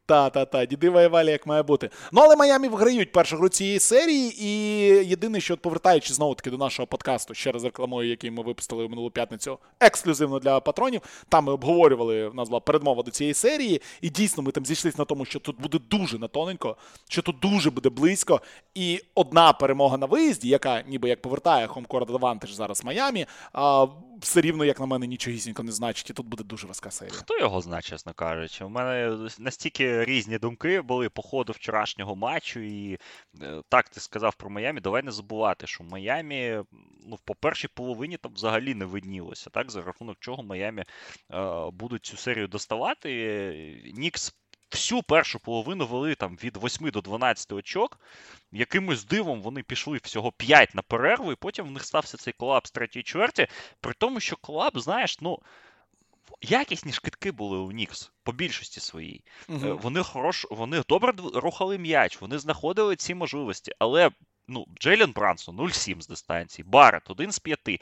Та-та-та, 0.07 0.65
діди 0.65 0.91
воювали, 0.91 1.31
як 1.33 1.47
має 1.47 1.63
бути. 1.63 1.91
Ну, 2.13 2.21
але 2.21 2.37
Майамі 2.37 2.69
виграють 2.69 3.13
першу 3.13 3.37
гру 3.37 3.49
цієї 3.49 3.79
серії. 3.79 4.45
І 4.45 4.49
єдине, 5.09 5.41
що 5.41 5.57
повертаючись 5.57 6.17
знову 6.17 6.35
таки 6.35 6.51
до 6.51 6.59
нашого 6.59 6.87
подкасту, 6.87 7.35
ще 7.35 7.53
раз 7.53 7.65
рекламою, 7.65 8.11
який 8.11 8.31
ми 8.31 8.43
випустили 8.43 8.89
минулу 8.89 9.11
п'ятницю, 9.11 9.59
ексклюзивно 9.81 10.39
для 10.39 10.61
патронів. 10.61 11.01
Там 11.29 11.45
ми 11.45 11.53
обговорювали, 11.53 12.29
в 12.29 12.35
нас 12.35 12.49
була 12.49 12.61
передмова 12.61 13.03
до 13.03 13.11
цієї 13.11 13.35
серії. 13.35 13.83
І 14.01 14.11
дійсно 14.11 14.43
ми 14.43 14.53
там 14.53 14.67
зійшлися 14.67 14.99
на 14.99 15.05
тому, 15.05 15.25
що 15.25 15.39
тут 15.39 15.61
буде 15.61 15.79
дуже 15.91 16.19
натоненько, 16.19 16.77
що 17.09 17.23
тут 17.23 17.39
дуже 17.39 17.71
буде 17.71 17.89
близько. 17.89 18.41
І 18.75 19.01
одна 19.15 19.53
перемога 19.53 19.97
на 19.97 20.07
виїзді, 20.07 20.49
яка 20.49 20.83
ніби 20.83 21.09
як 21.09 21.23
повертає 21.23 21.67
хомкорд 21.67 22.11
адвантаж 22.11 22.55
зараз 22.55 22.85
Майамі. 22.85 23.27
Все 24.23 24.41
рівно, 24.41 24.64
як 24.64 24.81
на 24.81 24.87
мене, 24.87 25.07
нічогісінько 25.07 25.62
не 25.62 25.73
значить, 25.73 26.11
і 26.11 26.12
тут 26.12 26.27
буде 26.27 26.45
дуже 26.45 26.66
важка 26.66 26.91
серія. 26.91 27.14
Хто 27.14 27.39
його 27.39 27.61
знає, 27.61 27.83
чесно 27.83 28.14
кажучи? 28.14 28.64
У 28.64 28.68
мене 28.68 29.18
настільки 29.39 30.05
різні 30.05 30.39
думки 30.39 30.81
були 30.81 31.09
по 31.09 31.23
ходу 31.23 31.53
вчорашнього 31.53 32.16
матчу, 32.16 32.61
і 32.61 32.99
е, 33.43 33.62
так 33.68 33.89
ти 33.89 34.01
сказав 34.01 34.35
про 34.35 34.51
Майамі. 34.51 34.81
Давай 34.81 35.03
не 35.03 35.12
забувати, 35.12 35.66
що 35.66 35.85
Майамі 35.85 36.62
ну, 37.07 37.18
по 37.25 37.35
першій 37.35 37.68
половині 37.68 38.16
там 38.16 38.33
взагалі 38.35 38.75
не 38.75 38.85
виднілося, 38.85 39.51
так, 39.51 39.70
за 39.70 39.83
рахунок 39.83 40.16
чого 40.20 40.43
Майамі 40.43 40.85
е, 41.33 41.70
будуть 41.73 42.05
цю 42.07 42.16
серію 42.16 42.49
доставати. 42.49 43.12
Нікс 43.95 44.35
всю 44.73 45.03
першу 45.03 45.39
половину 45.39 45.87
вели 45.87 46.14
там 46.14 46.37
від 46.45 46.57
8 46.64 46.91
до 46.91 47.01
12 47.01 47.53
очок. 47.53 48.01
Якимось 48.53 49.05
дивом 49.05 49.43
вони 49.43 49.62
пішли 49.62 50.01
всього 50.03 50.33
5 50.33 50.75
на 50.75 50.83
перерву, 50.83 51.33
і 51.33 51.37
потім 51.37 51.66
в 51.66 51.70
них 51.70 51.85
стався 51.85 52.16
цей 52.16 52.33
колапс 52.33 52.70
третій 52.70 53.03
чверті. 53.03 53.47
При 53.81 53.93
тому, 53.93 54.20
що 54.20 54.37
колапс, 54.37 54.83
знаєш, 54.83 55.20
ну. 55.20 55.39
Якісні 56.41 56.93
кидки 56.93 57.33
були 57.33 57.59
у 57.59 57.73
Нікс 57.73 58.12
по 58.23 58.33
більшості 58.33 58.81
своїй. 58.81 59.25
Uh-huh. 59.49 59.81
Вони 59.81 60.03
хорош, 60.03 60.47
вони 60.51 60.83
добре 60.89 61.12
рухали 61.35 61.79
м'яч, 61.79 62.20
вони 62.20 62.39
знаходили 62.39 62.97
ці 62.97 63.14
можливості, 63.14 63.73
але 63.79 64.11
ну, 64.49 64.66
Джейлен 64.81 65.12
Брансон 65.12 65.57
0-7 65.61 66.01
з 66.01 66.07
дистанції, 66.07 66.66
Барет 66.68 67.11
1 67.11 67.33
з 67.33 67.39
5, 67.39 67.59
е, 67.68 67.79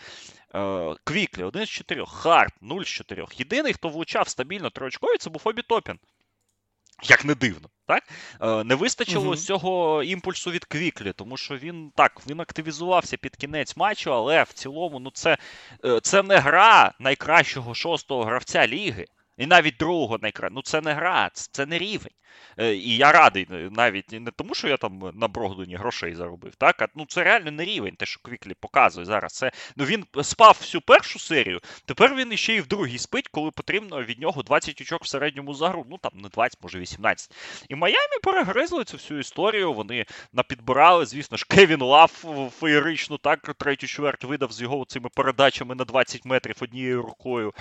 Квіклі 1.05 1.45
1 1.45 1.66
з 1.66 1.68
4, 1.68 2.07
Харт 2.07 2.55
0 2.61 2.82
з 2.82 2.86
4. 2.86 3.26
Єдиний, 3.36 3.72
хто 3.72 3.88
влучав 3.88 4.28
стабільно 4.28 4.70
триочкові, 4.70 5.18
це 5.18 5.30
був 5.30 5.43
Обі 5.43 5.62
Топпін. 5.62 5.99
Як 7.03 7.24
не 7.24 7.34
дивно, 7.34 7.68
так? 7.86 8.05
Е, 8.40 8.64
не 8.64 8.74
вистачило 8.74 9.30
uh-huh. 9.30 9.44
цього 9.46 10.03
імпульсу 10.03 10.51
від 10.51 10.64
Квіклі, 10.64 11.12
тому 11.12 11.36
що 11.36 11.57
він 11.57 11.92
так, 11.96 12.20
він 12.26 12.40
активізувався 12.40 13.16
під 13.16 13.36
кінець 13.36 13.76
матчу, 13.76 14.14
але 14.14 14.42
в 14.42 14.53
цілому 14.53 15.01
ну 15.01 15.11
це, 15.14 15.38
е, 15.84 16.01
це 16.03 16.22
не 16.22 16.38
гра 16.38 16.92
найкращого 16.98 17.74
шостого 17.74 18.24
гравця 18.24 18.66
ліги. 18.66 19.07
І 19.37 19.47
навіть 19.47 19.76
другого 19.76 20.18
найкраще. 20.22 20.55
Ну 20.55 20.62
це 20.62 20.81
не 20.81 20.93
гра, 20.93 21.31
це 21.35 21.66
не 21.66 21.78
рівень. 21.78 22.12
Е, 22.59 22.74
і 22.74 22.97
я 22.97 23.12
радий 23.12 23.47
навіть 23.70 24.12
не 24.12 24.31
тому, 24.31 24.55
що 24.55 24.68
я 24.68 24.76
там 24.76 25.12
на 25.14 25.28
Брогдоні 25.28 25.76
грошей 25.76 26.14
заробив. 26.14 26.55
так, 26.55 26.83
а 26.83 26.87
ну 26.95 27.07
це 27.09 27.24
реально 27.24 27.51
не 27.51 27.64
рівень, 27.64 27.97
те, 27.97 28.07
що 28.07 28.20
Квіклі 28.22 28.55
показує 28.61 29.07
зараз. 29.07 29.33
Це 29.33 29.51
ну 29.76 29.85
він 29.85 30.05
спав 30.22 30.57
всю 30.61 30.81
першу 30.81 31.18
серію, 31.18 31.61
тепер 31.85 32.14
він 32.14 32.33
іще 32.33 32.55
і 32.55 32.61
в 32.61 32.66
другій 32.66 32.99
спить, 32.99 33.28
коли 33.28 33.51
потрібно 33.51 34.03
від 34.03 34.20
нього 34.20 34.43
20 34.43 34.81
очок 34.81 35.05
в 35.05 35.09
середньому 35.09 35.55
за 35.55 35.68
гру. 35.68 35.87
Ну 35.91 35.99
там 35.99 36.12
не 36.14 36.28
20, 36.28 36.62
може 36.62 36.78
18. 36.78 37.31
І 37.68 37.74
Майамі 37.74 38.18
перегризли 38.22 38.85
цю 38.85 38.97
всю 38.97 39.20
історію. 39.20 39.72
Вони 39.72 40.07
напідбирали, 40.33 41.07
звісно 41.07 41.37
ж, 41.37 41.47
Кевін 41.49 41.81
Лав 41.81 42.11
феєрично, 42.61 43.18
так, 43.18 43.55
третю 43.55 43.87
чверть 43.87 44.24
видав 44.24 44.53
з 44.53 44.62
його 44.62 44.85
цими 44.89 45.09
передачами 45.14 45.74
на 45.74 45.85
20 45.85 46.24
метрів 46.24 46.57
однією 46.61 47.03
рукою. 47.03 47.53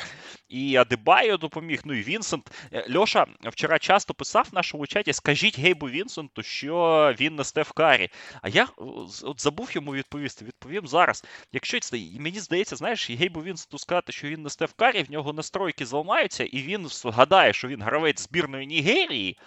І 0.49 0.76
Адебайо 0.76 1.38
допоміг. 1.38 1.68
Ну 1.86 1.93
і 1.93 2.01
Вінсент. 2.01 2.51
Е, 2.74 2.86
Льоша 2.95 3.26
вчора 3.43 3.80
часто 3.80 4.13
писав 4.13 4.47
в 4.51 4.55
нашому 4.55 4.88
чаті: 4.88 5.13
скажіть 5.13 5.59
Гейбу 5.59 5.89
Вінсенту, 5.89 6.43
що 6.43 7.15
він 7.20 7.36
не 7.36 7.43
Стеф 7.43 7.72
Карі. 7.72 8.09
А 8.41 8.49
я 8.49 8.67
от 8.78 9.41
забув 9.41 9.70
йому 9.72 9.93
відповісти. 9.93 10.45
Відповім 10.45 10.88
зараз. 10.88 11.24
Якщо 11.53 11.80
це 11.80 11.97
мені 12.20 12.39
здається, 12.39 12.76
знаєш, 12.76 13.09
Гейбу 13.09 13.43
Вінсенту 13.43 13.78
сказати, 13.78 14.11
що 14.11 14.28
він 14.28 14.41
не 14.41 14.49
Стеф 14.49 14.74
Карі, 14.76 15.03
в 15.03 15.11
нього 15.11 15.34
настройки 15.34 15.86
зламаються, 15.86 16.43
і 16.43 16.61
він 16.61 16.88
гадає, 17.03 17.53
що 17.53 17.67
він 17.67 17.82
гравець 17.82 18.22
збірної 18.22 18.67
Нігерії 18.67 19.38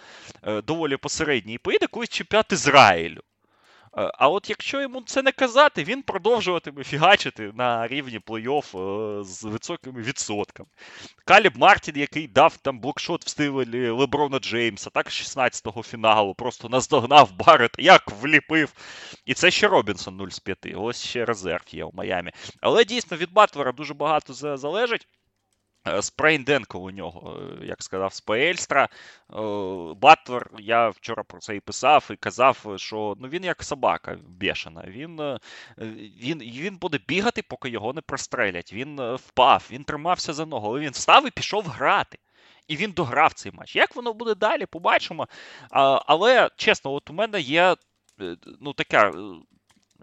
е, 0.43 0.61
доволі 0.61 0.97
посередній, 0.97 1.53
і 1.53 1.57
поїде 1.57 1.87
колись 1.87 2.09
чемпіонат 2.09 2.51
Ізраїлю. 2.51 3.21
Е, 3.97 4.11
а 4.13 4.29
от 4.29 4.49
якщо 4.49 4.81
йому 4.81 5.01
це 5.01 5.21
не 5.21 5.31
казати, 5.31 5.83
він 5.83 6.01
продовжуватиме 6.01 6.83
фігачити 6.83 7.51
на 7.55 7.87
рівні 7.87 8.19
плей-офф 8.19 8.79
е, 9.19 9.23
з 9.23 9.43
високими 9.43 10.01
відсотками. 10.01 10.69
Каліб 11.25 11.57
Мартін, 11.57 11.97
який 11.97 12.27
дав 12.27 12.57
там 12.57 12.79
блокшот 12.79 13.25
в 13.25 13.29
стилі 13.29 13.89
Леброна 13.89 14.39
Джеймса, 14.39 14.89
так, 14.89 15.07
16-го 15.07 15.83
фіналу, 15.83 16.33
просто 16.33 16.69
наздогнав 16.69 17.31
Баррета, 17.31 17.81
як 17.81 18.11
вліпив. 18.11 18.73
І 19.25 19.33
це 19.33 19.51
ще 19.51 19.67
Робінсон 19.67 20.17
0 20.17 20.27
з 20.27 20.39
5. 20.39 20.57
Ось 20.75 21.03
ще 21.03 21.25
резерв 21.25 21.63
є 21.71 21.83
у 21.83 21.91
Майамі. 21.93 22.31
Але 22.61 22.85
дійсно 22.85 23.17
від 23.17 23.33
Батлера 23.33 23.71
дуже 23.71 23.93
багато 23.93 24.33
залежить. 24.57 25.07
Е, 25.87 26.01
Sprained 26.01 26.49
ankle 26.49 26.79
у 26.79 26.91
нього, 26.91 27.39
е, 27.61 27.65
як 27.65 27.83
сказав 27.83 28.13
Спольстра. 28.13 28.83
Е, 28.83 28.89
Батлер, 29.95 30.49
я 30.59 30.89
вчора 30.89 31.23
про 31.23 31.39
це 31.39 31.55
і 31.55 31.59
писав, 31.59 32.07
і 32.11 32.15
казав, 32.15 32.65
що 32.75 33.15
ну, 33.19 33.27
він 33.27 33.43
як 33.43 33.63
собака 33.63 34.17
бешена. 34.27 34.83
Він 34.87 35.39
він, 36.21 36.39
він 36.39 36.77
буде 36.77 36.99
бігати, 37.07 37.41
поки 37.41 37.69
його 37.69 37.93
не 37.93 38.01
прострелять. 38.01 38.73
Він 38.73 39.15
впав, 39.15 39.67
він 39.71 39.83
тримався 39.83 40.33
за 40.33 40.45
ногу, 40.45 40.67
але 40.67 40.79
він 40.79 40.91
встав 40.91 41.27
і 41.27 41.31
пішов 41.31 41.65
грати. 41.65 42.17
І 42.67 42.75
він 42.75 42.91
дограв 42.91 43.33
цей 43.33 43.51
матч. 43.51 43.75
Як 43.75 43.95
воно 43.95 44.13
буде 44.13 44.35
далі, 44.35 44.65
побачимо. 44.65 45.27
Але 45.71 46.49
чесно, 46.57 46.91
от 46.91 47.09
у 47.09 47.13
мене 47.13 47.39
є 47.41 47.75
ну, 48.61 48.73
така 48.73 49.11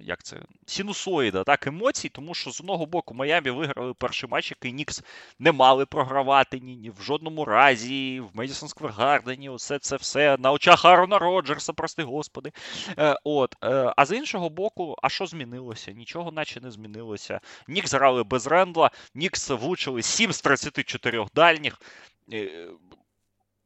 як 0.01 0.23
це, 0.23 0.37
синусоїда, 0.67 1.45
так, 1.45 1.67
емоцій, 1.67 2.09
тому 2.09 2.35
що 2.35 2.51
з 2.51 2.61
одного 2.61 2.87
боку 2.87 3.15
Майамі 3.15 3.51
виграли 3.51 3.95
перший 3.95 4.31
матч, 4.31 4.51
який 4.51 4.73
Нікс 4.73 5.03
не 5.39 5.53
мали 5.53 5.87
програвати 5.87 6.61
ні, 6.61 6.77
ні 6.77 6.91
в 6.91 7.03
жодному 7.03 7.45
разі, 7.45 8.21
в 8.21 8.37
Медісон 8.37 8.69
Сквер 8.69 8.93
Гардені, 8.93 9.51
усе 9.51 9.79
це 9.79 9.97
все 9.97 10.37
на 10.39 10.53
очах 10.53 10.85
Арона 10.85 11.19
Роджерса, 11.19 11.73
прости 11.73 12.03
господи. 12.03 12.53
Е, 12.99 13.19
от, 13.25 13.57
е, 13.65 13.93
А 13.97 14.07
з 14.07 14.17
іншого 14.17 14.51
боку, 14.51 14.97
а 15.03 15.09
що 15.09 15.27
змінилося? 15.27 15.93
Нічого 15.93 16.31
наче 16.33 16.61
не 16.61 16.71
змінилося. 16.71 17.41
Нікс 17.69 17.95
грали 17.95 18.25
без 18.25 18.47
Рендла, 18.47 18.91
Нікс 19.15 19.51
влучили 19.51 20.03
7 20.03 20.33
з 20.33 20.41
34 20.41 21.27
дальніх. 21.35 21.81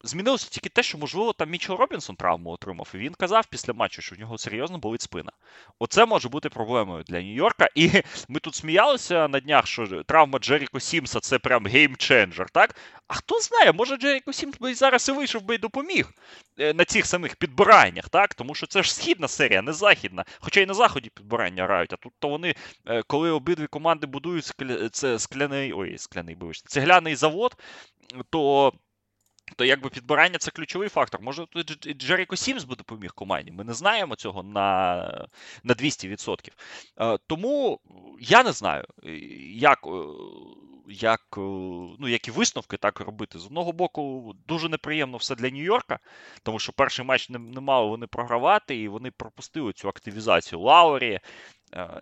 Змінилося 0.07 0.49
тільки 0.51 0.69
те, 0.69 0.83
що, 0.83 0.99
можливо, 0.99 1.33
там 1.33 1.51
Мічел 1.51 1.77
Робінсон 1.77 2.17
травму 2.17 2.51
отримав, 2.51 2.89
і 2.95 2.99
він 2.99 3.15
казав 3.15 3.47
після 3.47 3.73
матчу, 3.73 4.03
що 4.03 4.17
в 4.17 4.19
нього 4.19 4.39
серйозно 4.39 4.79
болить 4.79 5.03
спина. 5.03 5.33
Оце 5.79 6.07
може 6.07 6.29
бути 6.29 6.49
проблемою 6.49 7.05
для 7.07 7.17
Нью-Йорка. 7.17 7.69
І 7.75 7.91
ми 8.29 8.41
тут 8.41 8.55
сміялися 8.55 9.29
на 9.29 9.41
днях, 9.41 9.67
що 9.67 10.03
травма 10.03 10.39
Джеріко 10.39 10.81
Сімса 10.81 11.21
це 11.21 11.39
прям 11.39 11.67
game 11.67 11.95
changer, 11.95 12.51
так? 12.51 12.77
А 13.07 13.15
хто 13.15 13.41
знає, 13.41 13.73
може 13.73 13.97
Джеріко 13.97 14.33
Сімс 14.33 14.59
би 14.59 14.75
зараз 14.75 15.09
і 15.09 15.13
вийшов 15.13 15.43
би 15.43 15.55
і 15.55 15.59
допоміг 15.59 16.11
е, 16.59 16.75
на 16.75 16.85
цих 16.85 17.07
самих 17.07 17.37
підбираннях, 17.37 18.09
так? 18.09 18.35
Тому 18.35 18.55
що 18.55 18.67
це 18.67 18.83
ж 18.83 18.95
східна 18.95 19.29
серія, 19.29 19.63
не 19.63 19.73
західна. 19.73 20.25
Хоча 20.39 20.61
й 20.61 20.67
на 20.67 20.75
заході 20.75 21.11
підбирання 21.15 21.65
грають. 21.65 21.93
А 21.93 21.97
тут 21.97 22.13
то 22.19 22.29
вони, 22.29 22.55
е, 22.87 23.03
коли 23.07 23.31
обидві 23.31 23.67
команди 23.67 24.07
будують 24.07 24.45
скля... 24.45 24.89
це 24.89 25.19
скляний, 25.19 25.73
ой, 25.73 25.99
скляний, 25.99 26.37
вибачте, 26.41 26.69
цегляний 26.69 27.17
завод, 27.17 27.57
то 28.31 28.73
то 29.57 29.65
якби 29.65 29.91
підбирання 29.91 30.39
це 30.39 30.51
ключовий 30.51 30.89
фактор. 30.89 31.21
Може, 31.23 31.47
Джеріко 31.99 32.37
Сімс 32.37 32.65
би 32.65 32.77
допоміг 32.77 33.15
команді. 33.15 33.53
Ми 33.53 33.65
не 33.65 33.75
знаємо 33.75 34.17
цього 34.17 34.43
на 34.43 35.29
на 35.63 35.75
200%. 35.75 36.51
Е, 37.01 37.19
тому 37.27 37.81
я 38.21 38.43
не 38.43 38.53
знаю, 38.53 38.85
як 39.55 39.87
е, 39.87 39.91
як, 40.89 41.21
е, 41.37 41.41
ну, 41.99 42.09
які 42.09 42.31
висновки 42.31 42.77
так 42.77 43.01
робити. 43.01 43.39
З 43.39 43.47
одного 43.47 43.73
боку, 43.73 44.35
дуже 44.49 44.69
неприємно 44.69 45.17
все 45.17 45.35
для 45.35 45.49
Нью-Йорка, 45.49 45.99
тому 46.43 46.59
що 46.59 46.73
перший 46.73 47.05
матч 47.05 47.31
не, 47.31 47.39
не 47.39 47.61
мали 47.61 47.89
вони 47.89 48.07
програвати, 48.07 48.77
і 48.77 48.89
вони 48.89 49.11
пропустили 49.11 49.73
цю 49.73 49.89
активізацію 49.89 50.61
Лаурі 50.61 51.21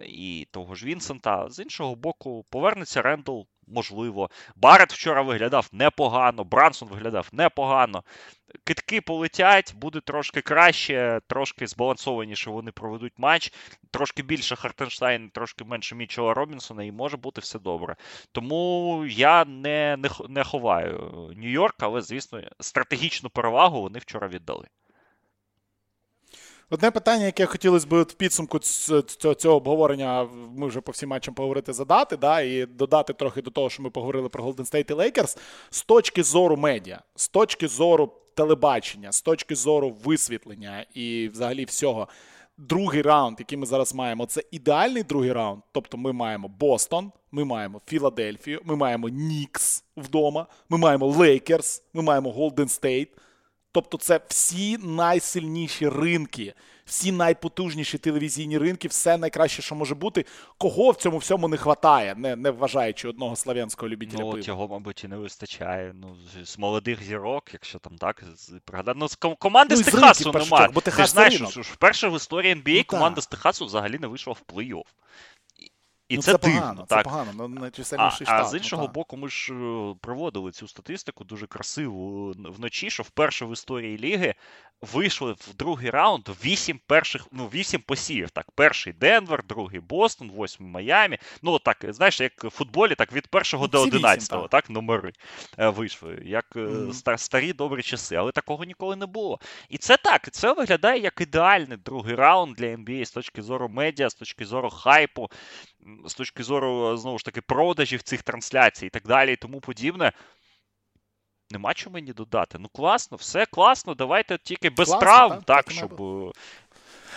і 0.01 0.49
того 0.51 0.75
ж 0.75 0.87
Вінсента. 0.87 1.49
З 1.51 1.59
іншого 1.59 1.95
боку, 1.95 2.45
повернеться 2.51 3.03
Рендл 3.03 3.41
можливо. 3.67 4.31
Барет 4.57 4.93
вчора 4.93 5.23
виглядав 5.23 5.69
непогано, 5.73 6.45
Брансон 6.45 6.89
виглядав 6.89 7.29
непогано. 7.33 8.05
Кидки 8.65 9.01
полетять, 9.01 9.75
буде 9.77 10.01
трошки 10.01 10.41
краще, 10.41 11.21
трошки 11.27 11.67
збалансованіше 11.67 12.51
вони 12.51 12.73
проведуть 12.73 13.13
матч, 13.17 13.53
трошки 13.91 14.23
більше 14.23 14.57
Хартенштайн, 14.57 15.31
трошки 15.31 15.65
менше 15.65 15.95
Мічела 15.95 16.35
Робінсона, 16.35 16.85
і 16.85 16.93
може 16.93 17.17
бути 17.17 17.41
все 17.41 17.59
добре. 17.59 17.97
Тому 18.33 19.05
я 19.09 19.45
не, 19.45 19.97
не, 19.97 20.11
не 20.29 20.45
ховаю 20.45 20.99
Нью-Йорк, 21.37 21.75
але, 21.79 22.03
звісно, 22.03 22.43
стратегічну 22.61 23.31
перевагу 23.31 23.83
вони 23.83 23.99
вчора 23.99 24.29
віддали. 24.29 24.67
Одне 26.73 26.91
питання, 26.91 27.25
яке 27.25 27.47
хотілося 27.47 27.87
б 27.87 28.03
в 28.03 28.13
підсумку 28.13 28.59
цього, 29.39 29.57
обговорення, 29.57 30.29
ми 30.57 30.67
вже 30.67 30.81
по 30.81 30.93
всім 30.93 31.09
матчам 31.09 31.35
поговорити 31.35 31.73
задати, 31.73 32.17
да, 32.17 32.41
і 32.41 32.67
додати 32.67 33.13
трохи 33.13 33.43
до 33.43 33.51
того, 33.51 33.71
що 33.71 33.83
ми 33.83 33.91
поговорили 33.91 34.29
про 34.29 34.45
Golden 34.45 34.73
State 34.73 34.93
і 34.93 34.95
Lakers, 34.95 35.39
з 35.71 35.83
точки 35.83 36.23
зору 36.23 36.57
медіа, 36.57 37.03
з 37.17 37.29
точки 37.29 37.69
зору 37.69 38.13
телебачення, 38.35 39.13
з 39.13 39.23
точки 39.23 39.55
зору 39.55 39.97
висвітлення 40.05 40.87
і 40.95 41.29
взагалі 41.33 41.65
всього. 41.65 42.09
Другий 42.59 43.03
раунд, 43.03 43.37
який 43.39 43.59
ми 43.59 43.67
зараз 43.67 43.95
маємо, 43.95 44.27
це 44.27 44.43
ідеальний 44.51 45.03
другий 45.03 45.33
раунд. 45.33 45.63
Тобто 45.73 45.97
ми 45.97 46.13
маємо 46.13 46.49
Бостон, 46.49 47.13
ми 47.33 47.45
маємо 47.45 47.81
Філадельфію, 47.87 48.61
ми 48.65 48.77
маємо 48.77 49.09
Нікс 49.09 49.85
вдома, 49.97 50.47
ми 50.69 50.79
маємо 50.79 51.07
Лейкерс, 51.07 51.83
ми 51.93 52.03
маємо 52.03 52.33
Голден 52.33 52.69
Стейт. 52.69 53.09
Тобто, 53.73 53.99
це 53.99 54.21
всі 54.29 54.79
найсильніші 54.79 55.89
ринки, 55.89 56.55
всі 56.85 57.13
найпотужніші 57.13 57.99
телевізійні 57.99 58.59
ринки, 58.59 58.89
все 58.89 59.17
найкраще, 59.17 59.63
що 59.63 59.75
може 59.75 59.95
бути. 59.95 60.25
Кого 60.59 60.91
в 60.91 60.97
цьому 60.97 61.19
всьому 61.19 61.49
не 61.49 61.57
вистачає, 61.57 62.15
не 62.15 62.37
не 62.37 62.51
вважаючи 62.51 63.09
одного 63.09 63.37
слав'янського 63.37 63.89
любителя 63.89 64.21
ну, 64.21 64.31
пива. 64.31 64.43
Цього, 64.43 64.69
мабуть, 64.69 65.05
і 65.05 65.09
не 65.09 65.17
вистачає. 65.17 65.95
Ну, 65.95 66.17
З 66.45 66.59
молодих 66.59 67.03
зірок, 67.03 67.45
якщо 67.53 67.79
там 67.79 67.99
так 67.99 68.25
пригадати. 68.65 68.99
Ну, 69.01 69.09
з 69.09 69.15
команди 69.15 69.75
ну, 69.75 69.83
з 69.83 69.85
Техасу 69.85 70.33
немає. 70.33 70.69
Бо 70.75 70.81
Техас 70.81 71.11
Ти 71.11 71.15
знаєш, 71.15 71.35
що 71.51 71.61
вперше 71.61 72.09
в 72.09 72.17
історії 72.17 72.55
NBA 72.55 72.77
ну, 72.77 72.85
команда 72.85 73.15
та. 73.15 73.23
з 73.23 73.27
Техасу 73.27 73.67
взагалі 73.67 73.99
не 73.99 74.07
вийшла 74.07 74.33
в 74.33 74.55
плей-офф. 74.55 74.85
І 76.13 76.17
ну, 76.17 76.23
це, 76.23 76.33
це 76.33 76.39
дивно. 76.39 76.61
погано, 76.61 76.87
так. 76.89 76.99
це 76.99 77.03
погано, 77.03 77.49
ну, 77.49 77.71
а, 77.99 78.11
штат. 78.11 78.29
а 78.29 78.45
з 78.45 78.55
іншого 78.55 78.83
ну, 78.83 78.93
боку, 78.93 79.17
ми 79.17 79.29
ж 79.29 79.55
е, 79.55 79.95
проводили 80.01 80.53
цю 80.53 80.69
статистику 80.69 81.25
дуже 81.25 81.47
красиву 81.47 82.33
вночі, 82.37 82.91
що 82.91 83.03
вперше 83.03 83.45
в 83.45 83.53
історії 83.53 83.99
ліги 83.99 84.35
вийшли 84.83 85.33
в 85.33 85.55
другий 85.59 85.91
раунд 85.91 86.29
вісім 86.45 86.81
перших, 86.87 87.27
ну, 87.33 87.47
вісім 87.47 87.81
посівів. 87.81 88.31
Так, 88.31 88.51
перший 88.51 88.93
Денвер, 88.93 89.45
другий 89.45 89.81
Бостон, 89.81 90.31
восьмий 90.31 90.71
Майамі. 90.71 91.19
Ну, 91.43 91.59
так, 91.59 91.77
знаєш, 91.89 92.21
як 92.21 92.45
в 92.45 92.51
футболі, 92.51 92.95
так 92.95 93.13
від 93.13 93.27
першого 93.27 93.65
Ну, 93.65 93.69
до 93.69 93.83
одинадцятого, 93.83 94.49
так. 94.49 94.71
номери 94.71 95.13
е, 95.59 95.69
вийшли, 95.69 96.23
як 96.25 96.57
ста- 96.91 97.19
старі 97.19 97.53
добрі 97.53 97.83
часи, 97.83 98.17
але 98.17 98.33
такого 98.33 98.65
ніколи 98.65 98.97
не 98.97 99.07
було. 99.07 99.41
І 99.69 99.79
це 99.79 99.97
так, 99.97 100.31
це 100.31 100.53
виглядає 100.53 101.01
як 101.01 101.21
ідеальний 101.21 101.79
другий 101.85 102.15
раунд 102.15 102.57
для 102.57 102.67
NBA 102.67 103.05
з 103.05 103.11
точки 103.11 103.43
зору 103.43 103.69
медіа, 103.69 104.11
з 104.11 104.15
точки 104.15 104.45
зору 104.45 104.71
хайпу, 104.71 105.31
з 106.07 106.15
точки 106.15 106.43
зору, 106.43 106.97
знову 106.97 107.19
ж 107.19 107.25
таки, 107.25 107.41
продажів 107.41 108.03
цих 108.03 108.23
трансляцій 108.23 108.87
і 108.87 108.91
так 108.91 109.07
далі, 109.07 109.33
і 109.33 109.37
тому 109.37 109.61
подібне. 109.61 110.13
Нема 111.53 111.75
чого 111.75 111.95
мені 111.95 112.13
додати. 112.13 112.59
Ну 112.59 112.69
класно, 112.69 113.17
все 113.17 113.47
класно. 113.47 113.95
Давайте 113.95 114.39
тільки 114.39 114.71
без 114.71 114.89
Класно, 114.89 115.01
травм, 115.07 115.31
так, 115.31 115.45
так, 115.45 115.65
так 115.65 115.75
щоб, 115.75 115.91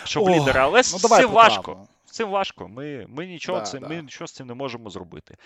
щоб 0.03 0.23
О, 0.23 0.29
лідери. 0.29 0.59
Але 0.59 0.77
ну, 0.77 0.83
з 0.83 1.17
цим 1.17 1.29
важко. 1.31 1.87
З 2.05 2.11
цим 2.11 2.29
важко. 2.29 2.67
Ми, 2.67 3.05
ми, 3.09 3.27
нічого, 3.27 3.59
Да, 3.59 3.65
це, 3.65 3.79
да. 3.79 3.87
ми 3.87 4.01
нічого 4.01 4.27
з 4.27 4.31
цим 4.31 4.47
не 4.47 4.53
можемо 4.53 4.89
зробити. 4.89 5.37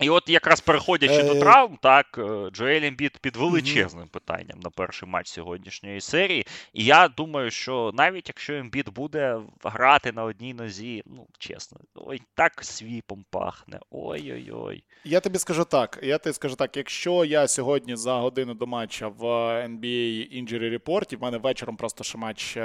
І 0.00 0.10
от 0.10 0.28
якраз 0.28 0.60
переходячи 0.60 1.22
до 1.22 1.32
Е, 1.32 1.40
травм, 1.40 1.78
так, 1.82 2.18
е, 2.18 2.50
Джоель 2.50 2.82
Ембіт 2.82 3.18
під 3.18 3.36
величезним 3.36 4.08
питанням 4.08 4.60
на 4.60 4.70
перший 4.70 5.08
матч 5.08 5.28
сьогоднішньої 5.28 6.00
серії. 6.00 6.46
І 6.72 6.84
я 6.84 7.08
думаю, 7.08 7.50
що 7.50 7.90
навіть 7.94 8.28
якщо 8.28 8.54
Ембіт 8.54 8.88
буде 8.88 9.40
грати 9.64 10.12
на 10.12 10.24
одній 10.24 10.54
нозі, 10.54 11.02
ну, 11.06 11.26
чесно, 11.38 11.78
ой, 11.94 12.22
так 12.34 12.64
sweep 12.64 13.07
ом 13.07 13.24
пахне. 13.30 13.80
Ой-ой-ой. 13.90 14.84
Я 15.04 15.20
тобі 15.20 15.38
скажу 15.38 15.64
так. 15.64 15.98
Я 16.02 16.18
тобі 16.18 16.34
скажу 16.34 16.56
так, 16.56 16.76
якщо 16.76 17.24
я 17.24 17.48
сьогодні 17.48 17.96
за 17.96 18.14
годину 18.14 18.54
до 18.54 18.66
матча 18.66 19.08
в 19.08 19.24
NBA 19.68 20.42
Injury 20.42 20.78
Report, 20.78 21.12
і 21.12 21.16
в 21.16 21.22
мене 21.22 21.38
вечором 21.38 21.76
просто 21.76 22.04
ще 22.04 22.18
матч 22.18 22.56
е, 22.56 22.62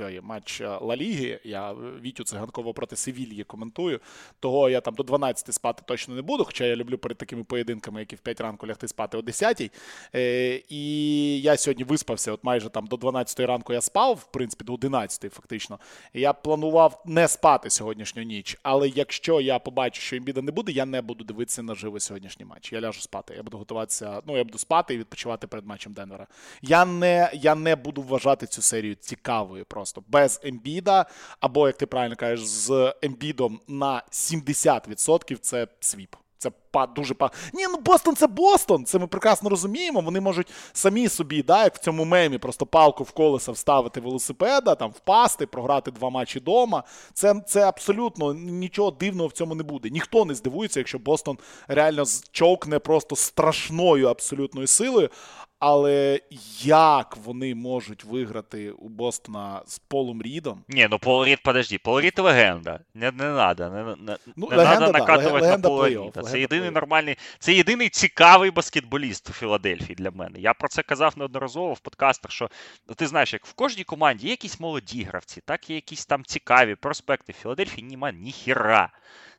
е, 0.00 0.20
матч 0.22 0.60
Ла 0.60 0.96
Ліги, 0.96 1.40
я 1.44 1.72
Вітю 1.72 2.24
Циганкова 2.24 2.72
проти 2.72 2.96
Севільї 2.96 3.44
коментую, 3.44 4.00
того 4.40 4.70
я 4.70 4.80
там 4.80 4.94
до 4.94 5.02
12 5.02 5.54
спати 5.54 5.82
точно 5.86 6.14
не 6.14 6.22
буду, 6.22 6.45
хоча 6.46 6.64
я 6.64 6.76
люблю 6.76 6.98
перед 6.98 7.18
такими 7.18 7.44
поєдинками, 7.44 8.00
які 8.00 8.16
в 8.16 8.18
5 8.18 8.40
ранку 8.40 8.66
лягти 8.66 8.88
спати 8.88 9.16
о 9.16 9.22
10 9.22 9.72
е, 10.14 10.62
І 10.68 11.40
я 11.40 11.56
сьогодні 11.56 11.84
виспався, 11.84 12.32
от 12.32 12.44
майже 12.44 12.70
там 12.70 12.86
до 12.86 12.96
12 12.96 13.40
ранку 13.40 13.72
я 13.72 13.80
спав, 13.80 14.14
в 14.14 14.32
принципі, 14.32 14.64
до 14.64 14.74
11 14.74 15.32
фактично. 15.32 15.78
Я 16.14 16.32
планував 16.32 17.02
не 17.06 17.28
спати 17.28 17.70
сьогоднішню 17.70 18.22
ніч, 18.22 18.58
але 18.62 18.88
якщо 18.88 19.40
я 19.40 19.58
побачу, 19.58 20.00
що 20.00 20.16
імбіда 20.16 20.42
не 20.42 20.52
буде, 20.52 20.72
я 20.72 20.86
не 20.86 21.02
буду 21.02 21.24
дивитися 21.24 21.62
наживо 21.62 22.00
сьогоднішній 22.00 22.44
матч. 22.44 22.72
Я 22.72 22.80
ляжу 22.80 23.00
спати. 23.00 23.34
Я 23.36 23.42
буду 23.42 23.58
готуватися. 23.58 24.22
Ну, 24.26 24.36
я 24.36 24.44
буду 24.44 24.58
спати 24.58 24.94
і 24.94 24.98
відпочивати 24.98 25.46
перед 25.46 25.66
матчем 25.66 25.92
Денвера. 25.92 26.26
Я 26.62 26.84
не, 26.84 27.30
я 27.34 27.54
не 27.54 27.76
буду 27.76 28.02
вважати 28.02 28.46
цю 28.46 28.62
серію 28.62 28.94
цікавою 28.94 29.64
просто 29.64 30.02
без 30.08 30.40
ембіда, 30.42 31.06
або, 31.40 31.66
як 31.66 31.76
ти 31.76 31.86
правильно 31.86 32.16
кажеш, 32.16 32.46
з 32.46 32.94
Ембідом 33.02 33.60
на 33.68 34.02
70% 34.10 35.36
це 35.36 35.66
sweep. 35.80 36.16
Це 36.46 36.52
па 36.76 36.86
дуже 36.86 37.14
па. 37.14 37.30
Ні, 37.54 37.66
ну 37.72 37.78
Бостон 37.78 38.16
це 38.16 38.26
Бостон. 38.26 38.84
Це 38.84 38.98
ми 38.98 39.06
прекрасно 39.06 39.50
розуміємо. 39.50 40.00
Вони 40.00 40.20
можуть 40.20 40.46
самі 40.72 41.08
собі, 41.08 41.42
да, 41.42 41.64
як 41.64 41.74
в 41.74 41.78
цьому 41.78 42.04
мемі, 42.04 42.38
просто 42.38 42.66
палку 42.66 43.04
в 43.04 43.10
колеса 43.10 43.52
вставити 43.52 44.00
велосипеда, 44.00 44.74
там 44.74 44.90
впасти, 44.90 45.46
програти 45.46 45.90
два 45.90 46.10
матчі 46.10 46.38
вдома. 46.38 46.82
Це, 47.12 47.34
це 47.46 47.68
абсолютно 47.68 48.34
нічого 48.34 48.90
дивного 48.90 49.28
в 49.28 49.32
цьому 49.32 49.54
не 49.54 49.62
буде. 49.62 49.90
Ніхто 49.90 50.24
не 50.24 50.34
здивується, 50.34 50.80
якщо 50.80 50.98
Бостон 50.98 51.38
реально 51.68 52.04
човкне 52.32 52.78
просто 52.78 53.16
страшною 53.16 54.08
абсолютною 54.08 54.66
силою. 54.66 55.10
Але 55.58 56.20
як 56.62 57.16
вони 57.24 57.54
можуть 57.54 58.04
виграти 58.04 58.70
у 58.70 58.88
Бостона 58.88 59.62
з 59.66 59.78
Полом 59.78 60.22
Рідом? 60.22 60.62
Ні, 60.68 60.88
ну 60.90 60.98
Пол 60.98 61.24
Рід, 61.24 61.38
подожди, 61.42 61.78
Пол 61.78 62.00
Рід 62.00 62.18
легенда. 62.18 62.80
Не, 62.94 63.10
не 63.10 63.24
надо, 63.24 63.70
не, 63.70 63.84
не, 63.84 64.16
Ну, 64.36 64.48
не 64.50 64.56
легенда, 64.56 64.80
надо 64.80 64.92
да, 64.92 64.98
накатувати 64.98 65.44
легенда 65.44 65.68
на 65.68 65.74
Пола 65.74 65.88
Ріда. 65.88 66.22
Це 66.22 66.32
легенда 66.32 66.65
єдиний 66.66 66.80
нормальний, 66.80 67.16
це 67.38 67.54
єдиний 67.54 67.88
цікавий 67.88 68.50
баскетболіст 68.50 69.30
у 69.30 69.32
Філадельфії 69.32 69.94
для 69.94 70.10
мене. 70.10 70.38
Я 70.40 70.54
про 70.54 70.68
це 70.68 70.82
казав 70.82 71.12
неодноразово 71.16 71.72
в 71.72 71.80
подкастах, 71.80 72.32
що 72.32 72.50
ну, 72.88 72.94
ти 72.94 73.06
знаєш, 73.06 73.32
як 73.32 73.46
в 73.46 73.52
кожній 73.52 73.84
команді 73.84 74.24
є 74.26 74.30
якісь 74.30 74.60
молоді 74.60 75.02
гравці, 75.02 75.42
так 75.44 75.70
є 75.70 75.76
якісь 75.76 76.06
там 76.06 76.24
цікаві 76.24 76.74
проспекти. 76.74 77.32
В 77.32 77.42
Філадельфії 77.42 77.86
нема 77.86 78.12
ніхіра. 78.12 78.90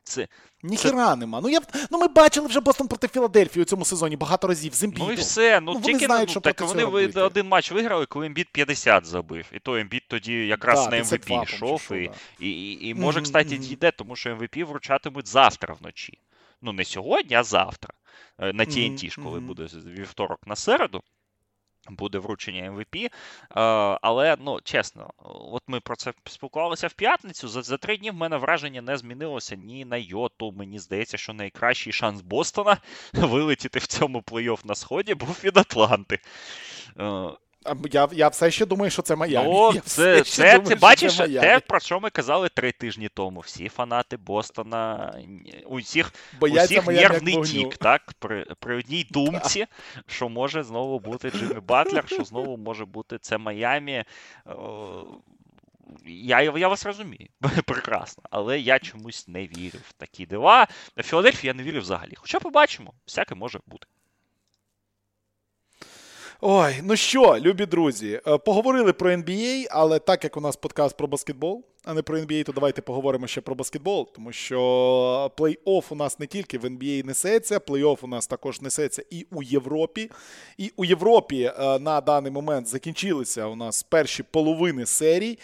Це, 0.08 0.28
Ніхіра 0.62 1.16
нема. 1.16 1.40
Ну 1.40 1.48
я 1.48 1.60
ну 1.90 1.98
ми 1.98 2.08
бачили 2.08 2.46
вже 2.46 2.60
Бостон 2.60 2.88
проти 2.88 3.08
Філадельфії 3.08 3.62
у 3.62 3.64
цьому 3.64 3.84
сезоні 3.84 4.16
багато 4.16 4.48
разів 4.48 4.74
з 4.74 4.82
Ембідом. 4.82 5.06
Ну 5.06 5.12
і 5.12 5.16
все. 5.16 5.60
Ну, 5.60 5.72
Ну, 5.72 5.78
вони 5.78 5.98
знають, 5.98 6.28
ну, 6.28 6.30
що 6.30 6.40
так 6.40 6.60
вони 6.60 6.82
робити. 6.82 7.20
один 7.20 7.48
матч 7.48 7.72
виграли, 7.72 8.06
коли 8.06 8.26
Ембіт 8.26 8.48
50 8.52 9.06
забив. 9.06 9.46
І 9.52 9.58
то 9.58 9.76
Ембіт 9.76 10.02
тоді 10.08 10.46
якраз 10.46 10.78
Да, 10.78 10.84
на 10.84 10.90
52, 10.90 11.16
MVP 11.18 11.28
по-моєму, 11.28 11.44
йшов. 11.44 11.80
що, 11.80 11.94
І, 11.96 12.08
да. 12.08 12.14
і, 12.40 12.48
і, 12.50 12.88
і 12.88 12.94
може, 12.94 13.20
кстати, 13.22 13.54
мгм. 13.54 13.64
дійде, 13.64 13.90
тому 13.90 14.16
що 14.16 14.30
MVP 14.30 14.64
вручатимуть 14.64 15.28
завтра 15.28 15.76
вночі. 15.80 16.18
Ну, 16.62 16.72
не 16.72 16.84
сьогодні, 16.84 17.36
а 17.36 17.42
завтра. 17.42 17.94
Е, 18.38 18.52
На 18.52 18.64
TNT 18.64 19.10
ж, 19.10 19.20
коли 19.22 19.40
буде 19.40 19.64
вівторок 19.86 20.46
на 20.46 20.56
середу. 20.56 21.02
Буде 21.90 22.18
вручення 22.18 22.70
MVP, 22.70 23.04
Е, 23.04 23.10
але 24.02 24.36
ну 24.40 24.60
чесно, 24.64 25.10
от 25.24 25.62
ми 25.66 25.80
про 25.80 25.96
це 25.96 26.12
спілкувалися 26.26 26.86
в 26.86 26.92
п'ятницю. 26.92 27.48
За, 27.48 27.62
за 27.62 27.76
три 27.76 27.96
дні 27.96 28.10
в 28.10 28.14
мене 28.14 28.36
враження 28.36 28.82
не 28.82 28.96
змінилося 28.96 29.56
ні 29.56 29.84
на 29.84 29.96
йоту. 29.96 30.52
Мені 30.52 30.78
здається, 30.78 31.16
що 31.16 31.32
найкращий 31.32 31.92
шанс 31.92 32.20
Бостона 32.20 32.76
вилетіти 33.12 33.78
в 33.78 33.86
цьому 33.86 34.20
плей-офф 34.20 34.66
на 34.66 34.74
сході 34.74 35.14
був 35.14 35.40
від 35.44 35.56
Атланти. 35.56 36.18
Е, 37.70 37.76
Я, 37.92 38.08
я 38.12 38.28
все 38.28 38.50
ще 38.50 38.66
думаю, 38.66 38.90
що 38.90 39.02
це 39.02 39.16
Майамі. 39.16 39.48
Ну, 39.52 39.72
Я 39.74 39.80
це, 39.80 40.22
це, 40.22 40.42
думаю, 40.42 40.62
ти 40.62 40.70
що 40.70 40.80
бачиш 40.80 41.16
це 41.16 41.28
те, 41.40 41.60
про 41.60 41.80
що 41.80 42.00
ми 42.00 42.10
казали 42.10 42.48
три 42.48 42.72
тижні 42.72 43.08
тому. 43.14 43.40
Всі 43.40 43.68
фанати 43.68 44.16
Бостона, 44.16 45.14
ні- 45.28 45.64
у 45.66 45.76
всіх, 45.76 46.12
у 46.36 46.40
Бояться 46.40 46.64
всіх 46.74 46.86
Майамі 46.86 47.02
як 47.02 47.12
нервний 47.12 47.34
тік, 47.42 47.76
так? 47.76 48.12
При, 48.18 48.44
при 48.60 48.76
одній 48.78 49.06
думці, 49.10 49.66
що 50.06 50.28
може 50.28 50.62
знову 50.62 51.00
бути 51.00 51.30
Джиммі 51.30 51.60
Батлер, 51.60 52.04
що 52.06 52.24
знову 52.24 52.56
може 52.56 52.84
бути 52.84 53.18
це 53.18 53.38
Майамі. 53.38 54.04
Я, 56.06 56.40
я 56.42 56.68
вас 56.68 56.86
розумію, 56.86 57.28
прекрасно, 57.64 58.22
але 58.30 58.58
я 58.60 58.78
чомусь 58.78 59.28
не 59.28 59.46
вірю 59.46 59.78
в 59.88 59.92
такі 59.92 60.26
дива. 60.26 60.66
В 60.96 61.02
Філадельфії 61.02 61.48
я 61.48 61.54
не 61.54 61.62
вірю 61.62 61.80
взагалі. 61.80 62.12
Хоча 62.16 62.40
побачимо, 62.40 62.92
всяке 63.06 63.34
може 63.34 63.60
бути. 63.66 63.86
Ой, 66.40 66.74
ну 66.82 66.96
що, 66.96 67.38
любі 67.40 67.66
друзі, 67.66 68.20
е, 68.26 68.38
поговорили 68.38 68.92
про 68.92 69.10
NBA, 69.10 69.66
але 69.70 69.98
так 69.98 70.24
як 70.24 70.36
у 70.36 70.40
нас 70.40 70.56
подкаст 70.56 70.96
про 70.96 71.06
баскетбол, 71.08 71.64
а 71.84 71.94
не 71.94 72.02
про 72.02 72.18
NBA, 72.18 72.44
то 72.44 72.52
давайте 72.52 72.82
поговоримо 72.82 73.26
ще 73.26 73.40
про 73.40 73.54
баскетбол, 73.54 74.12
тому 74.14 74.32
що 74.32 75.30
плей-офф 75.36 75.84
у 75.90 75.94
нас 75.94 76.18
не 76.18 76.26
тільки 76.26 76.58
в 76.58 76.64
NBA 76.64 77.04
несеться, 77.04 77.58
плей-офф 77.58 77.98
у 78.02 78.06
нас 78.06 78.26
також 78.26 78.60
несеться 78.60 79.02
і 79.10 79.26
у 79.30 79.42
Європі. 79.42 80.10
І 80.58 80.72
у 80.76 80.84
Європі 80.84 81.52
е, 81.58 81.78
на 81.78 82.00
даний 82.00 82.32
момент 82.32 82.66
закінчилися 82.66 83.46
у 83.46 83.56
нас 83.56 83.82
перші 83.82 84.22
половини 84.22 84.86
серій. 84.86 85.38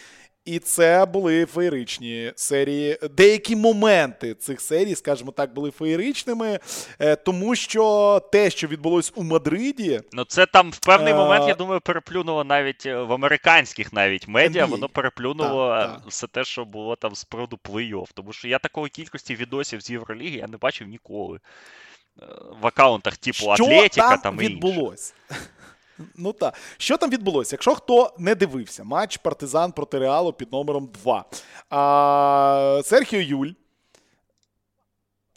І 0.45 0.59
це 0.59 1.05
були 1.05 1.45
феєричні 1.45 2.31
серії. 2.35 2.97
Деякі 3.17 3.55
моменти 3.55 4.33
цих 4.33 4.61
серій, 4.61 4.95
скажімо 4.95 5.31
так, 5.31 5.53
були 5.53 5.71
феєричними, 5.71 6.59
е, 6.99 7.15
тому 7.15 7.55
що 7.55 8.21
те, 8.31 8.49
що 8.49 8.67
відбулось 8.67 9.13
у 9.15 9.23
Мадриді, 9.23 10.01
Ну, 10.11 10.23
це 10.23 10.45
там 10.45 10.71
в 10.71 10.79
певний 10.79 11.13
Е, 11.13 11.15
момент, 11.15 11.47
я 11.47 11.55
думаю, 11.55 11.81
переплюнуло 11.81 12.43
навіть 12.43 12.85
е, 12.85 13.01
в 13.01 13.13
американських 13.13 13.93
навіть 13.93 14.27
медіа, 14.27 14.65
NBA. 14.65 14.69
воно 14.69 14.89
переплюнуло 14.89 15.77
так. 15.79 16.01
все 16.07 16.27
те, 16.27 16.43
що 16.43 16.65
було 16.65 16.95
там 16.95 17.15
з 17.15 17.23
приводу 17.23 17.59
плей-офф. 17.63 18.07
Тому 18.13 18.33
що 18.33 18.47
я 18.47 18.59
такої 18.59 18.89
кількості 18.89 19.35
відосів 19.35 19.81
з 19.81 19.89
Євроліги 19.89 20.37
я 20.37 20.47
не 20.47 20.57
бачив 20.57 20.87
ніколи. 20.87 21.39
В 22.61 22.67
аккаунтах 22.67 23.17
типу 23.17 23.37
що 23.37 23.51
Атлетіка 23.51 24.09
там, 24.09 24.19
там 24.19 24.41
і 24.41 24.45
інше. 24.45 25.13
Ну 26.15 26.33
так, 26.33 26.53
що 26.77 26.97
там 26.97 27.09
відбулося? 27.09 27.53
Якщо 27.53 27.75
хто 27.75 28.13
не 28.17 28.35
дивився, 28.35 28.83
матч 28.83 29.17
Партизан 29.17 29.71
проти 29.71 29.99
Реалу 29.99 30.33
під 30.33 30.51
номером 30.51 30.89
2. 31.03 31.25
А, 31.69 32.81
Серхіо 32.85 33.19
Юль. 33.19 33.51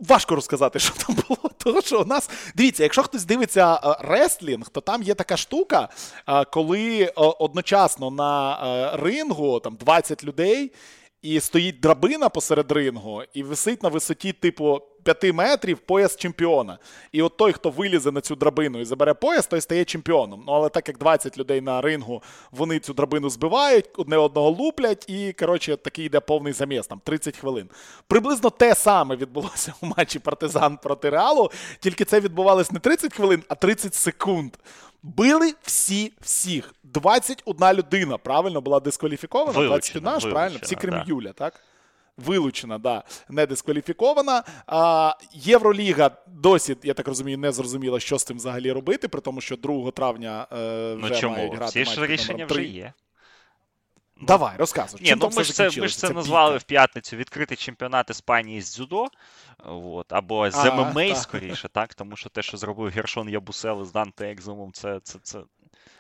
Важко 0.01 0.35
розказати, 0.35 0.79
що 0.79 0.95
там 0.95 1.17
було. 1.29 1.51
Тому 1.57 1.83
що 1.83 2.03
у 2.03 2.05
нас. 2.05 2.31
Дивіться, 2.55 2.83
якщо 2.83 3.03
хтось 3.03 3.25
дивиться 3.25 3.75
е, 3.75 3.97
рестлінг, 4.01 4.69
то 4.69 4.81
там 4.81 5.03
є 5.03 5.15
така 5.15 5.37
штука, 5.37 5.89
е, 6.29 6.45
коли 6.45 7.01
е, 7.01 7.13
одночасно 7.17 8.11
на 8.11 8.97
рингу 8.97 9.61
там 9.61 9.77
20 9.77 10.25
людей. 10.25 10.73
і 11.23 11.41
стоїть 11.41 11.81
драбина 11.81 12.29
посеред 12.29 12.73
рингу, 12.73 13.23
і 13.35 13.43
висить 13.43 13.83
на 13.83 13.89
висоті, 13.89 14.33
типу, 14.33 14.81
5 15.15 15.35
метрів 15.35 15.79
пояс 15.79 16.17
чемпіона. 16.17 16.79
І 17.13 17.23
от 17.23 17.37
той, 17.37 17.53
хто 17.53 17.71
вилізе 17.71 18.13
на 18.13 18.21
цю 18.21 18.37
драбину 18.37 18.81
і 18.81 18.85
забере 18.85 19.15
пояс, 19.15 19.47
той 19.47 19.61
стає 19.61 19.85
чемпіоном. 19.85 20.45
Ну, 20.47 20.53
але 20.53 20.69
так 20.69 20.89
як 20.89 20.99
20 20.99 21.39
людей 21.39 21.61
на 21.61 21.81
рингу, 21.81 22.23
вони 22.51 22.79
цю 22.79 22.95
драбину 22.95 23.31
збивають, 23.31 23.85
одне 23.97 24.17
одного 24.17 24.51
луплять, 24.51 25.11
і, 25.11 25.33
коротше, 25.33 25.77
такий 25.77 26.05
йде 26.05 26.21
повний 26.21 26.53
заміс, 26.53 26.87
там 26.87 27.01
30 27.05 27.37
хвилин. 27.37 27.69
Приблизно 28.07 28.51
те 28.51 28.75
саме 28.75 29.17
відбулося 29.17 29.75
у 29.81 29.87
матчі 29.87 30.19
Партизан 30.19 30.77
проти 30.77 31.11
Реалу, 31.11 31.51
тільки 31.81 32.05
це 32.05 32.21
відбувалось 32.21 32.73
не 32.73 32.79
30 32.79 33.15
хвилин, 33.15 33.43
а 33.49 33.55
30 33.55 33.95
секунд. 33.95 34.53
Били 35.03 35.55
всі 35.63 36.13
всіх. 36.21 36.75
21 36.85 37.73
людина, 37.73 38.19
правильно, 38.19 38.61
була 38.61 38.81
дискваліфікована. 38.81 39.59
Вилучена, 39.59 40.01
21 40.01 40.21
ж, 40.21 40.35
правильно? 40.35 40.59
Всі 40.63 40.75
крім 40.75 40.91
да. 40.91 41.05
Юля, 41.07 41.33
так? 41.33 41.61
Вилучена, 42.19 42.79
да, 42.79 43.03
не 43.29 43.47
дискваліфікована. 43.47 44.43
А, 44.67 45.15
Євроліга 45.33 46.11
досі, 46.27 46.77
я 46.83 46.95
так 46.95 47.09
розумію, 47.09 47.39
не 47.39 47.53
зрозуміла, 47.53 48.01
що 48.01 48.19
з 48.19 48.25
цим 48.25 48.37
взагалі 48.37 48.73
робити, 48.73 49.09
при 49.09 49.21
тому, 49.21 49.41
що 49.41 49.57
2 49.57 49.91
травня 49.91 50.47
е, 50.53 50.95
вже 50.95 51.09
Ну 51.11 51.21
чому? 51.21 51.37
мають 51.37 51.55
грати 51.55 51.83
Всі 51.83 51.95
ж 51.95 52.07
рішення 52.07 52.47
вже 52.47 52.65
є. 52.65 52.93
Давай, 54.21 54.53
розказуй. 54.59 55.01
Ні, 55.03 55.15
ну 55.21 55.31
ми 55.37 55.45
ж 55.45 55.55
це, 55.55 55.63
ми 55.65 55.71
ж 55.71 55.71
закінчилося? 55.71 56.07
це 56.07 56.15
назвали 56.15 56.51
бійка. 56.51 56.59
в 56.59 56.63
п'ятницю 56.63 57.17
відкритий 57.17 57.57
чемпіонат 57.57 58.11
Іспанії 58.11 58.61
з 58.63 58.77
дзюдо. 58.77 59.07
От, 59.65 60.13
або 60.13 60.51
з 60.51 60.65
ММА, 60.65 60.93
так. 60.95 61.17
скоріше, 61.17 61.69
так? 61.69 61.95
Тому 61.95 62.17
що 62.17 62.31
те, 62.31 62.43
що 62.43 62.57
зробив 62.57 62.93
Гершон 62.93 63.29
Ябусел 63.29 63.85
з 63.85 63.93
Данте 63.93 64.31
Екзумом, 64.31 64.73
це, 64.73 65.01
це, 65.03 65.19
це, 65.23 65.39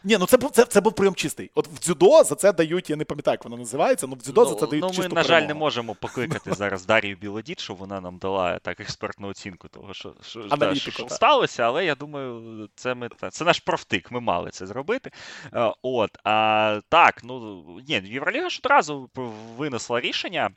Ні, 0.04 0.16
ну 0.18 0.26
це 0.26 0.36
був 0.36 0.50
це, 0.50 0.64
це 0.64 0.80
був 0.80 0.92
прийом 0.92 1.14
чистий. 1.14 1.50
От 1.54 1.68
в 1.68 1.78
дзюдо 1.80 2.24
за 2.24 2.34
це 2.34 2.52
дають, 2.52 2.90
я 2.90 2.96
не 2.96 3.04
пам'ятаю, 3.04 3.32
як 3.32 3.44
воно 3.44 3.56
називається, 3.56 4.06
але 4.06 4.16
в 4.16 4.18
дзюдо 4.18 4.44
за 4.44 4.54
це 4.54 4.66
дають 4.66 4.82
ну, 4.82 4.88
ми, 4.88 4.94
чисту 4.94 5.14
на 5.14 5.22
жаль, 5.22 5.42
не 5.42 5.54
можемо 5.54 5.94
покликати 5.94 6.54
зараз 6.54 6.86
Дар'ю 6.86 7.16
Білодід, 7.16 7.60
щоб 7.60 7.76
вона 7.76 8.00
нам 8.00 8.18
дала 8.18 8.58
так 8.58 8.80
експертну 8.80 9.28
оцінку 9.28 9.68
того, 9.68 9.94
що, 9.94 10.14
що, 10.22 10.42
да, 10.42 10.74
що, 10.74 11.08
сталося, 11.08 11.62
але 11.62 11.84
я 11.84 11.94
думаю, 11.94 12.68
це 12.74 12.94
ми 12.94 13.08
це 13.30 13.44
наш 13.44 13.60
профтик, 13.60 14.10
ми 14.10 14.20
мали 14.20 14.50
це 14.50 14.66
зробити. 14.66 15.10
Е, 15.54 15.72
От, 15.82 16.10
а, 16.24 16.80
так, 16.88 17.20
ну 17.24 17.64
ні, 17.88 18.02
Євроліга 18.04 18.50
ж 18.50 18.60
одразу 18.64 19.10
винесла 19.56 20.00
рішення. 20.00 20.50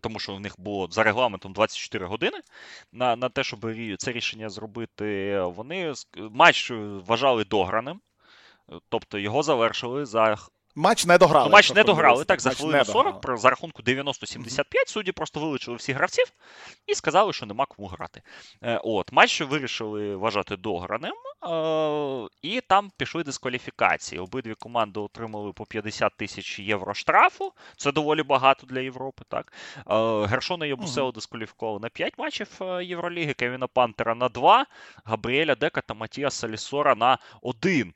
Тому 0.00 0.18
що 0.18 0.34
в 0.34 0.40
них 0.40 0.54
було 0.58 0.88
за 0.90 1.02
регламентом 1.02 1.52
24 1.52 2.06
години 2.06 2.40
на, 2.92 3.16
на 3.16 3.28
те, 3.28 3.44
щоб 3.44 3.66
це 3.98 4.12
рішення 4.12 4.48
зробити. 4.50 5.40
Вони 5.40 5.92
матч 6.16 6.72
вважали 7.06 7.44
дограним, 7.44 8.00
тобто 8.88 9.18
його 9.18 9.42
завершили 9.42 10.06
за 10.06 10.36
Матч 10.78 11.06
не 11.06 11.18
дограли. 11.18 11.46
Ну, 11.48 11.52
матч 11.52 11.72
не 11.74 11.84
дограли 11.84 12.24
так 12.24 12.40
за 12.40 12.48
Матч 12.50 12.58
хвилину 12.58 12.84
40 12.84 12.94
дограли. 13.04 13.20
про- 13.22 13.36
за 13.36 13.50
рахунку 13.50 13.82
90-75. 13.82 14.88
Судді 14.88 15.12
просто 15.12 15.40
вилучили 15.40 15.76
всіх 15.76 15.96
гравців 15.96 16.24
і 16.86 16.94
сказали, 16.94 17.32
що 17.32 17.46
нема 17.46 17.66
кому 17.66 17.88
грати. 17.88 18.22
Е, 18.62 18.80
От, 18.84 19.12
матч 19.12 19.40
вирішили 19.40 20.16
вважати 20.16 20.56
дограним, 20.56 21.12
е, 21.44 22.28
і 22.42 22.60
там 22.60 22.90
пішли 22.96 23.24
дискваліфікації. 23.24 24.20
Обидві 24.20 24.54
команди 24.54 25.00
отримали 25.00 25.52
по 25.52 25.66
50 25.66 26.12
тисяч 26.16 26.58
євро 26.58 26.94
штрафу. 26.94 27.52
Це 27.76 27.92
доволі 27.92 28.22
багато 28.22 28.66
для 28.66 28.80
Європи. 28.80 29.24
Так 29.28 29.52
Е, 29.90 30.26
Гершона 30.26 30.66
Ябусео 30.66 31.12
дискваліфікували 31.12 31.78
на 31.80 31.88
5 31.88 32.18
матчів 32.18 32.48
Євроліги, 32.82 33.32
Кевіна 33.34 33.66
Пантера 33.66 34.14
на 34.14 34.28
2, 34.28 34.66
Габріеля 35.04 35.54
Дека 35.54 35.80
та 35.80 35.94
Матія 35.94 36.30
Салісора 36.30 36.94
на 36.94 37.18
1. 37.42 37.94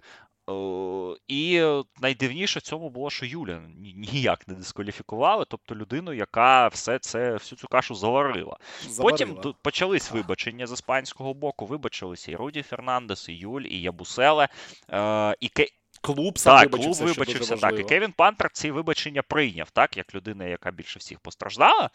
Е, 0.50 1.16
І 1.28 1.64
найдивніше 2.02 2.58
в 2.58 2.62
цьому 2.62 2.90
було, 2.90 3.10
що 3.10 3.26
Юля 3.26 3.62
ніяк 3.96 4.48
не 4.48 4.54
дискваліфікували, 4.54 5.44
тобто 5.48 5.74
людину, 5.74 6.12
яка 6.12 6.68
все 6.68 6.98
це, 6.98 7.32
всю 7.32 7.58
цю 7.58 7.68
кашу 7.68 7.94
заварила. 7.94 8.56
Потім 8.98 9.28
Заварила. 9.28 9.42
тут 9.42 9.56
почались 9.62 10.10
вибачення 10.10 10.66
з 10.66 10.72
іспанського 10.72 11.34
боку. 11.34 11.66
Вибачилися 11.66 12.32
і 12.32 12.36
Руді 12.36 12.62
Фернандес, 12.62 13.28
і 13.28 13.32
Юль, 13.32 13.62
і 13.62 13.80
Ябуселе, 13.80 14.48
е, 14.90 15.36
і 15.40 15.48
Ке... 15.48 15.66
Клуб 16.02 16.38
сам 16.38 16.60
так, 16.60 16.70
клуб 16.70 16.94
вибачився. 16.94 17.56
Так, 17.56 17.80
і. 17.80 17.84
Кевін 17.84 18.12
Пантер 18.12 18.50
ці 18.52 18.70
вибачення 18.70 19.22
прийняв, 19.22 19.70
так, 19.70 19.96
як 19.96 20.14
людина, 20.14 20.44
яка 20.44 20.70
більше 20.70 20.98
всіх 20.98 21.20
постраждала. 21.20 21.90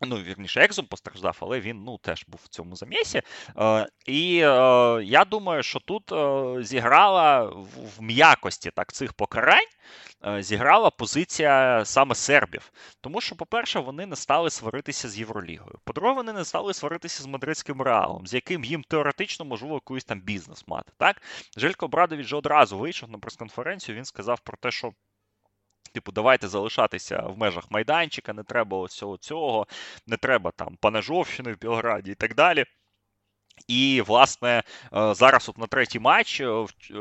Ну, 0.00 0.16
вірніше, 0.16 0.60
Екзом 0.60 0.86
постраждав, 0.86 1.38
але 1.40 1.60
він 1.60 1.82
ну, 1.84 1.98
теж 1.98 2.24
був 2.28 2.40
в 2.44 2.48
цьому 2.48 2.76
замісі. 2.76 3.22
Е, 3.58 3.86
і 4.06 4.38
е, 4.38 4.46
я 5.04 5.24
думаю, 5.24 5.62
що 5.62 5.80
тут 5.80 6.12
е, 6.12 6.62
зіграла 6.62 7.42
в, 7.42 7.66
в 7.96 8.02
м'якості 8.02 8.70
так, 8.70 8.92
цих 8.92 9.12
покарань, 9.12 9.66
е, 10.26 10.42
зіграла 10.42 10.90
позиція 10.90 11.84
саме 11.84 12.14
сербів. 12.14 12.72
Тому 13.00 13.20
що, 13.20 13.36
по-перше, 13.36 13.78
вони 13.80 14.06
не 14.06 14.16
стали 14.16 14.50
сваритися 14.50 15.08
з 15.08 15.18
Євролігою. 15.18 15.78
По-друге, 15.84 16.14
вони 16.14 16.32
не 16.32 16.44
стали 16.44 16.74
сваритися 16.74 17.22
з 17.22 17.26
мадридським 17.26 17.82
реалом, 17.82 18.26
з 18.26 18.34
яким 18.34 18.64
їм 18.64 18.82
теоретично 18.82 19.44
можливо 19.44 19.74
якийсь 19.74 20.04
там 20.04 20.20
бізнес 20.20 20.64
мати. 20.68 20.92
Так? 20.98 21.22
Желько 21.56 21.88
Брадович 21.88 22.32
одразу 22.32 22.78
вийшов 22.78 23.10
на 23.10 23.18
прес-конференцію. 23.18 23.96
Він 23.96 24.04
сказав 24.04 24.40
про 24.40 24.56
те, 24.56 24.70
що. 24.70 24.92
Типу, 25.92 26.12
давайте 26.12 26.48
залишатися 26.48 27.18
в 27.18 27.38
межах 27.38 27.70
майданчика, 27.70 28.32
не 28.32 28.42
треба 28.42 28.88
цього 28.88 29.16
цього, 29.16 29.66
не 30.06 30.16
треба 30.16 30.50
там 30.50 30.76
Панежовщини 30.80 31.52
в 31.52 31.58
Білграді 31.58 32.10
і 32.10 32.14
так 32.14 32.34
далі. 32.34 32.64
І, 33.66 34.02
власне, 34.06 34.62
е, 34.96 35.14
зараз 35.14 35.48
от 35.48 35.58
на 35.58 35.66
третій 35.66 35.98
матч 35.98 36.40
е, 36.40 36.48
в, 36.48 36.70
е, 36.90 36.98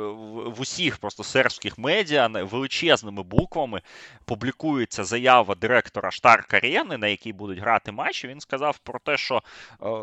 в 0.50 0.62
усіх 0.62 0.98
просто 0.98 1.24
сербських 1.24 1.78
медіа 1.78 2.28
величезними 2.28 3.24
буквами 3.24 3.82
публікується 4.26 5.04
заява 5.04 5.56
директора 5.56 6.12
Штарк 6.12 6.54
Арени, 6.54 6.98
на 6.98 7.08
якій 7.08 7.34
будуть 7.34 7.60
грати 7.60 7.92
матчі. 7.92 8.28
Він 8.28 8.40
сказав 8.40 8.78
про 8.78 9.00
те, 9.00 9.18
що 9.18 9.44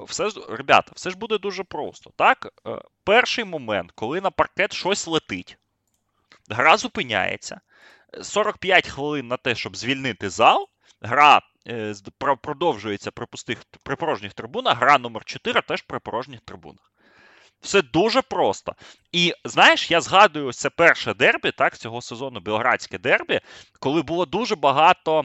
все 0.08 0.30
ребята, 0.48 0.92
все 0.94 1.10
ж 1.10 1.16
буде 1.16 1.38
дуже 1.38 1.64
просто. 1.64 2.10
Так, 2.16 2.48
перший 3.04 3.44
момент, 3.44 3.92
коли 3.94 4.20
на 4.20 4.30
паркет 4.30 4.72
щось 4.72 5.06
летить, 5.06 5.58
гра 6.48 6.76
зупиняється. 6.76 7.60
45 8.22 8.88
хвилин 8.88 9.28
на 9.28 9.36
те, 9.36 9.54
щоб 9.54 9.76
звільнити 9.76 10.30
зал. 10.30 10.68
Гра 11.00 11.40
е, 11.68 11.94
продовжується 12.42 13.10
при 13.10 13.26
пустих 13.26 13.58
при 13.84 13.96
порожніх 13.96 14.34
трибунах. 14.34 14.78
Гра 14.78 14.98
номер 14.98 15.24
4 15.24 15.60
теж 15.60 15.82
при 15.82 15.98
порожніх 15.98 16.40
трибунах. 16.40 16.92
Все 17.60 17.82
дуже 17.82 18.22
просто. 18.22 18.74
І 19.12 19.34
знаєш, 19.44 19.90
я 19.90 20.00
згадую 20.00 20.52
це 20.52 20.70
перше 20.70 21.14
дербі, 21.14 21.52
так, 21.52 21.78
цього 21.78 22.02
сезону, 22.02 22.40
білградське 22.40 22.98
дербі, 22.98 23.40
коли 23.80 24.02
було 24.02 24.26
дуже 24.26 24.56
багато 24.56 25.24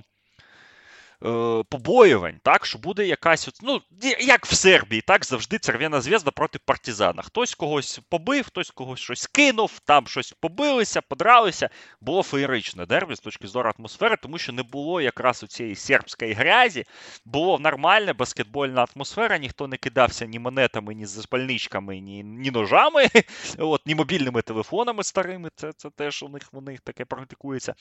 побоювань, 1.70 2.40
так, 2.44 2.66
що 2.66 2.80
буде 2.80 3.06
якась, 3.06 3.50
ну, 3.62 3.82
як 4.20 4.46
в 4.46 4.54
Сербії, 4.54 5.02
так, 5.02 5.26
завжди 5.26 5.58
Церв'яна 5.58 6.02
зв'язда 6.02 6.32
проти 6.32 6.60
партизана. 6.66 7.22
Хтось 7.22 7.56
когось 7.56 8.00
побив, 8.10 8.46
хтось 8.46 8.72
когось 8.72 9.00
щось 9.00 9.28
кинув, 9.28 9.80
там 9.86 10.08
щось 10.08 10.32
побилися, 10.32 11.02
подралися. 11.02 11.70
Було 12.02 12.24
феєричне 12.24 12.86
дербі 12.86 13.16
з 13.16 13.20
точки 13.20 13.48
зору 13.48 13.72
атмосфери, 13.80 14.18
тому 14.22 14.38
що 14.38 14.52
не 14.52 14.64
було 14.64 15.02
якраз 15.02 15.44
у 15.44 15.48
цієї 15.48 15.76
сербської 15.76 16.34
грязі, 16.34 16.86
було 17.26 17.60
нормальна 17.60 18.14
баскетбольна 18.14 18.86
атмосфера, 18.96 19.38
ніхто 19.38 19.68
не 19.68 19.78
кидався 19.78 20.26
ні 20.26 20.40
монетами, 20.40 20.96
ні 20.96 21.06
запальничками, 21.06 22.00
ні, 22.00 22.24
ні 22.24 22.52
ножами, 22.52 23.08
от, 23.58 23.82
ні 23.86 23.96
мобільними 23.96 24.42
телефонами 24.42 25.04
старими. 25.04 25.50
Це, 25.56 25.72
це 25.78 25.90
теж 25.90 26.24
у 26.24 26.30
них, 26.30 26.50
у 26.52 26.62
них 26.62 26.80
таке 26.82 27.06
практикується. 27.06 27.76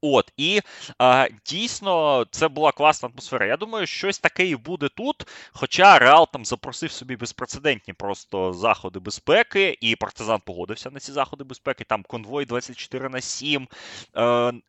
От, 0.00 0.32
і 0.36 0.60
а, 0.98 1.28
дійсно 1.46 2.24
це 2.30 2.48
була 2.48 2.72
класна 2.72 3.08
атмосфера. 3.08 3.46
Я 3.46 3.56
думаю, 3.56 3.86
щось 3.86 4.18
таке 4.18 4.46
і 4.46 4.56
буде 4.56 4.88
тут. 4.88 5.26
Хоча 5.52 5.98
Реал 5.98 6.28
там 6.32 6.44
запросив 6.44 6.92
собі 6.92 7.16
безпрецедентні 7.16 7.94
просто 7.94 8.52
заходи 8.52 8.98
безпеки, 8.98 9.76
і 9.80 9.96
партизан 9.96 10.40
погодився 10.46 10.90
на 10.90 11.00
ці 11.00 11.12
заходи 11.12 11.44
безпеки. 11.44 11.84
Там 11.84 12.02
конвой 12.02 12.44
24 12.44 13.08
на 13.08 13.20
7, 13.20 13.68
е, 14.14 14.22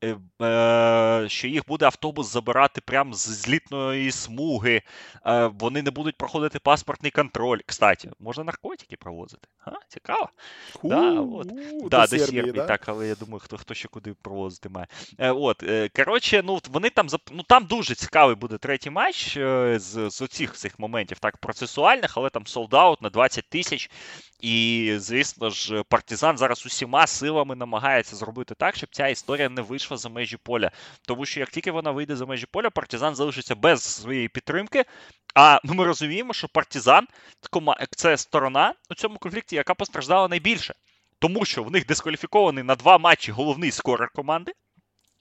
е, 0.04 0.18
е, 0.42 1.30
що 1.30 1.48
їх 1.48 1.68
буде 1.68 1.86
автобус 1.86 2.32
забирати 2.32 2.82
прямо 2.82 3.14
з 3.14 3.28
злітної 3.28 4.12
смуги. 4.12 4.82
Е, 5.26 5.46
вони 5.46 5.82
не 5.82 5.92
будуть 5.92 6.18
проходити 6.18 6.60
паспортний 6.60 7.12
контроль. 7.12 7.60
Кстати, 7.66 8.12
можна 8.20 8.44
наркотики 8.44 8.98
провозити. 8.98 9.48
А, 9.66 9.72
цікаво. 9.88 10.30
Да, 10.84 11.12
от. 11.12 11.52
Да, 11.90 12.08
до 12.08 12.20
Сербії, 12.20 12.54
так, 12.54 12.90
але 12.90 13.08
я 13.08 13.16
думаю, 13.16 13.40
хто, 13.40 13.58
хто 13.58 13.74
ще 13.74 13.88
куди 13.88 14.14
провозити 14.14 14.70
має. 14.70 14.88
Е, 15.20 15.32
от, 15.32 15.64
е, 15.64 15.90
коротше, 15.96 16.42
ну 16.46 16.60
вони 16.70 16.90
там 16.90 17.08
ну 17.32 17.44
там 17.44 17.66
дуже 17.66 17.96
цікавий 17.96 18.36
буде 18.36 18.58
третій 18.58 18.90
матч 18.90 19.38
е, 19.38 19.80
з, 19.80 20.10
з 20.10 20.22
оцих 20.22 20.54
цих 20.54 20.80
моментів, 20.80 21.20
так, 21.20 21.38
процесуальних, 21.38 22.18
але 22.18 22.30
там 22.30 22.48
солдаут 22.48 23.02
на 23.02 23.10
20 23.10 23.50
тисяч. 23.50 23.90
І, 24.40 24.94
звісно 24.98 25.50
ж, 25.50 25.84
партизан 25.84 26.38
зараз 26.38 26.66
усіма 26.66 27.08
силами 27.08 27.56
намагається 27.56 28.16
зробити 28.16 28.56
так, 28.56 28.76
щоб 28.76 28.90
ця 28.92 29.08
історія 29.08 29.50
не 29.50 29.62
вийшла 29.62 29.98
за 29.98 30.10
межі 30.10 30.38
поля. 30.38 30.72
Тому 31.08 31.26
що 31.26 31.40
як 31.40 31.50
тільки 31.50 31.72
вона 31.72 31.92
вийде 31.92 32.16
за 32.16 32.26
межі 32.26 32.46
поля, 32.52 32.70
партизан 32.70 33.16
залишиться 33.16 33.56
без 33.56 33.84
своєї 33.84 34.28
підтримки. 34.28 34.86
А 35.36 35.60
ми 35.64 35.86
розуміємо, 35.86 36.34
що 36.34 36.48
партизан 36.48 37.08
це 37.90 38.18
сторона 38.18 38.74
у 38.90 38.96
цьому 38.96 39.18
конфлікті, 39.18 39.56
яка 39.56 39.74
постраждала 39.74 40.28
найбільше. 40.28 40.74
Тому 41.20 41.46
що 41.46 41.64
в 41.64 41.72
них 41.72 41.86
дискваліфікований 41.86 42.64
на 42.64 42.76
два 42.76 42.98
матчі 42.98 43.32
головний 43.32 43.72
скорер 43.72 44.10
команди. 44.16 44.52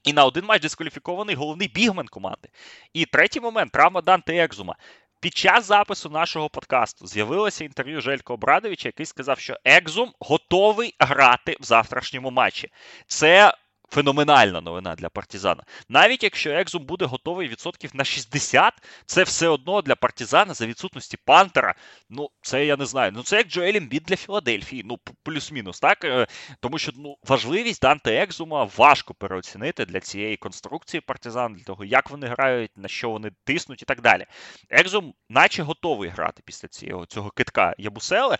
І 0.04 0.12
на 0.12 0.24
один 0.24 0.44
матч 0.44 0.62
дискваліфікований 0.62 1.34
головний 1.34 1.68
бігмен 1.68 2.08
команди. 2.08 2.48
І 2.92 3.04
третій 3.04 3.40
момент 3.40 3.72
травма 3.72 4.00
Данте 4.00 4.36
Екзума. 4.36 4.76
Під 5.20 5.36
час 5.36 5.64
запису 5.64 6.10
нашого 6.10 6.48
подкасту 6.48 7.06
з'явилося 7.06 7.64
інтерв'ю 7.64 8.00
Желько 8.00 8.34
Обрадовича, 8.34 8.88
який 8.88 9.06
сказав, 9.06 9.38
що 9.38 9.56
Екзум 9.64 10.12
готовий 10.20 10.94
грати 10.98 11.56
в 11.60 11.64
завтрашньому 11.64 12.30
матчі. 12.30 12.68
Це 13.06 13.54
феноменальна 13.92 14.60
новина 14.60 14.94
для 14.94 15.08
партизана. 15.08 15.62
Навіть 15.88 16.22
якщо 16.22 16.50
Екзум 16.50 16.84
буде 16.84 17.04
готовий 17.04 17.48
відсотків 17.48 17.90
на 17.94 18.04
60, 18.04 18.72
це 19.06 19.22
все 19.22 19.48
одно 19.48 19.82
для 19.82 19.94
партизана 19.94 20.54
за 20.54 20.66
відсутності 20.66 21.16
Пантера. 21.24 21.74
Ну, 22.10 22.30
це 22.42 22.66
я 22.66 22.76
не 22.76 22.86
знаю. 22.86 23.12
Ну, 23.14 23.22
це 23.22 23.36
як 23.36 23.48
Джоель 23.48 23.74
Ембіт 23.74 24.02
для 24.02 24.16
Філадельфії. 24.16 24.82
Ну, 24.84 24.98
плюс-мінус, 25.22 25.80
так? 25.80 26.04
Е, 26.04 26.26
тому 26.60 26.78
що 26.78 26.92
ну, 26.96 27.16
важливість 27.24 27.82
Данте 27.82 28.14
Екзума 28.14 28.70
важко 28.76 29.14
переоцінити 29.14 29.84
для 29.84 30.00
цієї 30.00 30.36
конструкції 30.36 31.00
партизан, 31.00 31.54
для 31.54 31.64
того, 31.64 31.84
як 31.84 32.10
вони 32.10 32.26
грають, 32.26 32.70
на 32.76 32.88
що 32.88 33.10
вони 33.10 33.30
тиснуть 33.44 33.82
і 33.82 33.84
так 33.84 34.00
далі. 34.00 34.26
Екзум, 34.70 35.14
наче 35.28 35.62
готовий 35.62 36.10
грати 36.10 36.42
після 36.44 36.68
цього 36.68 37.06
цього 37.06 37.30
китка 37.30 37.74
Ябуселе, 37.78 38.38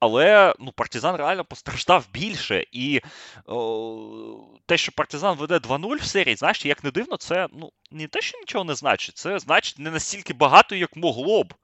але 0.00 0.54
ну, 0.58 0.72
партизан 0.72 1.16
реально 1.16 1.44
постраждав 1.44 2.08
більше. 2.12 2.64
І 2.72 3.00
о, 3.46 4.58
те, 4.66 4.76
що 4.76 4.92
партизан 4.92 5.36
веде 5.36 5.56
2-0 5.56 5.96
в 5.96 6.04
серії, 6.04 6.36
знаєш, 6.36 6.66
як 6.66 6.84
не 6.84 6.90
дивно, 6.90 7.16
це 7.16 7.48
ну, 7.52 7.70
не 7.90 8.06
те, 8.06 8.20
що 8.20 8.38
нічого 8.38 8.64
не 8.64 8.74
значить, 8.74 9.16
це 9.16 9.38
значить 9.38 9.78
не 9.78 9.90
настільки 9.90 10.34
багато, 10.34 10.74
як 10.74 10.96
могло 10.96 11.44
б 11.44 11.54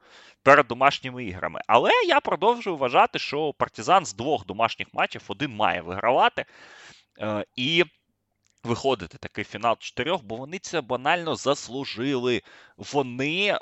перед 0.43 0.67
домашніми 0.67 1.25
іграми. 1.25 1.61
Але 1.67 1.91
я 2.07 2.21
продовжую 2.21 2.77
вважати, 2.77 3.19
що 3.19 3.53
партизан 3.53 4.07
з 4.07 4.15
двох 4.15 4.47
домашніх 4.47 4.89
матчів 4.95 5.23
один 5.29 5.57
має 5.57 5.81
вигравати. 5.81 6.45
Е, 7.21 7.45
і 7.57 7.85
виходити 8.65 9.19
такий 9.19 9.45
фінал 9.45 9.77
чотирьох, 9.79 10.23
бо 10.25 10.37
вони 10.37 10.59
це 10.59 10.81
банально 10.81 11.37
заслужили. 11.37 12.43
Вони 12.77 13.47
е, 13.47 13.59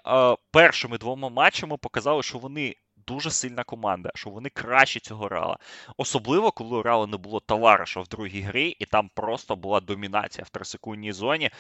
першими 0.51 0.99
двома 0.99 1.29
матчами 1.29 1.77
показали, 1.77 2.23
що 2.23 2.39
вони 2.39 2.75
дуже 3.09 3.31
сильна 3.31 3.65
команда, 3.65 4.11
що 4.15 4.31
вони 4.31 4.49
краще 4.49 5.01
цього 5.01 5.25
грали. 5.25 5.57
Особливо, 5.97 6.51
коли 6.51 6.77
у 6.77 6.83
Реала 6.83 7.07
не 7.07 7.17
було 7.17 7.41
товариша 7.41 8.01
в 8.01 8.09
другій 8.09 8.41
грі, 8.41 8.77
і 8.79 8.85
там 8.85 9.11
просто 9.15 9.57
була 9.57 9.81
домінація 9.81 10.45
в 10.45 10.51
трисекундній 10.51 11.13
зоні. 11.13 11.51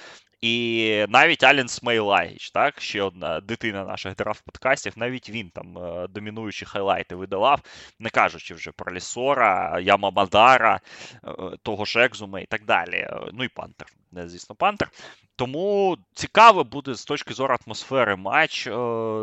І 0.40 1.06
навіть 1.08 1.44
Алін 1.44 1.68
Смейлагіч, 1.68 2.50
так, 2.50 2.80
ще 2.80 3.02
одна 3.02 3.40
дитина 3.40 3.84
наших 3.84 4.14
драфт-подкастів, 4.16 4.92
навіть 4.96 5.30
він 5.30 5.50
там 5.50 5.78
е, 5.78 6.06
домінуючі 6.08 6.64
хайлайти 6.64 7.14
видавав, 7.14 7.60
не 7.98 8.10
кажучи 8.10 8.54
вже 8.54 8.72
про 8.72 8.94
Лісора, 8.94 9.80
Яма 9.80 10.10
Мадара, 10.10 10.80
е, 11.24 11.30
того 11.62 11.84
ж 11.84 12.04
Екзума 12.04 12.40
і 12.40 12.46
так 12.46 12.64
далі. 12.64 12.96
Е, 12.96 13.30
ну 13.32 13.44
і 13.44 13.48
Пантер, 13.48 13.88
не 14.12 14.28
звісно, 14.28 14.54
Пантер. 14.54 14.90
Тому 15.36 15.96
цікаво 16.14 16.64
буде 16.64 16.94
з 16.94 17.04
точки 17.04 17.34
зору 17.34 17.56
атмосфери 17.66 18.16
матч. 18.16 18.66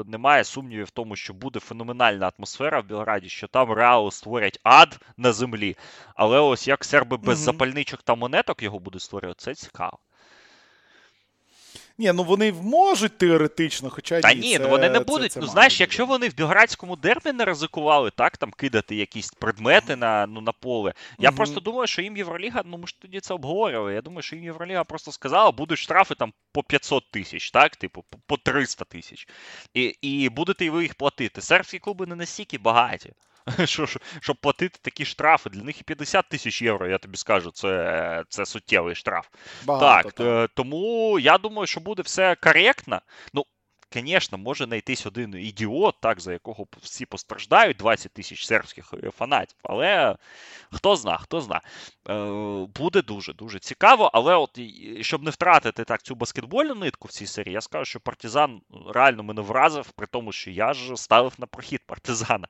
Немає 0.06 0.44
сумнівів 0.44 0.86
в 0.86 0.90
тому, 0.90 1.16
що 1.16 1.34
буде 1.34 1.60
феноменальна 1.60 2.32
атмосфера 2.38 2.80
в 2.80 2.86
Білграді, 2.86 3.30
що 3.30 3.48
там 3.48 3.72
Реал 3.72 4.12
створять 4.12 4.60
ад 4.64 5.00
на 5.18 5.34
землі. 5.34 5.76
Але 6.16 6.40
ось 6.40 6.68
як 6.68 6.86
серби 6.86 7.18
без 7.18 7.40
mm 7.40 7.44
запальничок 7.44 8.04
та 8.04 8.16
монеток 8.16 8.64
його 8.64 8.80
будуть 8.80 9.02
створювати, 9.02 9.40
це 9.44 9.56
цікаво. 9.56 10.00
Ні, 11.98 12.12
ну 12.12 12.24
вони 12.24 12.52
можуть 12.52 13.18
теоретично, 13.18 13.90
хоча 13.90 14.22
Та 14.22 14.34
ні, 14.34 14.58
це, 14.58 14.64
ну 14.64 14.70
вони 14.70 14.90
не 14.90 15.00
будуть. 15.00 15.32
Це, 15.32 15.40
це 15.40 15.46
ну 15.46 15.48
знаєш, 15.48 15.80
якщо 15.80 16.06
вони 16.06 16.30
в 16.30 16.36
Білградському 16.36 16.96
дербі 16.96 17.32
не 17.32 17.46
ризикували, 17.46 18.12
так, 18.12 18.38
там 18.38 18.52
кидати 18.52 18.96
якісь 18.96 19.32
предмети 19.32 19.96
на 19.96 20.28
ну, 20.28 20.42
на 20.42 20.52
поле. 20.52 20.94
Я 21.20 21.30
угу. 21.30 21.38
просто 21.38 21.60
думаю, 21.60 21.88
що 21.88 22.02
їм 22.02 22.18
Євроліга, 22.18 22.62
ну 22.66 22.78
ми 22.78 22.88
ж 22.88 23.02
тоді 23.02 23.20
це 23.20 23.34
обговорювали. 23.34 23.94
Я 23.94 24.02
думаю, 24.02 24.22
що 24.22 24.36
їм 24.36 24.46
Євроліга 24.46 24.84
просто 24.84 25.12
сказала, 25.12 25.52
будуть 25.52 25.80
штрафи 25.80 26.16
там 26.16 26.34
по 26.52 26.64
500 26.64 27.12
тисяч, 27.12 27.52
так, 27.52 27.76
типу, 27.76 28.06
по 28.28 28.38
300 28.38 28.86
тисяч. 28.86 29.28
І 29.74 29.84
і 30.02 30.30
будете 30.30 30.70
ви 30.70 30.84
їх 30.84 30.96
платити. 30.96 31.42
Сербські 31.42 31.80
клуби 31.80 32.06
не 32.06 32.16
настільки 32.16 32.58
багаті. 32.58 33.14
що, 33.66 33.86
щоб 34.22 34.38
платити 34.42 34.80
такі 34.82 35.06
штрафи. 35.06 35.50
Для 35.50 35.64
них 35.64 35.82
і 35.82 35.84
50 35.84 36.30
тисяч 36.30 36.62
євро, 36.62 36.88
я 36.88 36.98
тобі 36.98 37.18
скажу, 37.18 37.52
це 37.52 38.24
це 38.30 38.46
суттєвий 38.46 38.96
штраф. 38.96 39.28
Багато, 39.66 40.10
так, 40.10 40.14
так, 40.14 40.52
тому 40.54 41.20
я 41.20 41.38
думаю, 41.38 41.68
що 41.68 41.80
буде 41.80 42.02
все 42.02 42.36
коректно. 42.36 43.02
Ну, 43.34 43.46
звісно, 43.94 44.38
може 44.38 44.66
знайтись 44.66 45.06
один 45.06 45.36
ідіот, 45.36 45.96
так, 46.00 46.22
за 46.22 46.34
якого 46.34 46.68
всі 46.82 47.06
постраждають, 47.06 47.78
20 47.78 48.12
тисяч 48.12 48.46
сербських 48.46 48.94
е, 49.04 49.12
фанатів. 49.12 49.58
Але 49.64 50.16
хто 50.72 50.96
зна, 50.96 51.18
хто 51.18 51.42
зна. 51.42 51.62
Е, 52.10 52.68
буде 52.76 53.02
дуже-дуже 53.02 53.60
цікаво. 53.60 54.12
Але 54.14 54.36
от 54.36 54.60
щоб 55.02 55.24
не 55.24 55.32
втратити 55.32 55.84
так 55.84 56.04
цю 56.04 56.16
баскетбольну 56.16 56.76
нитку 56.76 57.08
в 57.08 57.12
цій 57.12 57.28
серії, 57.28 57.54
я 57.54 57.62
скажу, 57.62 57.86
що 57.86 58.00
партизан 58.00 58.62
реально 58.94 59.24
мене 59.24 59.42
вразив, 59.42 59.92
при 59.92 60.08
тому, 60.08 60.32
що 60.32 60.52
я 60.52 60.74
ж 60.74 60.98
ставив 60.98 61.34
на 61.38 61.48
прохід 61.48 61.82
партизана. 61.86 62.48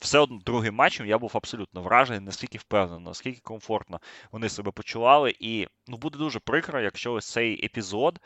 Все 0.00 0.18
одно 0.18 0.38
другим 0.46 0.74
матчем 0.74 1.06
я 1.06 1.18
був 1.18 1.30
абсолютно 1.34 1.82
вражений, 1.82 2.20
наскільки 2.20 2.58
впевнений, 2.58 3.04
наскільки 3.04 3.40
комфортно 3.40 4.00
вони 4.32 4.48
себе 4.48 4.70
почували. 4.70 5.34
І 5.40 5.68
ну, 5.86 5.96
буде 5.96 6.18
дуже 6.18 6.40
прикро, 6.40 6.80
якщо 6.80 7.12
ось 7.12 7.30
цей 7.30 7.64
епізод 7.66 8.20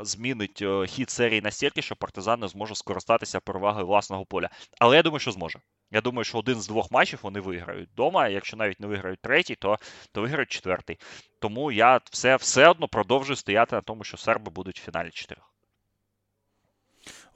змінить 0.00 0.64
хід 0.86 1.10
серії 1.10 1.40
настільки, 1.40 1.82
що 1.82 1.96
партизан 1.96 2.40
не 2.40 2.48
зможе 2.48 2.74
скористатися 2.74 3.40
перевагою 3.40 3.86
власного 3.86 4.26
поля. 4.26 4.48
Але 4.80 4.96
я 4.96 5.02
думаю, 5.02 5.20
що 5.20 5.32
зможе. 5.32 5.58
Я 5.90 6.00
думаю, 6.00 6.24
що 6.24 6.38
один 6.38 6.60
з 6.60 6.68
двох 6.68 6.90
матчів 6.90 7.18
вони 7.22 7.40
виграють 7.40 7.90
вдома. 7.90 8.28
Якщо 8.28 8.56
навіть 8.56 8.80
не 8.80 8.86
виграють 8.86 9.20
третій, 9.20 9.54
то 9.54 9.76
то 10.12 10.20
виграють 10.20 10.50
четвертий. 10.50 10.98
Тому 11.40 11.72
я 11.72 12.00
все 12.10 12.36
все 12.36 12.68
одно 12.68 12.88
продовжую 12.88 13.36
стояти 13.36 13.76
на 13.76 13.82
тому, 13.82 14.04
що 14.04 14.16
серби 14.16 14.50
будуть 14.50 14.80
в 14.80 14.84
фіналі 14.84 15.10
чотирьох. 15.10 15.55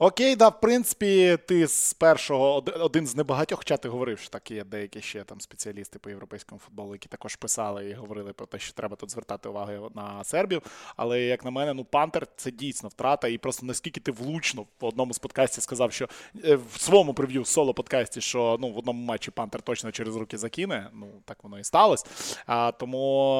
Окей, 0.03 0.35
да, 0.35 0.47
в 0.49 0.59
принципі, 0.59 1.37
ти 1.47 1.67
з 1.67 1.93
першого 1.93 2.63
один 2.79 3.07
з 3.07 3.15
небагатьох, 3.15 3.59
хоча 3.59 3.77
ти 3.77 3.89
говорив, 3.89 4.19
що 4.19 4.29
так 4.29 4.51
є 4.51 4.63
деякі 4.63 5.01
ще 5.01 5.23
там 5.23 5.41
спеціалісти 5.41 5.99
по 5.99 6.09
європейському 6.09 6.59
футболу, 6.59 6.93
які 6.93 7.07
також 7.07 7.35
писали 7.35 7.89
і 7.89 7.93
говорили 7.93 8.33
про 8.33 8.45
те, 8.45 8.59
що 8.59 8.73
треба 8.73 8.95
тут 8.95 9.11
звертати 9.11 9.49
увагу 9.49 9.91
на 9.95 10.23
сербів. 10.23 10.61
Але 10.95 11.21
як 11.21 11.45
на 11.45 11.51
мене, 11.51 11.73
ну 11.73 11.83
Пантер 11.83 12.27
це 12.35 12.51
дійсно 12.51 12.89
втрата. 12.89 13.27
І 13.27 13.37
просто 13.37 13.65
наскільки 13.65 13.99
ти 13.99 14.11
влучно 14.11 14.65
в 14.79 14.85
одному 14.85 15.13
з 15.13 15.19
подкастів 15.19 15.63
сказав, 15.63 15.93
що 15.93 16.09
е, 16.45 16.55
в 16.55 16.81
своєму 16.81 17.13
прев'ю 17.13 17.45
соло 17.45 17.73
подкасті, 17.73 18.21
що 18.21 18.57
ну 18.59 18.71
в 18.71 18.77
одному 18.77 19.03
матчі 19.03 19.31
Пантер 19.31 19.61
точно 19.61 19.91
через 19.91 20.15
руки 20.15 20.37
закине. 20.37 20.89
Ну 20.93 21.07
так 21.25 21.43
воно 21.43 21.59
і 21.59 21.63
сталося. 21.63 22.05
А, 22.45 22.71
Тому 22.71 23.33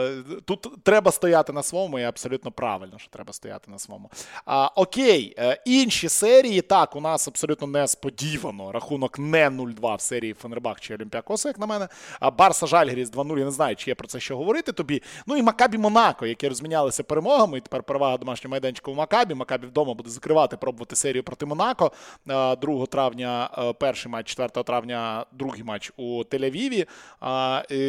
е, 0.00 0.22
тут 0.44 0.68
треба 0.82 1.12
стояти 1.12 1.52
на 1.52 1.62
своєму, 1.62 1.98
і 1.98 2.02
абсолютно 2.02 2.52
правильно, 2.52 2.98
що 2.98 3.10
треба 3.10 3.32
стояти 3.32 3.70
на 3.70 3.78
своєму. 3.78 4.10
А, 4.44 4.70
Окей, 4.74 5.34
е, 5.38 5.62
інші 5.64 6.03
інші 6.04 6.14
серії. 6.14 6.60
Так, 6.60 6.96
у 6.96 7.00
нас 7.00 7.28
абсолютно 7.28 7.66
несподівано 7.66 8.72
рахунок 8.72 9.18
не 9.18 9.48
0-2 9.48 9.96
в 9.96 10.00
серії 10.00 10.34
Фенербах 10.34 10.80
чи 10.80 10.94
Олімпіакоса, 10.94 11.48
як 11.48 11.58
на 11.58 11.66
мене. 11.66 11.88
А 12.20 12.30
Барса 12.30 12.66
Жальгіріс 12.66 13.12
2-0, 13.12 13.38
я 13.38 13.44
не 13.44 13.50
знаю, 13.50 13.76
чи 13.76 13.90
є 13.90 13.94
про 13.94 14.08
це 14.08 14.20
що 14.20 14.36
говорити 14.36 14.72
тобі. 14.72 15.02
Ну 15.26 15.36
і 15.36 15.42
Макабі 15.42 15.78
Монако, 15.78 16.26
які 16.26 16.48
розмінялися 16.48 17.02
перемогами. 17.02 17.58
І 17.58 17.60
тепер 17.60 17.82
перевага 17.82 18.16
домашнього 18.16 18.50
майданчика 18.50 18.90
у 18.90 18.94
Макабі. 18.94 19.34
Макабі 19.34 19.66
вдома 19.66 19.94
буде 19.94 20.10
закривати, 20.10 20.56
пробувати 20.56 20.96
серію 20.96 21.22
проти 21.22 21.46
Монако. 21.46 21.92
2 22.26 22.56
травня, 22.90 23.50
перший 23.80 24.12
матч, 24.12 24.28
4 24.28 24.48
травня, 24.48 25.26
другий 25.32 25.62
матч 25.62 25.92
у 25.96 26.22
Тель-Авіві. 26.22 26.86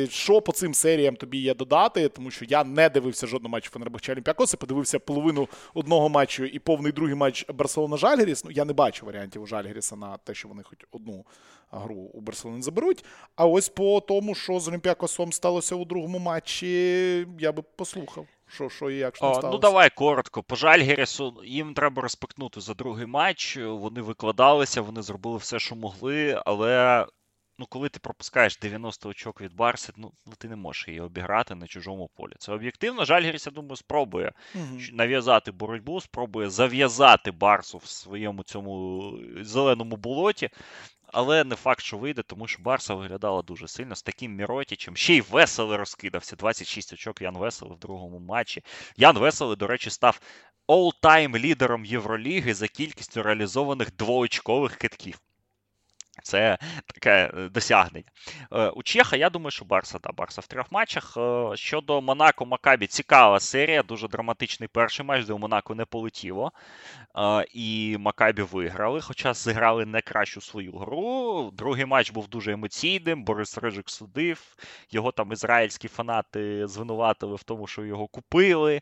Що 0.09 0.41
по 0.41 0.51
цим 0.51 0.73
серіям 0.73 1.15
тобі 1.15 1.37
є 1.37 1.53
додати? 1.53 2.09
Тому 2.09 2.31
що 2.31 2.45
я 2.45 2.63
не 2.63 2.89
дивився 2.89 3.27
жодного 3.27 3.51
матчу 3.51 3.71
Фенербах 3.71 4.01
чи 4.01 4.11
Олімпіакоса, 4.11 4.57
подивився 4.57 4.99
половину 4.99 5.47
одного 5.73 6.09
матчу 6.09 6.45
і 6.45 6.59
повний 6.59 6.91
другий 6.91 7.15
матч 7.15 7.45
Барселона 7.53 7.94
Жальгеріс. 7.97 8.45
Ну, 8.45 8.51
я 8.51 8.65
не 8.65 8.73
бачу 8.73 9.05
варіантів 9.05 9.41
у 9.41 9.45
Жальгеріса 9.45 9.95
на 9.95 10.17
те, 10.17 10.33
що 10.33 10.47
вони 10.47 10.63
хоч 10.63 10.77
одну 10.91 11.25
гру 11.71 11.95
у 11.95 12.21
Барселони 12.21 12.61
заберуть. 12.61 13.05
А 13.35 13.45
ось 13.45 13.69
по 13.69 13.99
тому, 13.99 14.35
що 14.35 14.59
з 14.59 14.67
Олімпіакосом 14.67 15.33
сталося 15.33 15.75
у 15.75 15.85
другому 15.85 16.19
матчі, 16.19 17.27
я 17.39 17.51
би 17.51 17.63
послухав. 17.75 18.27
Що, 18.47 18.69
що 18.69 18.89
і 18.89 18.95
як 18.95 19.15
що 19.15 19.25
сталося? 19.25 19.49
Ну, 19.51 19.57
давай 19.57 19.89
коротко. 19.89 20.43
По 20.43 20.55
Жальгерісу 20.55 21.33
їм 21.45 21.73
треба 21.73 22.01
розпикнути 22.01 22.61
за 22.61 22.73
другий 22.73 23.05
матч. 23.05 23.57
Вони 23.57 24.01
викладалися, 24.01 24.81
вони 24.81 25.01
зробили 25.01 25.37
все, 25.37 25.59
що 25.59 25.75
могли, 25.75 26.41
але 26.45 27.05
ну, 27.59 27.65
коли 27.65 27.89
ти 27.89 27.99
пропускаєш 27.99 28.57
90 28.57 29.09
очок 29.09 29.41
від 29.41 29.53
Барси, 29.53 29.93
ну, 29.97 30.11
ну 30.25 30.33
ти 30.37 30.47
не 30.47 30.55
можеш 30.55 30.87
її 30.87 30.99
обіграти 31.01 31.55
на 31.55 31.67
чужому 31.67 32.09
полі. 32.15 32.33
Це 32.39 32.51
об'єктивно. 32.51 33.05
Жальгіріс, 33.05 33.45
я 33.45 33.51
думаю, 33.51 33.75
спробує 33.75 34.33
угу. 34.55 34.77
нав'язати 34.93 35.51
боротьбу, 35.51 36.01
спробує 36.01 36.49
зав'язати 36.49 37.31
Барсу 37.31 37.77
в 37.77 37.85
своєму 37.85 38.43
цьому 38.43 39.13
зеленому 39.41 39.95
болоті. 39.95 40.49
Але 41.07 41.43
не 41.43 41.55
факт, 41.55 41.81
що 41.81 41.97
вийде, 41.97 42.23
тому 42.23 42.47
що 42.47 42.61
Барса 42.61 42.93
виглядала 42.93 43.41
дуже 43.41 43.67
сильно 43.67 43.95
з 43.95 44.03
таким 44.03 44.35
Міротічем. 44.35 44.95
Ще 44.95 45.15
й 45.15 45.21
веселий 45.21 45.77
розкидався. 45.77 46.35
26 46.35 46.93
очок 46.93 47.21
Ян 47.21 47.37
Веселий 47.37 47.75
в 47.75 47.79
другому 47.79 48.19
матчі. 48.19 48.63
Ян 48.97 49.17
Веселий, 49.17 49.55
до 49.55 49.67
речі, 49.67 49.89
став 49.89 50.19
all-time 50.67 51.39
лідером 51.39 51.85
Євроліги 51.85 52.53
за 52.53 52.67
кількістю 52.67 53.23
реалізованих 53.23 53.95
двоочкових 53.95 54.75
китків. 54.75 55.19
Це 56.25 56.57
таке 56.87 57.31
е, 57.37 57.49
досягнення. 57.49 58.05
Е, 58.51 58.69
у 58.69 58.83
Чеха, 58.83 59.15
я 59.15 59.29
думаю, 59.29 59.51
що 59.51 59.65
Барса 59.65 59.99
та 59.99 60.11
Барса 60.11 60.41
в 60.41 60.47
трьох 60.47 60.71
матчах. 60.71 61.17
Е, 61.17 61.51
щодо 61.55 62.01
Монако 62.01 62.45
Макабі, 62.45 62.87
цікава 62.87 63.39
серія, 63.39 63.83
дуже 63.83 64.07
драматичний 64.07 64.69
перший 64.73 65.05
матч, 65.05 65.25
де 65.25 65.33
у 65.33 65.37
Монако 65.37 65.75
не 65.75 65.85
полетіло. 65.85 66.51
І 67.53 67.97
Макабі 67.99 68.41
виграли, 68.41 69.01
хоча 69.01 69.33
зіграли 69.33 69.85
не 69.85 70.01
кращу 70.01 70.41
свою 70.41 70.71
гру. 70.71 71.51
Другий 71.53 71.85
матч 71.85 72.11
був 72.11 72.27
дуже 72.27 72.51
емоційним. 72.51 73.23
Борис 73.23 73.57
Рижик 73.57 73.89
судив. 73.89 74.41
Його 74.91 75.11
там 75.11 75.31
ізраїльські 75.31 75.87
фанати 75.87 76.67
звинуватили 76.67 77.35
в 77.35 77.43
тому, 77.43 77.67
що 77.67 77.85
його 77.85 78.07
купили 78.07 78.81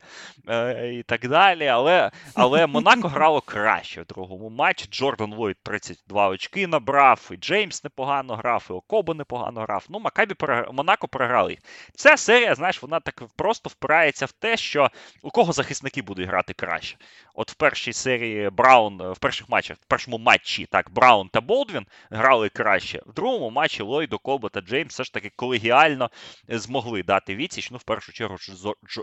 і 0.91 1.03
так 1.03 1.28
далі. 1.28 1.68
Але 1.68 2.11
але 2.36 2.68
Монако 2.68 3.07
грало 3.07 3.41
краще 3.41 4.02
в 4.02 4.06
другому 4.06 4.49
матчі. 4.49 4.88
Джордан 4.91 5.34
Ллойд 5.34 5.57
32 5.64 6.28
очки 6.28 6.68
набрав, 6.68 7.30
і 7.34 7.38
Джеймс 7.38 7.84
непогано 7.84 8.35
грав, 8.35 8.68
і 8.69 8.73
Окобо 8.73 9.14
непогано 9.14 9.61
грав. 9.61 9.85
Ну, 9.89 9.99
Макабі 9.99 10.35
Монако 10.72 11.07
програли 11.07 11.51
їх. 11.51 11.60
Ця 11.95 12.18
серія, 12.18 12.55
знаєш, 12.55 12.81
вона 12.81 12.99
так 12.99 13.23
просто 13.35 13.69
впирається 13.69 14.26
в 14.26 14.31
те, 14.31 14.57
що 14.57 14.89
у 15.22 15.30
кого 15.30 15.53
захисники 15.53 16.01
будуть 16.01 16.27
грати 16.27 16.53
краще. 16.53 16.97
От 17.35 17.51
в 17.51 17.55
першій 17.55 17.93
серії 17.93 18.49
Браун, 18.49 19.11
в 19.11 19.18
перших 19.18 19.49
матчах, 19.49 19.77
в 19.77 19.85
першому 19.85 20.18
матчі 20.18 20.65
так, 20.65 20.91
Браун 20.91 21.30
та 21.30 21.41
Болдвін 21.41 21.85
грали 22.10 22.49
краще. 22.49 23.01
В 23.05 23.14
другому 23.14 23.49
матчі 23.49 23.84
Ллойд, 23.84 24.14
Окобо 24.14 24.49
та 24.49 24.61
Джеймс 24.61 24.93
все 24.93 25.03
ж 25.03 25.14
таки 25.14 25.31
колегіально 25.35 26.10
змогли 26.47 27.03
дати 27.03 27.35
відсіч. 27.35 27.72
Ну, 27.72 27.77
в 27.77 27.84
першу 27.84 28.14
чергу, 28.14 28.38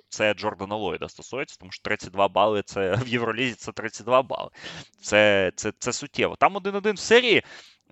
це 0.09 0.35
Джордана 0.35 0.77
Ллойда 0.77 1.09
стосується, 1.09 1.57
тому 1.61 1.73
що 1.73 1.83
32 1.83 2.29
бали 2.29 2.63
це 2.63 2.95
в 3.05 3.09
Євролізі 3.09 3.55
це 3.55 3.73
32 3.73 4.23
бали. 4.23 4.51
Це, 5.03 5.53
це, 5.57 5.73
Це 5.79 5.93
суттєво. 5.93 6.37
Там 6.37 6.57
один-один 6.57 6.95
в 6.95 6.99
серії. 6.99 7.43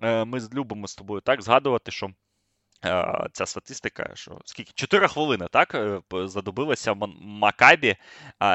Е, 0.01 0.25
ми 0.25 0.39
любимо 0.53 0.87
з 0.87 0.95
тобою 0.95 1.21
так 1.21 1.41
згадувати, 1.41 1.91
що. 1.91 2.09
Е, 2.85 3.27
ця 3.33 3.45
статистика, 3.45 4.11
що 4.13 4.39
скільки 4.45 4.71
4 4.75 5.07
хвилини 5.07 5.47
так 5.51 5.75
е, 5.75 6.01
задобилося 6.13 6.93
Макабі, 7.19 7.95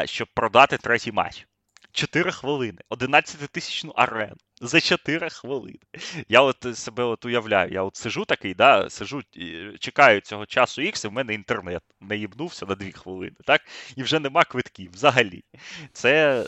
щоб 0.05 0.29
продати 0.35 0.79
третій 0.79 1.13
матч. 1.13 1.47
4 1.93 2.33
хвилини, 2.33 2.79
11-тисячну 2.91 3.93
арену 3.97 4.37
за 4.61 4.81
4 4.81 5.31
хвилини. 5.31 5.79
Я 6.29 6.41
от 6.41 6.67
себе 6.79 7.05
от 7.05 7.25
уявляю, 7.25 7.73
я 7.73 7.83
от 7.83 7.97
сижу 7.97 8.25
такий, 8.25 8.55
да, 8.55 8.91
сижу, 8.91 9.23
чекаю 9.81 10.21
цього 10.21 10.47
часу 10.47 10.83
X, 10.83 11.05
і 11.05 11.09
в 11.09 11.13
мене 11.13 11.35
інтернет 11.35 11.83
не 12.01 12.17
їбнувся 12.17 12.67
на 12.67 12.75
2 12.75 12.91
хвилини, 12.91 13.37
так? 13.45 13.61
І 13.97 14.03
вже 14.03 14.21
нема 14.21 14.45
квитків 14.45 14.93
взагалі. 14.93 15.45
Це 15.93 16.45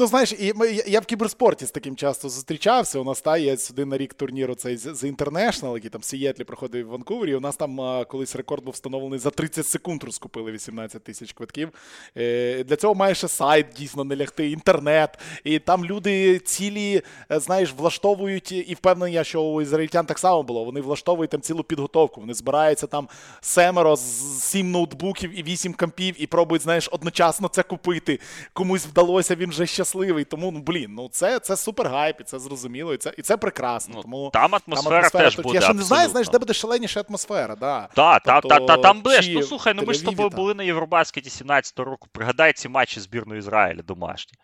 Ну, 0.00 0.06
знаєш, 0.06 0.32
і 0.32 0.54
я 0.86 1.00
в 1.00 1.06
кіберспорті 1.06 1.66
з 1.66 1.70
таким 1.70 1.96
часто 1.96 2.28
зустрічався. 2.28 2.98
У 2.98 3.04
нас 3.04 3.20
та 3.20 3.36
є 3.36 3.56
один 3.70 3.88
на 3.88 3.98
рік 3.98 4.14
турніру 4.14 4.54
цей 4.54 4.76
з 4.76 5.04
International, 5.04 5.74
який 5.74 5.90
там 5.90 6.02
Сієтлі 6.02 6.44
проходив 6.44 6.86
в 6.86 6.90
Ванкувері. 6.90 7.34
У 7.34 7.40
нас 7.40 7.56
там 7.56 8.04
колись 8.08 8.36
рекорд 8.36 8.64
був 8.64 8.74
встановлений 8.74 9.18
за 9.18 9.30
30 9.30 9.66
секунд 9.66 10.04
розкупили 10.04 10.52
18 10.52 11.04
тисяч 11.04 11.32
квитків. 11.32 11.68
Е, 12.16 12.64
Для 12.64 12.76
цього 12.76 12.94
має 12.94 13.14
ще 13.14 13.28
сайт 13.28 13.66
дійсно 13.76 14.04
не 14.04 14.16
лягти, 14.16 14.50
інтернет. 14.50 15.18
І 15.44 15.58
там 15.58 15.84
люди 15.84 16.38
цілі, 16.38 17.02
е, 17.32 17.40
знаєш, 17.40 17.72
влаштовують, 17.72 18.52
і 18.52 18.74
впевнений, 18.74 19.14
я, 19.14 19.24
що 19.24 19.42
у 19.42 19.62
ізраїльтян 19.62 20.06
так 20.06 20.18
само 20.18 20.42
було. 20.42 20.64
Вони 20.64 20.80
влаштовують 20.80 21.30
там 21.30 21.40
цілу 21.40 21.64
підготовку. 21.64 22.20
Вони 22.20 22.34
збираються 22.34 22.86
там 22.86 23.08
семеро, 23.40 23.96
сім 24.40 24.70
ноутбуків 24.70 25.38
і 25.38 25.42
вісім 25.42 25.74
компів, 25.74 26.14
і 26.18 26.26
пробують, 26.26 26.62
знаєш, 26.62 26.88
одночасно 26.92 27.48
це 27.48 27.62
купити. 27.62 28.20
Комусь 28.52 28.86
вдалося, 28.86 29.34
він 29.34 29.50
вже 29.50 29.66
ще 29.66 29.84
щасливий. 29.88 30.24
Тому 30.24 30.50
ну 30.50 30.60
блін, 30.60 30.94
ну 30.94 31.08
це 31.08 31.38
це 31.38 31.56
супер 31.56 31.88
гайп, 31.88 32.20
і 32.20 32.24
це 32.24 32.38
зрозуміло, 32.38 32.94
і 32.94 32.96
це 32.96 33.12
і 33.18 33.22
це 33.22 33.36
прекрасно. 33.36 33.94
Ну, 33.96 34.02
тому 34.02 34.30
Там 34.32 34.54
атмосфера, 34.54 34.82
там 34.82 34.96
атмосфера 34.96 35.24
теж 35.24 35.38
буде. 35.38 35.54
Я 35.54 35.60
ще 35.60 35.74
не 35.74 35.82
знаю, 35.82 36.08
знаєш, 36.08 36.28
де 36.28 36.38
буде 36.38 36.52
шаленіша 36.52 37.04
атмосфера. 37.08 37.56
Да. 37.56 37.88
Так, 37.94 38.22
тобто, 38.24 38.48
та, 38.48 38.58
та, 38.58 38.66
та, 38.66 38.76
там 38.76 39.00
будеш. 39.00 39.28
Ну 39.28 39.42
слухай, 39.42 39.74
ну 39.74 39.82
ми 39.86 39.94
ж 39.94 40.00
з 40.00 40.02
тобою 40.02 40.28
були 40.30 40.54
на 40.54 40.62
Євробаскеті 40.62 41.30
17-го 41.30 41.84
року. 41.84 42.08
Пригадай 42.12 42.52
ці 42.52 42.68
матчі 42.68 43.00
збірної 43.00 43.38
Ізраїля 43.38 43.82
домашні. 43.82 44.38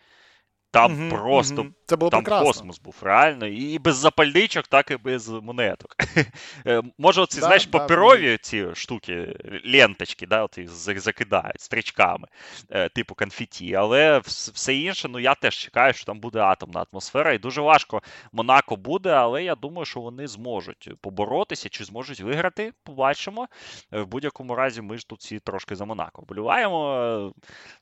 Там 0.70 0.92
угу, 0.92 1.10
просто 1.10 1.60
угу. 1.60 1.70
Це 1.86 1.96
було 1.96 2.10
там 2.10 2.22
прекрасно. 2.22 2.46
космос 2.46 2.80
був, 2.80 2.96
реально. 3.02 3.46
І 3.46 3.78
без 3.78 3.96
запальничок, 3.96 4.66
так 4.66 4.90
і 4.90 4.96
без 4.96 5.28
монеток. 5.28 5.96
Е, 6.66 6.82
може, 6.98 7.20
оці, 7.20 7.40
да, 7.40 7.46
знаєш, 7.46 7.66
да, 7.66 7.78
паперові 7.78 8.30
да. 8.30 8.36
ці 8.38 8.66
штуки, 8.74 9.36
ленточки, 9.64 10.26
да, 10.26 10.44
от 10.44 10.58
їх 10.58 10.70
закидають 10.70 11.60
стрічками, 11.60 12.28
е, 12.70 12.88
типу 12.88 13.14
конфеті. 13.14 13.74
Але 13.74 14.18
все 14.24 14.74
інше, 14.74 15.08
ну 15.08 15.18
я 15.18 15.34
теж 15.34 15.54
чекаю, 15.54 15.92
що 15.92 16.04
там 16.04 16.20
буде 16.20 16.38
атомна 16.38 16.84
атмосфера. 16.92 17.32
І 17.32 17.38
дуже 17.38 17.60
важко 17.60 18.02
Монако 18.32 18.76
буде, 18.76 19.10
але 19.10 19.44
я 19.44 19.54
думаю, 19.54 19.84
що 19.84 20.00
вони 20.00 20.26
зможуть 20.26 20.90
поборотися 21.00 21.68
чи 21.68 21.84
зможуть 21.84 22.20
виграти. 22.20 22.72
Побачимо. 22.82 23.48
Е, 23.92 24.00
в 24.00 24.06
будь-якому 24.06 24.54
разі, 24.54 24.82
ми 24.82 24.98
ж 24.98 25.08
тут 25.08 25.20
всі 25.20 25.38
трошки 25.38 25.76
за 25.76 25.84
Монако 25.84 26.22
вболіваємо. 26.22 27.34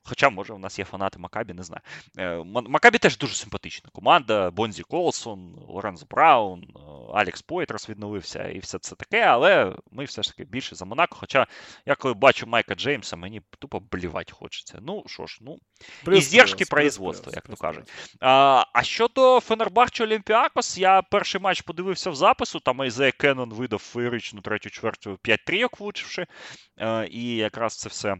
Хоча, 0.03 0.29
може, 0.29 0.53
у 0.53 0.59
нас 0.59 0.79
є 0.79 0.85
фанати 0.85 1.19
Макабі, 1.19 1.53
не 1.53 1.63
знаю. 1.63 1.81
Макабі 2.45 2.97
теж 2.97 3.17
дуже 3.17 3.35
симпатична 3.35 3.89
команда. 3.93 4.51
Бонзі 4.51 4.83
Колсон, 4.83 5.55
Лорензо 5.67 6.05
Браун, 6.09 6.63
Алекс 7.13 7.41
Пойтрос 7.41 7.89
відновився 7.89 8.43
і 8.43 8.59
все 8.59 8.79
це 8.79 8.95
таке, 8.95 9.21
але 9.21 9.75
ми 9.91 10.05
все 10.05 10.23
ж 10.23 10.29
таки 10.29 10.43
більше 10.43 10.75
за 10.75 10.85
Монако. 10.85 11.17
Хоча 11.19 11.47
я 11.85 11.95
коли 11.95 12.13
бачу 12.13 12.47
Майка 12.47 12.75
Джеймса, 12.75 13.15
мені 13.15 13.41
тупо 13.59 13.79
блівати 13.79 14.33
хочеться. 14.33 14.79
Ну 14.81 15.03
що 15.07 15.25
ж, 15.25 15.37
ну 15.41 15.57
издержки 16.13 16.65
производства, 16.65 17.31
як 17.35 17.47
то 17.47 17.55
кажуть. 17.55 17.91
А 18.19 18.63
а 18.73 18.83
щодо 18.83 19.39
Фенербахче 19.39 20.03
Олімпіакос, 20.03 20.77
я 20.77 21.01
перший 21.01 21.41
матч 21.41 21.61
подивився 21.61 22.09
в 22.09 22.15
запису. 22.15 22.59
Там 22.59 22.81
Айзея 22.81 23.11
Кеннон 23.11 23.49
видав 23.49 23.79
феєричну 23.79 24.41
третю 24.41 24.69
чвертю 24.69 25.17
5 25.21 25.45
трійок 25.45 25.79
влучивши. 25.79 26.25
І 27.09 27.35
якраз 27.35 27.77
це 27.77 27.89
все 27.89 28.15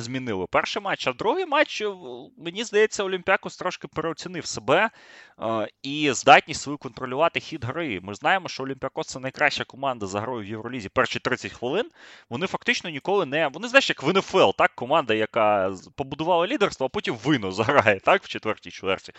змінило 0.00 0.46
перший 0.46 0.82
матч, 0.82 1.06
а 1.06 1.12
другий 1.12 1.46
матч, 1.46 1.80
е, 1.80 1.94
мені 2.38 2.64
здається, 2.64 3.04
Олімпіакос 3.04 3.56
трошки 3.56 3.88
переоцінив 3.88 4.46
себе 4.46 4.90
е, 5.40 5.68
і 5.82 6.12
здатність 6.12 6.60
свою 6.60 6.78
контролювати 6.78 7.40
хід 7.40 7.64
гри. 7.64 8.00
Ми 8.02 8.14
знаємо, 8.14 8.48
що 8.48 8.62
Олімпіакос 8.62 9.06
це 9.06 9.20
найкраща 9.20 9.64
команда 9.64 10.06
за 10.06 10.20
грою 10.20 10.46
в 10.46 10.48
Євролізі 10.48 10.88
перші 10.88 11.18
30 11.18 11.52
хвилин. 11.52 11.90
Вони 12.30 12.46
фактично 12.46 12.90
ніколи 12.90 13.26
не. 13.26 13.48
Вони 13.48 13.68
знаєш, 13.68 13.88
як 13.88 14.02
в 14.02 14.12
НФЛ, 14.18 14.50
так, 14.58 14.74
команда, 14.74 15.14
яка 15.14 15.74
побудувала 15.96 16.46
лідерство, 16.46 16.86
а 16.86 16.88
потім 16.88 17.16
вино 17.16 17.52
заграє 17.52 18.00
так, 18.00 18.24
в 18.24 18.28
четвертій 18.28 18.70
чверті. 18.70 19.12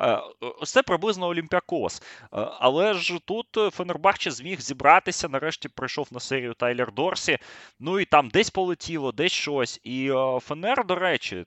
Е, 0.00 0.20
ось 0.60 0.72
це 0.72 0.82
приблизно 0.82 1.26
Олімпіакос. 1.26 2.02
Але 2.60 2.94
ж 2.94 3.18
тут 3.24 3.46
Фенербахче 3.72 4.30
зміг 4.30 4.60
зібратися. 4.60 5.28
Нарешті 5.28 5.68
прийшов 5.68 6.08
на 6.10 6.20
серію 6.20 6.54
Тайлер 6.54 6.92
Дорсі. 6.92 7.38
Ну 7.80 8.00
і 8.00 8.04
там 8.04 8.28
десь 8.28 8.50
полетіло, 8.50 9.12
десь 9.12 9.32
щось. 9.32 9.80
І 9.84 10.10
ФНР, 10.42 10.86
до 10.86 10.94
речі, 10.94 11.46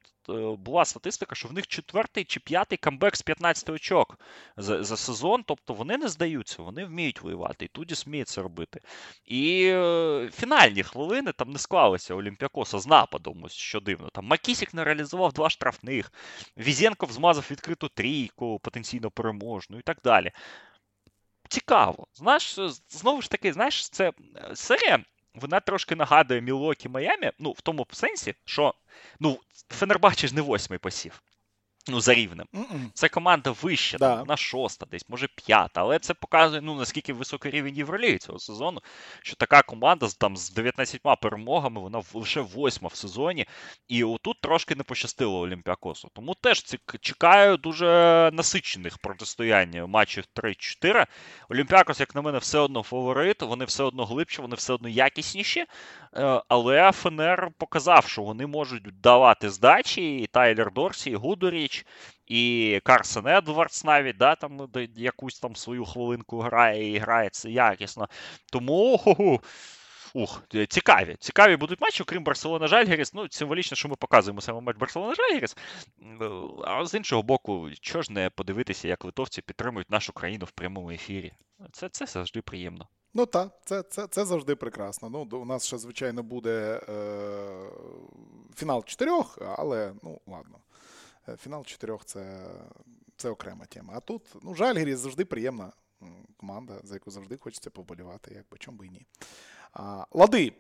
була 0.57 0.85
статистика, 0.85 1.35
що 1.35 1.47
в 1.47 1.53
них 1.53 1.67
четвертий 1.67 2.23
чи 2.23 2.39
п'ятий 2.39 2.77
камбек 2.77 3.15
з 3.15 3.21
15 3.21 3.69
очок 3.69 4.19
за 4.57 4.83
за 4.83 4.97
сезон. 4.97 5.43
Тобто 5.43 5.73
вони 5.73 5.97
не 5.97 6.07
здаються, 6.07 6.63
вони 6.63 6.85
вміють 6.85 7.21
воювати, 7.21 7.65
і 7.65 7.67
Туді 7.67 7.95
сміє 7.95 8.23
це 8.23 8.41
робити. 8.41 8.81
І 9.25 9.69
е, 9.73 10.29
фінальні 10.33 10.83
хвилини 10.83 11.31
там 11.31 11.51
не 11.51 11.59
склалися 11.59 12.15
Олімпіакоса 12.15 12.79
з 12.79 12.87
нападом, 12.87 13.43
ось 13.43 13.53
що 13.53 13.79
дивно. 13.79 14.09
Там 14.09 14.25
Макісік 14.25 14.73
не 14.73 14.83
реалізував 14.83 15.33
два 15.33 15.49
штрафних, 15.49 16.11
Візєнков 16.57 17.11
змазав 17.11 17.47
відкриту 17.51 17.89
трійку, 17.89 18.59
потенційно 18.59 19.11
переможну 19.11 19.79
і 19.79 19.81
так 19.81 19.97
далі. 20.03 20.31
Цікаво. 21.49 22.07
Знаєш, 22.13 22.59
знову 22.89 23.21
ж 23.21 23.29
таки, 23.29 23.53
знаєш, 23.53 23.89
це 23.89 24.11
е, 24.35 24.55
серія 24.55 25.05
вона 25.35 25.59
трошки 25.59 25.95
нагадує 25.95 26.41
Мілокі 26.41 26.89
Майами, 26.89 27.31
ну, 27.39 27.51
в 27.51 27.61
тому 27.61 27.87
сенсі, 27.91 28.35
що 28.45 28.73
ну, 29.19 29.39
Фенербачі 29.69 30.27
ж 30.27 30.35
не 30.35 30.41
восьмий 30.41 30.79
посів. 30.79 31.21
Ну, 31.87 32.01
за 32.01 32.13
рівнем. 32.13 32.47
Mm-mm. 32.53 32.89
Це 32.93 33.09
команда 33.09 33.51
вища, 33.51 33.97
да. 33.97 34.15
там, 34.15 34.27
на 34.27 34.37
шоста, 34.37 34.85
десь, 34.91 35.09
може 35.09 35.27
п'ята. 35.35 35.81
Але 35.81 35.99
це 35.99 36.13
показує, 36.13 36.61
ну, 36.61 36.75
наскільки 36.75 37.13
високий 37.13 37.51
рівень 37.51 37.75
Євроліги 37.75 38.17
цього 38.17 38.39
сезону, 38.39 38.81
що 39.21 39.35
така 39.35 39.61
команда 39.61 40.07
там 40.19 40.37
з 40.37 40.51
19 40.51 41.01
перемогами, 41.21 41.81
вона 41.81 42.03
лише 42.13 42.41
восьма 42.41 42.87
в 42.87 42.95
сезоні. 42.95 43.45
І 43.87 44.03
отут 44.03 44.41
трошки 44.41 44.75
не 44.75 44.83
пощастило 44.83 45.39
Олімпіакосу. 45.39 46.09
Тому 46.13 46.35
теж 46.41 46.63
чекаю 47.01 47.57
дуже 47.57 47.85
насичених 48.33 48.97
протистоянь 48.97 49.85
матчів 49.87 50.23
3-4. 50.35 51.05
Олімпіакос, 51.49 51.99
як 51.99 52.15
на 52.15 52.21
мене, 52.21 52.37
все 52.37 52.59
одно 52.59 52.83
фаворит, 52.83 53.41
вони 53.41 53.65
все 53.65 53.83
одно 53.83 54.05
глибші, 54.05 54.41
вони 54.41 54.55
все 54.55 54.73
одно 54.73 54.89
якісніші. 54.89 55.65
Е, 56.17 56.41
але 56.47 56.91
Фенер 56.91 57.51
показав, 57.57 58.05
що 58.07 58.21
вони 58.21 58.47
можуть 58.47 59.01
давати 59.01 59.49
здачі, 59.49 60.17
і 60.17 60.27
Тайлер 60.27 60.73
Дорсі, 60.73 61.09
і 61.09 61.15
Гудуріч, 61.15 61.74
і 62.27 62.79
Карсен 62.83 63.27
Едвардс 63.27 63.83
навіть 63.83 64.17
да, 64.17 64.35
там 64.35 64.69
якусь 64.95 65.39
там 65.39 65.55
свою 65.55 65.85
хвилинку 65.85 66.39
грає 66.39 66.93
і 66.93 66.97
грає 66.97 67.29
це 67.29 67.49
якісно. 67.49 68.07
Тому 68.51 68.99
Ух, 70.15 70.41
цікаві. 70.69 71.15
Цікаві 71.19 71.55
будуть 71.55 71.81
матчі, 71.81 72.03
окрім 72.03 72.23
Барселона 72.23 72.67
Жальгеріс. 72.67 73.13
Ну, 73.13 73.27
символічно, 73.29 73.77
що 73.77 73.89
ми 73.89 73.95
показуємо 73.95 74.41
саме 74.41 74.61
матч 74.61 74.77
Барселона 74.77 75.15
Жальгеріс. 75.15 75.57
А 76.65 76.85
з 76.85 76.93
іншого 76.93 77.23
боку, 77.23 77.69
чого 77.81 78.01
ж 78.01 78.11
не 78.13 78.29
подивитися, 78.29 78.87
як 78.87 79.05
литовці 79.05 79.41
підтримують 79.41 79.91
нашу 79.91 80.13
країну 80.13 80.45
в 80.45 80.51
прямому 80.51 80.91
ефірі. 80.91 81.33
Це 81.71 81.89
це 81.89 82.05
завжди 82.05 82.41
приємно. 82.41 82.87
Ну 83.13 83.25
так, 83.25 83.51
це 83.65 83.83
це, 83.83 84.07
це 84.07 84.25
завжди 84.25 84.55
прекрасно. 84.55 85.09
Ну, 85.09 85.39
У 85.39 85.45
нас 85.45 85.67
ще, 85.67 85.77
звичайно, 85.77 86.23
буде 86.23 86.81
е, 86.89 87.69
фінал 88.55 88.85
чотирьох, 88.85 89.39
але 89.57 89.93
ну 90.03 90.21
ладно. 90.27 90.57
Е, 91.29 91.37
фінал 91.37 91.65
чотирьох 91.65 92.05
це 92.05 92.51
це 93.17 93.29
окрема 93.29 93.65
тема. 93.65 93.93
А 93.95 93.99
тут 93.99 94.35
ну, 94.43 94.55
Жальгіріс 94.55 94.99
завжди 94.99 95.25
приємна 95.25 95.71
команда, 96.37 96.79
за 96.83 96.93
яку 96.93 97.11
завжди 97.11 97.37
хочеться 97.37 97.69
поболівати, 97.69 98.33
як 98.33 98.45
би 98.51 98.57
чому 98.57 98.77
би 98.77 98.87
і 98.87 98.89
ні. 98.89 99.05
А, 99.73 100.05
Лади. 100.11 100.53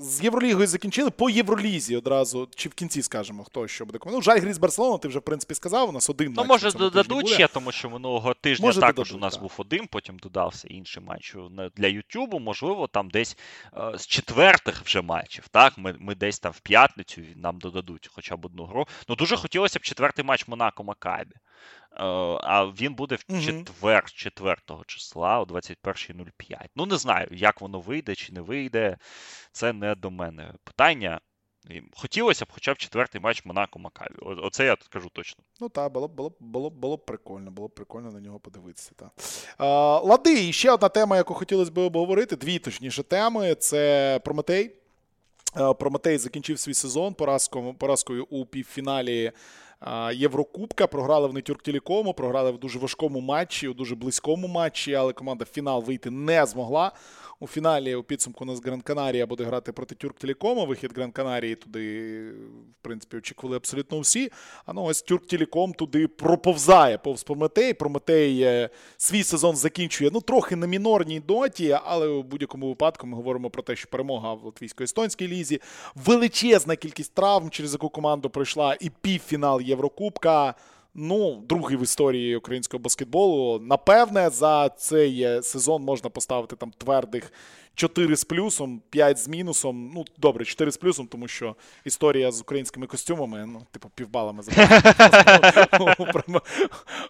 З 0.00 0.24
Євролігою 0.24 0.66
закінчили 0.66 1.10
по 1.10 1.30
Євролізі 1.30 1.96
одразу, 1.96 2.48
чи 2.56 2.68
в 2.68 2.74
кінці 2.74 3.02
скажемо, 3.02 3.44
хто 3.44 3.68
що 3.68 3.86
буде. 3.86 3.98
Ну, 4.06 4.22
жаль, 4.22 4.40
грі 4.40 4.52
з 4.52 4.58
Барселона, 4.58 4.98
ти 4.98 5.08
вже, 5.08 5.18
в 5.18 5.22
принципі, 5.22 5.54
сказав. 5.54 5.88
У 5.88 5.92
нас 5.92 6.10
один 6.10 6.32
Ну, 6.36 6.42
матч 6.42 6.48
може, 6.48 6.78
додадуть 6.78 7.28
ще, 7.28 7.48
тому 7.48 7.72
що 7.72 7.90
минулого 7.90 8.34
тижня 8.34 8.66
може, 8.66 8.80
також 8.80 8.94
додадуть, 8.94 9.14
у 9.14 9.18
нас 9.18 9.34
так. 9.34 9.42
був 9.42 9.52
один, 9.56 9.86
потім 9.86 10.18
додався 10.18 10.68
інший 10.68 11.02
матч 11.02 11.36
для 11.76 11.86
Ютубу. 11.86 12.38
Можливо, 12.38 12.86
там 12.86 13.10
десь 13.10 13.36
е, 13.76 13.98
з 13.98 14.06
четвертих 14.06 14.82
вже 14.84 15.02
матчів. 15.02 15.48
Так, 15.48 15.78
ми 15.78 15.96
ми 15.98 16.14
десь 16.14 16.38
там 16.38 16.52
в 16.52 16.60
п'ятницю 16.60 17.20
нам 17.36 17.58
додадуть 17.58 18.10
хоча 18.14 18.36
б 18.36 18.46
одну 18.46 18.64
гру. 18.64 18.86
Ну, 19.08 19.14
дуже 19.14 19.36
хотілося 19.36 19.78
б 19.78 19.82
четвертий 19.82 20.24
матч 20.24 20.48
Монако 20.48 20.84
Макабі. 20.84 21.34
Е, 21.96 22.04
а 22.42 22.64
він 22.64 22.94
буде 22.94 23.14
в 23.14 23.40
четвер, 23.40 24.12
4 24.12 24.56
числа 24.86 25.40
о 25.40 25.44
21.05. 25.44 26.66
Ну, 26.76 26.86
не 26.86 26.96
знаю, 26.96 27.28
як 27.30 27.60
воно 27.60 27.80
вийде 27.80 28.14
чи 28.14 28.32
не 28.32 28.40
вийде. 28.40 28.96
Це 29.52 29.72
не 29.72 29.94
до 29.94 30.10
мене 30.10 30.54
питання. 30.64 31.20
Хотілося 31.96 32.44
б 32.44 32.48
хоча 32.52 32.74
б 32.74 32.78
четвертий 32.78 33.20
матч 33.20 33.44
Монако 33.44 33.78
Макаві. 33.78 34.16
Оце 34.22 34.64
я 34.64 34.76
тут 34.76 34.88
кажу 34.88 35.08
точно. 35.12 35.44
Ну 35.60 35.68
так, 35.68 35.92
було 35.92 36.08
б 36.08 36.14
було, 36.14 36.32
було, 36.40 36.70
було 36.70 36.98
прикольно, 36.98 37.50
було 37.50 37.68
б 37.68 37.74
прикольно 37.74 38.10
на 38.12 38.20
нього 38.20 38.40
подивитися. 38.40 38.92
Так. 38.96 39.10
А, 39.58 39.98
Лади, 39.98 40.48
і 40.48 40.52
ще 40.52 40.70
одна 40.70 40.88
тема, 40.88 41.16
яку 41.16 41.34
хотілося 41.34 41.70
б 41.70 41.78
обговорити, 41.78 42.36
дві 42.36 42.58
точніше 42.58 43.02
теми. 43.02 43.54
Це 43.54 44.20
Прометей. 44.24 44.81
Прометей 45.78 46.18
закінчив 46.18 46.58
свій 46.58 46.74
сезон 46.74 47.14
поразкою, 47.14 47.74
поразкою 47.74 48.26
у 48.30 48.46
півфіналі 48.46 49.32
Єврокубка. 50.12 50.86
Програли 50.86 51.28
в 51.28 51.42
Тюрктілікому, 51.42 52.14
програли 52.14 52.50
в 52.50 52.58
дуже 52.58 52.78
важкому 52.78 53.20
матчі, 53.20 53.68
у 53.68 53.74
дуже 53.74 53.94
близькому 53.94 54.48
матчі, 54.48 54.94
але 54.94 55.12
команда 55.12 55.44
в 55.44 55.54
фінал 55.54 55.82
вийти 55.82 56.10
не 56.10 56.46
змогла. 56.46 56.92
У 57.42 57.46
фіналі 57.46 57.94
у 57.94 58.02
підсумку 58.02 58.44
у 58.44 58.46
нас 58.46 58.64
Гран 58.64 58.80
Канарія 58.80 59.26
буде 59.26 59.44
грати 59.44 59.72
проти 59.72 59.94
Тюрк 59.94 60.18
Телекома. 60.18 60.64
Вихід 60.64 60.92
Гран 60.96 61.12
Канарії 61.12 61.54
туди, 61.54 62.20
в 62.80 62.82
принципі, 62.82 63.16
очікували 63.16 63.56
абсолютно 63.56 64.00
всі. 64.00 64.32
А 64.66 64.72
ну 64.72 64.82
ось 64.82 65.02
Тюрк 65.02 65.26
Телеком 65.26 65.72
туди 65.72 66.08
проповзає 66.08 66.98
повз 66.98 67.22
Прометей. 67.22 67.74
Прометей 67.74 68.42
е, 68.42 68.70
свій 68.96 69.24
сезон 69.24 69.56
закінчує 69.56 70.10
ну 70.14 70.20
трохи 70.20 70.56
на 70.56 70.66
мінорній 70.66 71.20
доті, 71.20 71.78
але 71.84 72.06
у 72.08 72.22
будь-якому 72.22 72.68
випадку 72.68 73.06
ми 73.06 73.16
говоримо 73.16 73.50
про 73.50 73.62
те, 73.62 73.76
що 73.76 73.88
перемога 73.88 74.34
в 74.34 74.44
латвійсько-естонській 74.44 75.28
лізі, 75.28 75.60
величезна 75.94 76.76
кількість 76.76 77.14
травм, 77.14 77.50
через 77.50 77.72
яку 77.72 77.88
команду 77.88 78.30
пройшла, 78.30 78.76
і 78.80 78.90
півфінал 78.90 79.60
Єврокубка. 79.60 80.54
Ну, 80.94 81.42
другий 81.48 81.76
в 81.76 81.82
історії 81.82 82.36
українського 82.36 82.82
баскетболу. 82.82 83.58
Напевне, 83.58 84.30
за 84.30 84.68
цей 84.68 85.22
е, 85.22 85.42
сезон 85.42 85.82
можна 85.82 86.10
поставити 86.10 86.56
там 86.56 86.72
твердих 86.78 87.32
4 87.74 88.16
з 88.16 88.24
плюсом, 88.24 88.82
5 88.90 89.18
з 89.18 89.28
мінусом. 89.28 89.90
Ну, 89.94 90.04
добре, 90.18 90.44
4 90.44 90.70
з 90.70 90.76
плюсом, 90.76 91.06
тому 91.06 91.28
що 91.28 91.56
історія 91.84 92.32
з 92.32 92.40
українськими 92.40 92.86
костюмами, 92.86 93.46
ну, 93.46 93.66
типу, 93.70 93.90
півбалами 93.94 94.42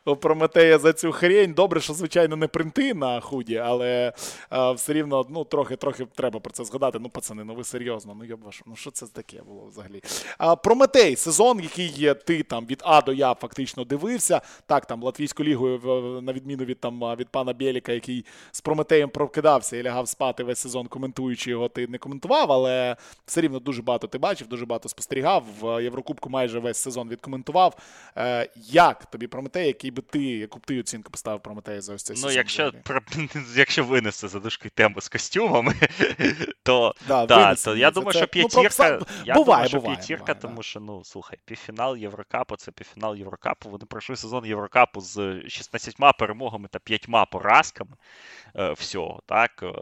у 0.05 0.17
Прометея 0.17 0.79
за 0.79 0.93
цю 0.93 1.13
хрень. 1.13 1.53
Добре, 1.53 1.81
що, 1.81 1.95
звичайно, 1.95 2.37
не 2.37 2.47
принти 2.49 2.95
на 2.95 3.21
худі, 3.21 3.57
але 3.57 4.13
все 4.51 4.93
рівно 4.93 5.27
ну, 5.31 5.45
трохи 5.45 5.77
трохи 5.77 6.07
треба 6.15 6.41
про 6.41 6.53
це 6.53 6.65
згадати. 6.65 6.99
Ну, 6.99 7.09
пацани, 7.09 7.45
ну 7.45 7.55
ви 7.55 7.65
серйозно, 7.65 8.17
ну 8.19 8.25
я 8.25 8.37
вашу, 8.37 8.65
ну 8.67 8.77
що 8.77 8.91
це 8.91 9.07
таке 9.07 9.43
було 9.43 9.67
взагалі? 9.67 10.03
Прометей, 10.65 11.17
сезон, 11.17 11.61
який 11.61 11.87
є 11.89 12.15
ти 12.15 12.43
там 12.43 12.67
від 12.67 12.83
А 12.85 13.01
до 13.01 13.13
Я 13.13 13.35
фактично 13.35 13.85
дивився. 13.85 14.41
Так, 14.67 14.87
там 14.87 15.03
Латвійською 15.03 15.49
лігою, 15.49 15.81
на 16.23 16.33
відміну 16.33 16.65
від 16.65 16.81
там 16.81 17.01
від 17.17 17.29
пана 17.29 17.53
Бєліка, 17.53 17.93
який 17.93 18.25
з 18.53 18.61
Прометеєм 18.61 19.11
прокидався 19.11 19.77
і 19.77 19.83
лягав 19.83 20.09
спати 20.09 20.45
весь 20.53 20.59
сезон, 20.59 20.87
коментуючи 20.87 21.51
його, 21.51 21.69
ти 21.69 21.87
не 21.87 21.99
коментував, 21.99 22.53
але 22.53 22.97
все 23.27 23.41
рівно 23.41 23.59
дуже 23.59 23.83
багато 23.83 24.07
ти 24.07 24.19
бачив, 24.19 24.49
дуже 24.49 24.67
багато 24.67 24.89
спостерігав. 24.89 25.45
В 25.61 25.83
Єврокубку 25.83 26.31
майже 26.31 26.59
весь 26.59 26.79
сезон 26.79 27.09
відкоментував. 27.09 27.77
Е, 28.17 28.49
Як 28.57 29.07
тобі 29.07 29.27
Прометей, 29.27 29.67
який 29.67 29.91
би 29.91 30.03
ти, 30.03 30.23
яку 30.23 30.59
б 30.59 30.67
ти 30.67 30.81
оцінку 30.81 31.11
поставив 31.11 31.41
Прометею 31.41 31.83
за 31.83 31.95
ось 31.95 32.03
цей 32.03 32.15
ну, 32.15 32.21
сезон? 32.21 32.31
Ну, 32.31 32.37
якщо 32.37 32.73
якщо 33.57 33.85
винести 33.85 34.29
задушки 34.29 34.69
тему 34.69 35.01
з 35.01 35.09
костюмами, 35.09 35.75
то 36.63 36.95
да, 37.09 37.27
да, 37.27 37.55
то 37.55 37.77
я 37.77 37.91
думаю, 37.91 38.13
що 38.13 38.21
ну, 38.21 38.27
п'ятірка. 38.27 38.99
Ну, 39.01 39.07
я 39.25 39.35
буває, 39.35 39.45
думаю, 39.45 39.69
що 39.69 39.79
буває, 39.79 39.97
п'ятірка, 39.97 40.25
буває, 40.25 40.41
тому 40.41 40.57
да. 40.57 40.63
що, 40.63 40.81
ну, 40.81 41.05
слухай, 41.05 41.39
півфінал 41.45 41.97
Єврокапу, 41.97 42.57
це 42.57 42.73
півфінал 42.73 43.17
Єврокапу. 43.17 43.71
Вони 43.71 43.85
пройшли 43.85 44.17
сезон 44.17 44.47
Єврокапу 44.47 45.01
з 45.01 45.43
16 45.49 45.97
перемогами 46.19 46.69
та 46.69 46.79
5 46.79 47.07
поразками 47.31 47.97
е, 48.57 48.73
всього. 48.73 49.23
так. 49.27 49.63
Е, 49.63 49.73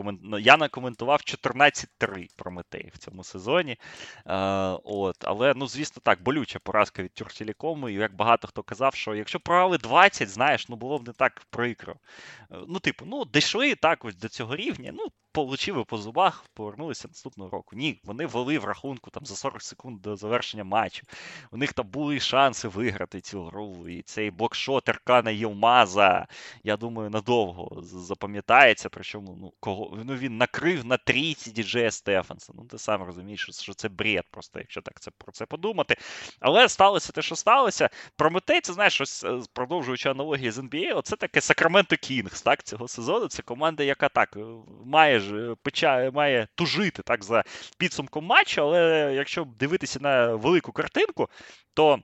я 0.00 0.12
Ну, 0.22 0.38
я 0.38 0.56
накоментував 0.56 1.20
14-3 1.20 2.28
Прометей 2.36 2.90
в 2.94 2.98
цьому 2.98 3.24
сезоні. 3.24 3.76
Е, 4.26 4.34
от, 4.84 5.16
Але, 5.20 5.54
ну, 5.56 5.66
звісно, 5.66 6.02
так, 6.04 6.22
болюча 6.22 6.58
поразка 6.58 7.02
від 7.02 7.14
Тюртілікому. 7.14 7.88
І 7.88 7.94
як 7.94 8.16
багато 8.16 8.48
хто 8.48 8.62
казав, 8.62 8.94
що 8.94 9.14
якщо 9.14 9.40
програли 9.40 9.78
20, 9.78 10.28
знаєш, 10.28 10.68
ну 10.68 10.76
було 10.76 10.98
б 10.98 11.06
не 11.06 11.12
так 11.12 11.42
прикро. 11.50 11.94
Е, 12.50 12.56
ну, 12.68 12.78
типу, 12.78 13.04
ну, 13.06 13.24
дійшли 13.24 13.74
так 13.74 14.04
ось 14.04 14.16
до 14.16 14.28
цього 14.28 14.56
рівня. 14.56 14.90
ну, 14.94 15.08
Получили 15.34 15.84
по 15.84 15.98
зубах, 15.98 16.44
повернулися 16.54 17.08
наступного 17.08 17.50
року. 17.50 17.76
Ні, 17.76 18.00
вони 18.04 18.26
вели 18.26 18.58
в 18.58 18.64
рахунку 18.64 19.10
там 19.10 19.26
за 19.26 19.36
40 19.36 19.62
секунд 19.62 20.02
до 20.02 20.16
завершення 20.16 20.64
матчу. 20.64 21.06
У 21.50 21.56
них 21.56 21.72
там 21.72 21.86
були 21.88 22.20
шанси 22.20 22.68
виграти 22.68 23.20
цю 23.20 23.44
гру. 23.44 23.88
І 23.88 24.02
цей 24.02 24.30
бокшот 24.30 24.88
Еркана 24.88 25.30
Єлмаза, 25.30 26.26
я 26.64 26.76
думаю, 26.76 27.10
надовго 27.10 27.82
запам'ятається. 27.82 28.88
Причому 28.88 29.36
ну, 29.40 29.52
кого 29.60 29.98
ну, 30.04 30.14
він 30.14 30.36
накрив 30.36 30.86
на 30.86 30.96
трійці 30.96 31.50
діджея 31.50 31.90
Стефанса. 31.90 32.52
Ну, 32.56 32.64
ти 32.64 32.78
сам 32.78 33.02
розумієш, 33.02 33.48
що 33.50 33.74
це 33.74 33.88
бред, 33.88 34.24
просто, 34.30 34.58
якщо 34.58 34.80
так 34.80 35.00
це 35.00 35.10
про 35.18 35.32
це 35.32 35.46
подумати. 35.46 35.96
Але 36.40 36.68
сталося 36.68 37.12
те, 37.12 37.22
що 37.22 37.36
сталося. 37.36 37.90
Прометей, 38.16 38.60
це 38.60 38.72
знаєш, 38.72 39.00
ось 39.00 39.24
е, 39.24 39.40
продовжуючи 39.52 40.08
аналогії 40.08 40.50
з 40.50 40.58
NBA, 40.58 40.96
оце 40.96 41.16
таке 41.16 41.40
Сакраменто 41.40 41.96
Кінгс 41.96 42.42
так, 42.42 42.62
цього 42.62 42.88
сезону. 42.88 43.28
Це 43.28 43.42
команда, 43.42 43.82
яка 43.82 44.08
так 44.08 44.36
е, 44.36 44.40
має 44.84 45.23
ж 45.24 45.54
печа, 45.62 46.10
має 46.14 46.48
тужити 46.54 47.02
так 47.02 47.24
за 47.24 47.44
підсумком 47.78 48.24
матчу, 48.24 48.62
але 48.62 49.12
якщо 49.14 49.44
дивитися 49.44 49.98
на 50.02 50.34
велику 50.34 50.72
картинку, 50.72 51.28
то. 51.74 51.98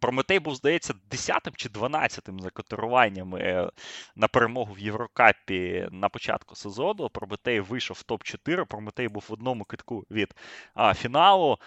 Прометей 0.00 0.38
був, 0.38 0.54
здається, 0.54 0.94
10 1.10 1.56
чи 1.56 1.68
12 1.68 2.28
за 2.38 2.50
котируваннями 2.50 3.40
е, 3.40 3.70
на 4.16 4.28
перемогу 4.28 4.72
в 4.72 4.78
Єврокапі 4.78 5.88
на 5.92 6.08
початку 6.08 6.54
сезону. 6.54 7.08
Прометей 7.08 7.60
вийшов 7.60 7.96
в 8.00 8.12
топ-4. 8.12 8.64
Прометей 8.64 9.08
був 9.08 9.24
в 9.28 9.32
одному 9.32 9.64
китку 9.64 10.04
від 10.10 10.34
а, 10.74 10.94
фіналу. 10.94 11.58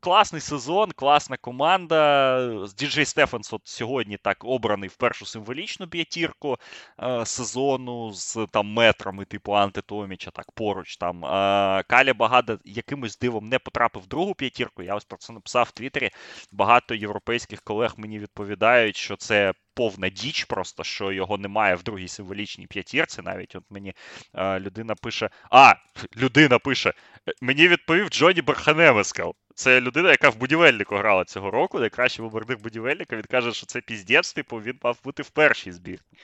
Е, 0.00 0.04
класний 0.04 0.40
сезон, 0.40 0.92
класна 0.92 1.36
команда. 1.36 2.66
Діджей 2.78 3.04
Стефанс 3.04 3.52
от 3.52 3.60
сьогодні 3.64 4.16
так 4.16 4.44
обраний 4.44 4.88
в 4.88 4.96
першу 4.96 5.26
символічну 5.26 5.88
п'ятірку 5.88 6.58
е, 7.02 7.26
сезону 7.26 8.12
з 8.12 8.46
там 8.52 8.66
метрами, 8.66 9.24
типу 9.24 9.52
Антитоміча, 9.52 10.30
так 10.30 10.52
поруч. 10.52 10.96
там. 10.96 11.24
Е, 11.24 11.82
Каля 11.88 12.14
Багада 12.14 12.58
якимось 12.64 13.18
дивом 13.18 13.48
не 13.48 13.58
потрапив 13.58 14.02
в 14.02 14.06
другу 14.06 14.34
п'ятірку. 14.34 14.82
Я 14.82 14.94
ось 14.94 15.04
про 15.04 15.18
це 15.18 15.32
написав 15.32 15.66
в 15.66 15.72
Твіттері. 15.72 16.10
Багато 16.52 16.94
європейських 16.94 17.62
колег 17.62 17.94
мені 17.96 18.18
відповідають, 18.18 18.96
що 18.96 19.16
це. 19.16 19.52
Повна 19.74 20.08
діч, 20.08 20.44
просто 20.44 20.84
що 20.84 21.12
його 21.12 21.38
немає 21.38 21.74
в 21.74 21.82
другій 21.82 22.08
символічній 22.08 22.66
п'ятірці. 22.66 23.22
Навіть 23.22 23.56
от 23.56 23.64
мені 23.70 23.94
е, 24.34 24.60
людина 24.60 24.94
пише: 24.94 25.30
А, 25.50 25.74
людина 26.16 26.58
пише: 26.58 26.92
мені 27.40 27.68
відповів 27.68 28.08
Джоні 28.08 28.42
Барханемескал. 28.42 29.34
Це 29.60 29.80
людина, 29.80 30.10
яка 30.10 30.30
в 30.30 30.36
будівельнику 30.36 30.96
грала 30.96 31.24
цього 31.24 31.50
року, 31.50 31.80
найкращий 31.80 32.24
виборник 32.24 32.62
будівельника. 32.62 33.16
Він 33.16 33.24
каже, 33.30 33.52
що 33.52 33.66
це 33.66 33.80
піздець, 33.80 34.32
типу, 34.32 34.56
він 34.56 34.78
мав 34.82 34.98
бути 35.04 35.22
в 35.22 35.30
першій 35.30 35.72
збірні. 35.72 36.18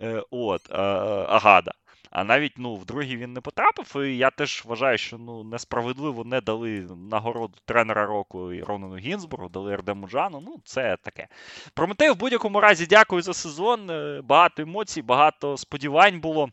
Е, 0.00 0.22
От, 0.30 0.70
Агада. 0.70 1.72
А 2.10 2.24
навіть 2.24 2.52
ну, 2.56 2.76
в 2.76 2.84
другій 2.84 3.16
він 3.16 3.32
не 3.32 3.40
потрапив. 3.40 4.04
І 4.04 4.16
я 4.16 4.30
теж 4.30 4.62
вважаю, 4.64 4.98
що 4.98 5.18
ну, 5.18 5.44
несправедливо 5.44 6.24
не 6.24 6.40
дали 6.40 6.86
нагороду 7.10 7.54
тренера 7.64 8.06
року 8.06 8.52
і 8.52 8.62
Ронену 8.62 8.96
Гінзбургу, 8.96 9.48
дали 9.48 9.72
Ердему 9.72 10.08
Джану. 10.08 10.40
Ну, 10.46 10.60
це 10.64 10.96
таке. 11.02 11.28
Прометей 11.74 12.10
в 12.10 12.16
будь-якому 12.16 12.60
разі 12.60 12.86
дякую 12.86 13.22
за 13.22 13.34
сезон. 13.34 13.90
Е, 13.90 14.20
багато 14.24 14.62
емоцій, 14.62 15.02
багато 15.02 15.56
сподівань 15.56 16.20
було. 16.20 16.48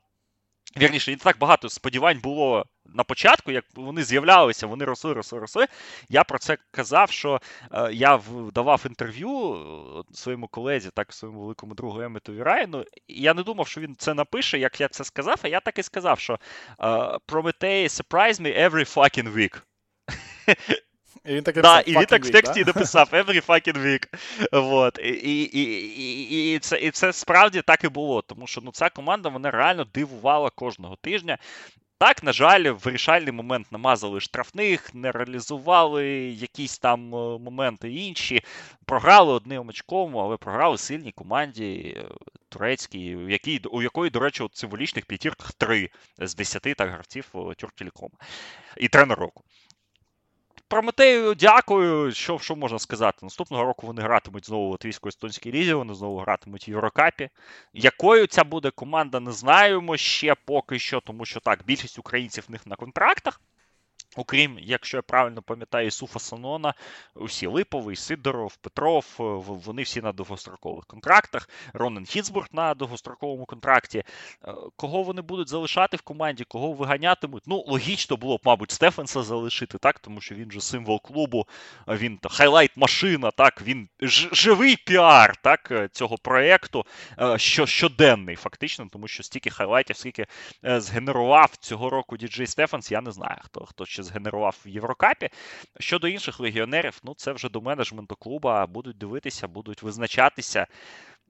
Вірніше, 0.77 1.11
не 1.11 1.17
так 1.17 1.37
багато 1.39 1.69
сподівань 1.69 2.19
було 2.19 2.65
на 2.93 3.03
початку, 3.03 3.51
як 3.51 3.65
вони 3.75 4.03
з'являлися, 4.03 4.67
вони 4.67 4.85
росли, 4.85 5.13
росли, 5.13 5.39
росли. 5.39 5.65
Я 6.09 6.23
про 6.23 6.39
це 6.39 6.57
казав, 6.71 7.11
що 7.11 7.41
е, 7.71 7.89
я 7.93 8.19
давав 8.53 8.83
інтерв'ю 8.85 9.53
е, 9.53 10.15
своєму 10.15 10.47
колезі, 10.47 10.89
так 10.93 11.13
своєму 11.13 11.41
великому 11.41 11.75
другу 11.75 12.01
Еметові 12.01 12.43
Райну. 12.43 12.85
І 13.07 13.21
я 13.21 13.33
не 13.33 13.43
думав, 13.43 13.67
що 13.67 13.81
він 13.81 13.95
це 13.97 14.13
напише, 14.13 14.59
як 14.59 14.81
я 14.81 14.87
це 14.87 15.03
сказав, 15.03 15.39
а 15.41 15.47
я 15.47 15.59
так 15.59 15.79
і 15.79 15.83
сказав, 15.83 16.19
що 16.19 16.39
uh, 16.79 17.19
Prometheus 17.27 17.89
surprise 17.89 18.41
me 18.41 18.69
every 18.69 18.95
fucking 18.95 19.33
week. 19.33 19.61
І 21.25 21.33
він 21.33 21.43
так 21.43 21.57
і 21.57 21.61
да, 21.61 21.79
і 21.79 21.91
він 21.97 22.05
так 22.05 22.21
week, 22.21 22.27
в 22.27 22.31
тексті 22.31 22.63
да? 22.63 22.71
написав 22.75 23.09
every 23.11 23.45
fucking 23.45 23.85
week. 23.85 24.07
Вот. 24.51 24.99
І, 25.03 25.09
і, 25.09 25.59
і, 25.61 26.55
і, 26.55 26.59
це, 26.59 26.79
і 26.79 26.91
це 26.91 27.13
справді 27.13 27.61
так 27.61 27.83
і 27.83 27.89
було, 27.89 28.21
тому 28.21 28.47
що 28.47 28.61
ну, 28.61 28.71
ця 28.71 28.89
команда 28.89 29.29
вона 29.29 29.51
реально 29.51 29.83
дивувала 29.83 30.49
кожного 30.49 30.95
тижня. 30.95 31.37
Так, 31.99 32.23
на 32.23 32.33
жаль, 32.33 32.63
в 32.71 32.77
вирішальний 32.77 33.31
момент 33.31 33.71
намазали 33.71 34.19
штрафних, 34.19 34.93
не 34.93 35.11
реалізували 35.11 36.07
якісь 36.29 36.79
там 36.79 37.15
е, 37.15 37.37
моменти 37.39 37.91
інші. 37.93 38.43
Програли 38.85 39.33
одним 39.33 39.67
очком, 39.67 40.17
але 40.17 40.37
програли 40.37 40.77
сильній 40.77 41.11
команді 41.11 41.95
е, 41.97 42.05
турецькій, 42.49 43.15
у 43.15 43.29
якій, 43.29 43.61
у 43.71 43.81
якої, 43.81 44.11
до 44.11 44.19
речі, 44.19 44.43
у 44.43 44.49
символічних 44.53 45.05
п'ятірках 45.05 45.53
три 45.53 45.89
з 46.17 46.35
десяти 46.35 46.73
так 46.73 46.89
гравців 46.91 47.31
е, 47.35 47.53
Тюртелекома. 47.55 48.15
І 48.77 48.87
тренер 48.87 49.19
року. 49.19 49.43
Прометею 50.69 51.35
дякую. 51.35 52.11
Що 52.11 52.39
що 52.39 52.55
можна 52.55 52.79
сказати? 52.79 53.17
Наступного 53.21 53.63
року 53.63 53.87
вони 53.87 54.01
гратимуть 54.01 54.45
знову 54.45 54.69
в 54.69 54.71
латвійсько-естонській 54.71 55.51
лізі, 55.51 55.73
вони 55.73 55.93
знову 55.93 56.17
гратимуть 56.19 56.67
в 56.67 56.69
Єврокапі. 56.69 57.29
Якою 57.73 58.27
ця 58.27 58.43
буде 58.43 58.71
команда, 58.71 59.19
не 59.19 59.31
знаємо 59.31 59.97
ще 59.97 60.35
поки 60.45 60.79
що, 60.79 61.01
тому 61.01 61.25
що 61.25 61.39
так, 61.39 61.59
більшість 61.65 61.99
українців 61.99 62.43
в 62.47 62.51
них 62.51 62.67
на 62.67 62.75
контрактах. 62.75 63.41
Окрім, 64.15 64.59
якщо 64.61 64.97
я 64.97 65.01
правильно 65.01 65.41
пам'ятаю, 65.41 65.91
Суфа 65.91 66.19
Санона, 66.19 66.73
усі 67.15 67.47
Липовий, 67.47 67.95
Сидоров, 67.95 68.55
Петров, 68.55 69.05
е, 69.19 69.23
вони 69.47 69.81
всі 69.81 70.01
на 70.01 70.11
довгострокових 70.11 70.85
контрактах. 70.85 71.49
Ронен 71.73 72.05
Хітсбург 72.05 72.47
на 72.51 72.73
довгостроковому 72.73 73.45
контракті. 73.45 73.97
Е, 73.97 74.53
кого 74.75 75.03
вони 75.03 75.21
будуть 75.21 75.49
залишати 75.49 75.97
в 75.97 76.01
команді, 76.01 76.43
кого 76.43 76.73
виганятимуть? 76.73 77.43
Ну, 77.47 77.63
логічно 77.67 78.17
було 78.17 78.37
б, 78.37 78.39
мабуть, 78.43 78.71
Стефенса 78.71 79.23
залишити, 79.23 79.77
так, 79.77 79.99
тому 79.99 80.21
що 80.21 80.35
він 80.35 80.51
же 80.51 80.61
символ 80.61 81.01
клубу, 81.01 81.47
він 81.87 82.19
highlight-машина, 82.23 83.31
так, 83.31 83.61
він 83.61 83.89
живий 84.31 84.75
піар 84.75 85.37
так, 85.37 85.71
е, 85.71 85.89
цього 85.91 86.17
проєкту, 86.17 86.85
що 87.37 87.65
щоденний, 87.65 88.35
фактично, 88.35 88.87
тому 88.91 89.07
що 89.07 89.23
стільки 89.23 89.49
highlight 89.49 89.85
ів, 89.85 89.97
скільки 89.97 90.25
згенерував 90.63 91.55
цього 91.55 91.89
року 91.89 92.17
Діджей 92.17 92.47
Стефенс, 92.47 92.91
я 92.91 93.01
не 93.01 93.11
знаю, 93.11 93.37
хто 93.43 93.65
хто 93.65 93.85
ще 93.97 94.03
згенерував 94.03 94.61
в 94.65 94.69
Єврокапі. 94.69 95.29
Щодо 95.79 96.07
інших 96.07 96.39
легіонерів, 96.39 96.99
ну 97.03 97.13
це 97.17 97.31
вже 97.31 97.49
до 97.49 97.61
менеджменту 97.61 98.15
клуба 98.15 98.67
будуть 98.67 98.97
дивитися, 98.97 99.47
будуть 99.47 99.83
визначатися. 99.83 100.67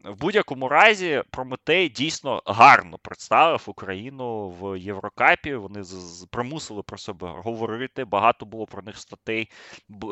В 0.03 0.15
будь-якому 0.15 0.69
разі 0.69 1.23
Прометей 1.31 1.89
дійсно 1.89 2.41
гарно 2.45 2.97
представив 2.97 3.63
Україну 3.65 4.49
в 4.49 4.79
Єврокапі. 4.79 5.55
Вони 5.55 5.83
примусили 6.31 6.83
про 6.83 6.97
себе 6.97 7.33
говорити. 7.37 8.05
Багато 8.05 8.45
було 8.45 8.65
про 8.65 8.81
них 8.81 8.97
статей. 8.97 9.49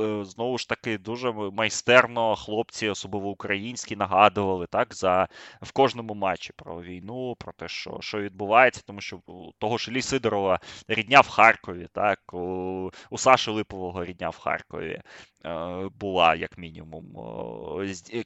Е, 0.01 0.25
знову 0.25 0.57
ж 0.57 0.69
таки, 0.69 0.97
дуже 0.97 1.31
майстерно 1.31 2.35
хлопці, 2.35 2.89
особливо 2.89 3.29
українські, 3.29 3.95
нагадували 3.95 4.67
так 4.67 4.95
за 4.95 5.27
в 5.61 5.71
кожному 5.71 6.13
матчі 6.13 6.53
про 6.55 6.81
війну, 6.81 7.35
про 7.39 7.53
те, 7.53 7.67
що 7.67 7.97
що 8.01 8.21
відбувається, 8.21 8.81
тому 8.85 9.01
що 9.01 9.21
у 9.27 9.51
того 9.59 9.77
ж 9.77 9.91
Іллі 9.91 10.01
Сидорова 10.01 10.59
рідня 10.87 11.21
в 11.21 11.27
Харкові, 11.27 11.87
так 11.93 12.33
у, 12.33 12.91
у 13.09 13.17
Саші 13.17 13.51
Липового 13.51 14.05
рідня 14.05 14.29
в 14.29 14.37
Харкові. 14.37 15.01
Е, 15.45 15.89
була, 15.99 16.35
як 16.35 16.57
мінімум. 16.57 17.05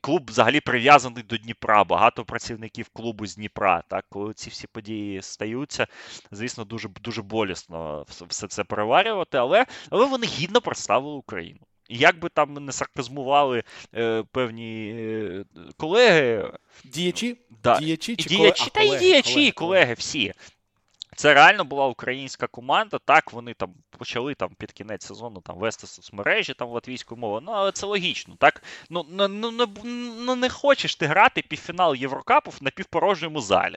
Клуб 0.01 0.29
взагалі 0.29 0.59
прив'язаний 0.59 1.23
до 1.23 1.37
Дніпра. 1.37 1.83
Багато 1.83 2.25
працівників 2.25 2.89
клубу 2.93 3.25
з 3.25 3.35
Дніпра. 3.35 3.83
Так, 3.87 4.05
Коли 4.09 4.33
ці 4.33 4.49
всі 4.49 4.67
події 4.67 5.21
стаються, 5.21 5.87
звісно, 6.31 6.65
дуже 6.65 6.89
дуже 7.01 7.21
болісно 7.21 8.05
все 8.27 8.47
це 8.47 8.63
переварювати, 8.63 9.37
але 9.37 9.65
але 9.89 10.05
вони 10.05 10.27
гідно 10.27 10.61
представили 10.61 11.15
Україну. 11.15 11.59
І 11.89 11.97
як 11.97 12.19
би 12.19 12.29
там 12.29 12.53
не 12.53 12.71
сарказмували 12.71 13.63
е, 13.95 14.23
певні 14.31 14.95
е, 14.97 15.45
колеги. 15.77 16.51
Діячі? 16.83 17.37
Да. 17.63 17.79
Діячі, 17.79 18.15
чи 18.15 18.29
діячі 18.29 18.69
колеги? 18.69 18.89
Та 18.89 18.95
й 18.95 18.99
діячі, 18.99 19.33
колеги, 19.33 19.51
колеги 19.51 19.93
всі. 19.93 20.33
Це 21.19 21.33
реально 21.33 21.65
була 21.65 21.87
українська 21.87 22.47
команда. 22.47 22.99
Так, 23.05 23.33
вони 23.33 23.53
там 23.53 23.73
почали 23.97 24.35
там 24.35 24.49
під 24.57 24.71
кінець 24.71 25.05
сезону 25.05 25.41
там 25.41 25.57
вести 25.57 25.87
соцмережі 25.87 26.53
там 26.53 26.69
латвійською 26.69 27.21
мовою. 27.21 27.41
Ну, 27.45 27.51
але 27.51 27.71
це 27.71 27.85
логічно. 27.85 28.35
Так, 28.39 28.63
ну 28.89 29.05
ну, 29.09 29.27
ну, 29.27 29.67
ну 30.19 30.35
не 30.35 30.49
хочеш 30.49 30.95
ти 30.95 31.05
грати 31.05 31.41
півфінал 31.41 31.95
Єврокапу 31.95 32.51
в 32.51 32.57
напівпорожньому 32.61 33.41
залі. 33.41 33.75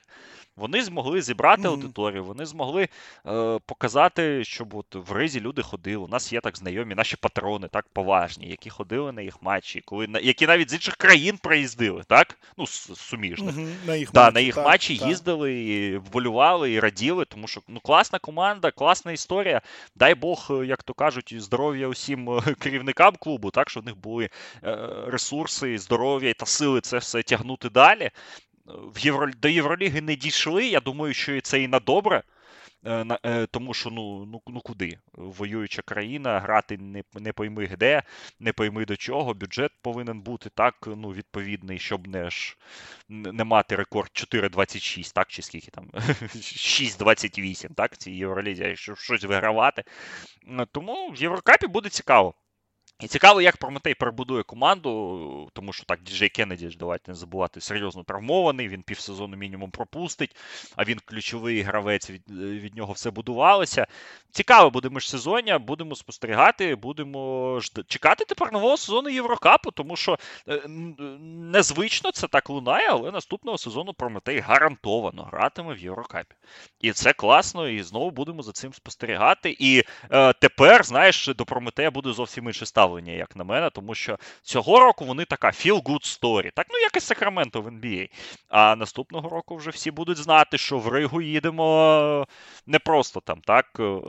Вони 0.56 0.82
змогли 0.82 1.23
зібрати 1.23 1.62
mm-hmm. 1.62 1.70
аудиторію, 1.70 2.24
вони 2.24 2.47
змогли 2.47 2.89
е, 3.27 3.59
показати, 3.66 4.44
щоб 4.44 4.74
от 4.74 4.86
в 4.94 5.12
ризі 5.12 5.40
люди 5.40 5.62
ходили. 5.62 6.05
У 6.05 6.09
нас 6.09 6.32
є 6.32 6.40
так 6.40 6.56
знайомі 6.56 6.94
наші 6.94 7.16
патрони, 7.16 7.69
так 7.69 7.86
поважні, 7.93 8.48
які 8.48 8.70
ходили 8.70 9.12
на 9.12 9.23
їх 9.23 9.43
матчі, 9.43 9.81
коли 9.81 10.09
які 10.23 10.47
навіть 10.47 10.70
з 10.70 10.74
інших 10.74 10.97
країн 10.97 11.39
приїздили, 11.43 12.02
так? 12.06 12.39
Ну, 12.56 12.66
суміжних. 12.66 13.55
Mm-hmm. 13.55 13.86
На 13.86 13.97
їх 13.97 14.12
да, 14.12 14.20
матчі, 14.20 14.35
на 14.35 14.40
їх 14.40 14.55
так, 14.55 14.64
матчі 14.64 14.98
так. 14.98 15.09
їздили, 15.09 15.55
і 15.55 15.97
вболювали 15.97 16.73
і 16.73 16.81
раділи, 16.81 17.24
тому 17.35 17.49
що 17.49 17.61
ну, 17.69 17.81
класна 17.81 18.19
команда, 18.19 18.71
класна 18.71 19.13
історія. 19.13 19.61
Дай 19.97 20.15
Бог, 20.15 20.49
е, 20.51 20.67
як 20.67 20.83
то 20.83 20.95
кажуть, 20.95 21.35
здоров'я 21.39 21.89
усім 21.89 22.31
е, 22.31 22.55
керівникам 22.59 23.17
клубу, 23.21 23.51
так, 23.51 23.71
що 23.71 23.81
в 23.81 23.85
них 23.85 23.97
були 23.97 24.31
е, 24.65 24.89
ресурси, 25.07 25.79
здоров'я 25.79 26.35
та 26.35 26.47
сили 26.47 26.81
це 26.81 26.99
все 26.99 27.23
тягнути 27.23 27.69
далі 27.71 28.11
в 28.67 28.99
Євро... 28.99 29.31
до 29.43 29.49
Євроліги 29.49 30.01
не 30.01 30.17
дійшли. 30.17 30.67
Я 30.67 30.81
думаю, 30.81 31.15
що 31.15 31.41
це 31.41 31.63
і 31.63 31.69
на 31.69 31.81
добре. 31.81 32.23
Е, 32.85 33.19
е, 33.25 33.47
тому 33.47 33.75
що 33.75 33.91
ну 33.91 34.27
ну, 34.27 34.43
ну 34.47 34.61
куди? 34.61 34.99
Воююча 35.13 35.83
країна, 35.83 36.41
грати 36.41 36.79
не 36.79 37.03
не 37.15 37.33
пойми 37.33 37.67
де, 37.79 38.03
не 38.41 38.53
пойми 38.53 38.85
до 38.85 38.97
чого. 38.97 39.35
Бюджет 39.35 39.73
повинен 39.83 40.21
бути 40.21 40.51
так 40.55 40.75
ну, 40.87 41.09
відповідний, 41.13 41.79
щоб 41.79 42.09
не 42.09 42.31
ж 42.31 42.57
не 43.09 43.45
мати 43.45 43.77
рекорд 43.77 44.11
4,26, 44.15 45.15
так, 45.15 45.29
чи 45.29 45.43
скільки 45.43 45.71
там 45.71 45.85
6,28, 45.95 47.75
так, 47.75 47.93
в 48.07 48.09
Євролізі, 48.09 48.77
щоб 48.77 48.99
щось 48.99 49.25
вигравати. 49.25 49.85
Тому 50.73 51.11
в 51.11 51.17
Єврокапі 51.17 51.67
буде 51.67 51.89
цікаво. 51.89 52.35
І 53.03 53.07
цікаво, 53.07 53.41
як 53.41 53.57
Прометей 53.57 53.95
перебудує 53.95 54.43
команду, 54.43 55.51
тому 55.53 55.73
що 55.73 55.85
так, 55.85 56.03
Діджей 56.03 56.29
Кеннеді, 56.29 56.77
давайте 56.79 57.11
не 57.11 57.15
забувати, 57.15 57.61
серйозно 57.61 58.03
травмований, 58.03 58.69
він 58.69 58.83
півсезону 58.83 59.37
мінімум 59.37 59.70
пропустить, 59.70 60.37
а 60.77 60.85
він 60.85 60.99
ключовий 61.05 61.62
гравець, 61.62 62.11
від 62.11 62.23
від 62.31 62.77
нього 62.77 62.93
все 62.93 63.11
будувалося. 63.11 63.87
Цікаво 64.31 64.70
буде 64.70 64.89
міжсезоння, 64.89 65.59
будемо 65.59 65.95
спостерігати, 65.95 66.74
будемо 66.74 67.61
чекати 67.87 68.24
тепер 68.24 68.53
нового 68.53 68.77
сезону 68.77 69.09
Єврокапу, 69.09 69.70
тому 69.70 69.97
що 69.97 70.19
е, 70.49 70.62
незвично 71.29 72.12
це 72.12 72.29
так 72.29 72.51
лунає, 72.51 72.89
але 72.91 73.11
наступного 73.11 73.59
сезону 73.59 73.93
Прометей 73.93 74.39
гарантовано 74.39 75.23
гратиме 75.23 75.74
в 75.74 75.79
Єврокапі. 75.79 76.35
І 76.81 76.93
це 76.93 77.12
класно, 77.12 77.69
і 77.69 77.83
знову 77.83 78.11
будемо 78.11 78.43
за 78.43 78.53
цим 78.53 78.73
спостерігати. 78.73 79.57
І 79.59 79.83
е, 80.11 80.33
тепер, 80.33 80.85
знаєш, 80.85 81.27
до 81.27 81.45
Прометея 81.45 81.91
буде 81.91 82.12
зовсім 82.12 82.47
інше 82.47 82.66
ставлення 82.66 82.91
ставлення, 82.93 83.12
як 83.12 83.36
на 83.36 83.44
мене, 83.44 83.70
тому 83.70 83.94
що 83.94 84.19
цього 84.43 84.81
року 84.81 85.05
вони 85.05 85.24
така 85.24 85.48
feel-good 85.48 86.20
story. 86.20 86.51
Так, 86.55 86.66
ну 86.70 86.78
як 86.78 86.97
і 86.97 87.01
Сакраменто 87.01 87.60
в 87.60 87.69
NBA. 87.69 88.09
А 88.48 88.77
наступного 88.77 89.28
року 89.28 89.56
вже 89.56 89.70
всі 89.70 89.90
будуть 89.90 90.19
знати, 90.19 90.59
що 90.59 90.78
в 90.78 90.89
Ригу 90.89 91.23
їдемо 91.23 92.27
не 92.66 92.78
просто 92.78 93.20
там 93.20 93.40
так 93.40 93.66
е, 93.81 94.01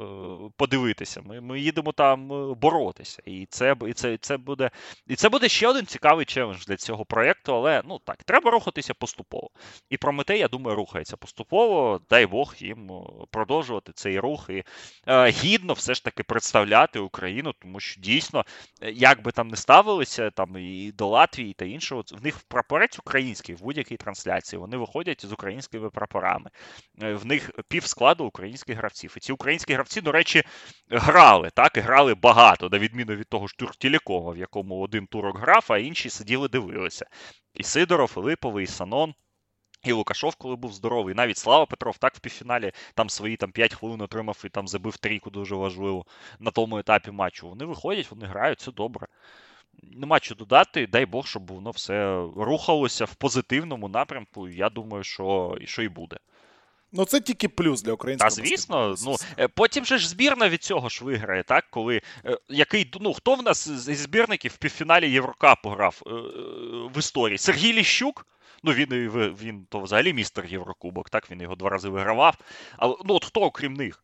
подивитися. 0.57 1.21
Ми 1.25 1.41
ми 1.41 1.59
їдемо 1.59 1.91
там 1.91 2.31
е, 2.31 2.55
боротися. 2.55 3.21
І 3.25 3.45
це 3.49 3.75
і 3.87 3.93
це, 3.93 4.13
і 4.13 4.17
це, 4.17 4.37
буде 4.37 4.71
і 5.07 5.15
це 5.15 5.29
буде 5.29 5.49
ще 5.49 5.67
один 5.67 5.85
цікавий 5.85 6.25
челендж 6.25 6.65
для 6.65 6.75
цього 6.75 7.05
проєкту, 7.05 7.55
але 7.55 7.81
ну 7.85 7.99
так, 8.05 8.23
треба 8.23 8.51
рухатися 8.51 8.93
поступово. 8.93 9.49
І 9.89 9.97
Прометей, 9.97 10.39
я 10.39 10.47
думаю, 10.47 10.75
рухається 10.75 11.17
поступово. 11.17 12.01
Дай 12.09 12.25
Бог 12.25 12.55
їм 12.57 12.91
продовжувати 13.31 13.91
цей 13.95 14.19
рух 14.19 14.49
і 14.49 14.63
е, 15.07 15.29
гідно 15.29 15.73
все 15.73 15.93
ж 15.93 16.03
таки 16.03 16.23
представляти 16.23 16.99
Україну, 16.99 17.53
тому 17.61 17.79
що 17.79 18.01
дійсно 18.01 18.33
Е, 18.33 18.45
як 18.81 19.23
би 19.23 19.31
там 19.31 19.47
не 19.47 19.57
ставилися, 19.57 20.31
там 20.31 20.57
і 20.57 20.91
до 20.91 21.07
Латвії 21.07 21.53
та 21.53 21.65
іншого, 21.65 22.03
в 22.11 22.23
них 22.23 22.39
прапорець 22.47 22.99
український 22.99 23.55
в 23.55 23.61
будь-якій 23.61 23.97
трансляції. 23.97 24.59
Вони 24.59 24.77
виходять 24.77 25.25
з 25.25 25.31
українськими 25.31 25.89
прапорами. 25.89 26.49
Е, 27.01 27.13
в 27.13 27.25
них 27.25 27.51
пів 27.67 27.85
складу 27.85 28.25
українських 28.25 28.77
гравців. 28.77 29.13
І 29.17 29.19
ці 29.19 29.33
українські 29.33 29.73
гравці, 29.73 30.01
до 30.01 30.11
речі, 30.11 30.43
грали, 30.89 31.49
так, 31.55 31.77
і 31.77 31.79
грали 31.79 32.15
багато, 32.15 32.69
на 32.69 32.79
відміну 32.79 33.15
від 33.15 33.29
того 33.29 33.47
ж 33.47 33.57
Туртелекома, 33.57 34.31
в 34.31 34.37
якому 34.37 34.79
один 34.79 35.07
турок 35.07 35.39
грав, 35.39 35.65
а 35.69 35.77
інші 35.77 36.09
сиділи 36.09 36.47
дивилися. 36.47 37.05
І 37.53 37.63
Сидоров, 37.63 38.13
і 38.17 38.19
Липовий, 38.19 38.63
і 38.63 38.67
Санон. 38.67 39.13
І 39.83 39.91
Лукашов, 39.91 40.35
коли 40.35 40.55
був 40.55 40.73
здоровий, 40.73 41.15
навіть 41.15 41.37
Слава 41.37 41.65
Петров, 41.65 41.97
так 41.97 42.15
в 42.15 42.19
півфіналі 42.19 42.71
там 42.93 43.09
свої 43.09 43.35
там 43.35 43.51
5 43.51 43.73
хвилин 43.73 44.01
отримав 44.01 44.41
і 44.45 44.49
там 44.49 44.67
забив 44.67 44.97
трійку 44.97 45.29
дуже 45.29 45.55
важливо 45.55 46.05
на 46.39 46.51
тому 46.51 46.77
етапі 46.77 47.11
матчу. 47.11 47.49
Вони 47.49 47.65
виходять, 47.65 48.11
вони 48.11 48.25
грають, 48.25 48.59
це 48.59 48.71
добре. 48.71 49.07
Нема 49.83 50.19
що 50.19 50.35
додати, 50.35 50.87
дай 50.87 51.05
Бог, 51.05 51.27
щоб 51.27 51.51
воно 51.51 51.71
все 51.71 52.25
рухалося 52.35 53.05
в 53.05 53.15
позитивному 53.15 53.87
напрямку. 53.87 54.47
Я 54.47 54.69
думаю, 54.69 55.03
що, 55.03 55.57
що 55.65 55.81
і 55.81 55.89
буде. 55.89 56.17
Ну, 56.91 57.05
це 57.05 57.21
тільки 57.21 57.49
плюс 57.49 57.81
для 57.81 57.93
українського. 57.93 58.29
Та 58.29 58.35
звісно, 58.35 58.95
ну 59.05 59.15
е, 59.39 59.47
потім 59.47 59.85
же 59.85 59.97
ж 59.97 60.09
збірна 60.09 60.49
від 60.49 60.63
цього 60.63 60.89
ж 60.89 61.05
виграє, 61.05 61.43
так? 61.43 61.65
Коли 61.69 62.01
е, 62.25 62.37
який 62.49 62.91
ну 63.01 63.13
хто 63.13 63.35
в 63.35 63.43
нас 63.43 63.69
зі 63.69 63.95
збірників 63.95 64.51
в 64.51 64.57
півфіналі 64.57 65.11
Єврокапу 65.11 65.69
грав 65.69 66.01
е, 66.07 66.09
в 66.95 66.99
історії? 66.99 67.37
Сергій 67.37 67.73
Ліщук. 67.73 68.25
Ну, 68.63 68.73
він 68.73 68.89
він 69.39 69.65
то 69.69 69.79
взагалі 69.79 70.13
містер 70.13 70.45
Єврокубок, 70.45 71.09
так 71.09 71.31
він 71.31 71.41
його 71.41 71.55
два 71.55 71.69
рази 71.69 71.89
вигравав. 71.89 72.37
Але 72.77 72.95
ну 73.05 73.13
от 73.13 73.25
хто 73.25 73.41
окрім 73.41 73.73
них? 73.73 74.03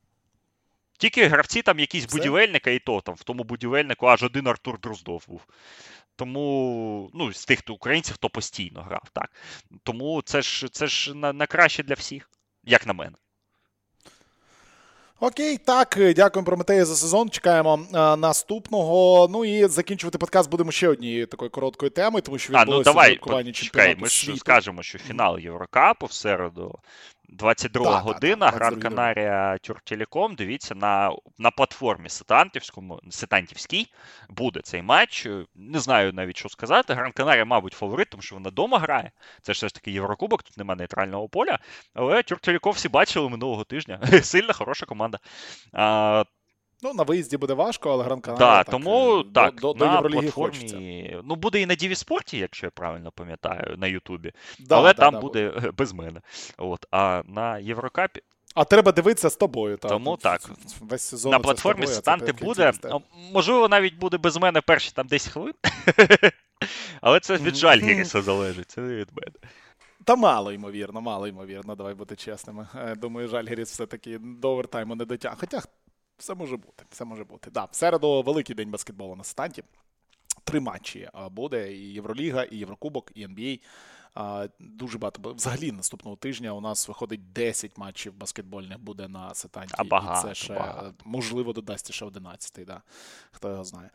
Тільки 0.97 1.27
гравці 1.27 1.61
там 1.61 1.79
якісь 1.79 2.05
Все? 2.05 2.17
будівельника, 2.17 2.71
і 2.71 2.79
то 2.79 3.01
там 3.01 3.15
в 3.15 3.23
тому 3.23 3.43
будівельнику 3.43 4.07
аж 4.07 4.23
один 4.23 4.47
Артур 4.47 4.79
Дроздов 4.79 5.25
був. 5.27 5.41
Тому, 6.15 7.11
ну, 7.13 7.33
з 7.33 7.45
тих 7.45 7.59
українців, 7.69 8.15
хто 8.15 8.29
постійно 8.29 8.81
грав, 8.81 9.09
так. 9.13 9.31
Тому 9.83 10.21
це 10.21 10.41
ж 10.41 10.67
це 10.67 10.87
ж 10.87 11.13
на, 11.13 11.33
на 11.33 11.47
краще 11.47 11.83
для 11.83 11.93
всіх 11.93 12.29
як 12.63 12.87
на 12.87 12.93
мене. 12.93 13.15
Окей, 15.21 15.57
так, 15.57 15.97
дякуємо 16.15 16.45
Прометею 16.45 16.85
за 16.85 16.95
сезон. 16.95 17.29
Чекаємо 17.29 17.79
а, 17.93 18.15
наступного. 18.15 19.27
Ну 19.31 19.45
і 19.45 19.67
закінчувати 19.67 20.17
подкаст 20.17 20.49
будемо 20.49 20.71
ще 20.71 20.87
однією 20.87 21.27
такою 21.27 21.51
короткою 21.51 21.89
темою, 21.89 22.21
тому 22.21 22.37
що 22.37 22.53
відбулося 22.53 22.71
а, 22.75 22.77
ну, 22.77 22.83
давай, 22.83 23.19
чекай, 23.51 23.95
Ми 23.99 24.07
ж 24.07 24.35
скажемо, 24.37 24.83
що 24.83 24.97
фінал 24.97 25.39
Єврокапу 25.39 26.05
в 26.05 26.11
середу 26.11 26.79
22 27.31 27.85
так, 27.85 28.03
година, 28.03 28.45
так, 28.45 28.55
Гран 28.55 28.79
Канарія 28.79 29.57
Тюртелеком. 29.57 30.35
Дивіться, 30.35 30.75
на 30.75 31.11
на 31.37 31.51
платформі 31.51 32.09
Сетантівському, 32.09 32.99
Сетантівській 33.09 33.87
буде 34.29 34.61
цей 34.63 34.81
матч. 34.81 35.27
Не 35.55 35.79
знаю 35.79 36.13
навіть, 36.13 36.37
що 36.37 36.49
сказати. 36.49 36.93
Гран 36.93 37.11
Канарія, 37.11 37.45
мабуть, 37.45 37.73
фаворит, 37.73 38.09
тому 38.09 38.23
що 38.23 38.35
вона 38.35 38.49
вдома 38.49 38.79
грає. 38.79 39.11
Це 39.41 39.53
ж 39.53 39.57
все 39.57 39.67
ж 39.67 39.73
таки 39.73 39.91
Єврокубок, 39.91 40.43
тут 40.43 40.57
немає 40.57 40.77
нейтрального 40.77 41.29
поля. 41.29 41.59
Але 41.93 42.23
Тюрк 42.23 42.44
Телеком 42.44 42.73
всі 42.73 42.89
бачили 42.89 43.29
минулого 43.29 43.63
тижня. 43.63 43.99
Сильна, 44.23 44.53
хороша 44.53 44.85
команда. 44.85 45.19
А, 45.73 46.23
Ну, 46.81 46.93
на 46.93 47.03
виїзді 47.03 47.37
буде 47.37 47.53
важко, 47.53 47.91
але 47.91 48.03
Гран 48.03 48.21
Канарія. 48.21 48.47
Да, 48.47 48.63
так, 48.63 48.71
тому 48.71 49.23
до, 49.23 49.31
так, 49.31 49.55
до, 49.55 49.73
до 49.73 49.85
на 49.85 50.01
платформі, 50.01 50.29
хочеться. 50.29 50.77
Ну, 51.23 51.35
буде 51.35 51.61
і 51.61 51.65
на 51.65 51.75
Діві 51.75 51.95
Спорті, 51.95 52.37
якщо 52.37 52.65
я 52.65 52.71
правильно 52.71 53.11
пам'ятаю, 53.11 53.75
на 53.77 53.87
Ютубі. 53.87 54.31
Да, 54.59 54.77
але 54.77 54.93
да, 54.93 54.99
там 54.99 55.13
да, 55.13 55.19
буде 55.19 55.39
буде 55.39 55.71
без 55.71 55.93
мене. 55.93 56.21
От, 56.57 56.85
А 56.91 57.21
на 57.25 57.59
Єврокапі. 57.59 58.21
А 58.55 58.63
треба 58.63 58.91
дивитися 58.91 59.29
з 59.29 59.35
тобою. 59.35 59.77
Так. 59.77 59.91
Тому 59.91 60.17
так. 60.17 60.41
Весь 60.79 61.01
сезон 61.01 61.31
На 61.31 61.39
платформі 61.39 61.87
Станти 61.87 62.31
буде. 62.31 62.73
Можливо, 63.33 63.67
навіть 63.67 63.95
буде 63.95 64.17
без 64.17 64.37
мене 64.37 64.61
перші 64.61 64.91
там 64.91 65.07
10 65.07 65.33
хвилин. 65.33 65.53
Але 67.01 67.19
це 67.19 67.37
від 67.37 67.55
Жальгіріса 67.55 68.21
залежить, 68.21 68.71
це 68.71 68.81
не 68.81 68.95
від 68.95 69.09
мене. 69.15 69.51
Та 70.03 70.15
мало 70.15 70.51
ймовірно, 70.51 71.01
мало 71.01 71.27
ймовірно, 71.27 71.75
давай 71.75 71.93
бути 71.93 72.15
чесними. 72.15 72.67
Е, 72.75 72.95
думаю, 72.95 73.27
Жальгіріс 73.27 73.71
все-таки 73.71 74.17
до 74.17 74.51
овертайму 74.51 74.95
не 74.95 75.05
дотягне. 75.05 75.37
Хоча 75.39 75.61
все 76.19 76.35
може 76.35 76.57
бути. 76.57 76.85
Все 76.89 77.05
може 77.05 77.23
бути. 77.23 77.51
Да, 77.51 77.63
В 77.65 77.75
середу 77.75 78.21
великий 78.21 78.55
день 78.55 78.71
баскетболу 78.71 79.15
на 79.15 79.23
станті. 79.23 79.63
Три 80.43 80.59
матчі 80.59 81.09
буде: 81.31 81.73
і 81.73 81.93
Євроліга, 81.93 82.43
і 82.43 82.57
Єврокубок, 82.57 83.11
і 83.15 83.23
НБА. 83.23 83.57
Дуже 84.59 84.97
багато. 84.97 85.33
Взагалі 85.33 85.71
наступного 85.71 86.17
тижня 86.17 86.53
у 86.53 86.61
нас 86.61 86.87
виходить 86.87 87.33
10 87.33 87.77
матчів 87.77 88.13
баскетбольних 88.13 88.79
буде 88.79 89.07
на 89.07 89.33
сетанті. 89.33 89.73
А 89.77 89.83
багато, 89.83 90.27
і 90.27 90.29
це 90.29 90.35
ще 90.35 90.53
багато. 90.53 90.93
можливо 91.05 91.53
додасться 91.53 91.93
ще 91.93 92.05
11-й. 92.05 92.65
Да. 92.65 92.81
Хто 93.31 93.49
його 93.49 93.63
знає. 93.63 93.89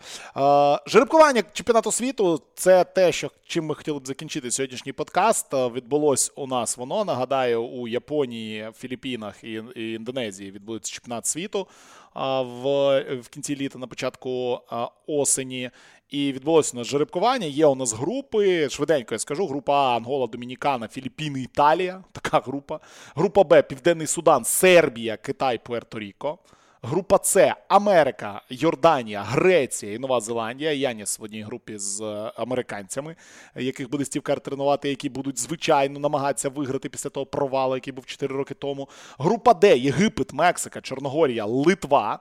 Жеребкування 0.87 1.43
чемпіонату 1.53 1.93
світу 1.93 2.43
це 2.55 2.85
те, 2.85 3.13
що 3.13 3.31
чим 3.47 3.67
ми 3.67 3.75
хотіли 3.75 4.01
б 4.01 4.07
закінчити 4.07 4.51
сьогоднішній 4.51 4.93
подкаст. 4.93 5.53
Відбулось 5.53 6.33
у 6.37 6.47
нас 6.47 6.77
воно. 6.77 7.05
Нагадаю, 7.05 7.63
у 7.63 7.89
Японії, 7.89 8.71
Філіппінах 8.77 9.45
і 9.45 9.53
Індонезії 9.77 10.51
відбудеться 10.51 10.93
чемпіонат 10.93 11.27
світу 11.27 11.67
в 12.15 13.01
в 13.21 13.29
кінці 13.29 13.57
літа, 13.57 13.79
на 13.79 13.87
початку 13.87 14.61
осені. 15.07 15.71
І 16.11 16.33
відбулося 16.33 16.71
у 16.75 16.79
нас 16.79 16.87
жеребкування. 16.87 17.47
Є 17.47 17.67
у 17.67 17.75
нас 17.75 17.93
групи. 17.93 18.69
Швиденько 18.69 19.15
я 19.15 19.19
скажу: 19.19 19.47
група 19.47 19.73
А, 19.73 19.97
Ангола, 19.97 20.27
Домінікана, 20.27 20.89
Філіппіни, 20.89 21.41
Італія. 21.41 22.05
Така 22.13 22.41
група. 22.41 22.81
Група 23.15 23.45
Б, 23.45 23.63
Південний 23.63 24.07
Судан, 24.07 24.45
Сербія, 24.45 25.17
Китай, 25.17 25.61
Пуерто-Ріко. 25.65 26.39
Група 26.87 27.19
С 27.23 27.55
Америка, 27.69 28.43
Йорданія, 28.51 29.23
Греція 29.23 29.93
і 29.93 29.99
Нова 29.99 30.21
Зеландія. 30.21 30.73
Яніс 30.73 31.19
в 31.19 31.23
одній 31.23 31.43
групі 31.43 31.79
з 31.79 32.01
е, 32.01 32.33
американцями, 32.37 33.17
яких 33.57 33.91
буде 33.91 34.05
Стів 34.05 34.23
Кер 34.23 34.41
тренувати, 34.41 34.89
які 34.89 35.09
будуть 35.09 35.39
звичайно 35.39 35.99
намагатися 35.99 36.49
виграти 36.49 36.89
після 36.89 37.11
того 37.11 37.27
провалу, 37.27 37.75
який 37.75 37.93
був 37.93 38.07
4 38.07 38.35
роки 38.35 38.55
тому. 38.55 38.89
Група 39.19 39.55
Д 39.55 39.79
Єгипет, 39.79 40.33
Мексика, 40.33 40.81
Чорногорія, 40.81 41.45
Литва. 41.45 42.19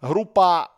Група 0.00 0.70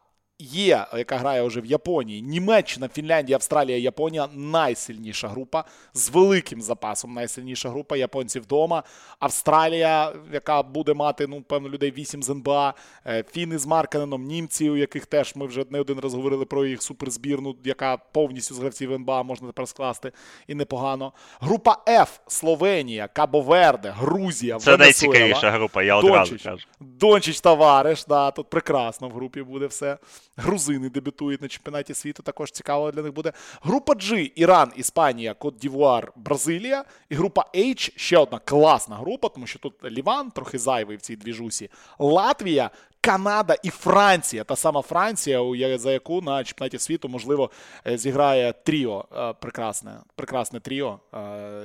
Є, 0.53 0.87
яка 0.97 1.17
грає 1.17 1.43
вже 1.43 1.61
в 1.61 1.67
Японії, 1.67 2.23
Німеччина, 2.23 2.89
Фінляндія, 2.89 3.37
Австралія, 3.37 3.79
Японія 3.79 4.29
найсильніша 4.35 5.29
група 5.29 5.65
з 5.95 6.11
великим 6.11 6.63
запасом. 6.63 7.15
Найсильніша 7.15 7.69
група 7.71 7.97
японців 7.97 8.43
вдома. 8.43 8.83
Австралія, 9.19 10.13
яка 10.33 10.63
буде 10.63 10.95
мати 10.95 11.27
ну, 11.27 11.43
певно 11.43 11.69
людей 11.69 11.91
8 11.97 12.23
з 12.23 12.31
НБА, 12.31 12.75
е, 13.07 13.25
Фіни 13.33 13.59
з 13.59 13.67
Марканеном, 13.67 14.25
німці, 14.25 14.71
у 14.71 14.77
яких 14.77 15.07
теж 15.07 15.37
ми 15.37 15.47
вже 15.47 15.65
не 15.71 15.81
один 15.81 16.01
раз 16.01 16.15
говорили 16.15 16.45
про 16.45 16.67
їх 16.67 16.83
суперзбірну, 16.83 17.57
яка 17.65 17.97
повністю 17.97 18.55
з 18.55 18.59
гравців 18.59 18.93
НБА 18.93 19.23
можна 19.23 19.47
тепер 19.47 19.69
скласти 19.69 20.13
і 20.47 20.55
непогано. 20.55 21.13
Група 21.41 21.77
Ф 21.89 22.19
Словенія, 22.27 23.09
Кабо-Верде, 23.15 23.91
Грузія, 23.91 24.59
Це 24.59 24.71
Венесуела. 24.71 25.15
найцікавіша 25.19 25.51
група. 25.51 25.83
Я 25.83 25.97
одразу 25.97 26.31
Дончич, 26.31 26.43
кажу. 26.43 26.67
Дончич 26.81 27.41
товариш. 27.41 28.05
Да, 28.05 28.31
тут 28.31 28.51
прекрасно 28.51 29.09
в 29.09 29.13
групі 29.13 29.43
буде 29.43 29.67
все. 29.67 29.99
Грузини 30.37 30.89
дебютують 30.89 31.43
на 31.43 31.49
чемпіонаті 31.49 31.95
світу. 31.95 32.23
Також 32.23 32.51
цікаво 32.51 32.91
для 32.91 33.03
них 33.03 33.13
буде. 33.13 33.33
Група 33.63 33.93
G 33.93 34.33
Іран, 34.35 34.73
Іспанія, 34.77 35.35
Кот 35.35 35.57
Дівуар, 35.57 36.13
Бразилія. 36.17 36.85
І 37.09 37.15
група 37.15 37.45
H 37.55 37.93
ще 37.97 38.19
одна 38.19 38.39
класна 38.39 38.97
група, 38.97 39.29
тому 39.29 39.47
що 39.47 39.59
тут 39.59 39.85
Ліван, 39.85 40.31
трохи 40.31 40.59
зайвий 40.59 40.97
в 40.97 41.01
цій 41.01 41.17
двіжусі. 41.17 41.71
Латвія. 41.99 42.71
Канада 43.05 43.57
і 43.63 43.71
Франція, 43.71 44.45
та 44.45 44.57
сама 44.57 44.83
Франція, 44.83 45.79
за 45.79 45.93
яку 45.93 46.21
на 46.21 46.45
чемпіонаті 46.45 46.79
світу, 46.79 47.09
можливо, 47.09 47.51
е, 47.87 47.99
зіграє 47.99 48.53
тріо 48.53 49.05
е, 49.17 49.33
прекрасне 49.33 50.01
прекрасне 50.17 50.61
тріо. 50.61 51.01
Е, 51.15 51.65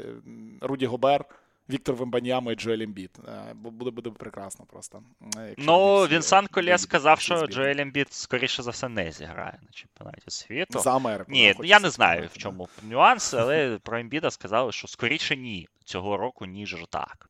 Руді 0.62 0.86
Гобер, 0.86 1.26
Віктор 1.70 1.96
Вембаньяма 1.96 2.52
і 2.52 2.56
Джоель 2.56 2.80
Ембіт. 2.80 3.20
Буде 3.56 3.91
буде 3.91 4.10
прекрасно 4.10 4.66
просто. 4.66 5.04
Е, 5.38 5.56
ну, 5.58 6.08
Вінсан 6.08 6.48
Колє 6.48 6.78
сказав, 6.78 7.20
що 7.20 7.48
Джоель 7.48 7.76
Ембіт, 7.76 8.14
скоріше 8.14 8.64
за 8.64 8.72
все, 8.72 8.90
не 8.90 9.12
зіграє 9.12 9.60
на 9.62 9.72
чемпіонаті 9.72 10.32
світу. 10.32 10.80
За 10.80 10.96
Америку. 10.96 11.32
Ні, 11.32 11.56
я 11.64 11.80
не 11.80 11.90
знаю, 11.90 12.30
в 12.34 12.38
чому 12.38 12.70
нюанс, 12.84 13.34
але 13.34 13.80
про 13.84 14.00
Ембіда 14.00 14.32
сказали, 14.32 14.72
що 14.72 14.88
скоріше 14.88 15.36
ні 15.36 15.68
цього 15.86 16.18
року, 16.18 16.46
ніж 16.46 16.76
так. 16.90 17.30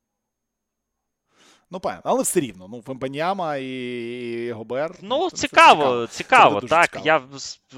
Ну, 1.72 1.80
певно, 1.80 2.02
але 2.04 2.24
все 2.24 2.40
рівно. 2.40 2.68
Ну, 2.68 2.80
Вембаньяма 2.80 3.58
і 3.58 4.52
Гобер. 4.52 4.96
Ну, 5.02 5.30
це 5.30 5.38
цікаво, 5.38 5.84
цікаво. 5.84 6.08
цікаво. 6.08 6.62
Так, 6.62 6.86
цікаво. 6.86 7.06
я 7.06 7.22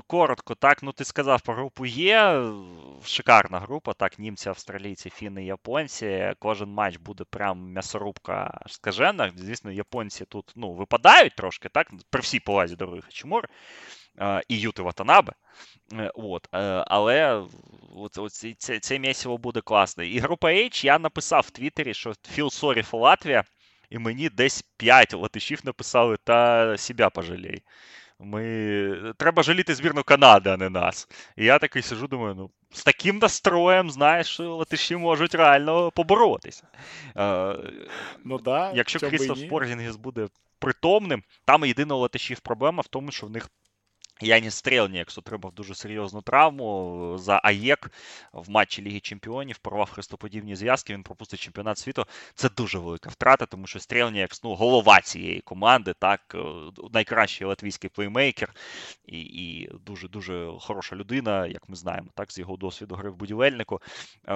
коротко, 0.08 0.56
так, 0.56 0.84
ну 0.84 0.92
ти 0.92 1.06
сказав 1.06 1.42
про 1.42 1.54
групу 1.54 1.86
Є. 1.86 2.44
Шикарна 3.06 3.60
група. 3.60 3.94
Так, 3.94 4.20
німці, 4.20 4.50
австралійці, 4.50 5.10
фіни, 5.10 5.46
японці. 5.46 6.34
Кожен 6.40 6.70
матч 6.70 6.98
буде 6.98 7.24
прям 7.30 7.72
м'ясорубка 7.72 8.62
скажена. 8.68 9.32
Звісно, 9.36 9.72
японці 9.72 10.26
тут 10.26 10.52
ну, 10.56 10.74
випадають 10.74 11.36
трошки, 11.36 11.70
так, 11.70 11.92
при 12.10 12.22
всій 12.22 12.40
повазі 12.40 12.76
дороги 12.76 13.02
Хачимур 13.02 13.48
і 14.48 14.60
Юти 14.60 14.82
Ватанабе. 14.82 15.34
Е, 15.94 16.12
от, 16.16 16.48
е, 16.54 16.84
Але 16.88 17.44
от, 17.96 18.18
от, 18.18 18.32
це, 18.58 18.80
це 18.80 19.00
місіво 19.00 19.38
буде 19.38 19.62
класне. 19.62 20.08
І 20.08 20.20
група 20.20 20.48
H 20.48 20.86
я 20.86 21.00
написав 21.00 21.44
в 21.48 21.50
Твіттері, 21.50 21.94
що 21.94 22.10
feel 22.10 22.62
sorry 22.62 22.90
for 22.90 23.00
Latvia 23.00 23.44
і 23.92 24.00
мені 24.00 24.30
десь 24.30 24.62
5 24.78 25.14
латишів 25.14 25.60
написали 25.64 26.18
та 26.24 26.78
себе 26.78 27.10
пожалій. 27.10 27.62
Ми... 28.20 29.14
Треба 29.18 29.44
жаліти 29.44 29.76
збірну 29.76 30.04
Канади, 30.04 30.50
а 30.50 30.58
не 30.58 30.70
нас. 30.70 31.08
І 31.38 31.46
я 31.46 31.60
такий 31.60 31.82
сижу, 31.82 32.08
думаю, 32.08 32.36
ну, 32.36 32.50
з 32.72 32.84
таким 32.84 33.18
настроєм, 33.18 33.92
знаєш, 33.92 34.40
латиші 34.40 34.96
можуть 34.96 35.36
реально 35.36 35.92
поборотися. 35.92 36.68
Е, 37.18 37.56
ну, 38.24 38.38
да, 38.38 38.72
Якщо 38.76 39.00
Крістоф 39.00 39.40
Поргінгіс 39.50 39.96
буде 39.96 40.28
притомним, 40.60 41.24
там 41.46 41.66
єдина 41.66 41.96
латишів 41.96 42.40
проблема 42.40 42.82
в 42.82 42.88
тому, 42.88 43.12
що 43.12 43.28
в 43.28 43.30
них 43.30 43.50
Яніс 44.24 44.56
Стрелнікс 44.56 45.18
отримав 45.18 45.54
дуже 45.54 45.76
серйозну 45.76 46.22
травму 46.22 47.16
за 47.20 47.42
АЄК 47.44 47.92
в 48.34 48.50
матчі 48.50 48.82
Ліги 48.82 49.00
Чемпіонів, 49.00 49.58
порвав 49.58 49.92
хрестоподібні 49.92 50.56
зв'язки. 50.56 50.94
Він 50.94 51.04
пропустить 51.04 51.40
чемпіонат 51.40 51.78
світу. 51.78 52.06
Це 52.36 52.50
дуже 52.50 52.80
велика 52.80 53.10
втрата, 53.10 53.46
тому 53.46 53.68
що 53.68 53.80
Стрелнікс, 53.80 54.44
ну, 54.44 54.56
голова 54.56 55.02
цієї 55.02 55.42
команди, 55.42 55.94
так, 56.00 56.22
е, 56.36 56.40
найкращий 56.94 57.48
латвійський 57.48 57.90
плеймейкер 57.90 58.54
і 59.06 59.22
і 59.22 59.70
дуже 59.86 60.08
дуже 60.08 60.52
хороша 60.60 60.96
людина, 60.96 61.48
як 61.48 61.70
ми 61.70 61.76
знаємо, 61.76 62.08
так, 62.16 62.32
з 62.32 62.40
його 62.40 62.58
досвіду 62.58 62.96
гри 62.96 63.10
в 63.10 63.16
будівельнику. 63.16 63.82
Е, 64.28 64.34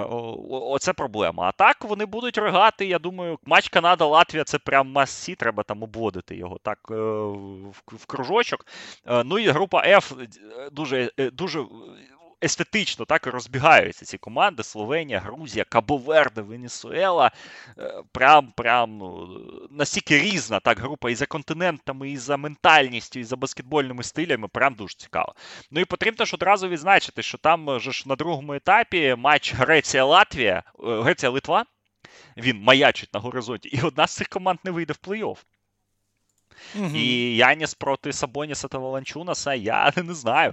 оце 0.50 0.92
проблема. 0.92 1.44
А 1.44 1.52
так 1.52 1.84
вони 1.84 2.06
будуть 2.06 2.38
ригати. 2.38 2.86
Я 2.86 2.98
думаю, 2.98 3.38
матч 3.44 3.68
Канада-Латвія 3.68 4.44
це 4.44 4.58
прям 4.58 4.92
масі, 4.92 5.34
треба 5.34 5.62
там 5.62 5.82
обводити 5.82 6.36
його 6.36 6.58
так 6.62 6.78
е, 6.90 6.94
в 7.86 8.06
кружочок. 8.06 8.66
Ну 9.24 9.38
і 9.38 9.48
група 9.48 9.75
група 9.76 9.88
F 9.88 10.22
е, 10.58 10.70
дуже 10.70 11.10
е, 11.18 11.30
дуже 11.30 11.64
естетично 12.44 13.04
так 13.04 13.26
розбігаються 13.26 14.04
ці 14.04 14.18
команди: 14.18 14.62
Словенія, 14.62 15.20
Грузія, 15.20 15.64
Кабоверде, 15.64 16.42
Венесуела. 16.42 17.30
Е, 17.78 18.02
прям 18.12 18.52
прям 18.56 18.98
ну, 18.98 19.28
настільки 19.70 20.18
різна 20.18 20.60
так 20.60 20.78
група 20.78 21.10
і 21.10 21.14
за 21.14 21.26
континентами, 21.26 22.10
і 22.10 22.16
за 22.16 22.36
ментальністю, 22.36 23.20
і 23.20 23.24
за 23.24 23.36
баскетбольними 23.36 24.02
стилями. 24.02 24.48
Прям 24.48 24.74
дуже 24.74 24.94
цікаво. 24.96 25.34
Ну 25.70 25.80
і 25.80 25.84
потрібно 25.84 26.24
ж 26.24 26.36
одразу 26.36 26.68
відзначити, 26.68 27.22
що 27.22 27.38
там 27.38 27.80
же 27.80 27.92
ж 27.92 28.08
на 28.08 28.16
другому 28.16 28.54
етапі 28.54 29.14
матч 29.18 29.54
Греція-Латвія, 29.54 30.62
Греція-Литва. 30.78 31.64
Він 32.36 32.62
маячить 32.62 33.14
на 33.14 33.20
горизонті, 33.20 33.68
і 33.68 33.80
одна 33.80 34.06
з 34.06 34.14
цих 34.14 34.28
команд 34.28 34.58
не 34.64 34.70
вийде 34.70 34.92
в 34.92 35.08
плей-офф. 35.08 35.36
Угу. 36.76 36.90
І 36.94 37.36
Яніс 37.36 37.74
проти 37.74 38.12
Сабоніса 38.12 38.68
та 38.68 38.78
Воланчунаса, 38.78 39.54
я 39.54 39.92
не 40.04 40.14
знаю. 40.14 40.52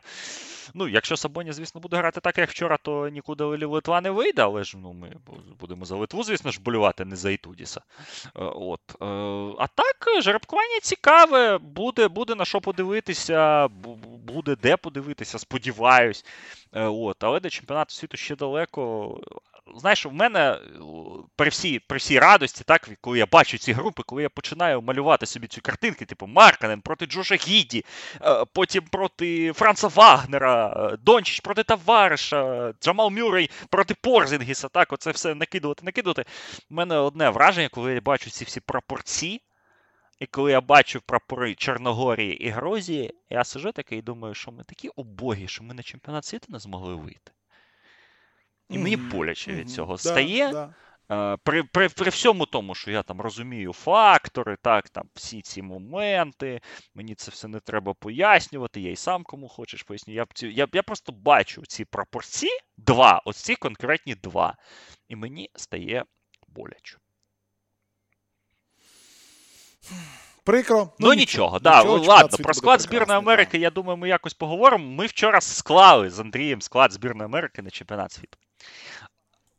Ну, 0.74 0.88
якщо 0.88 1.18
Сабоніс, 1.18 1.56
звісно, 1.56 1.82
буде 1.82 1.98
грати 1.98 2.22
так, 2.22 2.38
як 2.38 2.50
вчора, 2.50 2.78
то 2.78 3.10
нікуди 3.10 3.44
Литва 3.44 4.02
не 4.02 4.12
вийде, 4.12 4.42
але 4.42 4.64
ж 4.64 4.78
ну, 4.78 4.94
ми 4.94 5.14
будемо 5.60 5.86
за 5.86 5.96
Литву, 5.96 6.24
звісно 6.24 6.52
ж, 6.52 6.62
болювати, 6.62 7.06
не 7.06 7.16
за 7.16 7.32
Ітудіса. 7.32 7.82
Е, 8.26 8.30
от. 8.36 8.82
Е, 9.02 9.06
а 9.60 9.68
так, 9.68 10.22
жеребкування 10.22 10.80
цікаве, 10.82 11.58
буде 11.58 12.08
буде 12.08 12.36
на 12.36 12.46
що 12.46 12.62
подивитися, 12.62 13.68
буде 14.28 14.56
де 14.56 14.78
подивитися, 14.78 15.40
сподіваюсь. 15.40 16.26
Е, 16.74 16.86
от. 16.86 17.24
Але 17.24 17.40
до 17.40 17.50
чемпіонату 17.50 17.94
світу 17.94 18.18
ще 18.18 18.36
далеко 18.36 19.20
знаєш, 19.76 20.06
в 20.06 20.14
мене 20.14 20.60
при 21.36 21.50
всій 21.50 21.80
при 21.80 21.98
всій 21.98 22.20
радості, 22.20 22.64
так, 22.68 22.90
коли 23.02 23.18
я 23.18 23.26
бачу 23.26 23.58
ці 23.58 23.74
групи, 23.74 24.04
коли 24.06 24.24
я 24.24 24.30
починаю 24.30 24.82
малювати 24.82 25.26
собі 25.26 25.48
ці 25.48 25.62
картинки, 25.62 26.06
типу 26.06 26.28
Марканен 26.28 26.82
проти 26.82 27.06
Джоша 27.06 27.36
Гіді, 27.36 27.86
е, 28.22 28.46
потім 28.54 28.84
проти 28.84 29.54
Франца 29.54 29.88
Вагнера, 29.88 30.90
е, 30.94 30.98
Дончич 30.98 31.40
проти 31.40 31.64
Тавариша, 31.64 32.74
Джамал 32.82 33.10
Мюррей 33.10 33.50
проти 33.70 33.94
Порзінгіса, 33.94 34.68
так, 34.68 34.94
оце 34.94 35.12
все 35.12 35.36
накидувати, 35.36 35.86
накидувати. 35.86 36.26
У 36.70 36.76
мене 36.76 36.98
одне 36.98 37.30
враження, 37.30 37.70
коли 37.70 37.94
я 37.94 38.02
бачу 38.02 38.30
ці 38.30 38.46
всі 38.46 38.60
прапорці. 38.60 39.42
І 40.20 40.26
коли 40.26 40.52
я 40.52 40.62
бачу 40.62 41.02
прапори 41.02 41.56
Чорногорії 41.56 42.44
і 42.46 42.50
Грозії, 42.50 43.14
я 43.30 43.44
сижу 43.44 43.72
такий 43.72 44.00
і 44.00 44.02
думаю, 44.02 44.34
що 44.34 44.52
ми 44.52 44.64
такі 44.64 44.88
убогі, 44.88 45.48
що 45.48 45.64
ми 45.64 45.74
на 45.74 45.84
чемпіонат 45.84 46.26
світу 46.26 46.46
не 46.50 46.60
змогли 46.60 46.96
вийти. 46.96 47.32
І 48.70 48.80
мені 48.80 48.98
боляче 48.98 49.52
від 49.52 49.70
цього 49.70 49.98
стає. 49.98 50.52
Да. 50.52 50.74
При 51.44 51.64
при, 51.64 51.90
при 51.90 52.10
всьому 52.10 52.46
тому, 52.46 52.76
що 52.76 52.92
я 52.92 53.04
там 53.04 53.22
розумію 53.22 53.74
фактори, 53.74 54.58
так, 54.62 54.90
там 54.90 55.04
всі 55.16 55.42
ці 55.42 55.62
моменти, 55.62 56.62
мені 56.96 57.16
це 57.16 57.32
все 57.32 57.48
не 57.48 57.60
треба 57.60 57.94
пояснювати, 57.94 58.82
я 58.82 58.92
й 58.92 58.96
сам 58.96 59.24
кому 59.24 59.48
хочеш 59.48 59.84
поясню. 59.84 60.14
Я 60.14 60.26
я, 60.42 60.68
я 60.74 60.84
просто 60.84 61.12
бачу 61.12 61.66
ці 61.66 61.86
пропорції, 61.86 62.52
два, 62.78 63.22
ось 63.26 63.38
ці 63.38 63.56
конкретні 63.56 64.16
два. 64.16 64.56
І 65.10 65.16
мені 65.16 65.50
стає 65.56 66.06
боляче. 66.48 66.98
Прикро. 70.44 70.90
Ну, 71.00 71.08
ну 71.08 71.14
нічого, 71.14 71.60
да, 71.60 71.78
нічого, 71.78 71.98
ладно, 71.98 72.38
про 72.38 72.54
склад 72.54 72.82
збірної 72.82 73.18
Америки, 73.18 73.52
так. 73.52 73.62
я 73.62 73.70
думаю, 73.70 73.98
ми 73.98 74.10
якось 74.10 74.34
поговоримо. 74.34 74.90
Ми 74.92 75.06
вчора 75.06 75.42
склали 75.42 76.10
з 76.10 76.20
Андрієм 76.20 76.62
склад 76.62 76.92
збірної 76.92 77.26
Америки 77.26 77.62
на 77.62 77.70
чемпіонат 77.70 78.12
світу. 78.12 78.38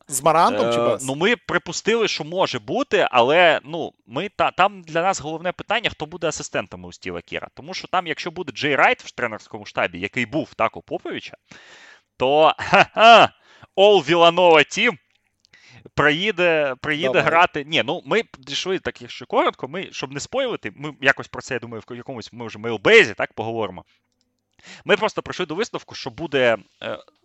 З 0.08 0.22
Морантом 0.22 0.72
чи 0.72 0.80
е, 0.80 0.88
без? 0.88 1.06
Ну, 1.06 1.14
ми 1.14 1.36
припустили, 1.36 2.08
що 2.08 2.24
може 2.24 2.58
бути, 2.58 3.08
але 3.10 3.60
ну, 3.64 3.92
ми 4.06 4.28
та, 4.28 4.50
там 4.50 4.82
для 4.82 5.02
нас 5.02 5.20
головне 5.20 5.52
питання, 5.52 5.90
хто 5.90 6.06
буде 6.06 6.26
асистентами 6.26 6.88
у 6.88 6.92
Стіва 6.92 7.20
Кіра. 7.20 7.48
Тому 7.54 7.74
що 7.74 7.88
там, 7.88 8.06
якщо 8.06 8.30
буде 8.30 8.52
Джей 8.52 8.76
Райт 8.76 9.02
в 9.02 9.10
тренерському 9.10 9.66
штабі, 9.66 10.00
який 10.00 10.26
був 10.26 10.54
так 10.54 10.76
у 10.76 10.82
Поповича, 10.82 11.36
то 12.16 12.54
ха-ха, 12.58 13.32
All 13.76 14.04
Villanova 14.08 14.78
Team 14.78 14.98
приїде 15.94 16.74
приїде 16.80 17.20
грати. 17.20 17.64
Ні, 17.64 17.82
ну 17.86 18.02
ми 18.04 18.22
дійшли 18.38 18.78
так, 18.78 19.02
якщо 19.02 19.26
коротко, 19.26 19.68
ми, 19.68 19.88
щоб 19.92 20.12
не 20.12 20.20
спойлити, 20.20 20.72
ми 20.76 20.94
якось 21.00 21.28
про 21.28 21.42
це, 21.42 21.54
я 21.54 21.60
думаю, 21.60 21.82
в 21.88 21.96
якомусь 21.96 22.32
ми 22.32 22.46
вже 22.46 22.58
мейлбезі 22.58 23.14
так 23.14 23.32
поговоримо. 23.32 23.84
Ми 24.84 24.96
просто 24.96 25.22
прийшли 25.22 25.46
до 25.46 25.54
висновку, 25.54 25.94
що 25.94 26.10
буде 26.10 26.56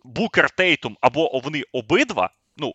Букер 0.04 0.50
Тейтум 0.50 0.96
або 1.00 1.40
вони 1.44 1.62
обидва. 1.72 2.30
ну, 2.56 2.74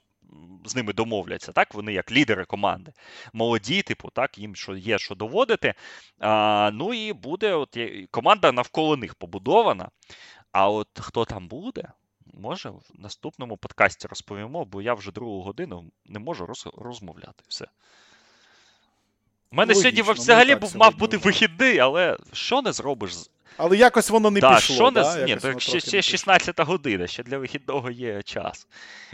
з 0.66 0.76
ними 0.76 0.94
домовляться, 0.94 1.52
так? 1.52 1.74
Вони 1.74 1.94
як 1.94 2.12
лідери 2.12 2.46
команди. 2.46 2.94
Молоді, 3.34 3.82
типу, 3.82 4.10
так, 4.10 4.38
їм 4.38 4.56
що 4.56 4.76
є 4.76 5.00
що 5.00 5.16
доводити. 5.16 5.74
А, 6.20 6.72
Ну 6.74 6.94
і 6.94 7.14
буде 7.14 7.54
от 7.54 7.78
команда 8.12 8.52
навколо 8.52 8.98
них 8.98 9.16
побудована. 9.16 9.90
А 10.52 10.70
от 10.70 10.88
хто 11.00 11.26
там 11.26 11.48
буде, 11.48 11.84
може 12.34 12.70
в 12.70 12.82
наступному 12.94 13.58
подкасті 13.58 14.08
розповімо, 14.08 14.66
бо 14.66 14.82
я 14.82 14.94
вже 14.94 15.12
другу 15.12 15.42
годину 15.42 15.86
не 16.06 16.20
можу 16.20 16.46
роз, 16.46 16.68
розмовляти. 16.78 17.44
Все. 17.48 17.66
У 19.52 19.56
мене 19.56 19.74
Логічно, 19.74 20.02
сьогодні 20.02 20.22
взагалі 20.22 20.56
був, 20.56 20.78
мав 20.78 20.98
бути 20.98 21.18
вихідний, 21.18 21.80
але 21.80 22.18
що 22.34 22.62
не 22.62 22.72
зробиш 22.72 23.14
але 23.58 23.78
якось 23.78 24.10
воно 24.10 24.32
не 24.32 24.40
да, 24.40 24.56
пішло. 24.56 24.76
Що 24.76 24.92
да? 24.92 25.26
Ні, 25.26 25.36
то 25.36 25.60
ще, 25.60 25.80
ще 25.80 26.02
16 26.02 26.60
година, 26.60 27.08
ще 27.08 27.24
для 27.24 27.38
вихідного 27.38 27.92
є 27.92 28.24
час. 28.24 28.68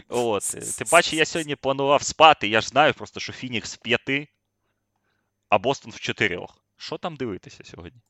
От. 0.08 0.42
Ти 0.78 0.84
бачиш, 0.92 1.12
я 1.12 1.24
сьогодні 1.24 1.56
планував 1.56 2.02
спати, 2.02 2.48
я 2.48 2.60
ж 2.60 2.68
знаю 2.68 2.94
просто, 2.94 3.20
що 3.20 3.32
Фінікс 3.32 3.74
в 3.74 3.78
5, 3.78 4.28
а 5.48 5.58
Бостон 5.58 5.92
в 5.92 6.00
4. 6.00 6.46
Що 6.76 6.98
там 6.98 7.16
дивитися 7.16 7.64
сьогодні? 7.64 8.00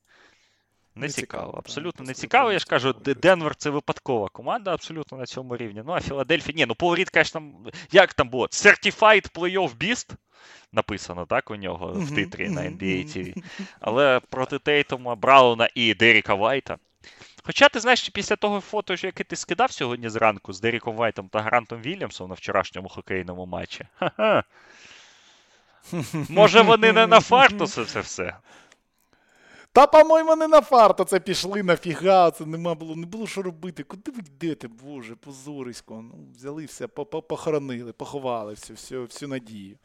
Не, 0.94 1.06
не 1.06 1.08
цікаво, 1.08 1.42
цікаво, 1.42 1.58
абсолютно 1.58 2.06
не 2.06 2.14
цікаво. 2.14 2.52
Я 2.52 2.58
ж 2.58 2.66
кажу, 2.66 2.92
Денвер 2.92 3.54
це 3.54 3.70
випадкова 3.70 4.28
команда 4.28 4.72
абсолютно 4.72 5.18
на 5.18 5.26
цьому 5.26 5.56
рівні. 5.56 5.82
Ну, 5.86 5.92
а 5.92 6.00
Філадельфія, 6.00 6.56
ні, 6.56 6.66
ну 6.66 6.74
Пол 6.74 6.90
Рід, 6.90 7.10
звісно, 7.14 7.52
як 7.92 8.14
там 8.14 8.28
було? 8.28 8.46
Certified 8.46 9.32
Playoff 9.32 9.76
Beast 9.76 10.14
написано, 10.72 11.26
так, 11.26 11.50
у 11.50 11.56
нього 11.56 11.92
в 11.96 12.14
титрі 12.14 12.48
на 12.48 12.60
NBA 12.60 13.06
TV. 13.06 13.44
Але 13.80 14.20
проти 14.20 14.58
Тейтума, 14.58 15.14
Брауна 15.14 15.68
і 15.74 15.94
Деріка 15.94 16.34
Вайта. 16.34 16.78
Хоча 17.44 17.68
ти 17.68 17.80
знаєш, 17.80 18.08
після 18.08 18.36
того 18.36 18.60
фото, 18.60 18.94
яке 18.94 19.24
ти 19.24 19.36
скидав 19.36 19.72
сьогодні 19.72 20.08
зранку 20.08 20.52
з 20.52 20.60
Деріком 20.60 20.96
Вайтом 20.96 21.28
та 21.28 21.40
Грантом 21.40 21.80
Вільямсом 21.80 22.28
на 22.28 22.34
вчорашньому 22.34 22.88
хокейному 22.88 23.46
матчі. 23.46 23.84
Ха-ха. 23.98 24.44
Може, 26.28 26.60
вони 26.60 26.92
не 26.92 27.06
на 27.06 27.20
фарту 27.20 27.66
це 27.66 28.00
все. 28.00 28.36
Та, 29.74 29.86
по-моєму, 29.86 30.36
не 30.36 30.48
на 30.48 30.60
фарт 30.60 31.08
це 31.08 31.20
пішли 31.20 31.62
нафіга, 31.62 32.30
це 32.30 32.46
нема 32.46 32.74
було, 32.74 32.96
не 32.96 33.06
було 33.06 33.26
що 33.26 33.42
робити. 33.42 33.82
Куди 33.82 34.10
ви 34.10 34.18
йдете, 34.18 34.68
Боже, 34.68 35.16
позорисько. 35.16 35.94
Ну, 36.02 36.14
Взяли 36.36 36.64
все, 36.64 36.86
похоронили, 36.86 37.92
поховали 37.92 38.52
всю 38.52 38.74
всю, 38.74 39.04
всю 39.04 39.28
надію. 39.28 39.76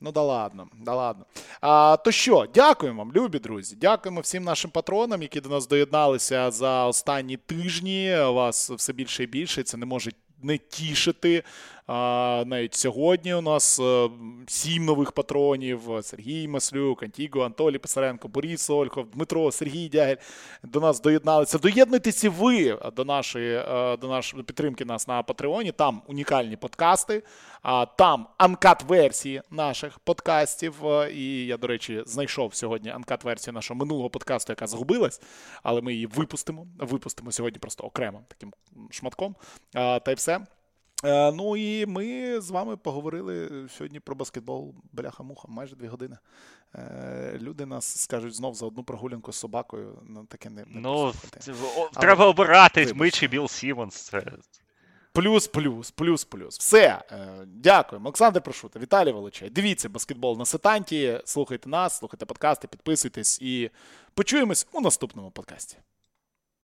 Ну 0.00 0.12
да 0.12 0.22
ладно, 0.22 0.68
да 0.84 0.94
ладно. 0.94 1.26
А, 1.60 1.96
То 1.96 2.10
що, 2.10 2.46
дякуємо 2.54 2.98
вам, 2.98 3.12
любі 3.12 3.38
друзі. 3.38 3.76
Дякуємо 3.76 4.20
всім 4.20 4.44
нашим 4.44 4.70
патронам, 4.70 5.22
які 5.22 5.40
до 5.40 5.48
нас 5.48 5.68
доєдналися 5.68 6.50
за 6.50 6.86
останні 6.86 7.36
тижні. 7.36 8.16
Вас 8.20 8.70
все 8.70 8.92
більше 8.92 9.22
і 9.24 9.26
більше. 9.26 9.62
Це 9.62 9.76
не 9.76 9.86
може 9.86 10.10
не 10.42 10.58
тішити. 10.58 11.42
Навіть 12.46 12.74
сьогодні 12.74 13.34
у 13.34 13.40
нас 13.40 13.80
е, 13.80 14.08
сім 14.46 14.84
нових 14.84 15.12
патронів: 15.12 15.80
Сергій 16.02 16.48
Маслюк, 16.48 17.02
Антіго, 17.02 17.40
Антолій 17.40 17.78
Писаренко, 17.78 18.28
Борис 18.28 18.70
Ольхов, 18.70 19.10
Дмитро, 19.10 19.52
Сергій 19.52 19.88
Дягель 19.88 20.16
до 20.62 20.80
нас 20.80 21.00
доєдналися. 21.00 21.58
Доєднуйтеся 21.58 22.30
ви 22.30 22.78
до 22.96 23.04
нашої 23.04 23.56
е, 23.56 23.96
до 23.96 24.08
нашої 24.08 24.42
підтримки 24.42 24.84
нас 24.84 25.08
на 25.08 25.22
Патреоні. 25.22 25.72
Там 25.72 26.02
унікальні 26.06 26.56
подкасти, 26.56 27.22
там 27.98 28.26
анкат-версії 28.38 29.42
наших 29.50 29.98
подкастів. 29.98 30.86
Е, 30.86 31.12
і 31.12 31.46
я, 31.46 31.56
до 31.56 31.66
речі, 31.66 32.02
знайшов 32.06 32.54
сьогодні 32.54 32.90
анкат-версію 32.90 33.52
нашого 33.52 33.78
минулого 33.78 34.10
подкасту, 34.10 34.52
яка 34.52 34.66
згубилась, 34.66 35.20
але 35.62 35.80
ми 35.80 35.92
її 35.92 36.06
випустимо. 36.06 36.66
Випустимо 36.78 37.32
сьогодні 37.32 37.58
просто 37.58 37.84
окремо 37.84 38.22
таким 38.28 38.52
шматком. 38.90 39.36
Та 39.72 40.10
й 40.10 40.14
все. 40.14 40.40
Е, 41.04 41.32
ну 41.32 41.56
і 41.56 41.86
ми 41.86 42.40
з 42.40 42.50
вами 42.50 42.76
поговорили 42.76 43.66
сьогодні 43.68 44.00
про 44.00 44.14
баскетбол 44.14 44.74
бляха-муха, 44.92 45.48
майже 45.48 45.76
дві 45.76 45.86
години. 45.86 46.18
Е, 46.74 47.38
люди 47.40 47.66
нас 47.66 48.00
скажуть 48.02 48.34
знов 48.34 48.54
за 48.54 48.66
одну 48.66 48.84
прогулянку 48.84 49.32
з 49.32 49.36
собакою. 49.36 50.02
Ну, 50.08 50.24
таке 50.24 50.50
не, 50.50 50.64
не 50.64 50.80
Ну, 50.80 51.12
треба 52.00 52.26
обирати 52.26 52.80
Вибач. 52.84 52.98
ми 52.98 53.10
чи 53.10 53.28
Білл 53.28 53.48
Сіммонс. 53.48 53.94
Це... 53.94 54.32
Плюс, 55.18 55.48
плюс, 55.48 55.90
плюс, 55.90 56.24
плюс. 56.24 56.58
Все. 56.58 57.02
Е, 57.12 57.46
Дякуємо. 57.46 58.06
Олександр 58.06 58.42
Прошута, 58.42 58.78
Віталій 58.78 59.12
Волочай. 59.12 59.50
Дивіться 59.50 59.88
баскетбол 59.88 60.38
на 60.38 60.44
Сетанті. 60.44 61.20
Слухайте 61.24 61.68
нас, 61.68 61.98
слухайте 61.98 62.26
подкасти, 62.26 62.68
підписуйтесь 62.68 63.42
і 63.42 63.70
почуємось 64.14 64.66
у 64.72 64.80
наступному 64.80 65.30
подкасті. 65.30 65.76